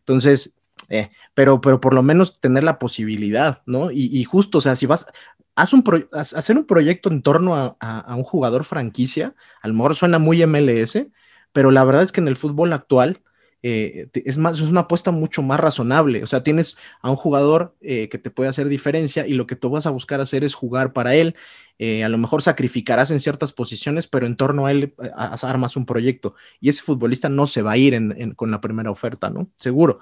Entonces, 0.00 0.54
eh, 0.90 1.10
pero, 1.34 1.60
pero 1.60 1.80
por 1.80 1.94
lo 1.94 2.02
menos 2.02 2.40
tener 2.40 2.64
la 2.64 2.78
posibilidad, 2.78 3.62
¿no? 3.64 3.90
Y, 3.92 4.22
justo, 4.24 4.58
o 4.58 4.60
sea, 4.60 4.74
si 4.74 4.86
vas, 4.86 5.06
haz 5.54 5.72
un 5.72 5.84
hacer 6.12 6.58
un 6.58 6.66
proyecto 6.66 7.10
en 7.10 7.22
torno 7.22 7.54
a, 7.56 8.14
un 8.16 8.24
jugador 8.24 8.64
franquicia, 8.64 9.34
a 9.62 9.68
lo 9.68 9.74
mejor 9.74 9.94
suena 9.94 10.18
muy 10.18 10.44
MLS, 10.44 11.06
pero 11.52 11.70
la 11.70 11.84
verdad 11.84 12.02
es 12.02 12.12
que 12.12 12.20
en 12.20 12.28
el 12.28 12.36
fútbol 12.36 12.72
actual 12.72 13.22
eh, 13.62 14.08
es 14.14 14.38
más, 14.38 14.56
es 14.56 14.62
una 14.62 14.80
apuesta 14.80 15.12
mucho 15.12 15.42
más 15.42 15.60
razonable. 15.60 16.24
O 16.24 16.26
sea, 16.26 16.42
tienes 16.42 16.76
a 17.02 17.10
un 17.10 17.16
jugador 17.16 17.76
eh, 17.82 18.08
que 18.08 18.18
te 18.18 18.30
puede 18.30 18.50
hacer 18.50 18.68
diferencia 18.68 19.26
y 19.26 19.34
lo 19.34 19.46
que 19.46 19.56
tú 19.56 19.70
vas 19.70 19.86
a 19.86 19.90
buscar 19.90 20.20
hacer 20.20 20.42
es 20.42 20.54
jugar 20.54 20.92
para 20.92 21.14
él. 21.14 21.36
a 22.04 22.08
lo 22.08 22.18
mejor 22.18 22.42
sacrificarás 22.42 23.10
en 23.12 23.20
ciertas 23.20 23.52
posiciones, 23.52 24.08
pero 24.08 24.26
en 24.26 24.36
torno 24.36 24.66
a 24.66 24.72
él 24.72 24.94
armas 25.42 25.76
un 25.76 25.86
proyecto 25.86 26.34
y 26.60 26.68
ese 26.68 26.82
futbolista 26.82 27.28
no 27.28 27.46
se 27.46 27.62
va 27.62 27.72
a 27.72 27.76
ir 27.76 27.96
con 28.34 28.50
la 28.50 28.60
primera 28.60 28.90
oferta, 28.90 29.30
¿no? 29.30 29.50
Seguro. 29.56 30.00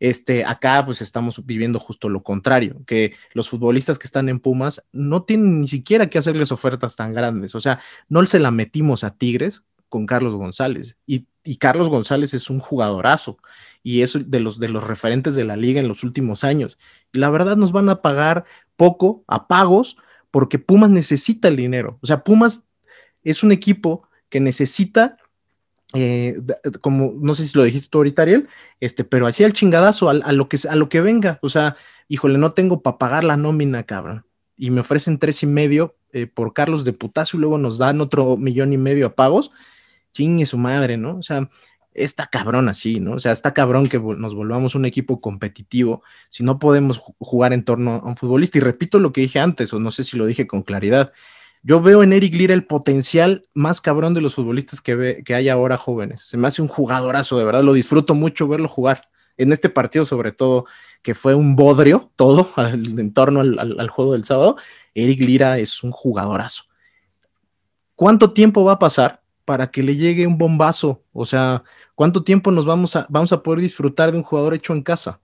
Este, 0.00 0.46
acá 0.46 0.82
pues 0.84 1.02
estamos 1.02 1.44
viviendo 1.44 1.78
justo 1.78 2.08
lo 2.08 2.22
contrario, 2.22 2.82
que 2.86 3.14
los 3.34 3.50
futbolistas 3.50 3.98
que 3.98 4.06
están 4.06 4.30
en 4.30 4.40
Pumas 4.40 4.88
no 4.92 5.24
tienen 5.24 5.60
ni 5.60 5.68
siquiera 5.68 6.08
que 6.08 6.16
hacerles 6.18 6.50
ofertas 6.52 6.96
tan 6.96 7.12
grandes, 7.12 7.54
o 7.54 7.60
sea, 7.60 7.80
no 8.08 8.24
se 8.24 8.40
la 8.40 8.50
metimos 8.50 9.04
a 9.04 9.10
Tigres 9.10 9.62
con 9.90 10.06
Carlos 10.06 10.34
González 10.34 10.96
y, 11.06 11.26
Carlos 11.58 11.88
González 11.88 12.34
es 12.34 12.50
un 12.50 12.60
jugadorazo 12.60 13.38
y 13.82 14.02
es 14.02 14.30
de 14.30 14.40
los, 14.40 14.60
de 14.60 14.68
los 14.68 14.86
referentes 14.86 15.34
de 15.34 15.44
la 15.44 15.56
liga 15.56 15.80
en 15.80 15.88
los 15.88 16.04
últimos 16.04 16.44
años. 16.44 16.78
Y 17.14 17.18
la 17.18 17.30
verdad 17.30 17.56
nos 17.56 17.72
van 17.72 17.88
a 17.88 18.02
pagar 18.02 18.44
poco 18.76 19.24
a 19.26 19.48
pagos 19.48 19.96
porque 20.30 20.58
Pumas 20.58 20.90
necesita 20.90 21.48
el 21.48 21.56
dinero, 21.56 21.98
o 22.02 22.06
sea, 22.06 22.24
Pumas 22.24 22.64
es 23.24 23.42
un 23.42 23.52
equipo 23.52 24.06
que 24.28 24.40
necesita 24.40 25.18
eh, 25.94 26.40
como 26.80 27.14
no 27.20 27.34
sé 27.34 27.46
si 27.46 27.58
lo 27.58 27.64
dijiste 27.64 27.88
tú 27.90 27.98
ahorita, 27.98 28.22
Ariel, 28.22 28.48
este, 28.80 29.04
pero 29.04 29.26
hacía 29.26 29.46
el 29.46 29.52
chingadazo 29.52 30.08
a, 30.08 30.32
lo 30.32 30.48
que, 30.48 30.58
a 30.68 30.76
lo 30.76 30.88
que 30.88 31.00
venga. 31.00 31.38
O 31.42 31.48
sea, 31.48 31.76
híjole, 32.08 32.38
no 32.38 32.52
tengo 32.52 32.82
para 32.82 32.98
pagar 32.98 33.24
la 33.24 33.36
nómina, 33.36 33.82
cabrón. 33.84 34.24
Y 34.56 34.70
me 34.70 34.80
ofrecen 34.80 35.18
tres 35.18 35.42
y 35.42 35.46
medio 35.46 35.96
eh, 36.12 36.26
por 36.26 36.52
Carlos 36.52 36.84
de 36.84 36.92
putazo 36.92 37.36
y 37.36 37.40
luego 37.40 37.58
nos 37.58 37.78
dan 37.78 38.00
otro 38.00 38.36
millón 38.36 38.72
y 38.72 38.78
medio 38.78 39.06
a 39.06 39.14
pagos. 39.14 39.50
Chingue 40.12 40.46
su 40.46 40.58
madre, 40.58 40.96
¿no? 40.96 41.16
O 41.16 41.22
sea, 41.22 41.48
está 41.92 42.26
cabrón 42.28 42.68
así, 42.68 43.00
¿no? 43.00 43.12
O 43.12 43.18
sea, 43.18 43.32
está 43.32 43.54
cabrón 43.54 43.88
que 43.88 43.98
nos 43.98 44.34
volvamos 44.34 44.74
un 44.74 44.84
equipo 44.84 45.20
competitivo 45.20 46.02
si 46.28 46.44
no 46.44 46.58
podemos 46.58 46.98
jugar 47.18 47.52
en 47.52 47.64
torno 47.64 47.94
a 47.96 48.08
un 48.08 48.16
futbolista. 48.16 48.58
Y 48.58 48.60
repito 48.60 49.00
lo 49.00 49.12
que 49.12 49.22
dije 49.22 49.40
antes, 49.40 49.72
o 49.72 49.80
no 49.80 49.90
sé 49.90 50.04
si 50.04 50.16
lo 50.16 50.26
dije 50.26 50.46
con 50.46 50.62
claridad 50.62 51.12
yo 51.62 51.80
veo 51.80 52.02
en 52.02 52.12
Eric 52.12 52.34
Lira 52.34 52.54
el 52.54 52.64
potencial 52.64 53.46
más 53.52 53.80
cabrón 53.80 54.14
de 54.14 54.20
los 54.20 54.34
futbolistas 54.34 54.80
que, 54.80 55.22
hay 55.34 55.48
ahora 55.48 55.76
jóvenes. 55.76 56.22
Se 56.22 56.36
me 56.36 56.48
hace 56.48 56.62
un 56.62 56.68
jugadorazo, 56.68 57.38
de 57.38 57.44
verdad, 57.44 57.62
lo 57.62 57.74
disfruto 57.74 58.14
mucho 58.14 58.48
verlo 58.48 58.68
jugar. 58.68 59.08
En 59.36 59.52
este 59.52 59.70
partido, 59.70 60.04
sobre 60.04 60.32
todo, 60.32 60.66
que 61.02 61.14
fue 61.14 61.34
un 61.34 61.56
bodrio 61.56 62.10
todo 62.16 62.50
en 62.56 63.12
torno 63.12 63.40
al, 63.40 63.88
juego 63.88 64.12
del 64.14 64.24
sábado, 64.24 64.56
Eric 64.94 65.20
Lira 65.20 65.58
es 65.58 65.82
un 65.82 65.92
jugadorazo. 65.92 66.64
¿Cuánto 67.94 68.32
tiempo 68.32 68.64
va 68.64 68.72
a 68.72 68.78
pasar 68.78 69.22
para 69.44 69.70
que 69.70 69.82
le 69.82 69.96
llegue 69.96 70.26
un 70.26 70.38
bombazo? 70.38 71.02
O 71.12 71.26
sea, 71.26 71.62
¿cuánto 71.94 72.22
tiempo 72.22 72.50
nos 72.50 72.64
vamos 72.64 72.96
a, 72.96 73.06
vamos 73.10 73.32
a 73.32 73.42
poder 73.42 73.60
disfrutar 73.60 74.10
de 74.12 74.16
un 74.16 74.24
jugador 74.24 74.54
hecho 74.54 74.72
en 74.72 74.82
casa? 74.82 75.20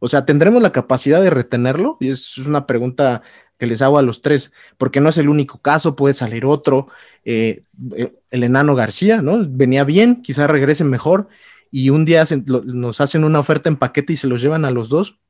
O 0.00 0.08
sea, 0.08 0.26
¿tendremos 0.26 0.62
la 0.62 0.72
capacidad 0.72 1.22
de 1.22 1.30
retenerlo? 1.30 1.96
Y 2.00 2.08
es 2.08 2.36
una 2.38 2.66
pregunta 2.66 3.22
que 3.58 3.66
les 3.66 3.82
hago 3.82 3.98
a 3.98 4.02
los 4.02 4.22
tres, 4.22 4.52
porque 4.78 5.00
no 5.00 5.10
es 5.10 5.18
el 5.18 5.28
único 5.28 5.58
caso, 5.58 5.94
puede 5.94 6.14
salir 6.14 6.46
otro. 6.46 6.88
Eh, 7.24 7.62
eh, 7.94 8.12
el 8.30 8.42
enano 8.42 8.74
García, 8.74 9.22
¿no? 9.22 9.46
Venía 9.48 9.84
bien, 9.84 10.22
quizás 10.22 10.50
regrese 10.50 10.82
mejor, 10.82 11.28
y 11.70 11.90
un 11.90 12.04
día 12.04 12.24
nos 12.46 13.00
hacen 13.00 13.22
una 13.22 13.38
oferta 13.38 13.68
en 13.68 13.76
paquete 13.76 14.14
y 14.14 14.16
se 14.16 14.26
los 14.26 14.40
llevan 14.40 14.64
a 14.64 14.70
los 14.70 14.88
dos, 14.88 15.20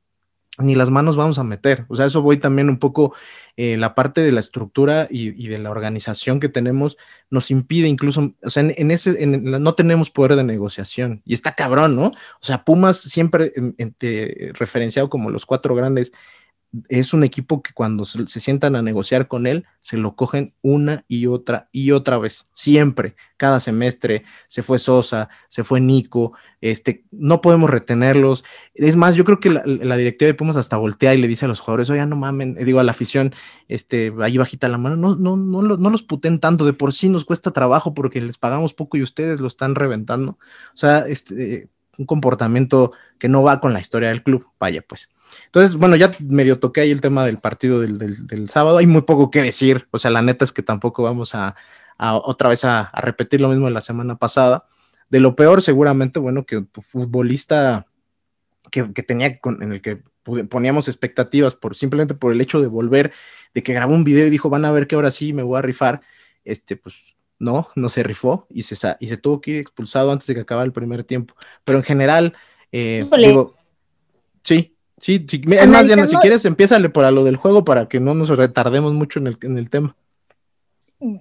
ni 0.57 0.75
las 0.75 0.89
manos 0.89 1.15
vamos 1.15 1.39
a 1.39 1.43
meter. 1.43 1.85
O 1.87 1.95
sea, 1.95 2.05
eso 2.05 2.21
voy 2.21 2.37
también 2.37 2.69
un 2.69 2.77
poco, 2.77 3.13
eh, 3.57 3.77
la 3.77 3.95
parte 3.95 4.21
de 4.21 4.31
la 4.31 4.39
estructura 4.39 5.07
y, 5.09 5.47
de 5.47 5.57
la 5.59 5.71
organización 5.71 6.39
que 6.39 6.49
tenemos 6.49 6.97
nos 7.29 7.51
impide 7.51 7.87
incluso, 7.87 8.33
o 8.43 8.49
sea, 8.49 8.63
en, 8.63 8.91
ese, 8.91 9.25
no 9.27 9.75
tenemos 9.75 10.11
poder 10.11 10.35
de 10.35 10.43
negociación 10.43 11.21
y 11.25 11.33
está 11.33 11.53
cabrón, 11.53 11.95
¿no? 11.95 12.07
O 12.07 12.41
sea, 12.41 12.63
Pumas 12.65 12.97
siempre 12.99 13.53
referenciado 14.53 15.09
como 15.09 15.29
los 15.29 15.45
cuatro 15.45 15.73
grandes 15.75 16.11
es 16.87 17.13
un 17.13 17.23
equipo 17.23 17.61
que 17.61 17.73
cuando 17.73 18.05
se, 18.05 18.25
sientan 18.27 18.75
a 18.75 18.81
negociar 18.81 19.27
con 19.27 19.45
él, 19.45 19.65
se 19.81 19.97
lo 19.97 20.15
cogen 20.15 20.53
una 20.61 21.03
y 21.07 21.25
otra 21.27 21.67
y 21.71 21.91
otra 21.91 22.17
vez, 22.17 22.49
siempre, 22.53 23.15
cada 23.35 23.59
semestre, 23.59 24.23
se 24.47 24.63
fue 24.63 24.79
Sosa, 24.79 25.29
se 25.49 25.63
fue 25.63 25.81
Nico, 25.81 26.33
este, 26.61 27.05
no 27.11 27.41
podemos 27.41 27.69
retenerlos. 27.69 28.43
Es 28.73 28.95
más, 28.95 29.15
yo 29.15 29.25
creo 29.25 29.39
que 29.39 29.49
la, 29.49 29.97
directiva 29.97 30.27
de 30.27 30.33
Pumas 30.33 30.55
hasta 30.55 30.77
voltea 30.77 31.13
y 31.13 31.17
le 31.17 31.27
dice 31.27 31.45
a 31.45 31.47
los 31.49 31.59
jugadores, 31.59 31.89
oye, 31.89 32.05
no 32.05 32.15
mamen, 32.15 32.55
eh, 32.57 32.65
digo 32.65 32.79
a 32.79 32.83
la 32.83 32.91
afición, 32.91 33.33
este, 33.67 34.13
ahí 34.21 34.37
bajita 34.37 34.69
la 34.69 34.77
mano, 34.77 34.95
no, 34.95 35.15
no, 35.15 35.35
no, 35.35 35.61
no 35.61 35.89
los 35.89 36.03
puten 36.03 36.39
tanto, 36.39 36.65
de 36.65 36.73
por 36.73 36.93
sí 36.93 37.09
nos 37.09 37.25
cuesta 37.25 37.51
trabajo 37.51 37.93
porque 37.93 38.21
les 38.21 38.37
pagamos 38.37 38.73
poco 38.73 38.97
y 38.97 39.03
ustedes 39.03 39.41
lo 39.41 39.47
están 39.47 39.75
reventando. 39.75 40.37
O 40.73 40.77
sea, 40.77 40.99
este, 41.07 41.69
un 41.97 42.05
comportamiento 42.05 42.91
que 43.19 43.29
no 43.29 43.43
va 43.43 43.59
con 43.59 43.73
la 43.73 43.79
historia 43.79 44.09
del 44.09 44.23
club, 44.23 44.47
vaya 44.59 44.81
pues. 44.81 45.09
Entonces, 45.45 45.75
bueno, 45.75 45.95
ya 45.95 46.11
medio 46.19 46.59
toqué 46.59 46.81
ahí 46.81 46.91
el 46.91 47.01
tema 47.01 47.25
del 47.25 47.39
partido 47.39 47.79
del, 47.79 48.49
sábado. 48.49 48.77
Hay 48.77 48.87
muy 48.87 49.01
poco 49.03 49.31
que 49.31 49.41
decir. 49.41 49.87
O 49.91 49.97
sea, 49.97 50.11
la 50.11 50.21
neta 50.21 50.45
es 50.45 50.51
que 50.51 50.63
tampoco 50.63 51.03
vamos 51.03 51.35
a, 51.35 51.55
otra 51.97 52.49
vez 52.49 52.65
a, 52.65 52.91
repetir 53.01 53.41
lo 53.41 53.49
mismo 53.49 53.65
de 53.65 53.71
la 53.71 53.81
semana 53.81 54.17
pasada. 54.17 54.65
De 55.09 55.19
lo 55.19 55.35
peor, 55.35 55.61
seguramente, 55.61 56.19
bueno, 56.19 56.45
que 56.45 56.61
tu 56.61 56.81
futbolista 56.81 57.85
que, 58.71 58.83
tenía 59.03 59.39
en 59.43 59.73
el 59.73 59.81
que 59.81 60.03
poníamos 60.49 60.87
expectativas 60.87 61.55
por 61.55 61.75
simplemente 61.75 62.13
por 62.13 62.31
el 62.31 62.39
hecho 62.39 62.61
de 62.61 62.67
volver, 62.67 63.11
de 63.53 63.63
que 63.63 63.73
grabó 63.73 63.93
un 63.93 64.03
video 64.03 64.27
y 64.27 64.29
dijo, 64.29 64.49
van 64.49 64.65
a 64.65 64.71
ver 64.71 64.87
que 64.87 64.95
ahora 64.95 65.11
sí 65.11 65.33
me 65.33 65.43
voy 65.43 65.57
a 65.57 65.61
rifar. 65.61 66.01
Este, 66.43 66.75
pues 66.75 67.15
no, 67.41 67.67
no 67.75 67.89
se 67.89 68.03
rifó 68.03 68.47
y 68.49 68.63
se, 68.63 68.75
y 68.99 69.07
se 69.07 69.17
tuvo 69.17 69.41
que 69.41 69.51
ir 69.51 69.57
expulsado 69.57 70.11
antes 70.11 70.27
de 70.27 70.35
que 70.35 70.41
acabara 70.41 70.65
el 70.65 70.73
primer 70.73 71.03
tiempo. 71.03 71.35
Pero 71.63 71.79
en 71.79 71.83
general, 71.83 72.33
eh, 72.71 73.05
digo, 73.17 73.55
sí, 74.43 74.75
Sí, 75.01 75.25
es 75.27 75.67
más, 75.67 75.87
Diana, 75.87 76.05
si 76.05 76.15
quieres, 76.17 76.45
empiézale 76.45 76.89
por 76.89 77.11
lo 77.11 77.23
del 77.23 77.35
juego 77.35 77.65
para 77.65 77.87
que 77.87 77.99
no 77.99 78.13
nos 78.13 78.29
retardemos 78.29 78.93
mucho 78.93 79.17
en 79.17 79.25
el, 79.25 79.37
en 79.41 79.57
el 79.57 79.67
tema. 79.71 79.95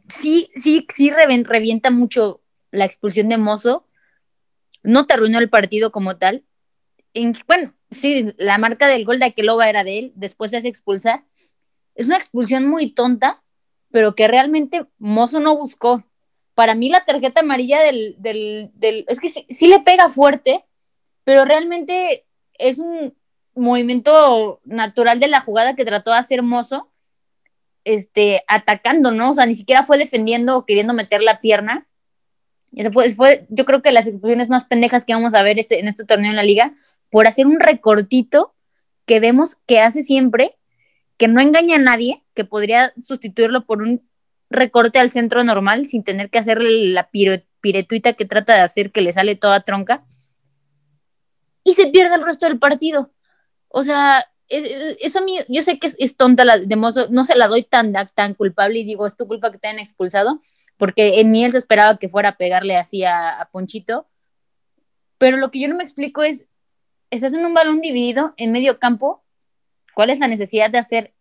Sí, 0.08 0.50
sí, 0.54 0.86
sí 0.94 1.10
revienta 1.10 1.90
mucho 1.90 2.42
la 2.70 2.84
expulsión 2.84 3.30
de 3.30 3.38
Mozo. 3.38 3.86
No 4.82 5.06
te 5.06 5.14
arruinó 5.14 5.38
el 5.38 5.48
partido 5.48 5.92
como 5.92 6.18
tal. 6.18 6.44
bueno, 7.48 7.72
sí, 7.90 8.34
la 8.36 8.58
marca 8.58 8.86
del 8.86 9.06
gol 9.06 9.18
de 9.18 9.24
Aqueloba 9.24 9.70
era 9.70 9.82
de 9.82 9.98
él, 9.98 10.12
después 10.14 10.50
se 10.50 10.58
hace 10.58 10.68
expulsar. 10.68 11.24
Es 11.94 12.06
una 12.06 12.18
expulsión 12.18 12.66
muy 12.66 12.90
tonta, 12.90 13.42
pero 13.90 14.14
que 14.14 14.28
realmente 14.28 14.84
Mozo 14.98 15.40
no 15.40 15.56
buscó. 15.56 16.04
Para 16.60 16.74
mí 16.74 16.90
la 16.90 17.04
tarjeta 17.06 17.40
amarilla 17.40 17.80
del, 17.80 18.16
del, 18.18 18.70
del 18.74 19.06
es 19.08 19.18
que 19.18 19.30
sí 19.30 19.66
le 19.66 19.80
pega 19.80 20.10
fuerte, 20.10 20.66
pero 21.24 21.46
realmente 21.46 22.26
es 22.58 22.78
un, 22.78 23.14
movimiento 23.54 24.60
natural 24.64 25.20
de 25.20 25.28
la 25.28 25.40
jugada 25.40 25.74
que 25.74 25.84
trató 25.84 26.10
de 26.10 26.18
hacer 26.18 26.42
Mozo, 26.42 26.90
este, 27.84 28.42
atacando, 28.46 29.10
¿no? 29.10 29.30
O 29.30 29.34
sea, 29.34 29.46
ni 29.46 29.54
siquiera 29.54 29.84
fue 29.84 29.98
defendiendo 29.98 30.56
o 30.56 30.66
queriendo 30.66 30.92
meter 30.92 31.22
la 31.22 31.40
pierna. 31.40 31.86
Eso 32.72 32.92
fue, 32.92 33.10
fue, 33.14 33.46
yo 33.48 33.64
creo 33.64 33.82
que 33.82 33.92
las 33.92 34.06
expulsiones 34.06 34.48
más 34.48 34.64
pendejas 34.64 35.04
que 35.04 35.14
vamos 35.14 35.34
a 35.34 35.42
ver 35.42 35.58
este, 35.58 35.80
en 35.80 35.88
este 35.88 36.04
torneo 36.04 36.30
en 36.30 36.36
la 36.36 36.42
liga, 36.42 36.74
por 37.10 37.26
hacer 37.26 37.46
un 37.46 37.58
recortito 37.58 38.54
que 39.06 39.18
vemos 39.18 39.56
que 39.66 39.80
hace 39.80 40.02
siempre, 40.02 40.56
que 41.16 41.26
no 41.26 41.40
engaña 41.40 41.76
a 41.76 41.80
nadie, 41.80 42.22
que 42.34 42.44
podría 42.44 42.92
sustituirlo 43.02 43.66
por 43.66 43.82
un 43.82 44.08
recorte 44.50 44.98
al 44.98 45.10
centro 45.10 45.42
normal 45.44 45.86
sin 45.86 46.02
tener 46.02 46.28
que 46.28 46.38
hacerle 46.38 46.92
la 46.92 47.08
piretuita 47.60 48.12
que 48.12 48.24
trata 48.24 48.54
de 48.54 48.60
hacer 48.60 48.90
que 48.90 49.00
le 49.00 49.12
sale 49.12 49.36
toda 49.36 49.60
tronca. 49.60 50.04
Y 51.64 51.74
se 51.74 51.86
pierde 51.86 52.16
el 52.16 52.24
resto 52.24 52.46
del 52.46 52.58
partido. 52.58 53.12
O 53.68 53.84
sea, 53.84 54.26
eso 54.48 55.20
a 55.20 55.22
yo 55.48 55.62
sé 55.62 55.78
que 55.78 55.88
es, 55.96 56.16
tonta 56.16 56.44
la 56.44 56.58
de 56.58 56.76
Mozo, 56.76 57.08
no 57.10 57.24
se 57.24 57.36
la 57.36 57.46
doy 57.46 57.62
tan, 57.62 57.92
tan 57.92 58.34
culpable 58.34 58.80
y 58.80 58.84
digo, 58.84 59.06
es 59.06 59.16
tu 59.16 59.28
culpa 59.28 59.52
que 59.52 59.58
te 59.58 59.68
hayan 59.68 59.78
expulsado, 59.78 60.40
porque 60.76 61.22
ni 61.24 61.44
él 61.44 61.52
se 61.52 61.58
esperaba 61.58 61.98
que 61.98 62.08
fuera 62.08 62.30
a 62.30 62.36
pegarle 62.36 62.76
así 62.76 63.04
a, 63.04 63.48
Ponchito. 63.52 64.08
Pero 65.18 65.36
lo 65.36 65.50
que 65.50 65.60
yo 65.60 65.68
no 65.68 65.76
me 65.76 65.84
explico 65.84 66.22
es, 66.22 66.46
estás 67.10 67.34
en 67.34 67.44
un 67.44 67.54
balón 67.54 67.80
dividido 67.80 68.34
en 68.36 68.50
medio 68.50 68.80
campo, 68.80 69.22
¿cuál 69.94 70.10
es 70.10 70.18
la 70.18 70.26
necesidad 70.28 70.70
de 70.70 70.78
hacer 70.78 71.14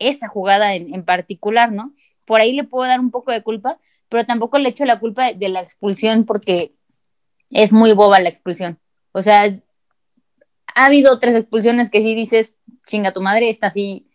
esa 0.00 0.26
jugada 0.26 0.74
en, 0.74 0.92
en 0.92 1.04
particular, 1.04 1.70
no? 1.70 1.94
Por 2.24 2.40
ahí 2.40 2.52
le 2.52 2.64
puedo 2.64 2.86
dar 2.88 3.00
un 3.00 3.10
poco 3.10 3.32
de 3.32 3.42
culpa, 3.42 3.78
pero 4.08 4.24
tampoco 4.24 4.58
le 4.58 4.68
echo 4.68 4.84
la 4.84 5.00
culpa 5.00 5.32
de, 5.32 5.48
la 5.48 5.60
expulsión 5.60 6.24
porque 6.24 6.74
es 7.50 7.72
muy 7.72 7.92
boba 7.92 8.20
la 8.20 8.28
expulsión. 8.28 8.78
O 9.12 9.22
sea, 9.22 9.44
ha 10.74 10.86
habido 10.86 11.12
otras 11.12 11.34
expulsiones 11.34 11.90
que 11.90 12.00
sí 12.00 12.14
dices, 12.14 12.54
chinga 12.86 13.12
tu 13.12 13.20
madre, 13.20 13.48
esta 13.50 13.70
sí. 13.70 14.06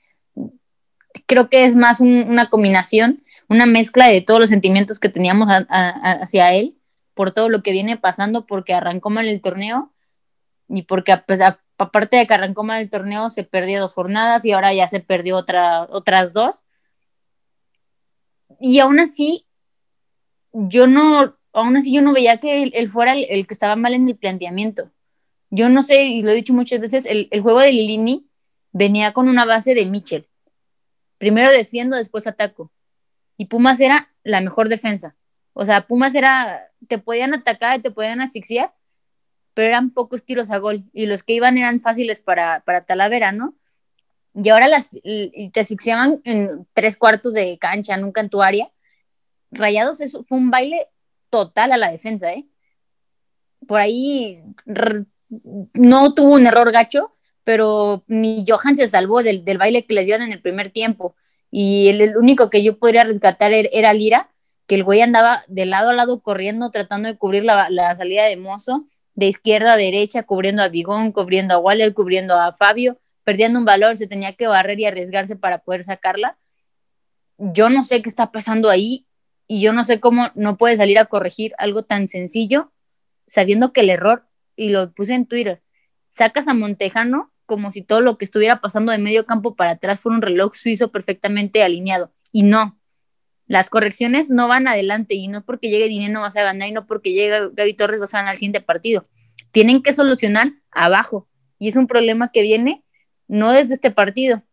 Creo 1.26 1.50
que 1.50 1.66
es 1.66 1.76
más 1.76 2.00
un- 2.00 2.26
una 2.30 2.50
combinación, 2.50 3.22
una 3.48 3.66
mezcla 3.66 4.08
de 4.08 4.22
todos 4.22 4.40
los 4.40 4.50
sentimientos 4.50 5.00
que 5.00 5.10
teníamos 5.10 5.50
a- 5.50 5.66
a- 5.70 5.90
a- 5.90 6.24
hacia 6.24 6.54
él, 6.54 6.78
por 7.14 7.32
todo 7.32 7.50
lo 7.50 7.62
que 7.64 7.72
viene 7.72 7.98
pasando, 7.98 8.46
porque 8.46 8.74
arrancó 8.74 9.10
mal 9.10 9.28
el 9.28 9.42
torneo 9.42 9.92
y 10.68 10.84
porque 10.84 11.12
a 11.12 11.26
pesar- 11.26 11.60
aparte 11.78 12.18
de 12.18 12.28
que 12.28 12.34
arrancó 12.34 12.64
mal 12.64 12.82
el 12.82 12.90
torneo, 12.90 13.30
se 13.30 13.44
perdió 13.44 13.80
dos 13.82 13.94
jornadas 13.94 14.46
y 14.46 14.52
ahora 14.52 14.74
ya 14.74 14.88
se 14.88 15.00
perdió 15.00 15.38
otra, 15.38 15.84
otras 15.90 16.34
dos. 16.34 16.64
Y 18.60 18.80
aún 18.80 19.00
así, 19.00 19.46
yo 20.54 20.88
no, 20.88 21.38
aún 21.54 21.78
así 21.78 21.94
yo 21.94 22.02
no 22.02 22.14
veía 22.14 22.38
que 22.38 22.64
él, 22.64 22.90
fuera 22.90 23.14
el, 23.14 23.26
el 23.30 23.48
que 23.48 23.54
estaba 23.54 23.76
mal 23.76 23.94
en 23.94 24.08
el 24.08 24.18
planteamiento. 24.18 24.92
Yo 25.50 25.70
no 25.70 25.84
sé, 25.84 26.06
y 26.06 26.22
lo 26.22 26.32
he 26.32 26.36
dicho 26.36 26.54
muchas 26.54 26.80
veces, 26.80 27.06
el, 27.06 27.28
el 27.32 27.42
juego 27.42 27.60
de 27.60 27.72
Lilini 27.72 28.30
venía 28.72 29.14
con 29.14 29.28
una 29.28 29.46
base 29.46 29.74
de 29.74 29.86
Mitchell. 29.86 30.28
Primero 31.18 31.50
defiendo, 31.50 31.98
después 31.98 32.28
ataco. 32.28 32.72
Y 33.38 33.46
Pumas 33.46 33.80
era 33.80 34.14
la 34.24 34.42
mejor 34.42 34.70
defensa. 34.70 35.16
O 35.54 35.66
sea, 35.66 35.88
Pumas 35.88 36.16
era, 36.16 36.72
te 36.88 36.98
podían 36.98 37.34
atacar, 37.34 37.82
te 37.82 37.92
podían 37.92 38.22
asfixiar, 38.22 38.74
pero 39.54 39.68
eran 39.68 39.92
pocos 39.92 40.24
tiros 40.24 40.52
a 40.52 40.58
gol. 40.58 40.86
Y 40.94 41.06
los 41.06 41.24
que 41.24 41.34
iban 41.34 41.58
eran 41.58 41.82
fáciles 41.82 42.20
para, 42.22 42.62
para 42.62 42.86
Talavera, 42.86 43.32
¿no? 43.32 43.56
Y 44.34 44.50
ahora 44.50 44.68
las, 44.68 44.90
te 44.92 45.60
asfixiaban 45.60 46.22
en 46.24 46.68
tres 46.74 46.98
cuartos 46.98 47.34
de 47.34 47.58
cancha, 47.58 47.98
nunca 47.98 48.22
en 48.22 48.30
tu 48.30 48.42
área. 48.42 48.72
Rayados, 49.52 50.02
eso 50.02 50.24
fue 50.24 50.38
un 50.38 50.52
baile 50.52 50.88
total 51.30 51.72
a 51.72 51.78
la 51.78 51.92
defensa, 51.92 52.32
¿eh? 52.34 52.46
Por 53.68 53.80
ahí 53.80 54.42
no 55.74 56.14
tuvo 56.14 56.36
un 56.36 56.48
error 56.48 56.72
gacho, 56.72 57.16
pero 57.44 58.04
ni 58.08 58.46
Johan 58.48 58.76
se 58.76 58.88
salvó 58.88 59.24
del, 59.24 59.44
del 59.44 59.58
baile 59.58 59.86
que 59.86 59.94
les 59.94 60.06
dieron 60.06 60.28
en 60.28 60.32
el 60.32 60.42
primer 60.42 60.70
tiempo. 60.70 61.16
Y 61.52 61.90
el, 61.90 62.02
el 62.02 62.18
único 62.18 62.50
que 62.50 62.64
yo 62.64 62.78
podría 62.78 63.04
rescatar 63.04 63.52
er- 63.52 63.70
era 63.74 63.94
Lira, 63.94 64.30
que 64.68 64.76
el 64.76 64.84
güey 64.84 65.02
andaba 65.02 65.42
de 65.48 65.66
lado 65.66 65.90
a 65.90 65.94
lado 65.94 66.22
corriendo, 66.22 66.70
tratando 66.70 67.10
de 67.10 67.18
cubrir 67.18 67.44
la, 67.44 67.70
la 67.72 67.96
salida 67.96 68.26
de 68.26 68.38
Mozo, 68.38 68.86
de 69.16 69.26
izquierda 69.26 69.74
a 69.74 69.78
derecha, 69.78 70.24
cubriendo 70.24 70.62
a 70.62 70.68
Bigón, 70.68 71.12
cubriendo 71.12 71.56
a 71.56 71.58
Waller, 71.58 71.94
cubriendo 71.96 72.36
a 72.36 72.54
Fabio, 72.54 73.00
perdiendo 73.30 73.60
un 73.60 73.66
valor, 73.66 73.96
se 73.96 74.08
tenía 74.08 74.34
que 74.34 74.48
barrer 74.48 74.80
y 74.80 74.86
arriesgarse 74.86 75.36
para 75.36 75.60
poder 75.60 75.84
sacarla. 75.84 76.40
Yo 77.38 77.70
no 77.70 77.84
sé 77.84 78.02
qué 78.02 78.10
está 78.10 78.32
pasando 78.32 78.72
ahí 78.72 79.06
y 79.46 79.62
yo 79.62 79.72
no 79.72 79.84
sé 79.84 80.00
cómo 80.00 80.32
no 80.34 80.58
puede 80.58 80.76
salir 80.78 80.98
a 80.98 81.06
corregir 81.06 81.54
algo 81.60 81.84
tan 81.84 82.08
sencillo, 82.08 82.74
sabiendo 83.28 83.72
que 83.72 83.82
el 83.82 83.92
error, 83.92 84.26
y 84.56 84.72
lo 84.72 84.92
puse 84.94 85.14
en 85.14 85.28
Twitter, 85.28 85.62
sacas 86.10 86.48
a 86.48 86.56
Montejano 86.56 87.32
como 87.46 87.70
si 87.70 87.84
todo 87.84 88.02
lo 88.02 88.18
que 88.18 88.26
estuviera 88.26 88.62
pasando 88.62 88.92
de 88.92 88.98
medio 88.98 89.28
campo 89.28 89.56
para 89.56 89.72
atrás 89.72 90.00
fuera 90.00 90.16
un 90.16 90.24
reloj 90.24 90.56
suizo 90.56 90.92
perfectamente 90.92 91.62
alineado. 91.62 92.12
Y 92.32 92.42
no, 92.42 92.80
las 93.46 93.70
correcciones 93.70 94.32
no 94.32 94.48
van 94.48 94.68
adelante 94.68 95.14
y 95.14 95.28
no 95.28 95.46
porque 95.46 95.70
llegue 95.70 95.88
dinero 95.88 96.22
vas 96.22 96.36
a 96.36 96.42
ganar 96.42 96.68
y 96.68 96.72
no 96.72 96.88
porque 96.88 97.14
llegue 97.14 97.52
Gaby 97.54 97.76
Torres 97.76 98.00
vas 98.00 98.16
a 98.16 98.18
ganar 98.22 98.34
el 98.34 98.40
siguiente 98.40 98.62
partido. 98.62 99.04
Tienen 99.52 99.84
que 99.84 99.94
solucionar 99.94 100.54
abajo. 100.72 101.28
Y 101.60 101.68
es 101.68 101.76
un 101.76 101.86
problema 101.86 102.32
que 102.32 102.42
viene 102.42 102.84
no 103.30 103.54
desde 103.54 103.76
este 103.76 103.92
partido. 103.92 104.44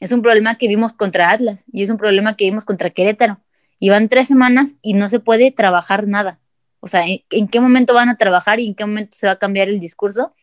Es 0.00 0.12
un 0.12 0.20
problema 0.20 0.56
que 0.56 0.68
vimos 0.68 0.92
contra 0.92 1.30
Atlas 1.30 1.64
y 1.72 1.82
es 1.82 1.88
un 1.88 1.96
problema 1.96 2.36
que 2.36 2.44
vimos 2.44 2.66
contra 2.66 2.90
Querétaro. 2.90 3.40
Y 3.80 3.88
van 3.88 4.08
tres 4.08 4.28
semanas 4.28 4.74
y 4.82 4.94
no 4.94 5.08
se 5.08 5.20
puede 5.20 5.50
trabajar 5.52 6.06
nada. 6.06 6.40
O 6.80 6.88
sea, 6.88 7.04
¿en, 7.06 7.48
qué 7.48 7.60
momento 7.60 7.94
van 7.94 8.08
a 8.08 8.16
trabajar 8.16 8.60
y 8.60 8.66
en 8.66 8.74
qué 8.74 8.84
momento 8.84 9.16
se 9.16 9.26
va 9.26 9.32
a 9.32 9.38
cambiar 9.38 9.68
el 9.68 9.80
discurso? 9.80 10.34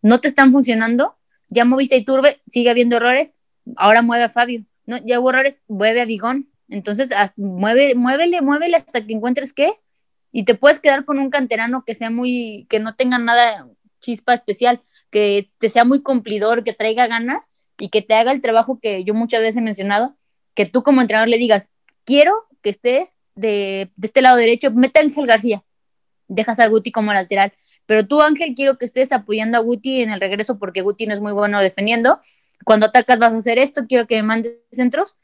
No 0.00 0.20
te 0.20 0.28
están 0.28 0.52
funcionando. 0.52 1.16
Ya 1.48 1.64
moviste 1.64 1.96
a 1.96 1.98
Iturbe, 1.98 2.40
sigue 2.46 2.70
habiendo 2.70 2.96
errores. 2.96 3.32
Ahora 3.76 4.02
mueve 4.02 4.24
a 4.24 4.28
Fabio. 4.28 4.64
No, 4.86 4.98
ya 5.04 5.20
hubo 5.20 5.30
errores, 5.30 5.58
mueve 5.68 6.00
a 6.00 6.04
Bigón. 6.04 6.48
Entonces, 6.68 7.12
a, 7.12 7.32
mueve, 7.36 7.94
muévele, 7.94 8.40
muévele 8.42 8.76
hasta 8.76 9.04
que 9.04 9.12
encuentres 9.12 9.52
qué. 9.52 9.72
Y 10.32 10.44
te 10.44 10.54
puedes 10.54 10.78
quedar 10.78 11.04
con 11.04 11.18
un 11.18 11.30
canterano 11.30 11.84
que 11.84 11.94
sea 11.94 12.10
muy, 12.10 12.66
que 12.68 12.80
no 12.80 12.94
tenga 12.94 13.18
nada 13.18 13.68
chispa 14.00 14.34
especial, 14.34 14.82
que 15.14 15.46
te 15.58 15.68
sea 15.68 15.84
muy 15.84 16.02
cumplidor, 16.02 16.64
que 16.64 16.72
traiga 16.72 17.06
ganas 17.06 17.48
y 17.78 17.88
que 17.88 18.02
te 18.02 18.14
haga 18.14 18.32
el 18.32 18.40
trabajo 18.40 18.80
que 18.82 19.04
yo 19.04 19.14
muchas 19.14 19.42
veces 19.42 19.58
he 19.58 19.60
mencionado, 19.60 20.16
que 20.54 20.66
tú 20.66 20.82
como 20.82 21.00
entrenador 21.00 21.28
le 21.28 21.38
digas, 21.38 21.70
quiero 22.04 22.34
que 22.62 22.70
estés 22.70 23.14
de, 23.36 23.92
este 24.02 24.22
lado 24.22 24.36
derecho, 24.36 24.72
mete 24.72 24.98
a 24.98 25.02
Ángel 25.02 25.28
García, 25.28 25.62
dejas 26.26 26.58
a 26.58 26.66
Guti 26.66 26.90
como 26.90 27.12
lateral, 27.12 27.52
pero 27.86 28.04
tú 28.08 28.22
Ángel 28.22 28.54
quiero 28.56 28.76
que 28.76 28.86
estés 28.86 29.12
apoyando 29.12 29.56
a 29.56 29.60
Guti 29.60 30.00
en 30.00 30.10
el 30.10 30.20
regreso 30.20 30.58
porque 30.58 30.82
Guti 30.82 31.06
no 31.06 31.14
es 31.14 31.20
muy 31.20 31.30
bueno 31.30 31.60
defendiendo, 31.60 32.18
cuando 32.64 32.86
atacas 32.86 33.20
vas 33.20 33.34
a 33.34 33.36
hacer 33.36 33.58
esto, 33.58 33.82
quiero 33.88 34.08
que 34.08 34.16
me 34.16 34.24
mandes 34.24 34.56
centros 34.72 35.14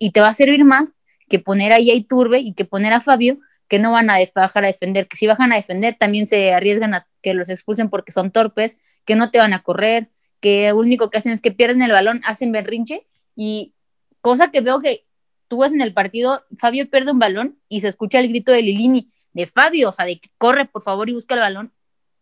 y 0.00 0.10
te 0.10 0.20
va 0.20 0.30
a 0.30 0.32
servir 0.32 0.64
más 0.64 0.90
que 1.28 1.38
poner 1.38 1.72
ahí 1.72 1.92
a 1.92 1.94
Iturbe 1.94 2.40
y 2.40 2.54
que 2.54 2.64
poner 2.64 2.92
a 2.92 3.00
Fabio, 3.00 3.38
que 3.68 3.78
no 3.78 3.92
van 3.92 4.10
a 4.10 4.16
bajar 4.34 4.64
a 4.64 4.66
defender, 4.66 5.06
que 5.06 5.16
si 5.16 5.28
bajan 5.28 5.52
a 5.52 5.56
defender 5.56 5.94
también 5.94 6.26
se 6.26 6.52
arriesgan 6.52 6.94
a 6.94 7.06
que 7.22 7.34
los 7.34 7.48
expulsen 7.48 7.88
porque 7.88 8.10
son 8.10 8.32
torpes, 8.32 8.78
que 9.08 9.16
no 9.16 9.30
te 9.30 9.38
van 9.38 9.54
a 9.54 9.62
correr, 9.62 10.10
que 10.38 10.68
lo 10.68 10.76
único 10.76 11.08
que 11.08 11.16
hacen 11.16 11.32
es 11.32 11.40
que 11.40 11.50
pierden 11.50 11.80
el 11.80 11.92
balón, 11.92 12.20
hacen 12.26 12.52
berrinche 12.52 13.06
y 13.34 13.72
cosa 14.20 14.50
que 14.50 14.60
veo 14.60 14.80
que 14.80 15.06
tú 15.48 15.60
ves 15.60 15.72
en 15.72 15.80
el 15.80 15.94
partido, 15.94 16.44
Fabio 16.58 16.90
pierde 16.90 17.12
un 17.12 17.18
balón 17.18 17.58
y 17.70 17.80
se 17.80 17.88
escucha 17.88 18.20
el 18.20 18.28
grito 18.28 18.52
de 18.52 18.60
Lilini, 18.60 19.08
de 19.32 19.46
Fabio, 19.46 19.88
o 19.88 19.92
sea, 19.94 20.04
de 20.04 20.20
que 20.20 20.28
corre 20.36 20.66
por 20.66 20.82
favor 20.82 21.08
y 21.08 21.14
busca 21.14 21.34
el 21.34 21.40
balón 21.40 21.72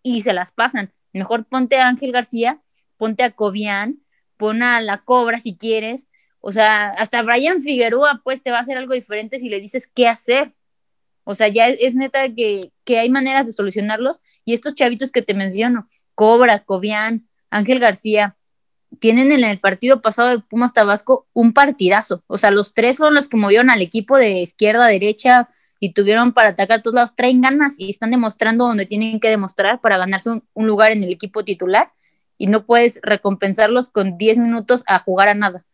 y 0.05 0.23
se 0.23 0.33
las 0.33 0.53
pasan. 0.53 0.93
Mejor 1.13 1.47
ponte 1.47 1.77
a 1.77 1.89
Ángel 1.89 2.13
García, 2.13 2.63
ponte 2.99 3.25
a 3.25 3.33
Cobian, 3.33 3.99
pon 4.37 4.63
a 4.63 4.81
la 4.81 5.03
Cobra 5.03 5.41
si 5.41 5.57
quieres, 5.57 6.07
o 6.39 6.53
sea, 6.53 6.91
hasta 6.91 7.23
Brian 7.23 7.63
Figueroa 7.63 8.21
pues 8.23 8.45
te 8.45 8.53
va 8.53 8.59
a 8.59 8.61
hacer 8.61 8.79
algo 8.79 8.95
diferente 8.95 9.41
si 9.41 9.49
le 9.49 9.59
dices 9.59 9.91
qué 9.93 10.07
hacer. 10.07 10.55
O 11.25 11.35
sea, 11.35 11.49
ya 11.49 11.67
es, 11.67 11.83
es 11.83 11.97
neta 11.97 12.33
que, 12.33 12.71
que 12.85 13.01
hay 13.01 13.11
maneras 13.11 13.47
de 13.47 13.53
solucionarlos 13.53 14.21
y 14.45 14.55
estos 14.55 14.77
chavitos 14.77 15.11
que 15.11 15.23
te 15.23 15.35
menciono, 15.35 15.89
Cobra, 16.17 16.65
Cobian, 16.65 17.29
Ángel 17.51 17.79
García, 17.79 18.37
tienen 18.99 19.31
en 19.31 19.45
el 19.45 19.61
partido 19.61 20.01
pasado 20.01 20.31
de 20.31 20.39
Pumas 20.41 20.73
Tabasco 20.73 21.29
un 21.33 21.53
partidazo. 21.53 22.25
O 22.27 22.39
sea, 22.39 22.51
los 22.51 22.75
tres 22.75 22.97
fueron 22.97 23.15
los 23.15 23.29
que 23.29 23.37
movieron 23.37 23.71
al 23.71 23.83
equipo 23.83 24.17
de 24.17 24.41
izquierda 24.41 24.87
derecha 24.87 25.49
y 25.79 25.93
tuvieron 25.93 26.33
para 26.33 26.51
atacar 26.51 26.79
a 26.79 26.83
todos 26.83 26.95
lados. 26.95 27.15
Traen 27.15 27.43
ganas 27.43 27.75
y 27.79 27.91
están 27.91 28.11
demostrando 28.11 28.67
donde 28.67 28.87
tienen 28.87 29.21
que 29.21 29.29
demostrar 29.29 29.81
para 29.81 29.99
ganarse 29.99 30.31
un, 30.31 30.67
lugar 30.67 30.93
en 30.93 31.05
el 31.05 31.13
equipo 31.13 31.45
titular 31.45 31.93
y 32.39 32.47
no 32.47 32.65
puedes 32.65 32.99
recompensarlos 33.03 33.91
con 33.91 34.17
10 34.19 34.39
minutos 34.39 34.83
a 34.87 34.99
jugar 34.99 35.29
a 35.29 35.35
nada. 35.35 35.65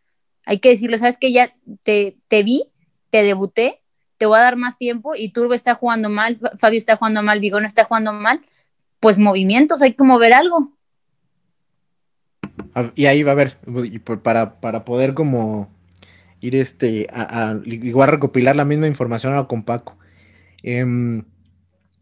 Hay 0.45 0.59
que 0.59 0.69
decirles, 0.69 0.99
¿sabes 0.99 1.17
qué? 1.17 1.31
Ya 1.31 1.55
te, 1.83 2.17
te 2.27 2.43
vi, 2.43 2.65
te 3.09 3.23
debuté, 3.23 3.81
te 4.17 4.25
voy 4.25 4.37
a 4.37 4.41
dar 4.41 4.57
más 4.57 4.77
tiempo 4.77 5.15
y 5.15 5.29
Turbo 5.29 5.53
está 5.53 5.75
jugando 5.75 6.09
mal, 6.09 6.39
Fabio 6.57 6.77
está 6.77 6.97
jugando 6.97 7.23
mal, 7.23 7.39
Vigón 7.39 7.65
está 7.65 7.85
jugando 7.85 8.11
mal. 8.11 8.41
Pues 9.03 9.19
movimientos, 9.19 9.81
hay 9.81 9.95
que 9.95 10.03
mover 10.05 10.31
algo. 10.33 10.71
Y 12.95 13.05
ahí 13.07 13.21
va 13.21 13.31
a 13.33 13.35
por- 13.99 14.21
para, 14.21 14.61
para 14.61 14.85
poder 14.85 15.13
como 15.13 15.69
ir 16.39 16.55
este, 16.55 17.07
a, 17.11 17.49
a- 17.51 17.61
igual 17.65 18.07
recopilar 18.07 18.55
la 18.55 18.63
misma 18.63 18.87
información 18.87 19.33
ahora 19.33 19.49
con 19.49 19.63
Paco. 19.63 19.97
Em, 20.61 21.25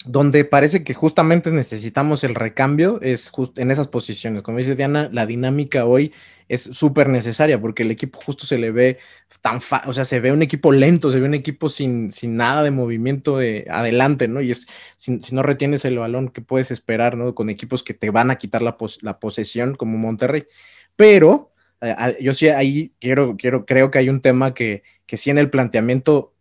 donde 0.05 0.45
parece 0.45 0.83
que 0.83 0.93
justamente 0.95 1.51
necesitamos 1.51 2.23
el 2.23 2.33
recambio 2.33 2.99
es 3.01 3.29
just 3.29 3.59
en 3.59 3.69
esas 3.69 3.87
posiciones. 3.87 4.41
Como 4.41 4.57
dice 4.57 4.75
Diana, 4.75 5.09
la 5.11 5.27
dinámica 5.27 5.85
hoy 5.85 6.11
es 6.49 6.63
súper 6.63 7.07
necesaria 7.07 7.61
porque 7.61 7.83
el 7.83 7.91
equipo 7.91 8.19
justo 8.19 8.45
se 8.45 8.57
le 8.57 8.71
ve 8.71 8.97
tan, 9.41 9.61
fa- 9.61 9.83
o 9.85 9.93
sea, 9.93 10.03
se 10.03 10.19
ve 10.19 10.31
un 10.31 10.41
equipo 10.41 10.71
lento, 10.71 11.11
se 11.11 11.19
ve 11.19 11.27
un 11.27 11.35
equipo 11.35 11.69
sin, 11.69 12.11
sin 12.11 12.35
nada 12.35 12.63
de 12.63 12.71
movimiento 12.71 13.37
de 13.37 13.67
adelante, 13.69 14.27
¿no? 14.27 14.41
Y 14.41 14.51
es, 14.51 14.65
si, 14.97 15.19
no 15.31 15.43
retienes 15.43 15.85
el 15.85 15.99
balón, 15.99 16.29
¿qué 16.29 16.41
puedes 16.41 16.71
esperar, 16.71 17.15
¿no? 17.15 17.35
Con 17.35 17.49
equipos 17.49 17.83
que 17.83 17.93
te 17.93 18.09
van 18.09 18.31
a 18.31 18.37
quitar 18.37 18.63
la, 18.63 18.75
la 19.01 19.19
posesión 19.19 19.75
como 19.75 19.97
Monterrey. 19.97 20.45
Pero 20.95 21.53
eh, 21.79 22.17
yo 22.19 22.33
sí 22.33 22.49
ahí 22.49 22.93
quiero, 22.99 23.37
quiero, 23.37 23.65
creo 23.65 23.91
que 23.91 23.99
hay 23.99 24.09
un 24.09 24.21
tema 24.21 24.53
que, 24.53 24.83
que 25.05 25.15
sí 25.17 25.29
en 25.29 25.37
el 25.37 25.49
planteamiento 25.49 26.33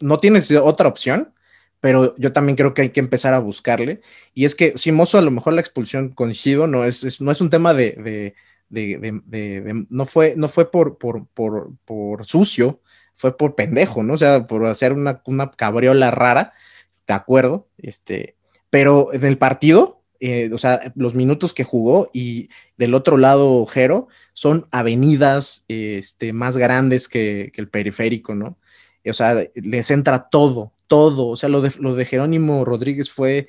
no 0.00 0.18
tienes 0.18 0.50
otra 0.50 0.88
opción, 0.88 1.34
pero 1.82 2.14
yo 2.16 2.32
también 2.32 2.56
creo 2.56 2.72
que 2.74 2.82
hay 2.82 2.90
que 2.90 3.00
empezar 3.00 3.34
a 3.34 3.40
buscarle. 3.40 4.00
Y 4.32 4.46
es 4.46 4.54
que 4.54 4.72
si 4.76 4.90
Mozo 4.92 5.18
a 5.18 5.22
lo 5.22 5.30
mejor 5.30 5.52
la 5.52 5.60
expulsión 5.60 6.08
con 6.10 6.30
Shido 6.32 6.66
no 6.66 6.84
es, 6.86 7.04
es- 7.04 7.20
no 7.20 7.30
es 7.30 7.42
un 7.42 7.50
tema 7.50 7.74
de, 7.74 8.34
no 9.90 10.06
fue, 10.06 10.34
no 10.36 10.48
fue 10.48 10.70
por, 10.70 10.98
por, 10.98 11.26
por, 11.28 11.72
por 11.84 12.24
sucio, 12.24 12.80
fue 13.14 13.36
por 13.36 13.54
pendejo, 13.54 14.02
¿no? 14.02 14.14
O 14.14 14.16
sea, 14.16 14.46
por 14.46 14.64
hacer 14.66 14.92
una, 14.92 15.22
una 15.26 15.50
cabriola 15.50 16.10
rara, 16.10 16.52
de 17.06 17.14
acuerdo, 17.14 17.68
este, 17.78 18.36
pero 18.70 19.12
en 19.12 19.24
el 19.24 19.38
partido 19.38 19.98
eh, 20.24 20.50
o 20.52 20.58
sea, 20.58 20.92
los 20.94 21.16
minutos 21.16 21.52
que 21.52 21.64
jugó 21.64 22.08
y 22.14 22.48
del 22.76 22.94
otro 22.94 23.16
lado 23.16 23.66
Jero 23.66 24.06
son 24.34 24.68
avenidas 24.70 25.64
este, 25.66 26.32
más 26.32 26.56
grandes 26.56 27.08
que, 27.08 27.50
que 27.52 27.60
el 27.60 27.68
periférico, 27.68 28.36
¿no? 28.36 28.56
O 29.04 29.12
sea, 29.14 29.34
les 29.56 29.90
entra 29.90 30.28
todo, 30.30 30.72
todo. 30.92 31.28
O 31.28 31.36
sea, 31.36 31.48
lo 31.48 31.62
de, 31.62 31.70
de 31.70 32.04
Jerónimo 32.04 32.66
Rodríguez 32.66 33.10
fue 33.10 33.48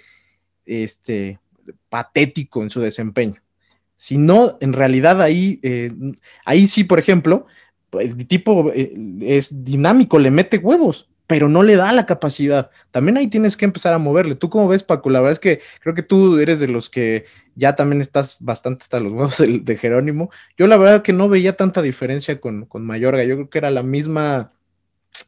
este, 0.66 1.42
patético 1.90 2.64
en 2.64 2.70
su 2.70 2.80
desempeño. 2.80 3.42
Si 3.98 4.18
no, 4.18 4.58
en 4.62 4.72
realidad 4.72 5.22
ahí, 5.22 5.60
eh, 5.62 5.92
ahí 6.46 6.70
sí, 6.70 6.86
por 6.86 7.00
ejemplo, 7.00 7.46
el 8.00 8.26
tipo 8.28 8.72
eh, 8.74 8.94
es 9.24 9.66
dinámico, 9.66 10.20
le 10.20 10.32
mete 10.32 10.58
huevos, 10.58 11.10
pero 11.28 11.50
no 11.50 11.64
le 11.64 11.76
da 11.76 11.92
la 11.92 12.06
capacidad. 12.06 12.72
También 12.92 13.18
ahí 13.18 13.28
tienes 13.28 13.58
que 13.58 13.66
empezar 13.66 13.94
a 13.94 13.98
moverle. 13.98 14.36
¿Tú 14.36 14.50
cómo 14.50 14.70
ves, 14.70 14.84
Paco? 14.84 15.10
La 15.10 15.20
verdad 15.20 15.34
es 15.34 15.40
que 15.40 15.60
creo 15.82 15.94
que 15.94 16.02
tú 16.02 16.38
eres 16.38 16.62
de 16.62 16.70
los 16.70 16.90
que 16.90 17.26
ya 17.56 17.76
también 17.76 18.00
estás 18.00 18.38
bastante 18.40 18.84
hasta 18.84 19.02
los 19.02 19.12
huevos 19.12 19.38
de, 19.38 19.76
Jerónimo. 19.76 20.32
Yo 20.56 20.68
la 20.68 20.78
verdad 20.78 21.02
que 21.02 21.12
no 21.12 21.28
veía 21.28 21.58
tanta 21.58 21.82
diferencia 21.82 22.40
con, 22.40 22.68
con 22.68 22.86
Mayorga. 22.86 23.26
Yo 23.26 23.36
creo 23.36 23.50
que 23.50 23.58
era 23.58 23.70
la 23.70 23.84
misma, 23.84 24.54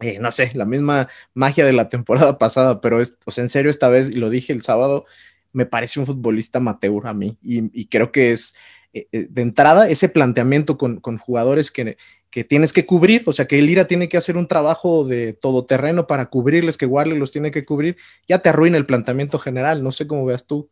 eh, 0.02 0.20
no 0.20 0.32
sé, 0.32 0.52
la 0.54 0.66
misma 0.66 1.08
magia 1.34 1.66
de 1.66 1.74
la 1.74 1.90
temporada 1.90 2.38
pasada, 2.40 2.82
pero 2.82 3.02
es, 3.02 3.18
o 3.26 3.32
sea, 3.32 3.44
en 3.44 3.50
serio 3.50 3.72
esta 3.72 3.90
vez, 3.90 4.10
y 4.10 4.16
lo 4.16 4.30
dije 4.30 4.54
el 4.54 4.62
sábado, 4.62 5.06
me 5.54 5.66
parece 5.66 6.00
un 6.00 6.06
futbolista 6.06 6.58
amateur 6.58 7.08
a 7.08 7.14
mí 7.14 7.38
y, 7.42 7.86
creo 7.86 8.12
que 8.12 8.34
es 8.34 8.56
eh, 8.94 9.08
eh, 9.14 9.28
de 9.30 9.42
entrada 9.42 9.88
ese 9.88 10.10
planteamiento 10.10 10.78
con, 10.78 11.00
jugadores 11.18 11.72
que, 11.72 11.98
que, 12.30 12.44
tienes 12.44 12.74
que 12.74 12.86
cubrir, 12.86 13.24
o 13.26 13.32
sea 13.32 13.48
que 13.48 13.58
el 13.58 13.70
IRA 13.70 13.88
tiene 13.88 14.10
que 14.10 14.18
hacer 14.18 14.38
un 14.38 14.48
trabajo 14.48 15.06
de 15.06 15.32
todoterreno 15.32 16.08
para 16.08 16.26
cubrirles, 16.26 16.78
que 16.78 16.86
Warley 16.86 17.18
los 17.18 17.32
tiene 17.32 17.52
que 17.52 17.64
cubrir, 17.64 17.96
ya 18.28 18.40
te 18.40 18.50
arruina 18.50 18.78
el 18.78 18.86
planteamiento 18.86 19.40
general, 19.40 19.82
no 19.82 19.92
sé 19.92 20.08
cómo 20.08 20.26
veas 20.26 20.46
tú. 20.46 20.70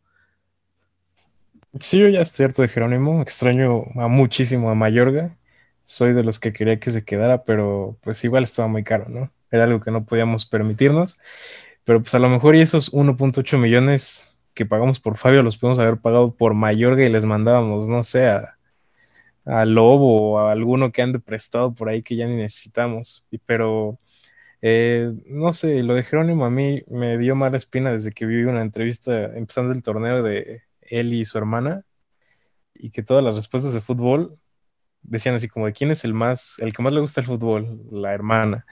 Sí, 1.80 1.98
yo 1.98 2.08
ya 2.08 2.20
estoy 2.20 2.44
harto 2.44 2.62
de 2.62 2.68
Jerónimo, 2.68 3.22
extraño 3.22 3.84
a 3.96 4.06
muchísimo 4.06 4.70
a 4.70 4.74
Mayorga, 4.74 5.36
soy 5.84 6.14
de 6.14 6.24
los 6.24 6.40
que 6.40 6.52
quería 6.52 6.80
que 6.80 6.90
se 6.90 7.04
quedara, 7.04 7.44
pero 7.44 7.96
pues 8.02 8.24
igual 8.24 8.44
estaba 8.44 8.68
muy 8.68 8.84
caro, 8.84 9.06
¿no? 9.08 9.30
Era 9.50 9.64
algo 9.64 9.80
que 9.80 9.92
no 9.92 10.04
podíamos 10.04 10.46
permitirnos, 10.46 11.20
pero 11.84 12.00
pues 12.00 12.14
a 12.14 12.18
lo 12.18 12.28
mejor 12.28 12.56
y 12.56 12.60
esos 12.62 12.92
1.8 12.92 13.58
millones 13.58 14.36
que 14.54 14.66
pagamos 14.66 15.00
por 15.00 15.16
Fabio 15.16 15.42
los 15.42 15.58
podemos 15.58 15.78
haber 15.78 15.98
pagado 15.98 16.34
por 16.34 16.54
Mayorga 16.54 17.04
y 17.04 17.10
les 17.10 17.24
mandábamos, 17.24 17.88
no 17.88 18.04
sé, 18.04 18.28
a, 18.28 18.56
Lobo 19.66 20.32
o 20.32 20.38
a 20.38 20.52
alguno 20.52 20.90
que 20.92 21.02
ande 21.02 21.20
prestado 21.20 21.74
por 21.74 21.88
ahí 21.90 22.02
que 22.02 22.16
ya 22.16 22.26
ni 22.26 22.36
necesitamos. 22.36 23.26
Y, 23.30 23.38
pero, 23.38 23.98
eh, 24.62 25.12
no 25.26 25.52
sé, 25.52 25.82
lo 25.82 25.94
de 25.94 26.02
Jerónimo 26.02 26.46
a 26.46 26.50
mí 26.50 26.82
me 26.88 27.18
dio 27.18 27.36
mala 27.36 27.58
espina 27.58 27.92
desde 27.92 28.12
que 28.12 28.26
vi 28.26 28.44
una 28.44 28.62
entrevista 28.62 29.36
empezando 29.36 29.72
el 29.72 29.82
torneo 29.82 30.22
de 30.22 30.62
él 30.82 31.12
y 31.14 31.24
su 31.26 31.38
hermana 31.38 31.84
y 32.74 32.90
que 32.90 33.02
todas 33.02 33.24
las 33.24 33.36
respuestas 33.36 33.74
de 33.74 33.80
fútbol 33.82 34.38
decían 35.04 35.34
así 35.36 35.48
como 35.48 35.66
de 35.66 35.72
quién 35.72 35.90
es 35.90 36.04
el 36.04 36.14
más, 36.14 36.56
el 36.58 36.72
que 36.72 36.82
más 36.82 36.92
le 36.92 37.00
gusta 37.00 37.20
el 37.20 37.26
fútbol, 37.26 37.80
la 37.90 38.12
hermana. 38.12 38.66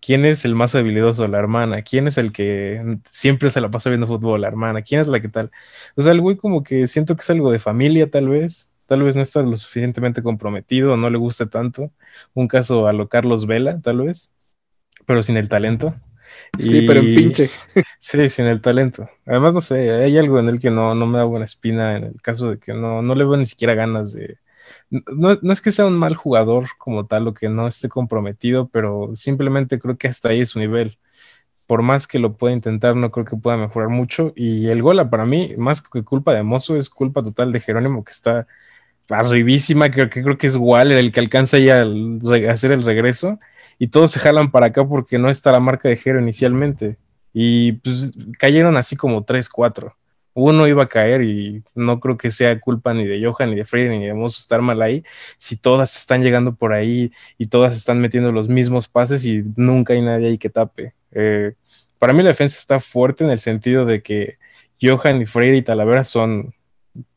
¿Quién 0.00 0.24
es 0.24 0.44
el 0.44 0.54
más 0.54 0.74
habilidoso? 0.74 1.26
La 1.26 1.38
hermana. 1.38 1.82
¿Quién 1.82 2.06
es 2.06 2.18
el 2.18 2.32
que 2.32 2.98
siempre 3.10 3.50
se 3.50 3.60
la 3.60 3.70
pasa 3.70 3.90
viendo 3.90 4.06
fútbol? 4.06 4.42
La 4.42 4.48
hermana. 4.48 4.82
¿Quién 4.82 5.00
es 5.00 5.08
la 5.08 5.20
que 5.20 5.28
tal? 5.28 5.50
O 5.96 6.02
sea, 6.02 6.12
el 6.12 6.20
güey 6.20 6.36
como 6.36 6.62
que 6.62 6.86
siento 6.86 7.16
que 7.16 7.22
es 7.22 7.30
algo 7.30 7.50
de 7.50 7.58
familia 7.58 8.10
tal 8.10 8.28
vez. 8.28 8.70
Tal 8.86 9.02
vez 9.02 9.16
no 9.16 9.22
está 9.22 9.42
lo 9.42 9.56
suficientemente 9.58 10.22
comprometido, 10.22 10.96
no 10.96 11.10
le 11.10 11.18
gusta 11.18 11.46
tanto. 11.50 11.92
Un 12.32 12.48
caso 12.48 12.86
a 12.86 12.92
lo 12.94 13.08
Carlos 13.08 13.46
Vela, 13.46 13.80
tal 13.82 13.98
vez, 13.98 14.34
pero 15.06 15.22
sin 15.22 15.36
el 15.36 15.48
talento. 15.48 15.94
Sí, 16.58 16.82
pero 16.86 17.00
en 17.00 17.14
pinche. 17.14 17.50
Sí, 17.98 18.28
sin 18.28 18.46
el 18.46 18.60
talento. 18.60 19.08
Además, 19.26 19.54
no 19.54 19.60
sé, 19.62 19.90
hay 19.90 20.18
algo 20.18 20.38
en 20.38 20.48
él 20.50 20.58
que 20.58 20.70
no, 20.70 20.94
no 20.94 21.06
me 21.06 21.18
da 21.18 21.24
buena 21.24 21.46
espina 21.46 21.96
en 21.96 22.04
el 22.04 22.22
caso 22.22 22.50
de 22.50 22.58
que 22.58 22.74
no, 22.74 23.00
no 23.02 23.14
le 23.14 23.24
veo 23.24 23.36
ni 23.38 23.46
siquiera 23.46 23.74
ganas 23.74 24.12
de, 24.12 24.38
no, 24.90 25.52
es 25.52 25.62
que 25.62 25.72
sea 25.72 25.86
un 25.86 25.96
mal 25.96 26.14
jugador 26.16 26.66
como 26.78 27.06
tal 27.06 27.28
o 27.28 27.34
que 27.34 27.48
no 27.48 27.66
esté 27.68 27.88
comprometido, 27.88 28.68
pero 28.68 29.12
simplemente 29.14 29.78
creo 29.78 29.98
que 29.98 30.08
hasta 30.08 30.30
ahí 30.30 30.40
es 30.40 30.50
su 30.50 30.58
nivel. 30.58 30.98
Por 31.66 31.82
más 31.82 32.06
que 32.06 32.18
lo 32.18 32.36
pueda 32.36 32.54
intentar, 32.54 32.96
no 32.96 33.10
creo 33.10 33.26
que 33.26 33.36
pueda 33.36 33.56
mejorar 33.56 33.90
mucho. 33.90 34.32
Y 34.36 34.68
el 34.68 34.82
gol, 34.82 35.08
para 35.10 35.26
mí, 35.26 35.54
más 35.58 35.82
que 35.82 36.02
culpa 36.04 36.32
de 36.34 36.42
Mozo, 36.42 36.76
es 36.76 36.90
culpa 36.90 37.22
total 37.22 37.52
de 37.52 37.60
Jerónimo, 37.60 38.04
que 38.04 38.12
está 38.12 38.46
arribísima. 39.10 39.90
Que, 39.90 40.08
creo 40.08 40.38
que 40.38 40.46
es 40.46 40.56
Waller 40.56 40.98
el 40.98 41.12
que 41.12 41.20
alcanza 41.20 41.58
ya 41.58 41.82
a 41.82 42.52
hacer 42.52 42.72
el 42.72 42.84
regreso. 42.84 43.38
Y 43.78 43.88
todos 43.88 44.12
se 44.12 44.20
jalan 44.20 44.50
para 44.50 44.66
acá 44.68 44.86
porque 44.86 45.18
no 45.18 45.30
está 45.30 45.52
la 45.52 45.60
marca 45.60 45.88
de 45.88 45.96
Jero 45.96 46.20
inicialmente. 46.20 46.98
Y 47.32 47.72
pues 47.72 48.14
cayeron 48.38 48.76
así 48.76 48.96
como 48.96 49.24
3-4 49.26 49.94
uno 50.38 50.68
iba 50.68 50.84
a 50.84 50.88
caer 50.88 51.22
y 51.22 51.64
no 51.74 51.98
creo 51.98 52.16
que 52.16 52.30
sea 52.30 52.60
culpa 52.60 52.94
ni 52.94 53.04
de 53.04 53.24
Johan, 53.24 53.50
ni 53.50 53.56
de 53.56 53.64
Freire, 53.64 53.98
ni 53.98 54.06
de 54.06 54.14
Mozo 54.14 54.38
estar 54.38 54.62
mal 54.62 54.80
ahí, 54.80 55.02
si 55.36 55.56
todas 55.56 55.96
están 55.96 56.22
llegando 56.22 56.54
por 56.54 56.72
ahí 56.72 57.12
y 57.38 57.46
todas 57.46 57.74
están 57.74 58.00
metiendo 58.00 58.30
los 58.30 58.48
mismos 58.48 58.86
pases 58.86 59.24
y 59.24 59.42
nunca 59.56 59.94
hay 59.94 60.02
nadie 60.02 60.28
ahí 60.28 60.38
que 60.38 60.48
tape. 60.48 60.94
Eh, 61.10 61.54
para 61.98 62.12
mí 62.12 62.22
la 62.22 62.28
defensa 62.30 62.56
está 62.56 62.78
fuerte 62.78 63.24
en 63.24 63.30
el 63.30 63.40
sentido 63.40 63.84
de 63.84 64.00
que 64.00 64.38
Johan 64.80 65.20
y 65.20 65.26
Freire 65.26 65.56
y 65.56 65.62
Talavera 65.62 66.04
son 66.04 66.54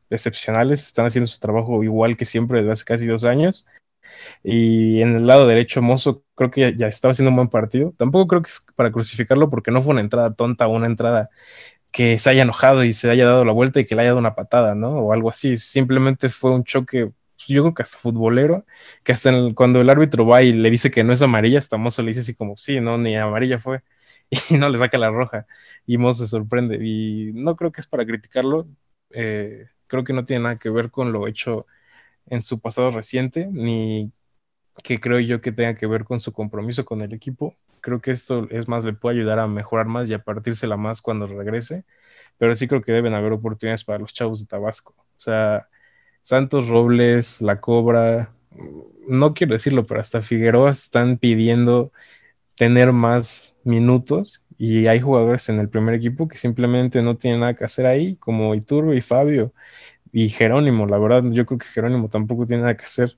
excepcionales, 0.09 0.85
están 0.87 1.05
haciendo 1.05 1.27
su 1.27 1.39
trabajo 1.39 1.83
igual 1.83 2.17
que 2.17 2.25
siempre 2.25 2.59
desde 2.59 2.71
hace 2.71 2.85
casi 2.85 3.05
dos 3.05 3.23
años. 3.23 3.67
Y 4.43 5.01
en 5.01 5.15
el 5.15 5.27
lado 5.27 5.47
derecho, 5.47 5.81
Mozo 5.83 6.23
creo 6.33 6.49
que 6.49 6.61
ya, 6.61 6.69
ya, 6.75 6.87
estaba 6.87 7.11
haciendo 7.11 7.29
un 7.29 7.35
buen 7.35 7.49
partido. 7.49 7.93
Tampoco 7.97 8.27
creo 8.27 8.41
que 8.41 8.49
es 8.49 8.65
para 8.75 8.91
crucificarlo 8.91 9.49
porque 9.51 9.69
no 9.69 9.81
fue 9.83 9.91
una 9.91 10.01
entrada 10.01 10.33
tonta 10.33 10.67
una 10.67 10.87
entrada 10.87 11.29
que 11.91 12.19
se 12.19 12.29
haya 12.29 12.43
enojado 12.43 12.83
y 12.83 12.93
se 12.93 13.09
haya 13.09 13.25
dado 13.25 13.45
la 13.45 13.51
vuelta 13.51 13.79
y 13.79 13.85
que 13.85 13.95
le 13.95 14.01
haya 14.01 14.11
dado 14.11 14.19
una 14.19 14.35
patada, 14.35 14.75
¿no? 14.75 14.99
O 14.99 15.13
algo 15.13 15.29
así. 15.29 15.57
Simplemente 15.57 16.29
fue 16.29 16.51
un 16.51 16.63
choque, 16.63 17.07
pues, 17.07 17.47
yo 17.47 17.63
creo 17.63 17.73
que 17.73 17.83
hasta 17.83 17.97
futbolero, 17.97 18.65
que 19.03 19.11
hasta 19.11 19.31
cuando 19.55 19.81
el 19.81 19.89
árbitro 19.89 20.25
va 20.25 20.41
y 20.43 20.53
le 20.53 20.69
dice 20.69 20.91
que 20.91 21.03
no 21.03 21.13
es 21.13 21.21
amarilla, 21.21 21.59
hasta 21.59 21.77
Mozo 21.77 22.01
le 22.03 22.09
dice 22.09 22.21
así 22.21 22.33
como, 22.35 22.57
sí, 22.57 22.79
no, 22.81 22.97
ni 22.97 23.15
amarilla 23.17 23.59
fue. 23.59 23.81
Y 24.49 24.57
no 24.57 24.69
le 24.69 24.77
saca 24.77 24.97
la 24.97 25.09
roja. 25.11 25.45
Y 25.85 25.97
Mozo 25.97 26.25
se 26.25 26.29
sorprende. 26.31 26.77
Y 26.81 27.31
no 27.33 27.55
creo 27.57 27.71
que 27.71 27.81
es 27.81 27.87
para 27.87 28.05
criticarlo. 28.05 28.67
Eh, 29.11 29.67
creo 29.87 30.03
que 30.05 30.13
no 30.13 30.25
tiene 30.25 30.43
nada 30.43 30.55
que 30.57 30.69
ver 30.69 30.91
con 30.91 31.11
lo 31.11 31.27
hecho 31.27 31.67
en 32.27 32.43
su 32.43 32.59
pasado 32.61 32.91
reciente, 32.91 33.47
ni 33.51 34.11
que 34.83 34.99
creo 34.99 35.19
yo 35.19 35.41
que 35.41 35.51
tenga 35.51 35.75
que 35.75 35.87
ver 35.87 36.05
con 36.05 36.19
su 36.19 36.33
compromiso 36.33 36.85
con 36.85 37.01
el 37.01 37.13
equipo. 37.13 37.55
Creo 37.81 38.01
que 38.01 38.11
esto 38.11 38.47
es 38.51 38.67
más, 38.67 38.85
le 38.85 38.93
puede 38.93 39.17
ayudar 39.17 39.39
a 39.39 39.47
mejorar 39.47 39.87
más 39.87 40.09
y 40.09 40.13
a 40.13 40.23
partírsela 40.23 40.77
más 40.77 41.01
cuando 41.01 41.27
regrese, 41.27 41.83
pero 42.37 42.55
sí 42.55 42.67
creo 42.67 42.81
que 42.81 42.91
deben 42.91 43.13
haber 43.13 43.33
oportunidades 43.33 43.83
para 43.83 43.99
los 43.99 44.13
chavos 44.13 44.39
de 44.39 44.47
Tabasco. 44.47 44.93
O 44.97 45.19
sea, 45.19 45.67
Santos 46.23 46.67
Robles, 46.67 47.41
La 47.41 47.59
Cobra, 47.59 48.33
no 49.07 49.33
quiero 49.33 49.53
decirlo, 49.53 49.83
pero 49.83 49.99
hasta 50.01 50.21
Figueroa 50.21 50.71
están 50.71 51.17
pidiendo 51.17 51.91
tener 52.55 52.91
más 52.93 53.57
minutos 53.63 54.45
y 54.57 54.87
hay 54.87 54.99
jugadores 54.99 55.49
en 55.49 55.59
el 55.59 55.69
primer 55.69 55.95
equipo 55.95 56.27
que 56.27 56.37
simplemente 56.37 57.01
no 57.01 57.17
tienen 57.17 57.41
nada 57.41 57.55
que 57.55 57.65
hacer 57.65 57.85
ahí, 57.87 58.15
como 58.17 58.53
Iturbe 58.55 58.95
y 58.95 59.01
Fabio 59.01 59.53
y 60.11 60.29
Jerónimo. 60.29 60.85
La 60.85 60.99
verdad, 60.99 61.23
yo 61.31 61.45
creo 61.45 61.57
que 61.57 61.67
Jerónimo 61.67 62.09
tampoco 62.09 62.45
tiene 62.45 62.63
nada 62.63 62.77
que 62.77 62.85
hacer 62.85 63.17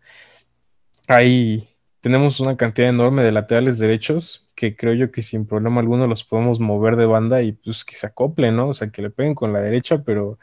ahí 1.07 1.73
tenemos 2.04 2.42
una 2.42 2.58
cantidad 2.58 2.90
enorme 2.90 3.24
de 3.24 3.32
laterales 3.32 3.80
derechos 3.80 4.50
que 4.56 4.76
creo 4.76 4.94
yo 4.94 5.10
que 5.10 5.22
sin 5.22 5.46
problema 5.48 5.80
alguno 5.80 6.06
los 6.06 6.26
podemos 6.26 6.60
mover 6.60 6.98
de 6.98 7.06
banda 7.06 7.42
y 7.42 7.54
pues 7.54 7.86
que 7.86 7.96
se 7.96 8.06
acoplen, 8.06 8.58
¿no? 8.58 8.68
O 8.68 8.74
sea, 8.74 8.90
que 8.90 9.02
le 9.02 9.10
peguen 9.10 9.36
con 9.36 9.54
la 9.54 9.62
derecha, 9.62 10.04
pero 10.04 10.38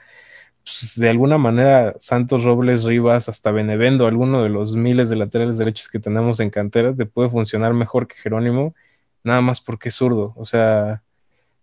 pues, 0.64 0.94
de 0.98 1.10
alguna 1.10 1.36
manera 1.36 1.94
Santos 1.98 2.44
Robles, 2.44 2.84
Rivas, 2.84 3.28
hasta 3.28 3.50
Benevendo, 3.50 4.06
alguno 4.06 4.42
de 4.42 4.48
los 4.48 4.74
miles 4.74 5.10
de 5.10 5.16
laterales 5.16 5.58
derechos 5.58 5.90
que 5.90 5.98
tenemos 5.98 6.40
en 6.40 6.48
cantera, 6.48 6.94
te 6.96 7.04
puede 7.04 7.28
funcionar 7.28 7.74
mejor 7.74 8.08
que 8.08 8.16
Jerónimo, 8.16 8.74
nada 9.22 9.42
más 9.42 9.60
porque 9.60 9.90
es 9.90 9.96
zurdo. 9.96 10.32
O 10.36 10.46
sea, 10.46 11.02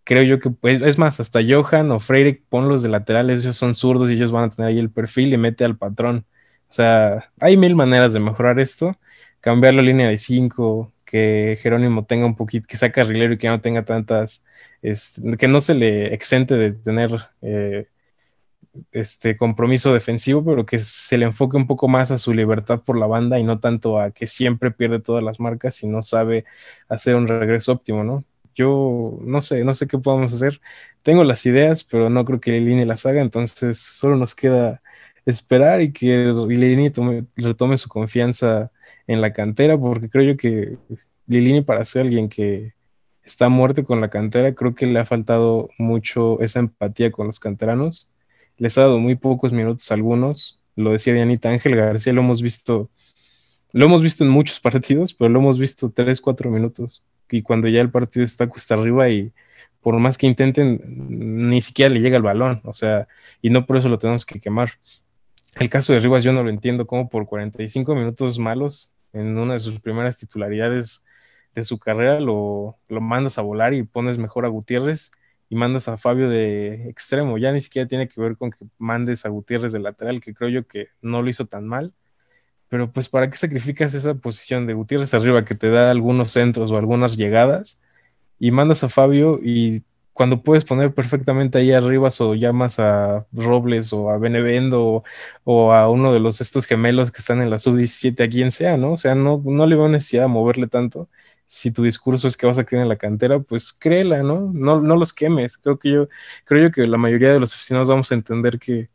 creo 0.04 0.22
yo 0.24 0.40
que, 0.40 0.52
pues, 0.52 0.82
es 0.82 1.00
más, 1.00 1.20
hasta 1.20 1.40
Johan 1.44 1.90
o 1.92 2.00
Freire, 2.00 2.44
ponlos 2.50 2.84
de 2.84 2.90
laterales, 2.90 3.42
ellos 3.42 3.58
son 3.58 3.74
zurdos 3.74 4.12
y 4.12 4.14
ellos 4.14 4.32
van 4.32 4.46
a 4.46 4.50
tener 4.52 4.70
ahí 4.70 4.80
el 4.80 4.92
perfil 4.92 5.34
y 5.34 5.38
mete 5.38 5.66
al 5.66 5.76
patrón. 5.78 6.26
O 6.70 6.74
sea, 6.74 7.32
hay 7.40 7.58
mil 7.58 7.76
maneras 7.76 8.14
de 8.14 8.20
mejorar 8.20 8.60
esto. 8.60 8.96
Cambiar 9.42 9.74
la 9.76 9.82
línea 9.82 10.10
de 10.10 10.18
5, 10.18 10.92
que 11.06 11.58
Jerónimo 11.62 12.06
tenga 12.06 12.26
un 12.26 12.36
poquito, 12.36 12.68
que 12.68 12.78
sea 12.78 12.92
carrilero 12.92 13.34
y 13.34 13.38
que 13.38 13.48
no 13.48 13.62
tenga 13.62 13.86
tantas, 13.86 14.46
este, 14.82 15.38
que 15.38 15.48
no 15.48 15.62
se 15.62 15.76
le 15.76 16.14
exente 16.14 16.56
de 16.56 16.74
tener 16.74 17.12
eh, 17.42 17.88
este 18.92 19.38
compromiso 19.38 19.94
defensivo, 19.94 20.44
pero 20.44 20.66
que 20.66 20.80
se 20.80 21.18
le 21.18 21.26
enfoque 21.26 21.58
un 21.58 21.68
poco 21.68 21.88
más 21.88 22.12
a 22.12 22.18
su 22.18 22.34
libertad 22.34 22.82
por 22.82 22.98
la 22.98 23.08
banda 23.08 23.40
y 23.40 23.44
no 23.44 23.60
tanto 23.60 24.00
a 24.00 24.12
que 24.12 24.28
siempre 24.28 24.72
pierde 24.72 25.00
todas 25.00 25.24
las 25.24 25.40
marcas 25.40 25.84
y 25.84 25.88
no 25.88 26.02
sabe 26.04 26.46
hacer 26.90 27.16
un 27.16 27.28
regreso 27.28 27.72
óptimo, 27.74 28.04
¿no? 28.04 28.24
Yo 28.56 29.20
no 29.22 29.42
sé, 29.42 29.64
no 29.64 29.74
sé 29.76 29.88
qué 29.88 30.00
podemos 30.00 30.34
hacer. 30.34 30.62
Tengo 31.04 31.24
las 31.24 31.46
ideas, 31.46 31.84
pero 31.84 32.10
no 32.10 32.26
creo 32.26 32.40
que 32.40 32.52
Lilini 32.52 32.86
las 32.86 33.06
haga, 33.06 33.22
entonces 33.22 33.78
solo 33.80 34.16
nos 34.16 34.36
queda 34.36 34.82
esperar 35.28 35.82
y 35.82 35.92
que 35.92 36.34
Lilini 36.48 36.92
retome 37.36 37.78
su 37.78 37.90
confianza 37.90 38.72
en 39.08 39.22
la 39.22 39.34
cantera, 39.34 39.78
porque 39.78 40.10
creo 40.10 40.34
yo 40.34 40.38
que 40.38 40.78
Lilini 41.28 41.62
para 41.62 41.86
ser 41.86 42.04
alguien 42.04 42.30
que 42.30 42.74
está 43.24 43.50
muerto 43.50 43.84
con 43.84 44.02
la 44.02 44.10
cantera, 44.10 44.56
creo 44.56 44.74
que 44.74 44.86
le 44.86 45.00
ha 45.00 45.06
faltado 45.06 45.70
mucho 45.78 46.40
esa 46.42 46.60
empatía 46.60 47.12
con 47.12 47.28
los 47.28 47.40
canteranos 47.40 48.12
les 48.58 48.78
ha 48.78 48.82
dado 48.82 49.00
muy 49.00 49.16
pocos 49.16 49.54
minutos 49.54 49.92
algunos. 49.92 50.60
Lo 50.76 50.92
decía 50.92 51.14
Dianita 51.14 51.50
Ángel 51.50 51.76
García, 51.76 52.14
lo 52.14 52.22
hemos 52.22 52.42
visto, 52.42 52.90
lo 53.72 53.86
hemos 53.86 54.02
visto 54.02 54.24
en 54.24 54.30
muchos 54.30 54.60
partidos, 54.62 55.14
pero 55.14 55.30
lo 55.30 55.40
hemos 55.40 55.60
visto 55.60 55.90
tres, 55.90 56.22
cuatro 56.22 56.52
minutos. 56.52 57.04
Y 57.30 57.42
cuando 57.42 57.68
ya 57.68 57.82
el 57.82 57.92
partido 57.92 58.24
está 58.24 58.48
cuesta 58.48 58.76
arriba 58.76 59.10
y 59.10 59.32
por 59.82 59.98
más 60.00 60.18
que 60.18 60.28
intenten, 60.28 60.82
ni 61.50 61.62
siquiera 61.62 61.94
le 61.94 62.02
llega 62.02 62.18
el 62.18 62.24
balón, 62.24 62.62
o 62.64 62.74
sea, 62.74 63.08
y 63.42 63.50
no 63.50 63.66
por 63.66 63.78
eso 63.78 63.90
lo 63.90 63.98
tenemos 63.98 64.26
que 64.26 64.40
quemar. 64.40 64.72
El 65.60 65.70
caso 65.70 65.94
de 65.94 66.00
Rivas 66.00 66.24
yo 66.24 66.34
no 66.34 66.44
lo 66.44 66.50
entiendo, 66.50 66.86
como 66.86 67.10
por 67.10 67.26
45 67.26 67.96
minutos 67.96 68.38
malos 68.38 68.92
en 69.12 69.38
una 69.38 69.54
de 69.54 69.60
sus 69.60 69.80
primeras 69.80 70.18
titularidades 70.18 71.04
de 71.56 71.64
su 71.64 71.80
carrera 71.80 72.20
lo, 72.20 72.78
lo 72.88 73.02
mandas 73.02 73.40
a 73.40 73.42
volar 73.42 73.74
y 73.74 73.82
pones 73.82 74.20
mejor 74.20 74.46
a 74.46 74.50
Gutiérrez 74.50 75.12
y 75.50 75.56
mandas 75.56 75.88
a 75.88 75.98
Fabio 75.98 76.30
de 76.30 76.88
extremo. 76.90 77.40
Ya 77.40 77.52
ni 77.52 77.62
siquiera 77.62 77.88
tiene 77.88 78.08
que 78.08 78.22
ver 78.22 78.38
con 78.38 78.52
que 78.52 78.66
mandes 78.78 79.26
a 79.26 79.30
Gutiérrez 79.30 79.72
de 79.72 79.80
lateral, 79.80 80.22
que 80.22 80.36
creo 80.36 80.50
yo 80.50 80.68
que 80.68 80.90
no 81.02 81.24
lo 81.24 81.30
hizo 81.30 81.46
tan 81.46 81.66
mal. 81.68 81.94
Pero 82.70 82.92
pues, 82.92 83.10
¿para 83.10 83.30
qué 83.30 83.38
sacrificas 83.38 83.96
esa 83.96 84.14
posición 84.16 84.68
de 84.68 84.74
Gutiérrez 84.74 85.14
arriba 85.16 85.46
que 85.46 85.56
te 85.56 85.72
da 85.72 85.90
algunos 85.90 86.32
centros 86.32 86.70
o 86.72 86.78
algunas 86.78 87.18
llegadas? 87.18 87.82
Y 88.40 88.52
mandas 88.52 88.84
a 88.84 88.90
Fabio 88.90 89.40
y 89.42 89.82
cuando 90.18 90.42
puedes 90.42 90.66
poner 90.66 90.96
perfectamente 90.96 91.60
ahí 91.60 91.72
arriba 91.74 92.10
o 92.20 92.34
llamas 92.34 92.80
a 92.80 93.28
Robles 93.32 93.94
o 93.94 94.10
a 94.10 94.18
Benevendo 94.18 95.04
o, 95.44 95.74
a 95.74 95.90
uno 95.92 96.12
de 96.12 96.20
los 96.20 96.42
estos 96.42 96.66
gemelos 96.66 97.12
que 97.12 97.20
están 97.20 97.40
en 97.40 97.52
la 97.52 97.60
sub-17, 97.60 98.24
a 98.24 98.28
quien 98.28 98.50
sea, 98.50 98.78
¿no? 98.78 98.94
O 98.94 98.98
sea, 98.98 99.14
no, 99.14 99.40
no 99.46 99.68
le 99.68 99.76
veo 99.76 99.88
necesidad 99.90 100.24
de 100.24 100.30
moverle 100.30 100.68
tanto 100.68 101.08
si 101.46 101.72
tu 101.72 101.84
discurso 101.84 102.28
es 102.28 102.36
que 102.36 102.48
vas 102.48 102.58
a 102.58 102.66
creer 102.66 102.82
en 102.84 102.90
la 102.90 102.98
cantera, 102.98 103.40
pues 103.40 103.72
créela, 103.74 104.24
¿no? 104.24 104.52
No, 104.54 104.82
no 104.82 104.96
los 104.96 105.14
quemes. 105.14 105.58
Creo 105.60 105.78
que 105.78 105.92
yo, 105.92 106.10
creo 106.46 106.70
yo 106.70 106.72
que 106.72 106.88
la 106.88 106.98
mayoría 106.98 107.32
de 107.32 107.40
los 107.40 107.54
aficionados 107.54 107.90
vamos 107.90 108.12
a 108.12 108.16
entender 108.16 108.58
que, 108.60 108.88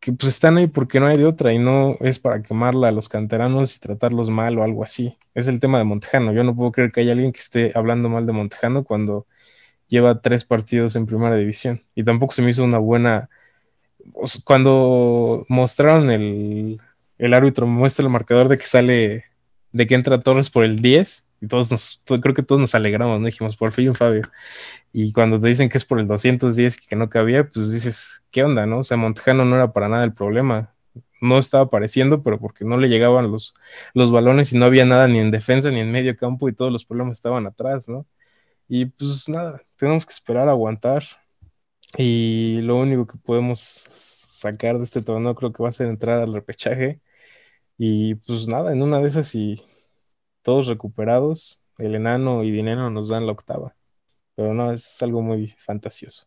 que 0.00 0.12
pues 0.12 0.34
están 0.34 0.58
ahí 0.58 0.66
porque 0.68 1.00
no 1.00 1.06
hay 1.06 1.16
de 1.18 1.26
otra 1.26 1.54
y 1.54 1.58
no 1.58 1.96
es 2.00 2.18
para 2.18 2.42
quemarla 2.42 2.88
a 2.88 2.92
los 2.92 3.08
canteranos 3.08 3.76
y 3.76 3.80
tratarlos 3.80 4.30
mal 4.30 4.58
o 4.58 4.64
algo 4.64 4.84
así. 4.84 5.16
Es 5.34 5.48
el 5.48 5.60
tema 5.60 5.78
de 5.78 5.84
Montejano. 5.84 6.34
Yo 6.34 6.44
no 6.44 6.54
puedo 6.54 6.72
creer 6.72 6.92
que 6.92 7.00
haya 7.00 7.12
alguien 7.12 7.32
que 7.32 7.40
esté 7.40 7.72
hablando 7.74 8.08
mal 8.10 8.26
de 8.26 8.32
Montejano 8.32 8.84
cuando 8.84 9.26
lleva 9.88 10.20
tres 10.20 10.44
partidos 10.44 10.96
en 10.96 11.06
primera 11.06 11.36
división. 11.36 11.80
Y 11.94 12.04
tampoco 12.04 12.34
se 12.34 12.42
me 12.42 12.50
hizo 12.50 12.64
una 12.64 12.78
buena... 12.78 13.28
Cuando 14.44 15.46
mostraron 15.48 16.10
el, 16.10 16.80
el 17.18 17.34
árbitro, 17.34 17.66
muestra 17.66 18.04
el 18.04 18.10
marcador 18.10 18.48
de 18.48 18.58
que 18.58 18.66
sale, 18.66 19.24
de 19.72 19.86
que 19.86 19.94
entra 19.94 20.20
Torres 20.20 20.50
por 20.50 20.64
el 20.64 20.76
10 20.76 21.30
y 21.40 21.46
todos 21.48 21.70
nos, 21.70 22.02
creo 22.20 22.34
que 22.34 22.42
todos 22.42 22.60
nos 22.60 22.74
alegramos, 22.74 23.20
¿no? 23.20 23.26
Dijimos, 23.26 23.56
por 23.56 23.72
fin, 23.72 23.94
Fabio. 23.94 24.22
Y 24.92 25.12
cuando 25.12 25.38
te 25.38 25.48
dicen 25.48 25.68
que 25.68 25.78
es 25.78 25.84
por 25.84 26.00
el 26.00 26.06
210 26.06 26.86
que 26.86 26.96
no 26.96 27.08
cabía, 27.10 27.44
pues 27.48 27.72
dices, 27.72 28.24
¿qué 28.30 28.44
onda, 28.44 28.66
no? 28.66 28.78
O 28.78 28.84
sea, 28.84 28.96
Montejano 28.96 29.44
no 29.44 29.56
era 29.56 29.72
para 29.72 29.88
nada 29.88 30.04
el 30.04 30.14
problema. 30.14 30.74
No 31.20 31.38
estaba 31.38 31.64
apareciendo, 31.64 32.22
pero 32.22 32.38
porque 32.38 32.64
no 32.64 32.76
le 32.76 32.88
llegaban 32.88 33.30
los, 33.30 33.54
los 33.94 34.10
balones 34.10 34.52
y 34.52 34.58
no 34.58 34.66
había 34.66 34.84
nada 34.84 35.08
ni 35.08 35.18
en 35.18 35.30
defensa 35.30 35.70
ni 35.70 35.80
en 35.80 35.90
medio 35.92 36.16
campo 36.16 36.48
y 36.48 36.54
todos 36.54 36.72
los 36.72 36.84
problemas 36.84 37.18
estaban 37.18 37.46
atrás, 37.46 37.88
¿no? 37.88 38.06
Y 38.68 38.86
pues 38.86 39.28
nada, 39.28 39.62
tenemos 39.76 40.06
que 40.06 40.12
esperar 40.12 40.48
aguantar. 40.48 41.04
Y 41.96 42.60
lo 42.62 42.76
único 42.78 43.06
que 43.06 43.18
podemos 43.18 43.60
sacar 44.32 44.78
de 44.78 44.84
este 44.84 45.02
torneo 45.02 45.34
creo 45.34 45.52
que 45.52 45.62
va 45.62 45.68
a 45.68 45.72
ser 45.72 45.88
entrar 45.88 46.20
al 46.20 46.32
repechaje. 46.34 47.00
Y 47.78 48.16
pues 48.16 48.48
nada, 48.48 48.72
en 48.72 48.82
una 48.82 49.00
de 49.00 49.08
esas 49.08 49.34
y 49.34 49.62
todos 50.42 50.66
recuperados, 50.68 51.64
el 51.78 51.94
enano 51.94 52.44
y 52.44 52.50
dinero 52.50 52.90
nos 52.90 53.08
dan 53.08 53.26
la 53.26 53.32
octava. 53.32 53.76
Pero 54.36 54.54
no, 54.54 54.72
es 54.72 55.02
algo 55.02 55.22
muy 55.22 55.54
fantasioso. 55.58 56.26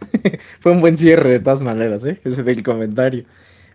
Fue 0.60 0.72
un 0.72 0.80
buen 0.80 0.98
cierre 0.98 1.30
de 1.30 1.40
todas 1.40 1.62
maneras, 1.62 2.04
¿eh? 2.04 2.20
ese 2.24 2.42
del 2.42 2.62
comentario. 2.62 3.24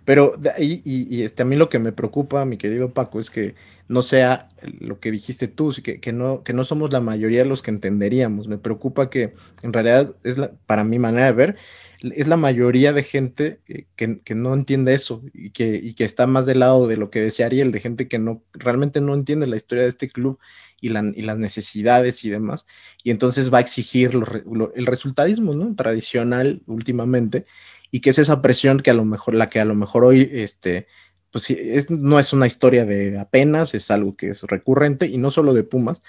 Pero 0.07 0.31
y, 0.57 0.81
y, 0.85 1.23
este, 1.23 1.41
a 1.43 1.45
mí 1.45 1.57
lo 1.57 1.67
que 1.67 1.79
me 1.79 1.91
preocupa, 1.91 2.45
mi 2.45 2.55
querido 2.55 2.93
Paco, 2.93 3.19
es 3.19 3.29
que 3.29 3.55
no 3.89 4.01
sea 4.01 4.47
lo 4.79 5.01
que 5.01 5.11
dijiste 5.11 5.49
tú, 5.49 5.73
que, 5.83 5.99
que, 5.99 6.13
no, 6.13 6.43
que 6.45 6.53
no 6.53 6.63
somos 6.63 6.93
la 6.93 7.01
mayoría 7.01 7.39
de 7.39 7.49
los 7.49 7.61
que 7.61 7.71
entenderíamos. 7.71 8.47
Me 8.47 8.57
preocupa 8.57 9.09
que 9.09 9.33
en 9.63 9.73
realidad 9.73 10.15
es 10.23 10.37
la, 10.37 10.53
para 10.65 10.85
mi 10.85 10.97
manera 10.97 11.25
de 11.25 11.33
ver, 11.33 11.57
es 11.99 12.27
la 12.29 12.37
mayoría 12.37 12.93
de 12.93 13.03
gente 13.03 13.59
que, 13.97 14.21
que, 14.21 14.33
no 14.33 14.53
entiende 14.53 14.93
eso 14.93 15.23
y 15.33 15.49
que, 15.49 15.75
y 15.75 15.93
que 15.93 16.05
está 16.05 16.25
más 16.25 16.45
del 16.45 16.59
lado 16.59 16.87
de 16.87 16.95
lo 16.95 17.09
que 17.09 17.21
decía 17.21 17.47
Ariel, 17.47 17.73
de 17.73 17.81
gente 17.81 18.07
que 18.07 18.17
no 18.17 18.43
realmente 18.53 19.01
no 19.01 19.13
entiende 19.13 19.45
la 19.45 19.57
historia 19.57 19.83
de 19.83 19.89
este 19.89 20.07
club 20.07 20.39
y, 20.79 20.87
y 20.87 21.21
las 21.23 21.37
necesidades 21.37 22.23
y 22.23 22.29
demás, 22.29 22.65
y 23.03 23.11
entonces 23.11 23.51
va 23.51 23.57
a 23.57 23.61
exigir 23.61 24.11
el 24.13 24.85
resultadismo 24.85 25.53
¿no? 25.53 25.75
tradicional 25.75 26.61
últimamente, 26.65 27.45
y 27.91 28.01
que 28.01 28.09
es 28.09 28.19
esa 28.19 28.41
presión 28.41 28.79
que 28.79 28.91
a 28.91 28.93
lo 28.93 29.05
mejor, 29.05 29.33
la 29.33 29.49
que 29.49 29.59
a 29.59 29.65
lo 29.65 29.75
mejor 29.75 30.03
hoy, 30.05 30.29
este, 30.31 30.87
pues 31.31 31.49
es, 31.49 31.89
no 31.89 32.19
es 32.19 32.33
una 32.33 32.47
historia 32.47 32.85
de 32.85 33.19
apenas, 33.19 33.73
es 33.73 33.91
algo 33.91 34.15
que 34.15 34.29
es 34.29 34.43
recurrente, 34.43 35.07
y 35.07 35.17
no 35.17 35.29
solo 35.29 35.53
de 35.53 35.63
Pumas, 35.63 36.01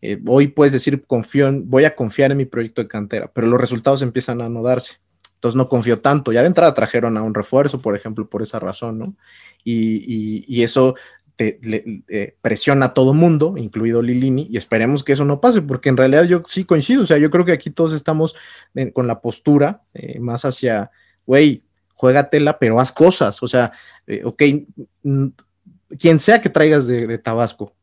eh, 0.00 0.20
hoy 0.26 0.48
puedes 0.48 0.72
decir, 0.72 1.04
confío 1.06 1.48
en, 1.48 1.70
voy 1.70 1.84
a 1.84 1.94
confiar 1.94 2.30
en 2.30 2.36
mi 2.36 2.44
proyecto 2.44 2.82
de 2.82 2.88
cantera, 2.88 3.30
pero 3.32 3.46
los 3.46 3.60
resultados 3.60 4.02
empiezan 4.02 4.42
a 4.42 4.48
no 4.48 4.62
darse. 4.62 4.98
Entonces 5.36 5.56
no 5.56 5.68
confío 5.68 6.00
tanto. 6.00 6.32
Ya 6.32 6.40
de 6.40 6.46
entrada 6.48 6.74
trajeron 6.74 7.16
a 7.16 7.22
un 7.22 7.34
refuerzo, 7.34 7.80
por 7.80 7.96
ejemplo, 7.96 8.28
por 8.28 8.42
esa 8.42 8.58
razón, 8.58 8.98
¿no? 8.98 9.16
Y, 9.62 10.62
eso 10.62 10.94
te, 11.36 11.58
eh, 12.08 12.36
presiona 12.40 12.86
a 12.86 12.94
todo 12.94 13.12
mundo, 13.14 13.54
incluido 13.56 14.02
Lilini, 14.02 14.46
y 14.50 14.56
esperemos 14.56 15.04
que 15.04 15.12
eso 15.12 15.24
no 15.24 15.40
pase, 15.40 15.62
porque 15.62 15.88
en 15.88 15.96
realidad 15.96 16.24
yo 16.24 16.42
sí 16.44 16.64
coincido, 16.64 17.02
o 17.02 17.06
sea, 17.06 17.18
yo 17.18 17.30
creo 17.30 17.44
que 17.44 17.52
aquí 17.52 17.70
todos 17.70 17.92
estamos 17.92 18.34
con 18.92 19.06
la 19.06 19.20
postura 19.20 19.82
eh, 19.94 20.18
más 20.18 20.44
hacia, 20.44 20.90
güey, 21.26 21.62
juégatela, 21.94 22.58
pero 22.58 22.80
haz 22.80 22.92
cosas, 22.92 23.42
o 23.42 23.48
sea, 23.48 23.72
eh, 24.06 24.22
ok, 24.24 24.42
quien 25.98 26.18
sea 26.18 26.40
que 26.40 26.48
traigas 26.48 26.86
de, 26.86 27.18
Tabasco, 27.18 27.74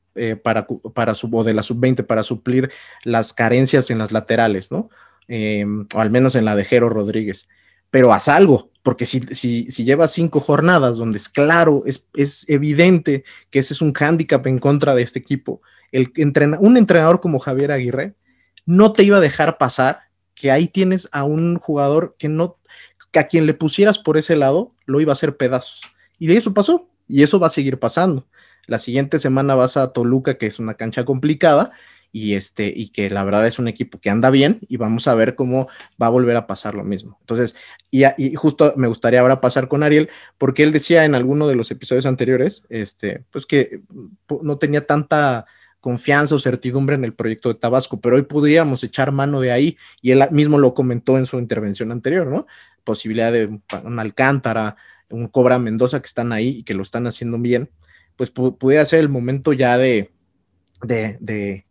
para, 0.44 0.68
para 0.94 1.16
su, 1.16 1.30
o 1.32 1.44
de 1.44 1.54
la 1.54 1.64
sub-20 1.64 2.06
para 2.06 2.22
suplir 2.22 2.70
las 3.06 3.32
carencias 3.32 3.90
en 3.90 3.98
las 3.98 4.12
laterales, 4.12 4.70
¿no? 4.70 4.90
Em, 5.28 5.88
o 5.96 6.02
al 6.02 6.12
menos 6.12 6.36
en 6.36 6.44
la 6.44 6.58
de 6.58 6.66
Jero 6.66 6.90
Rodríguez. 6.90 7.48
Pero 7.90 8.12
haz 8.12 8.28
algo, 8.28 8.70
porque 8.84 9.06
si, 9.06 9.22
si, 9.22 9.72
si 9.72 9.86
llevas 9.86 10.12
cinco 10.12 10.42
jornadas 10.42 10.98
donde 10.98 11.18
es 11.18 11.30
claro, 11.30 11.84
es, 11.86 12.10
es 12.14 12.50
evidente 12.50 13.24
que 13.50 13.60
ese 13.60 13.74
es 13.74 13.82
un 13.82 13.94
hándicap 13.94 14.46
en 14.48 14.60
contra 14.60 14.94
de 14.94 15.04
este 15.04 15.20
equipo, 15.20 15.62
el 15.92 16.12
un 16.60 16.78
entrenador 16.78 17.20
como 17.20 17.40
Javier 17.40 17.72
Aguirre 17.72 18.16
no 18.66 18.94
te 18.94 19.04
iba 19.04 19.18
a 19.18 19.22
dejar 19.22 19.58
pasar 19.58 20.02
que 20.36 20.52
ahí 20.52 20.68
tienes 20.68 21.10
a 21.12 21.24
un 21.24 21.58
jugador 21.58 22.16
que 22.18 22.30
no, 22.30 22.58
que 23.12 23.20
a 23.20 23.28
quien 23.28 23.46
le 23.46 23.54
pusieras 23.54 24.00
por 24.00 24.18
ese 24.18 24.36
lado, 24.36 24.74
lo 24.86 25.02
iba 25.02 25.12
a 25.12 25.14
hacer 25.14 25.38
pedazos. 25.38 25.82
Y 26.18 26.28
de 26.28 26.38
eso 26.38 26.54
pasó, 26.54 26.90
y 27.08 27.24
eso 27.24 27.40
va 27.40 27.48
a 27.48 27.52
seguir 27.52 27.80
pasando. 27.80 28.28
La 28.68 28.80
siguiente 28.80 29.20
semana 29.20 29.56
vas 29.56 29.78
a 29.78 29.92
Toluca, 29.92 30.38
que 30.38 30.48
es 30.48 30.60
una 30.60 30.76
cancha 30.76 31.04
complicada, 31.04 31.72
y, 32.14 32.34
este, 32.34 32.72
y 32.76 32.90
que 32.90 33.10
la 33.10 33.24
verdad 33.24 33.48
es 33.48 33.58
un 33.58 33.68
equipo 33.68 34.00
que 34.00 34.10
anda 34.10 34.30
bien 34.30 34.60
y 34.68 34.78
vamos 34.78 35.08
a 35.08 35.16
ver 35.16 35.36
cómo 35.36 35.68
va 36.02 36.08
a 36.08 36.10
volver 36.10 36.36
a 36.36 36.46
pasar 36.46 36.76
lo 36.76 36.84
mismo. 36.84 37.18
Entonces, 37.22 37.56
y, 37.90 38.04
y 38.18 38.36
justo 38.36 38.74
me 38.76 38.88
gustaría 38.88 39.22
ahora 39.22 39.40
pasar 39.40 39.68
con 39.68 39.84
Ariel, 39.84 40.10
porque 40.38 40.64
él 40.64 40.72
decía 40.72 41.06
en 41.06 41.16
alguno 41.16 41.48
de 41.48 41.56
los 41.56 41.72
episodios 41.72 42.06
anteriores, 42.06 42.66
este, 42.70 43.24
pues 43.32 43.46
que 43.46 43.82
no 44.42 44.58
tenía 44.58 44.86
tanta 44.86 45.46
confianza 45.82 46.36
o 46.36 46.40
certidumbre 46.40 46.96
en 46.96 47.04
el 47.04 47.14
proyecto 47.14 47.50
de 47.50 47.56
Tabasco, 47.56 48.00
pero 48.00 48.16
hoy 48.16 48.22
podríamos 48.22 48.84
echar 48.84 49.12
mano 49.12 49.42
de 49.42 49.52
ahí 49.52 49.78
y 50.02 50.12
él 50.12 50.24
mismo 50.32 50.58
lo 50.60 50.74
comentó 50.74 51.18
en 51.18 51.26
su 51.26 51.40
intervención 51.40 51.92
anterior, 51.92 52.28
¿no? 52.28 52.48
Posibilidad 52.84 53.32
de 53.32 53.60
un 53.84 54.00
Alcántara, 54.00 54.78
un 55.10 55.28
Cobra 55.28 55.60
Mendoza 55.60 56.00
que 56.00 56.08
están 56.08 56.32
ahí 56.32 56.60
y 56.60 56.64
que 56.64 56.76
lo 56.76 56.84
están 56.84 57.08
haciendo 57.08 57.38
bien, 57.40 57.70
pues 58.16 58.30
pudiera 58.30 58.86
ser 58.86 59.00
el 59.00 59.10
momento 59.10 59.54
ya 59.54 59.78
de, 59.78 60.12
de, 60.84 61.66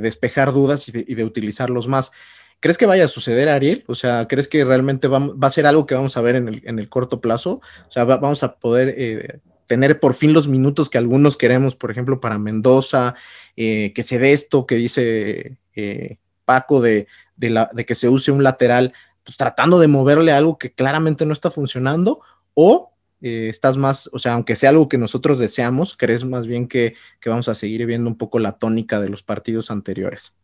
despejar 0.00 0.52
dudas 0.52 0.88
y 0.88 1.14
de, 1.14 1.24
utilizarlos 1.24 1.88
más. 1.88 2.12
¿Crees 2.60 2.78
que 2.78 2.86
vaya 2.86 3.04
a 3.04 3.08
suceder, 3.08 3.48
Ariel? 3.48 3.82
O 3.88 3.96
sea, 3.96 4.28
¿crees 4.28 4.46
que 4.46 4.64
realmente 4.64 5.08
va, 5.08 5.34
a 5.40 5.50
ser 5.50 5.66
algo 5.66 5.84
que 5.84 5.96
vamos 5.96 6.16
a 6.16 6.22
ver 6.22 6.36
en 6.36 6.78
el, 6.78 6.88
corto 6.88 7.20
plazo? 7.20 7.60
O 7.88 7.90
sea, 7.90 8.04
vamos 8.04 8.44
a 8.44 8.54
poder 8.54 8.94
eh, 8.96 9.40
tener 9.66 10.00
por 10.00 10.14
fin 10.14 10.32
los 10.32 10.48
minutos 10.48 10.88
que 10.88 10.98
algunos 10.98 11.36
queremos, 11.36 11.74
por 11.74 11.90
ejemplo, 11.90 12.20
para 12.20 12.38
Mendoza, 12.38 13.14
eh, 13.56 13.92
que 13.94 14.02
se 14.02 14.18
dé 14.18 14.32
esto 14.32 14.66
que 14.66 14.76
dice 14.76 15.58
eh, 15.74 16.18
Paco 16.44 16.80
de, 16.80 17.06
la, 17.38 17.70
de 17.72 17.84
que 17.84 17.94
se 17.94 18.08
use 18.08 18.32
un 18.32 18.42
lateral, 18.42 18.92
pues 19.24 19.36
tratando 19.36 19.78
de 19.78 19.88
moverle 19.88 20.32
algo 20.32 20.58
que 20.58 20.72
claramente 20.72 21.26
no 21.26 21.32
está 21.32 21.50
funcionando, 21.50 22.20
o 22.54 22.92
eh, 23.22 23.48
estás 23.48 23.76
más, 23.76 24.10
o 24.12 24.18
sea, 24.18 24.34
aunque 24.34 24.56
sea 24.56 24.70
algo 24.70 24.88
que 24.88 24.98
nosotros 24.98 25.38
deseamos, 25.38 25.96
crees 25.96 26.24
más 26.24 26.48
bien 26.48 26.66
que, 26.66 26.96
vamos 27.24 27.48
a 27.48 27.54
seguir 27.54 27.86
viendo 27.86 28.10
un 28.10 28.18
poco 28.18 28.40
la 28.40 28.58
tónica 28.58 29.00
de 29.00 29.08
los 29.08 29.22
partidos 29.22 29.70
anteriores. 29.70 30.34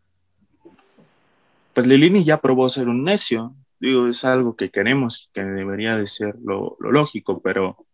Pues 1.74 1.86
Lilini 1.88 2.22
ya 2.22 2.40
probó 2.40 2.68
ser 2.68 2.88
un 2.88 3.02
necio, 3.02 3.54
digo, 3.80 4.06
es 4.06 4.24
algo 4.24 4.54
que 4.54 4.70
queremos, 4.70 5.28
que 5.34 5.42
debería 5.42 5.96
de 5.96 6.06
ser 6.06 6.36
lo, 6.40 6.76
lógico, 6.78 7.40
pero 7.40 7.84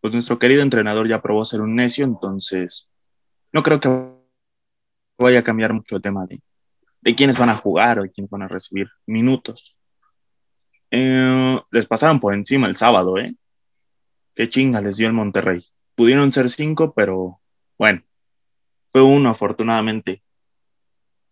pues 0.00 0.12
nuestro 0.12 0.38
querido 0.38 0.62
entrenador 0.62 1.08
ya 1.08 1.22
probó 1.22 1.44
ser 1.44 1.60
un 1.60 1.76
necio, 1.76 2.04
entonces 2.04 2.88
no 3.52 3.62
creo 3.62 3.80
que 3.80 3.88
vaya 5.18 5.40
a 5.40 5.44
cambiar 5.44 5.74
mucho 5.74 5.96
el 5.96 6.02
tema 6.02 6.26
de, 6.26 6.40
de 7.00 7.14
quiénes 7.14 7.38
van 7.38 7.50
a 7.50 7.56
jugar 7.56 7.98
o 7.98 8.02
de 8.02 8.10
quiénes 8.10 8.30
van 8.30 8.42
a 8.42 8.48
recibir 8.48 8.88
minutos. 9.06 9.76
Eh, 10.90 11.60
les 11.70 11.86
pasaron 11.86 12.20
por 12.20 12.34
encima 12.34 12.66
el 12.66 12.76
sábado, 12.76 13.18
¿eh? 13.18 13.34
Qué 14.34 14.48
chinga 14.48 14.80
les 14.80 14.96
dio 14.96 15.06
el 15.06 15.12
Monterrey. 15.12 15.64
Pudieron 15.94 16.32
ser 16.32 16.48
cinco, 16.48 16.94
pero 16.94 17.40
bueno, 17.78 18.02
fue 18.88 19.02
uno 19.02 19.28
afortunadamente. 19.28 20.22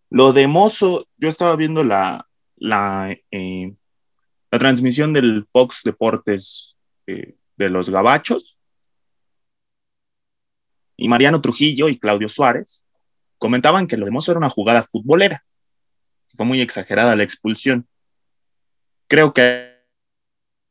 Lo 0.09 0.33
de 0.33 0.47
Mozo, 0.47 1.07
yo 1.17 1.29
estaba 1.29 1.55
viendo 1.55 1.83
la, 1.83 2.27
la, 2.55 3.15
eh, 3.31 3.75
la 4.51 4.59
transmisión 4.59 5.13
del 5.13 5.45
Fox 5.45 5.81
Deportes 5.83 6.77
eh, 7.07 7.35
de 7.57 7.69
los 7.69 7.89
Gabachos 7.89 8.58
y 10.99 11.07
Mariano 11.07 11.41
Trujillo 11.41 11.87
y 11.87 11.97
Claudio 11.97 12.27
Suárez 12.27 12.85
comentaban 13.37 13.87
que 13.87 13.95
lo 13.95 14.05
de 14.05 14.11
era 14.27 14.37
una 14.37 14.49
jugada 14.49 14.83
futbolera. 14.83 15.43
Fue 16.35 16.45
muy 16.45 16.59
exagerada 16.61 17.15
la 17.15 17.23
expulsión. 17.23 17.87
Creo 19.07 19.33
que 19.33 19.79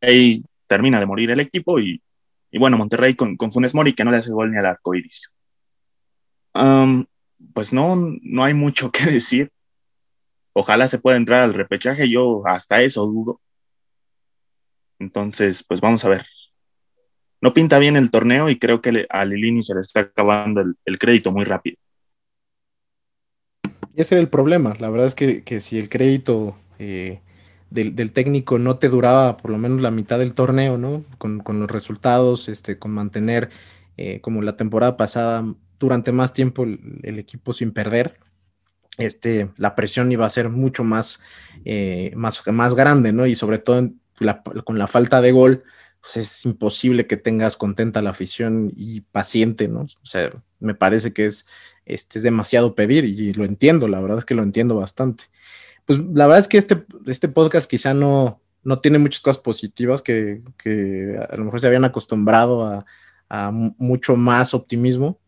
ahí 0.03 0.45
termina 0.67 1.01
de 1.01 1.07
morir 1.07 1.31
el 1.31 1.41
equipo 1.41 1.81
y, 1.81 2.03
y 2.51 2.59
bueno, 2.59 2.77
Monterrey 2.77 3.15
con, 3.15 3.37
con, 3.37 3.51
Funes 3.51 3.75
Mori 3.75 3.95
que 3.95 4.05
no 4.05 4.11
le 4.11 4.19
hace 4.19 4.31
gol 4.31 4.53
ni 4.53 4.59
al 4.59 4.67
arco 4.67 4.95
iris. 4.95 5.35
Pues 7.55 7.73
no, 7.73 7.97
no 7.97 8.45
hay 8.45 8.53
mucho 8.53 8.91
que 8.93 9.05
decir. 9.05 9.51
Ojalá 10.53 10.89
se 10.89 10.99
pueda 10.99 11.17
entrar 11.17 11.41
al 11.41 11.55
repechaje, 11.55 12.11
yo 12.11 12.47
hasta 12.47 12.83
eso 12.83 13.07
dudo. 13.07 13.41
Entonces, 14.99 15.63
pues 15.63 15.81
vamos 15.81 16.05
a 16.05 16.11
ver. 16.11 16.27
No 17.41 17.55
pinta 17.55 17.79
bien 17.79 17.97
el 17.97 18.11
torneo 18.11 18.49
y 18.51 18.59
creo 18.59 18.81
que 18.81 19.07
a 19.09 19.25
Lilini 19.25 19.63
se 19.63 19.75
le 19.75 19.81
está 19.81 20.01
acabando 20.01 20.63
el, 20.85 20.99
crédito 20.99 21.31
muy 21.31 21.45
rápido. 21.45 21.77
Ese 23.95 24.17
era 24.17 24.23
el 24.23 24.29
problema. 24.29 24.75
La 24.79 24.91
verdad 24.91 25.07
es 25.07 25.15
que, 25.15 25.61
si 25.61 25.79
el 25.79 25.89
crédito 25.89 26.57
eh, 26.79 27.21
del, 27.71 28.13
técnico 28.13 28.59
no 28.59 28.79
te 28.79 28.89
duraba 28.89 29.37
por 29.37 29.51
lo 29.51 29.59
menos 29.59 29.81
la 29.81 29.91
mitad 29.91 30.19
del 30.19 30.35
torneo, 30.35 30.79
¿no? 30.79 31.05
Con, 31.19 31.43
los 31.47 31.71
resultados, 31.71 32.49
este, 32.49 32.79
con 32.79 32.91
mantener 32.91 33.51
eh, 33.97 34.21
como 34.21 34.43
la 34.43 34.57
temporada 34.57 34.97
pasada 34.97 35.45
durante 35.79 36.11
más 36.11 36.33
tiempo 36.33 36.65
el, 36.65 37.19
equipo 37.19 37.53
sin 37.53 37.73
perder, 37.73 38.19
este, 38.97 39.51
la 39.57 39.77
presión 39.77 40.11
iba 40.11 40.27
a 40.27 40.31
ser 40.31 40.49
mucho 40.49 40.83
más, 40.83 41.23
eh, 41.65 42.13
más, 42.17 42.45
más 42.49 42.75
grande, 42.75 43.13
¿no? 43.13 43.27
Y 43.27 43.37
sobre 43.37 43.59
todo 43.59 43.91
con 44.65 44.79
la 44.79 44.89
falta 44.89 45.21
de 45.21 45.31
gol, 45.31 45.63
pues 46.01 46.17
es 46.17 46.45
imposible 46.45 47.07
que 47.07 47.17
tengas 47.17 47.57
contenta 47.57 48.03
la 48.03 48.11
afición 48.11 48.73
y 48.77 49.01
paciente, 49.01 49.69
¿no? 49.69 49.81
O 49.81 50.07
sea, 50.07 50.31
me 50.61 50.75
parece 50.75 51.13
que 51.13 51.27
es, 51.27 51.47
este, 51.85 52.19
es 52.19 52.23
demasiado 52.23 52.75
pedir 52.75 53.05
y 53.05 53.33
lo 53.33 53.45
entiendo, 53.45 53.89
la 53.89 54.01
verdad 54.01 54.19
es 54.19 54.25
que 54.25 54.35
lo 54.35 54.43
entiendo 54.43 54.75
bastante. 54.75 55.25
Pues 55.85 55.99
la 55.99 56.27
verdad 56.27 56.41
es 56.41 56.49
que 56.49 56.59
este, 56.59 56.85
este 57.07 57.29
podcast 57.29 57.69
quizá 57.69 57.95
no, 57.95 58.41
no 58.63 58.79
tiene 58.79 58.99
muchas 58.99 59.21
cosas 59.21 59.43
positivas 59.43 60.03
que, 60.03 60.43
que 60.63 61.19
a 61.29 61.37
lo 61.37 61.45
mejor 61.45 61.61
se 61.61 61.67
habían 61.67 61.85
acostumbrado 61.85 62.65
a, 62.65 62.87
a 63.29 63.51
mucho 63.51 64.17
más 64.17 64.55
optimismo. 64.55 65.19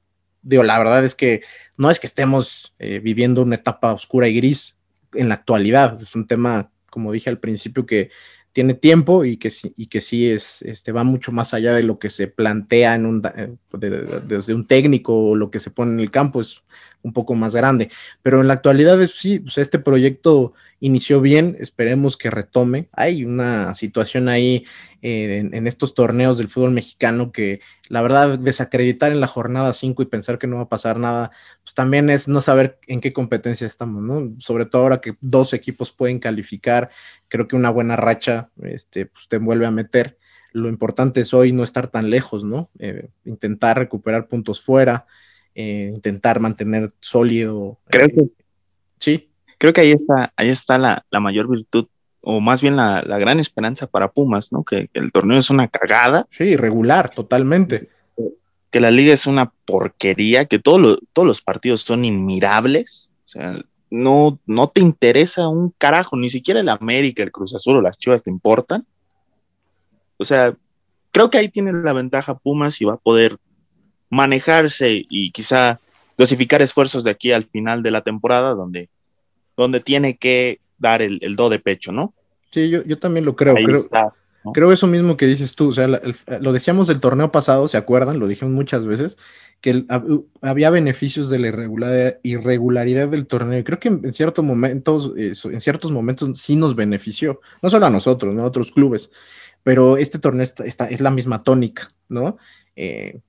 Digo, 0.43 0.63
la 0.63 0.79
verdad 0.79 1.05
es 1.05 1.15
que 1.15 1.43
no 1.77 1.91
es 1.91 2.01
que 2.01 2.07
estemos 2.07 2.75
eh, 2.79 3.01
viviendo 3.01 3.43
una 3.43 3.57
etapa 3.57 3.93
oscura 3.93 4.29
y 4.29 4.37
gris 4.37 4.77
en 5.15 5.29
la 5.29 5.35
actualidad. 5.35 6.01
Es 6.03 6.15
un 6.15 6.27
tema, 6.27 6.71
como 6.91 7.13
dije 7.13 7.31
al 7.31 7.39
principio, 7.39 7.85
que 7.87 8.11
tiene 8.53 8.75
tiempo 8.75 9.25
y 9.25 9.37
que 9.37 9.51
sí, 9.51 9.73
y 9.77 9.87
que 9.87 10.01
sí 10.01 10.29
es, 10.29 10.63
este, 10.63 10.93
va 10.93 11.05
mucho 11.05 11.33
más 11.33 11.55
allá 11.55 11.75
de 11.75 11.83
lo 11.83 11.99
que 11.99 12.11
se 12.11 12.27
plantea 12.27 12.95
en 12.95 13.07
un, 13.07 13.23
de, 13.23 13.57
de, 13.73 14.21
desde 14.21 14.55
un 14.55 14.67
técnico 14.67 15.17
o 15.17 15.37
lo 15.37 15.51
que 15.51 15.61
se 15.61 15.71
pone 15.71 15.93
en 15.93 16.01
el 16.01 16.11
campo, 16.11 16.41
es 16.41 16.63
un 17.03 17.13
poco 17.13 17.35
más 17.35 17.55
grande. 17.55 17.91
Pero 18.23 18.41
en 18.41 18.49
la 18.49 18.55
actualidad 18.55 18.99
sí, 19.07 19.39
pues 19.39 19.59
este 19.59 19.79
proyecto 19.79 20.55
inició 20.81 21.21
bien, 21.21 21.57
esperemos 21.61 22.17
que 22.17 22.31
retome. 22.31 22.89
Hay 22.93 23.25
una 23.25 23.75
situación 23.75 24.29
ahí 24.29 24.65
eh, 25.03 25.39
en, 25.39 25.55
en, 25.55 25.67
estos 25.67 25.95
torneos 25.95 26.39
del 26.39 26.49
fútbol 26.49 26.73
mexicano 26.73 27.33
que 27.33 27.61
la 27.89 28.03
verdad 28.03 28.39
desacreditar 28.39 29.13
en 29.13 29.21
la 29.21 29.27
jornada 29.27 29.73
5 29.73 30.03
y 30.03 30.07
pensar 30.07 30.39
que 30.39 30.47
no 30.47 30.57
va 30.57 30.63
a 30.63 30.69
pasar 30.69 30.99
nada, 30.99 31.31
pues 31.65 31.75
también 31.75 32.11
es 32.11 32.29
no 32.29 32.41
saber 32.41 32.79
en 32.87 33.01
qué 33.01 33.13
competencia 33.13 33.67
estamos, 33.67 34.03
¿no? 34.03 34.35
Sobre 34.39 34.67
todo 34.67 34.83
ahora 34.83 35.01
que 35.01 35.17
dos 35.21 35.55
equipos 35.55 35.91
pueden 35.91 36.19
calificar, 36.19 36.91
creo 37.29 37.49
que 37.49 37.57
una 37.57 37.71
buena 37.71 37.97
racha 37.97 38.51
este, 38.63 39.07
pues 39.07 39.27
te 39.29 39.39
vuelve 39.39 39.67
a 39.67 39.71
meter. 39.71 40.19
Lo 40.53 40.69
importante 40.69 41.21
es 41.21 41.33
hoy 41.35 41.53
no 41.53 41.63
estar 41.63 41.89
tan 41.89 42.11
lejos, 42.11 42.45
¿no? 42.45 42.71
Eh, 42.79 43.09
intentar 43.25 43.79
recuperar 43.79 44.29
puntos 44.29 44.61
fuera, 44.61 45.07
eh, 45.55 45.91
intentar 45.95 46.41
mantener 46.41 46.93
sólido. 47.01 47.79
Creo 47.87 48.07
eh, 48.07 48.15
que 48.15 48.25
sí. 48.99 49.31
Creo 49.59 49.73
que 49.73 49.81
ahí 49.81 49.91
está, 49.93 50.33
ahí 50.37 50.49
está 50.49 50.79
la, 50.79 51.05
la 51.11 51.21
mayor 51.21 51.49
virtud 51.49 51.87
o 52.23 52.41
más 52.41 52.63
bien 52.63 52.77
la, 52.77 53.03
la, 53.07 53.19
gran 53.19 53.41
esperanza 53.41 53.87
para 53.87 54.11
Pumas, 54.11 54.53
¿no? 54.53 54.65
Que, 54.65 54.89
que, 54.89 55.01
el 55.01 55.13
torneo 55.13 55.39
es 55.39 55.51
una 55.51 55.69
cagada. 55.69 56.27
Sí, 56.31 56.45
irregular, 56.45 57.11
totalmente. 57.11 57.89
Que 58.71 58.81
la 58.81 58.91
liga 58.91 59.13
es 59.13 59.27
una 59.27 59.53
porquería, 59.65 60.45
que 60.45 60.59
todo 60.59 60.79
lo, 60.79 60.99
todos 61.13 61.27
los 61.27 61.43
partidos 61.43 61.81
son 61.81 62.05
inmirables. 62.05 63.11
O 63.27 63.29
sea, 63.29 63.61
no, 63.91 64.39
no 64.47 64.69
te 64.69 64.81
interesa 64.81 65.49
un 65.49 65.71
carajo, 65.77 66.17
ni 66.17 66.31
siquiera 66.31 66.61
el 66.61 66.69
América, 66.69 67.23
el 67.23 67.33
Cruz 67.33 67.55
Azul 67.55 67.79
o 67.79 67.83
las 67.83 67.99
Chivas 67.99 68.23
te 68.23 68.31
importan. 68.31 68.87
O 70.19 70.25
sea, 70.25 70.55
creo 71.11 71.31
que 71.31 71.39
ahí 71.39 71.49
tiene 71.49 71.73
la 71.73 71.93
ventaja 71.93 72.39
Pumas 72.39 72.81
y 72.81 72.85
va 72.85 72.95
a 72.95 72.99
poder 72.99 73.39
manejarse 74.11 75.05
y 75.09 75.31
quizá 75.31 75.81
dosificar 76.19 76.61
esfuerzos 76.61 77.03
de 77.05 77.11
aquí 77.11 77.33
al 77.33 77.47
final 77.47 77.83
de 77.83 77.91
la 77.91 78.03
temporada, 78.03 78.55
donde, 78.55 78.91
donde 79.57 79.81
tiene 79.81 80.17
que 80.17 80.61
dar 80.81 81.03
el, 81.03 81.21
el, 81.23 81.37
do 81.37 81.49
de 81.49 81.61
pecho, 81.61 81.93
¿no? 81.93 82.13
Sí, 82.51 82.69
yo, 82.69 82.83
yo 82.83 82.99
también 82.99 83.25
lo 83.25 83.37
creo. 83.37 83.57
Ahí 83.57 83.65
creo, 83.65 83.77
está, 83.77 84.13
¿no? 84.45 84.53
creo, 84.53 84.73
eso 84.73 84.89
mismo 84.89 85.17
que 85.17 85.27
dices 85.27 85.55
tú. 85.55 85.69
O 85.69 85.73
sea, 85.73 85.87
la, 85.87 85.99
el, 85.99 86.17
lo 86.41 86.53
decíamos 86.53 86.89
del 86.89 86.99
torneo 86.99 87.31
pasado, 87.31 87.69
¿se 87.69 87.77
acuerdan? 87.77 88.19
Lo 88.19 88.27
dijimos 88.27 88.53
muchas 88.53 88.85
veces, 88.85 89.17
que 89.61 89.71
el, 89.71 89.87
había 90.41 90.71
beneficios 90.71 91.31
de 91.31 91.39
la 91.39 91.49
irregularidad, 91.49 92.19
irregularidad 92.25 93.09
del 93.09 93.29
torneo. 93.29 93.63
Creo 93.63 93.79
que 93.79 93.89
en, 93.89 94.13
ciertos 94.13 94.45
momentos, 94.45 95.13
eh, 95.17 95.33
en 95.45 95.61
ciertos 95.61 95.93
momentos 95.93 96.41
sí 96.41 96.57
nos 96.57 96.75
benefició, 96.75 97.41
no 97.63 97.71
solo 97.71 97.87
a 97.87 97.91
nosotros, 97.91 98.35
¿no? 98.35 98.43
A 98.43 98.47
otros 98.47 98.73
clubes. 98.73 99.11
Pero 99.63 99.97
este 99.99 100.19
torneo 100.19 100.43
está, 100.43 100.65
está, 100.65 100.87
es 100.87 101.01
la 101.01 101.11
misma 101.11 101.43
tónica, 101.43 101.93
¿no? 102.09 102.39
Eh, 102.77 103.21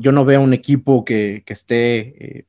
yo 0.00 0.12
no 0.12 0.24
veo 0.24 0.40
un 0.40 0.52
equipo 0.52 1.04
que, 1.04 1.42
que 1.46 1.52
esté 1.52 1.98
eh, 2.00 2.44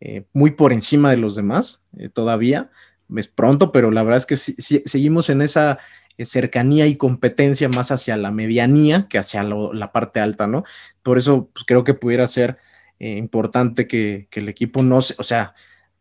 eh, 0.00 0.24
muy 0.32 0.52
por 0.52 0.72
encima 0.72 1.10
de 1.10 1.18
los 1.18 1.34
demás 1.34 1.84
todavía. 2.14 2.70
Es 3.16 3.28
pronto, 3.28 3.72
pero 3.72 3.90
la 3.90 4.02
verdad 4.02 4.18
es 4.18 4.26
que 4.26 4.36
si, 4.36 4.54
si, 4.54 4.82
seguimos 4.84 5.30
en 5.30 5.42
esa 5.42 5.78
eh, 6.16 6.26
cercanía 6.26 6.86
y 6.86 6.96
competencia 6.96 7.68
más 7.68 7.90
hacia 7.90 8.16
la 8.16 8.30
medianía 8.30 9.06
que 9.08 9.18
hacia 9.18 9.42
la 9.42 9.92
parte 9.92 10.20
alta, 10.20 10.46
¿no? 10.46 10.64
Por 11.02 11.18
eso 11.18 11.50
pues, 11.52 11.64
creo 11.64 11.84
que 11.84 11.94
pudiera 11.94 12.26
ser 12.28 12.58
eh, 12.98 13.16
importante 13.16 13.86
que, 13.86 14.28
que, 14.30 14.40
el 14.40 14.48
equipo 14.48 14.82
no 14.82 15.00
se, 15.00 15.14
o 15.18 15.22
sea, 15.22 15.54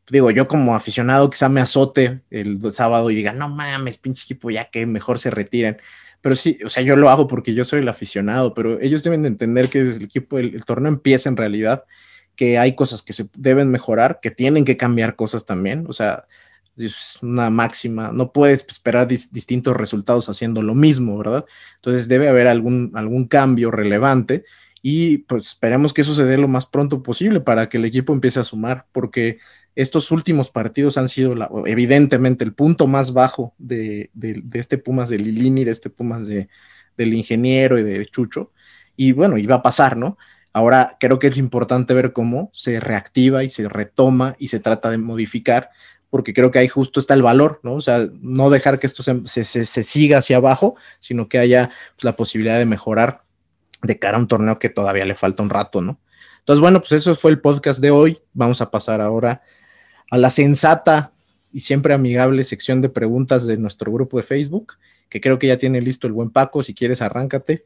digo, 0.10 0.32
yo 0.32 0.48
como 0.48 0.76
aficionado 0.76 1.30
quizá 1.30 1.50
me 1.50 1.62
azote 1.62 2.22
el 2.30 2.72
sábado 2.72 3.12
y 3.12 3.16
diga, 3.16 3.34
no 3.34 3.50
mames, 3.50 3.98
pinche 3.98 4.24
equipo, 4.24 4.50
ya 4.50 4.66
que 4.70 4.86
mejor 4.86 5.20
se 5.20 5.30
retiren 5.30 5.78
pero 6.22 6.36
sí, 6.36 6.58
o 6.66 6.70
sea, 6.70 6.84
yo 6.84 6.96
lo 6.96 7.10
hago 7.10 7.28
porque 7.28 7.54
yo 7.54 7.64
soy 7.64 7.80
el 7.80 7.88
aficionado, 7.88 8.54
pero 8.54 8.82
ellos 8.82 9.04
deben 9.04 9.22
de 9.22 9.30
entender 9.30 9.70
que 9.70 9.84
desde 9.84 10.00
el 10.00 10.06
equipo, 10.06 10.40
el, 10.40 10.56
el, 10.56 10.66
torneo 10.66 10.92
empieza 10.92 11.30
en 11.30 11.38
realidad, 11.38 11.86
que 12.36 12.58
hay 12.58 12.76
cosas 12.76 13.02
que 13.02 13.14
se 13.14 13.30
deben 13.34 13.70
mejorar, 13.70 14.20
que 14.22 14.32
tienen 14.32 14.66
que 14.66 14.78
cambiar 14.78 15.16
cosas 15.16 15.46
también, 15.46 15.86
o 15.88 15.94
sea, 15.94 16.26
es 16.78 17.18
una 17.22 17.50
máxima, 17.50 18.12
no 18.12 18.32
puedes 18.32 18.66
esperar 18.68 19.08
dis 19.08 19.32
distintos 19.32 19.76
resultados 19.76 20.30
haciendo 20.30 20.62
lo 20.62 20.76
mismo, 20.76 21.18
¿verdad? 21.18 21.46
Entonces 21.76 22.08
debe 22.08 22.30
haber 22.30 22.48
algún, 22.48 22.92
algún 22.94 23.26
cambio 23.26 23.72
relevante 23.72 24.46
y 24.82 25.20
pues 25.20 25.48
esperemos 25.48 25.94
que 25.94 26.02
eso 26.02 26.14
se 26.14 26.24
dé 26.24 26.38
lo 26.38 26.48
más 26.48 26.66
pronto 26.66 27.04
posible 27.04 27.42
para 27.42 27.68
que 27.68 27.78
el 27.78 27.86
equipo 27.86 28.14
empiece 28.14 28.40
a 28.40 28.44
sumar, 28.44 28.86
porque 28.92 29.40
estos 29.76 30.12
últimos 30.12 30.50
partidos 30.50 30.98
han 30.98 31.10
sido 31.10 31.36
evidentemente 31.66 32.44
el 32.44 32.54
punto 32.54 32.88
más 32.88 33.14
bajo 33.14 33.54
de, 33.58 34.10
de, 34.14 34.42
de, 34.44 34.60
este 34.60 34.78
Pumas 34.78 35.10
de 35.10 35.20
Lilini, 35.20 35.64
de 35.64 35.72
este 35.72 35.90
Pumas 35.90 36.28
de, 36.28 36.48
del 36.98 37.14
ingeniero 37.14 37.78
y 37.78 37.84
de 37.84 38.06
Chucho. 38.08 38.52
Y 38.96 39.12
bueno, 39.12 39.38
iba 39.38 39.56
a 39.56 39.62
pasar, 39.62 39.98
¿no? 39.98 40.18
Ahora 40.54 40.98
creo 41.00 41.20
que 41.20 41.28
es 41.28 41.38
importante 41.38 41.94
ver 41.94 42.14
cómo 42.14 42.50
se 42.54 42.80
reactiva 42.80 43.44
y 43.44 43.50
se 43.50 43.70
retoma 43.70 44.36
y 44.40 44.48
se 44.48 44.60
trata 44.60 44.90
de 44.90 44.98
modificar, 44.98 45.70
porque 46.10 46.34
creo 46.34 46.52
que 46.52 46.60
ahí 46.60 46.68
justo 46.68 47.00
está 47.00 47.14
el 47.14 47.22
valor, 47.22 47.60
¿no? 47.64 47.74
O 47.76 47.82
sea, 47.82 48.08
no 48.22 48.50
dejar 48.50 48.80
que 48.80 48.88
esto 48.88 49.04
se, 49.04 49.22
se, 49.26 49.66
se, 49.66 49.84
siga 49.84 50.20
hacia 50.20 50.38
abajo, 50.38 50.76
sino 51.00 51.28
que 51.28 51.38
haya 51.38 51.70
pues, 51.96 52.04
la 52.04 52.16
posibilidad 52.16 52.58
de 52.58 52.66
mejorar 52.66 53.24
de 53.84 54.00
cara 54.00 54.18
a 54.18 54.22
un 54.22 54.28
torneo 54.28 54.60
que 54.60 54.70
todavía 54.70 55.06
le 55.06 55.16
falta 55.16 55.44
un 55.44 55.50
rato, 55.50 55.82
¿no? 55.82 56.00
Entonces, 56.40 56.62
bueno, 56.62 56.80
pues 56.80 56.94
eso 56.94 57.14
fue 57.14 57.32
el 57.32 57.42
podcast 57.42 57.82
de 57.82 57.92
hoy. 57.92 58.20
Vamos 58.34 58.62
a 58.62 58.72
pasar 58.72 59.02
ahora 59.02 59.42
a 60.10 60.18
la 60.18 60.30
sensata 60.30 61.12
y 61.52 61.60
siempre 61.60 61.94
amigable 61.94 62.44
sección 62.46 62.82
de 62.82 62.90
preguntas 62.90 63.46
de 63.46 63.58
nuestro 63.58 63.92
grupo 63.92 64.18
de 64.18 64.24
Facebook, 64.24 64.74
que 65.10 65.20
creo 65.20 65.40
que 65.40 65.48
ya 65.48 65.58
tiene 65.58 65.82
listo 65.82 66.08
el 66.08 66.14
buen 66.14 66.30
Paco. 66.30 66.64
Si 66.64 66.74
quieres, 66.74 67.02
arráncate. 67.02 67.66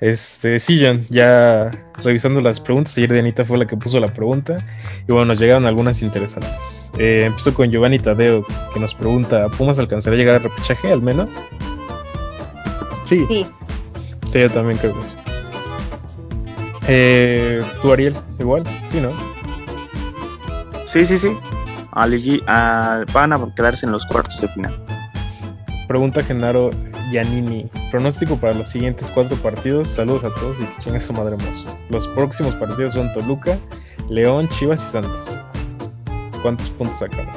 Este, 0.00 0.60
sí, 0.60 0.80
John, 0.84 1.04
ya 1.08 1.70
revisando 2.04 2.40
las 2.40 2.60
preguntas, 2.60 2.96
ayer 2.96 3.12
Dianita 3.12 3.44
fue 3.44 3.58
la 3.58 3.66
que 3.66 3.76
puso 3.76 3.98
la 3.98 4.06
pregunta 4.08 4.56
y 5.08 5.12
bueno, 5.12 5.26
nos 5.26 5.40
llegaron 5.40 5.66
algunas 5.66 6.02
interesantes. 6.02 6.92
Eh, 6.98 7.24
empezó 7.26 7.52
con 7.52 7.70
Giovanni 7.70 7.98
Tadeo, 7.98 8.46
que 8.72 8.78
nos 8.80 8.94
pregunta, 8.94 9.48
¿Pumas 9.48 9.78
alcanzará 9.80 10.14
a 10.14 10.18
llegar 10.18 10.34
al 10.36 10.42
repechaje 10.44 10.92
al 10.92 11.02
menos? 11.02 11.40
Sí, 13.06 13.24
Sí. 13.28 13.46
Sí, 14.30 14.38
yo 14.40 14.50
también 14.50 14.78
creo 14.78 14.94
que 14.96 15.04
sí. 15.04 15.12
Eh, 16.86 17.62
¿Tú, 17.82 17.92
Ariel? 17.92 18.14
Igual, 18.38 18.62
sí, 18.90 19.00
¿no? 19.00 19.10
Sí, 20.86 21.04
sí, 21.06 21.18
sí. 21.18 21.36
A 21.92 22.06
ligi- 22.06 22.42
a- 22.46 23.04
van 23.12 23.32
a 23.32 23.54
quedarse 23.54 23.86
en 23.86 23.92
los 23.92 24.06
cuartos 24.06 24.40
de 24.40 24.48
final. 24.48 24.84
Pregunta 25.86 26.22
Genaro 26.22 26.70
Giannini. 27.10 27.70
Pronóstico 27.90 28.36
para 28.36 28.54
los 28.54 28.68
siguientes 28.68 29.10
cuatro 29.10 29.36
partidos. 29.36 29.88
Saludos 29.88 30.24
a 30.24 30.34
todos 30.34 30.60
y 30.60 30.64
que 30.64 30.82
chingue 30.82 31.00
su 31.00 31.12
madre 31.12 31.36
hermoso. 31.36 31.66
Los 31.90 32.06
próximos 32.08 32.54
partidos 32.56 32.94
son 32.94 33.12
Toluca, 33.12 33.58
León, 34.08 34.48
Chivas 34.48 34.82
y 34.82 34.92
Santos. 34.92 35.38
¿Cuántos 36.42 36.70
puntos 36.70 36.98
sacamos? 36.98 37.34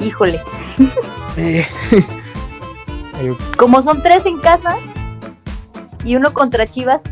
Híjole. 0.00 0.42
Eh, 1.36 1.66
Como 3.56 3.82
son 3.82 4.02
tres 4.02 4.24
en 4.26 4.38
casa 4.38 4.76
y 6.04 6.16
uno 6.16 6.32
contra 6.32 6.66
Chivas, 6.66 7.04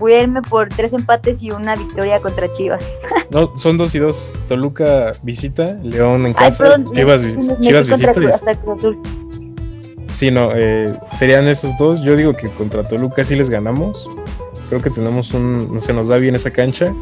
voy 0.00 0.14
a 0.14 0.22
irme 0.22 0.42
por 0.42 0.68
tres 0.70 0.92
empates 0.92 1.40
y 1.44 1.52
una 1.52 1.76
victoria 1.76 2.18
contra 2.20 2.52
Chivas. 2.52 2.82
no, 3.30 3.54
son 3.56 3.78
dos 3.78 3.94
y 3.94 4.00
dos. 4.00 4.32
Toluca 4.48 5.12
visita, 5.22 5.76
León 5.84 6.22
en 6.22 6.26
Ay, 6.28 6.34
casa, 6.34 6.64
perdón, 6.64 6.92
Chivas, 6.94 7.22
me- 7.22 7.30
Chivas 7.60 7.86
contra 7.86 8.12
visita. 8.12 8.12
y- 8.12 8.14
Cruz- 8.14 8.32
hasta 8.34 8.54
Cruz 8.56 8.78
Azul. 8.78 8.98
Sí, 10.10 10.30
no, 10.32 10.50
eh, 10.54 10.92
serían 11.12 11.46
esos 11.46 11.78
dos. 11.78 12.02
Yo 12.02 12.16
digo 12.16 12.32
que 12.34 12.48
contra 12.50 12.86
Toluca 12.88 13.22
sí 13.22 13.36
les 13.36 13.48
ganamos. 13.48 14.10
Creo 14.68 14.82
que 14.82 14.90
tenemos 14.90 15.32
un. 15.34 15.78
Se 15.80 15.92
nos 15.92 16.08
da 16.08 16.16
bien 16.16 16.34
esa 16.34 16.50
cancha. 16.50 16.92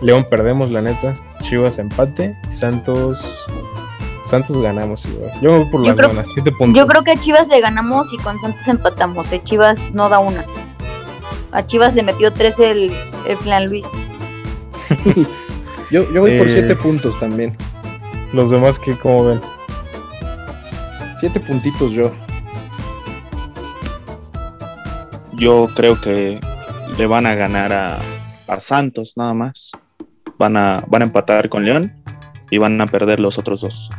León 0.00 0.26
perdemos, 0.30 0.70
la 0.70 0.80
neta. 0.82 1.14
Chivas 1.42 1.78
empate. 1.78 2.34
Santos. 2.50 3.46
Santos 4.24 4.60
ganamos 4.60 5.06
igual. 5.06 5.30
Yo 5.40 5.52
me 5.52 5.58
voy 5.58 5.66
por 5.70 5.80
Yo 5.82 5.94
las 5.94 5.96
creo- 5.96 6.56
puntos. 6.58 6.76
Yo 6.80 6.86
creo 6.88 7.04
que 7.04 7.12
a 7.12 7.16
Chivas 7.16 7.46
le 7.48 7.60
ganamos 7.60 8.12
y 8.12 8.16
con 8.18 8.40
Santos 8.40 8.66
empatamos. 8.66 9.30
De 9.30 9.42
Chivas 9.44 9.78
no 9.92 10.08
da 10.08 10.18
una. 10.18 10.44
A 11.52 11.66
Chivas 11.66 11.94
le 11.94 12.02
metió 12.02 12.32
tres 12.32 12.58
el, 12.58 12.92
el 13.26 13.36
Flan 13.36 13.66
Luis. 13.68 13.86
yo, 15.90 16.12
yo 16.12 16.20
voy 16.20 16.38
por 16.38 16.46
Eh. 16.48 16.50
siete 16.50 16.76
puntos 16.76 17.18
también. 17.18 17.56
Los 18.32 18.50
demás, 18.50 18.78
que 18.78 18.96
¿cómo 18.98 19.24
ven? 19.26 19.40
Siete 21.18 21.40
puntitos 21.40 21.92
yo. 21.92 22.12
Yo 25.34 25.68
creo 25.74 26.00
que 26.00 26.40
le 26.96 27.06
van 27.06 27.26
a 27.26 27.34
ganar 27.34 27.72
a, 27.72 27.98
a 28.46 28.60
Santos 28.60 29.14
nada 29.16 29.34
más. 29.34 29.72
Van 30.38 30.56
a, 30.56 30.82
van 30.88 31.02
a 31.02 31.04
empatar 31.06 31.48
con 31.48 31.64
León 31.64 31.94
y 32.50 32.58
van 32.58 32.80
a 32.80 32.86
perder 32.86 33.20
los 33.20 33.38
otros 33.38 33.60
dos. 33.62 33.90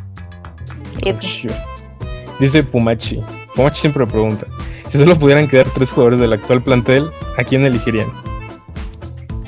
Dice 2.39 2.63
Pumachi. 2.63 3.19
Pumachi 3.57 3.81
siempre 3.81 4.05
me 4.05 4.11
pregunta. 4.11 4.45
Si 4.87 4.99
solo 4.99 5.17
pudieran 5.17 5.47
quedar 5.47 5.67
tres 5.73 5.91
jugadores 5.91 6.19
del 6.19 6.31
actual 6.31 6.61
plantel, 6.61 7.09
¿a 7.37 7.43
quién 7.43 7.65
elegirían? 7.65 8.07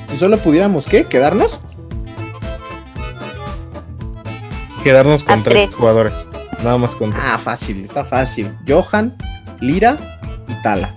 Si 0.08 0.18
solo 0.18 0.36
pudiéramos, 0.38 0.86
¿qué? 0.86 1.04
¿Quedarnos? 1.04 1.60
Quedarnos 4.82 5.22
con 5.22 5.44
tres. 5.44 5.72
jugadores. 5.72 6.28
Nada 6.64 6.76
más 6.76 6.96
con 6.96 7.10
tres. 7.10 7.22
Ah, 7.24 7.38
fácil, 7.38 7.84
está 7.84 8.04
fácil. 8.04 8.52
Johan, 8.66 9.14
Lira 9.60 9.96
y 10.48 10.60
Tala. 10.60 10.92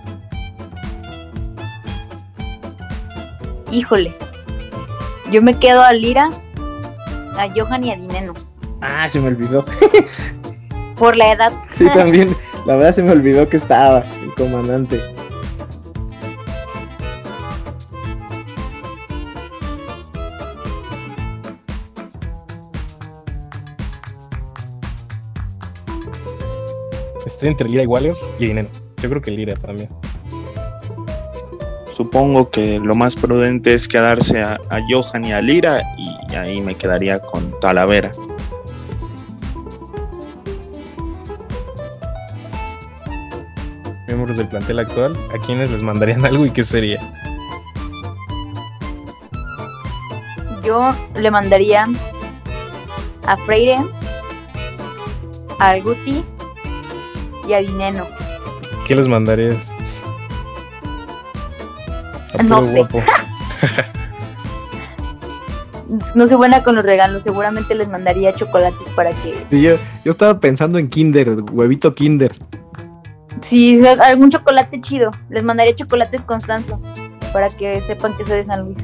Híjole. 3.70 4.12
Yo 5.30 5.40
me 5.40 5.54
quedo 5.54 5.82
a 5.82 5.92
Lira, 5.92 6.30
a 7.38 7.48
Johan 7.54 7.84
y 7.84 7.92
a 7.92 7.96
Dineno. 7.96 8.34
Ah, 8.82 9.08
se 9.08 9.20
me 9.20 9.28
olvidó. 9.28 9.64
Por 10.98 11.16
la 11.16 11.32
edad. 11.32 11.52
Sí, 11.72 11.86
también. 11.94 12.36
La 12.66 12.76
verdad 12.76 12.92
se 12.92 13.02
me 13.02 13.10
olvidó 13.10 13.46
que 13.46 13.58
estaba 13.58 14.04
el 14.22 14.34
comandante. 14.34 14.98
Estoy 27.26 27.48
entre 27.50 27.68
Lira 27.68 27.82
y 27.82 27.86
Waller 27.86 28.14
y 28.38 28.46
Dinero. 28.46 28.68
Yo 29.02 29.10
creo 29.10 29.20
que 29.20 29.30
Lira 29.30 29.54
también. 29.56 29.90
Supongo 31.92 32.50
que 32.50 32.80
lo 32.80 32.94
más 32.94 33.14
prudente 33.14 33.74
es 33.74 33.86
quedarse 33.86 34.40
a, 34.40 34.58
a 34.70 34.80
Johan 34.88 35.26
y 35.26 35.32
a 35.34 35.42
Lira 35.42 35.82
y 35.98 36.34
ahí 36.34 36.62
me 36.62 36.74
quedaría 36.74 37.18
con 37.18 37.60
Talavera. 37.60 38.10
Miembros 44.14 44.36
del 44.36 44.46
plantel 44.46 44.78
actual, 44.78 45.16
¿a 45.34 45.44
quiénes 45.44 45.72
les 45.72 45.82
mandarían 45.82 46.24
algo 46.26 46.46
y 46.46 46.50
qué 46.50 46.62
sería? 46.62 47.00
Yo 50.64 50.90
le 51.16 51.30
mandaría 51.32 51.88
a 53.26 53.36
Freire, 53.38 53.76
al 55.58 55.82
Guti 55.82 56.24
y 57.48 57.52
a 57.54 57.58
Dineno. 57.58 58.06
¿Qué 58.86 58.94
les 58.94 59.08
mandarías? 59.08 59.72
A 62.38 62.42
No 62.44 62.62
sé. 62.62 62.72
guapo. 62.76 63.02
No 66.14 66.26
soy 66.26 66.36
buena 66.36 66.62
con 66.62 66.76
los 66.76 66.84
regalos, 66.84 67.24
seguramente 67.24 67.74
les 67.74 67.88
mandaría 67.88 68.32
chocolates 68.32 68.88
para 68.94 69.10
que... 69.10 69.44
Sí, 69.48 69.60
yo, 69.60 69.76
yo 70.04 70.12
estaba 70.12 70.40
pensando 70.40 70.78
en 70.78 70.88
Kinder, 70.88 71.36
huevito 71.52 71.94
Kinder. 71.94 72.34
Sí, 73.44 73.78
algún 73.86 74.30
chocolate 74.30 74.80
chido. 74.80 75.10
Les 75.28 75.44
mandaría 75.44 75.74
chocolates 75.74 76.22
Constanzo 76.22 76.80
para 77.32 77.50
que 77.50 77.82
sepan 77.82 78.16
que 78.16 78.24
soy 78.24 78.38
de 78.38 78.44
San 78.44 78.64
Luis. 78.64 78.78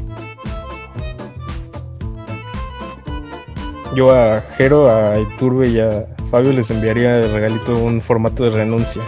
Yo 3.94 4.14
a 4.14 4.40
Jero, 4.56 4.90
a 4.90 5.18
Iturbe 5.18 5.68
y 5.68 5.80
a 5.80 6.06
Fabio 6.30 6.52
les 6.52 6.70
enviaría 6.70 7.12
de 7.12 7.28
regalito 7.28 7.76
un 7.76 8.02
formato 8.02 8.44
de 8.44 8.50
renuncia. 8.50 9.02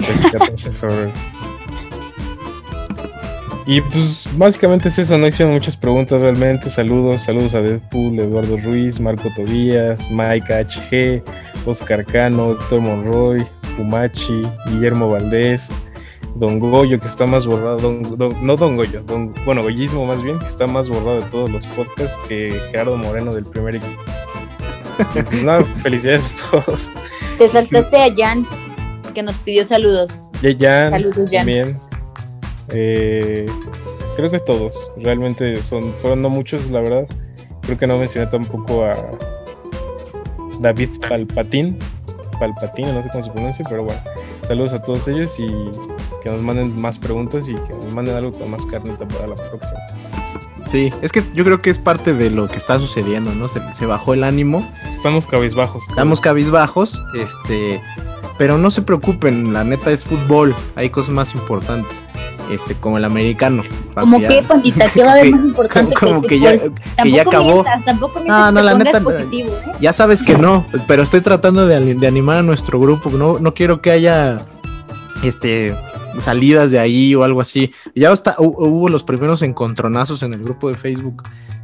Este 0.00 0.30
14 0.38 0.70
de 0.70 0.74
febrero. 0.74 1.12
Y 3.66 3.82
pues 3.82 4.26
básicamente 4.32 4.88
es 4.88 4.98
eso, 4.98 5.18
no 5.18 5.26
hicieron 5.26 5.52
muchas 5.52 5.76
preguntas 5.76 6.22
realmente. 6.22 6.70
Saludos, 6.70 7.24
saludos 7.24 7.54
a 7.54 7.60
Deadpool, 7.60 8.18
Eduardo 8.18 8.56
Ruiz, 8.56 8.98
Marco 8.98 9.28
Tobías, 9.36 10.10
Mike 10.10 10.64
HG, 10.64 11.22
Oscar 11.66 12.04
Cano, 12.04 12.52
Héctor 12.52 12.80
Monroy, 12.80 13.46
Pumachi, 13.76 14.42
Guillermo 14.66 15.08
Valdés, 15.10 15.70
Don 16.34 16.58
Goyo, 16.58 16.98
que 17.00 17.06
está 17.08 17.26
más 17.26 17.46
borrado, 17.46 17.78
Don- 17.78 18.16
Don- 18.18 18.46
no 18.46 18.56
Don 18.56 18.76
Goyo, 18.76 19.02
Don- 19.02 19.34
bueno, 19.44 19.62
Goyismo 19.62 20.06
más 20.06 20.22
bien, 20.22 20.38
que 20.38 20.46
está 20.46 20.66
más 20.66 20.88
borrado 20.88 21.16
de 21.20 21.26
todos 21.30 21.50
los 21.50 21.66
podcasts 21.68 22.16
que 22.28 22.60
Gerardo 22.70 22.96
Moreno 22.96 23.32
del 23.32 23.44
primer 23.44 23.76
equipo. 23.76 24.00
Nada, 25.44 25.64
felicidades 25.82 26.34
a 26.52 26.60
todos. 26.62 26.90
Te 27.38 27.48
saltaste 27.48 27.96
a 27.96 28.14
Jan, 28.16 28.46
que 29.14 29.22
nos 29.22 29.36
pidió 29.38 29.64
saludos. 29.64 30.22
Ya, 30.42 30.50
ya 30.50 30.88
Saludos, 30.90 31.28
Jan. 31.30 31.38
también. 31.38 31.78
Eh, 32.70 33.46
creo 34.16 34.30
que 34.30 34.38
todos, 34.40 34.90
realmente 34.98 35.62
son, 35.62 35.92
fueron 35.94 36.22
no 36.22 36.28
muchos, 36.30 36.70
la 36.70 36.80
verdad. 36.80 37.06
Creo 37.62 37.78
que 37.78 37.86
no 37.86 37.96
mencioné 37.98 38.26
tampoco 38.30 38.84
a 38.84 38.94
David 40.60 40.90
Palpatín, 41.08 41.76
Palpatine, 42.38 42.92
no 42.92 43.02
sé 43.02 43.08
cómo 43.10 43.22
se 43.22 43.30
pronuncia, 43.30 43.64
pero 43.68 43.84
bueno, 43.84 44.00
saludos 44.46 44.74
a 44.74 44.82
todos 44.82 45.08
ellos 45.08 45.38
y 45.40 45.46
que 46.22 46.30
nos 46.30 46.42
manden 46.42 46.80
más 46.80 46.98
preguntas 46.98 47.48
y 47.48 47.54
que 47.54 47.72
nos 47.74 47.86
manden 47.92 48.16
algo 48.16 48.32
con 48.32 48.50
más 48.50 48.64
carnita 48.66 49.06
para 49.08 49.26
la 49.28 49.34
próxima. 49.34 49.78
Sí, 50.70 50.92
es 51.00 51.12
que 51.12 51.22
yo 51.34 51.44
creo 51.44 51.60
que 51.60 51.70
es 51.70 51.78
parte 51.78 52.12
de 52.12 52.30
lo 52.30 52.46
que 52.48 52.58
está 52.58 52.78
sucediendo, 52.78 53.34
¿no? 53.34 53.48
Se, 53.48 53.60
se 53.72 53.86
bajó 53.86 54.12
el 54.14 54.22
ánimo, 54.22 54.70
Estamos 54.90 55.26
cabizbajos. 55.26 55.84
todos. 55.84 55.90
estamos 55.90 56.20
cabizbajos, 56.20 57.02
este, 57.16 57.80
pero 58.36 58.58
no 58.58 58.70
se 58.70 58.82
preocupen, 58.82 59.52
la 59.54 59.64
neta 59.64 59.90
es 59.90 60.04
fútbol, 60.04 60.54
hay 60.76 60.90
cosas 60.90 61.10
más 61.14 61.34
importantes, 61.34 62.04
este, 62.50 62.74
como 62.74 62.98
el 62.98 63.04
americano. 63.04 63.62
Como 63.94 64.18
que, 64.26 64.42
pandita, 64.42 64.86
¿qué 64.92 65.02
va 65.02 65.10
a 65.10 65.12
haber 65.14 65.30
más 65.30 65.44
importante 65.44 65.94
como, 65.94 66.22
que 66.22 66.38
ya, 66.40 66.58
que 66.58 67.10
ya 67.10 67.22
acabó. 67.22 67.52
mientas, 67.62 67.84
tampoco 67.84 68.14
mientas 68.20 68.38
No, 68.40 68.52
no, 68.52 68.62
la 68.62 68.74
neta, 68.74 69.00
positivo, 69.00 69.50
¿eh? 69.66 69.72
Ya 69.80 69.92
sabes 69.92 70.22
que 70.22 70.36
no, 70.36 70.66
pero 70.86 71.02
estoy 71.02 71.20
tratando 71.20 71.66
de, 71.66 71.94
de 71.94 72.06
animar 72.06 72.38
a 72.38 72.42
nuestro 72.42 72.78
grupo. 72.80 73.10
No, 73.10 73.38
no 73.38 73.54
quiero 73.54 73.80
que 73.82 73.90
haya 73.90 74.46
este 75.22 75.74
salidas 76.18 76.70
de 76.70 76.78
ahí 76.78 77.14
o 77.14 77.22
algo 77.24 77.40
así. 77.40 77.72
Ya 77.94 78.10
está, 78.12 78.34
hu- 78.36 78.54
hubo 78.58 78.88
los 78.88 79.04
primeros 79.04 79.42
encontronazos 79.42 80.22
en 80.22 80.34
el 80.34 80.42
grupo 80.42 80.68
de 80.68 80.74
Facebook 80.74 81.22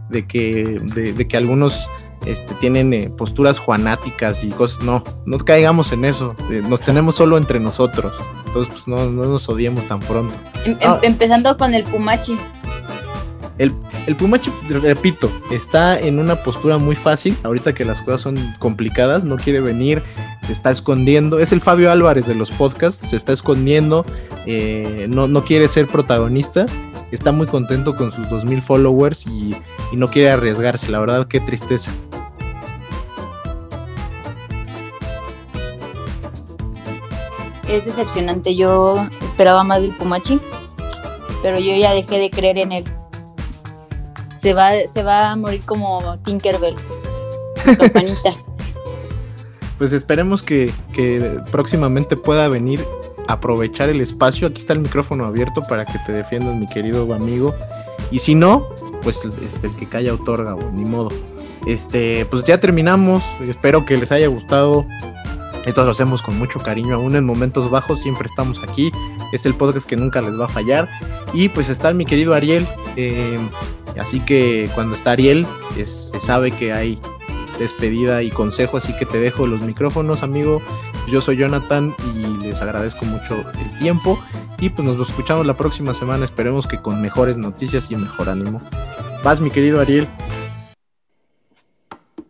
de 0.08 0.26
que, 0.26 0.80
de, 0.94 1.12
de 1.12 1.28
que 1.28 1.36
algunos 1.36 1.88
este, 2.26 2.54
tienen 2.54 2.92
eh, 2.94 3.10
posturas 3.10 3.58
juanáticas 3.58 4.44
y 4.44 4.48
cosas. 4.50 4.82
No, 4.84 5.04
no 5.26 5.38
caigamos 5.38 5.92
en 5.92 6.04
eso. 6.04 6.34
Eh, 6.50 6.62
nos 6.66 6.80
tenemos 6.80 7.14
solo 7.16 7.36
entre 7.36 7.60
nosotros. 7.60 8.14
Entonces, 8.46 8.72
pues 8.72 8.88
no, 8.88 9.10
no 9.10 9.24
nos 9.26 9.48
odiemos 9.48 9.86
tan 9.86 10.00
pronto. 10.00 10.34
Em- 10.64 10.72
em- 10.72 10.78
Ah. 10.82 10.98
Empezando 11.02 11.56
con 11.56 11.74
el 11.74 11.84
Pumachi. 11.84 12.36
El, 13.56 13.72
Pumachi, 14.18 14.50
repito, 14.68 15.30
está 15.52 15.98
en 15.98 16.18
una 16.18 16.42
postura 16.42 16.78
muy 16.78 16.96
fácil. 16.96 17.36
Ahorita 17.44 17.72
que 17.72 17.84
las 17.84 18.02
cosas 18.02 18.20
son 18.22 18.36
complicadas, 18.58 19.24
no 19.24 19.36
quiere 19.36 19.60
venir, 19.60 20.02
se 20.40 20.52
está 20.52 20.70
escondiendo. 20.70 21.38
Es 21.38 21.52
el 21.52 21.60
Fabio 21.60 21.92
Álvarez 21.92 22.26
de 22.26 22.34
los 22.34 22.50
podcasts, 22.50 23.10
se 23.10 23.16
está 23.16 23.32
escondiendo, 23.32 24.04
eh, 24.46 25.06
no, 25.08 25.28
no, 25.28 25.44
quiere 25.44 25.68
ser 25.68 25.86
protagonista. 25.86 26.66
Está 27.12 27.30
muy 27.30 27.46
contento 27.46 27.96
con 27.96 28.10
sus 28.10 28.28
2000 28.28 28.60
followers 28.60 29.26
y, 29.28 29.54
y 29.92 29.96
no 29.96 30.08
quiere 30.08 30.30
arriesgarse. 30.30 30.90
La 30.90 30.98
verdad, 30.98 31.28
qué 31.28 31.38
tristeza. 31.38 31.92
Es 37.68 37.84
decepcionante. 37.84 38.56
Yo 38.56 39.06
esperaba 39.22 39.62
más 39.62 39.80
del 39.80 39.92
Pumachi, 39.92 40.40
pero 41.40 41.60
yo 41.60 41.76
ya 41.76 41.92
dejé 41.92 42.18
de 42.18 42.30
creer 42.30 42.58
en 42.58 42.72
él. 42.72 42.84
Se 44.44 44.52
va, 44.52 44.72
se 44.92 45.02
va 45.02 45.30
a 45.30 45.36
morir 45.36 45.62
como 45.64 46.18
Tinkerbell. 46.18 46.76
Campanita. 47.64 48.34
pues 49.78 49.94
esperemos 49.94 50.42
que, 50.42 50.70
que, 50.92 51.40
próximamente 51.50 52.14
pueda 52.14 52.46
venir 52.48 52.84
a 53.26 53.32
aprovechar 53.32 53.88
el 53.88 54.02
espacio. 54.02 54.46
Aquí 54.46 54.58
está 54.58 54.74
el 54.74 54.80
micrófono 54.80 55.24
abierto 55.24 55.62
para 55.62 55.86
que 55.86 55.98
te 56.04 56.12
defiendas, 56.12 56.54
mi 56.56 56.66
querido 56.66 57.14
amigo. 57.14 57.54
Y 58.10 58.18
si 58.18 58.34
no, 58.34 58.68
pues 59.02 59.22
este, 59.42 59.68
el 59.68 59.76
que 59.76 59.88
calla 59.88 60.12
otorga, 60.12 60.54
o 60.54 60.70
ni 60.72 60.84
modo. 60.84 61.08
Este, 61.66 62.26
pues 62.26 62.44
ya 62.44 62.60
terminamos. 62.60 63.24
Espero 63.48 63.86
que 63.86 63.96
les 63.96 64.12
haya 64.12 64.26
gustado. 64.26 64.86
Esto 65.66 65.84
lo 65.84 65.90
hacemos 65.90 66.20
con 66.20 66.38
mucho 66.38 66.60
cariño, 66.60 66.94
aún 66.94 67.16
en 67.16 67.24
momentos 67.24 67.70
bajos, 67.70 68.00
siempre 68.00 68.26
estamos 68.26 68.62
aquí. 68.62 68.92
Es 69.32 69.46
el 69.46 69.54
podcast 69.54 69.88
que 69.88 69.96
nunca 69.96 70.20
les 70.20 70.38
va 70.38 70.44
a 70.44 70.48
fallar. 70.48 70.88
Y 71.32 71.48
pues 71.48 71.70
está 71.70 71.92
mi 71.94 72.04
querido 72.04 72.34
Ariel. 72.34 72.66
Eh, 72.96 73.38
así 73.98 74.20
que 74.20 74.68
cuando 74.74 74.94
está 74.94 75.12
Ariel, 75.12 75.46
es, 75.78 76.10
se 76.12 76.20
sabe 76.20 76.50
que 76.50 76.72
hay 76.72 76.98
despedida 77.58 78.22
y 78.22 78.30
consejo, 78.30 78.76
así 78.76 78.94
que 78.96 79.06
te 79.06 79.18
dejo 79.18 79.46
los 79.46 79.62
micrófonos, 79.62 80.22
amigo. 80.22 80.60
Yo 81.08 81.20
soy 81.20 81.36
Jonathan 81.36 81.94
y 82.14 82.44
les 82.44 82.60
agradezco 82.60 83.04
mucho 83.06 83.44
el 83.58 83.78
tiempo. 83.78 84.18
Y 84.58 84.70
pues 84.70 84.86
nos 84.86 85.08
escuchamos 85.08 85.46
la 85.46 85.54
próxima 85.54 85.94
semana. 85.94 86.24
Esperemos 86.24 86.66
que 86.66 86.78
con 86.78 87.00
mejores 87.00 87.36
noticias 87.36 87.90
y 87.90 87.96
mejor 87.96 88.28
ánimo. 88.28 88.62
Vas, 89.22 89.40
mi 89.40 89.50
querido 89.50 89.80
Ariel. 89.80 90.08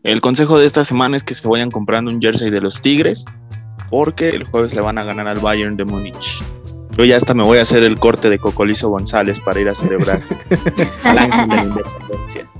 El 0.04 0.20
consejo 0.20 0.58
de 0.58 0.66
esta 0.66 0.84
semana 0.84 1.16
es 1.16 1.24
que 1.24 1.34
se 1.34 1.48
vayan 1.48 1.70
comprando 1.70 2.10
un 2.10 2.20
jersey 2.20 2.50
de 2.50 2.60
los 2.60 2.82
Tigres, 2.82 3.24
porque 3.88 4.28
el 4.28 4.44
jueves 4.44 4.74
le 4.74 4.82
van 4.82 4.98
a 4.98 5.02
ganar 5.02 5.26
al 5.26 5.38
Bayern 5.38 5.78
de 5.78 5.86
Múnich. 5.86 6.42
Yo 6.98 7.06
ya 7.06 7.16
hasta 7.16 7.32
me 7.32 7.42
voy 7.42 7.56
a 7.56 7.62
hacer 7.62 7.82
el 7.82 7.98
corte 7.98 8.28
de 8.28 8.38
Cocolizo 8.38 8.90
González 8.90 9.40
para 9.40 9.60
ir 9.60 9.68
a 9.70 9.74
celebrar 9.74 10.20
al 11.04 11.18
ángel 11.18 11.48
de 11.48 11.56
la 11.56 11.64
independencia. 11.64 12.50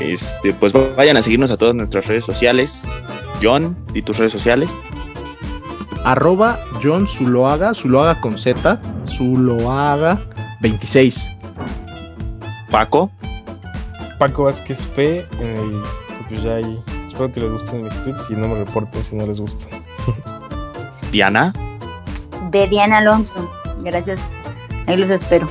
Este, 0.00 0.52
pues 0.52 0.72
vayan 0.96 1.16
a 1.16 1.22
seguirnos 1.22 1.52
a 1.52 1.56
todas 1.56 1.76
nuestras 1.76 2.08
redes 2.08 2.24
sociales. 2.24 2.92
John, 3.40 3.76
¿y 3.94 4.02
tus 4.02 4.18
redes 4.18 4.32
sociales? 4.32 4.68
Arroba 6.02 6.58
John 6.82 7.06
Zuloaga, 7.06 7.72
Zuloaga 7.72 8.20
con 8.20 8.36
Z, 8.36 8.80
Zuloaga 9.06 10.20
26. 10.60 11.30
Paco. 12.68 13.12
Paco 14.18 14.42
Vázquez 14.42 14.86
P. 14.86 15.24
Eh, 15.40 15.82
pues 16.28 16.42
ya 16.42 16.56
ahí. 16.56 16.78
Espero 17.06 17.32
que 17.32 17.40
les 17.40 17.50
gusten 17.50 17.82
mis 17.82 18.02
tweets 18.02 18.30
y 18.30 18.34
no 18.34 18.48
me 18.48 18.64
reporten 18.64 19.02
si 19.02 19.16
no 19.16 19.26
les 19.26 19.40
gustan. 19.40 19.82
Diana. 21.12 21.52
De 22.50 22.66
Diana 22.68 22.98
Alonso. 22.98 23.50
Gracias. 23.82 24.28
Ahí 24.86 24.96
los 24.96 25.10
espero. 25.10 25.48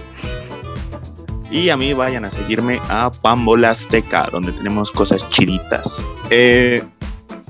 Y 1.49 1.69
a 1.69 1.77
mí 1.77 1.93
vayan 1.93 2.25
a 2.25 2.31
seguirme 2.31 2.79
a 2.89 3.09
Pambola 3.09 3.71
Azteca, 3.71 4.27
donde 4.31 4.51
tenemos 4.51 4.91
cosas 4.91 5.27
chiditas. 5.29 6.05
Eh, 6.29 6.83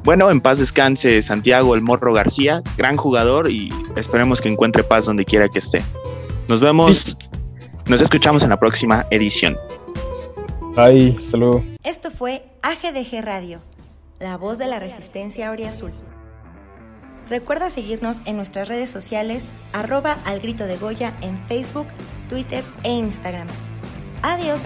bueno, 0.03 0.29
en 0.29 0.39
paz 0.39 0.59
descanse 0.59 1.21
Santiago 1.21 1.75
El 1.75 1.81
Morro 1.81 2.13
García, 2.13 2.61
gran 2.77 2.95
jugador 2.95 3.49
y 3.49 3.73
esperemos 3.95 4.39
que 4.39 4.49
encuentre 4.49 4.83
paz 4.83 5.05
donde 5.05 5.25
quiera 5.25 5.49
que 5.49 5.59
esté. 5.59 5.83
Nos 6.47 6.61
vemos, 6.61 6.97
sí. 6.97 7.29
nos 7.87 8.01
escuchamos 8.01 8.43
en 8.43 8.49
la 8.51 8.59
próxima 8.59 9.05
edición. 9.11 9.57
Bye, 10.75 11.15
hasta 11.17 11.37
luego. 11.37 11.63
Esto 11.83 12.11
fue 12.11 12.45
AGDG 12.67 13.21
Radio, 13.21 13.61
la 14.19 14.35
voz 14.35 14.57
de 14.57 14.67
la 14.67 14.77
resistencia 14.77 15.49
Azul. 15.69 15.91
Recuerda 17.29 17.69
seguirnos 17.69 18.19
en 18.25 18.35
nuestras 18.35 18.67
redes 18.67 18.89
sociales, 18.89 19.53
arroba 19.71 20.17
al 20.25 20.41
grito 20.41 20.65
de 20.65 20.75
Goya 20.75 21.15
en 21.21 21.39
Facebook, 21.47 21.87
Twitter 22.27 22.65
e 22.83 22.91
Instagram. 22.91 23.47
Adiós. 24.21 24.63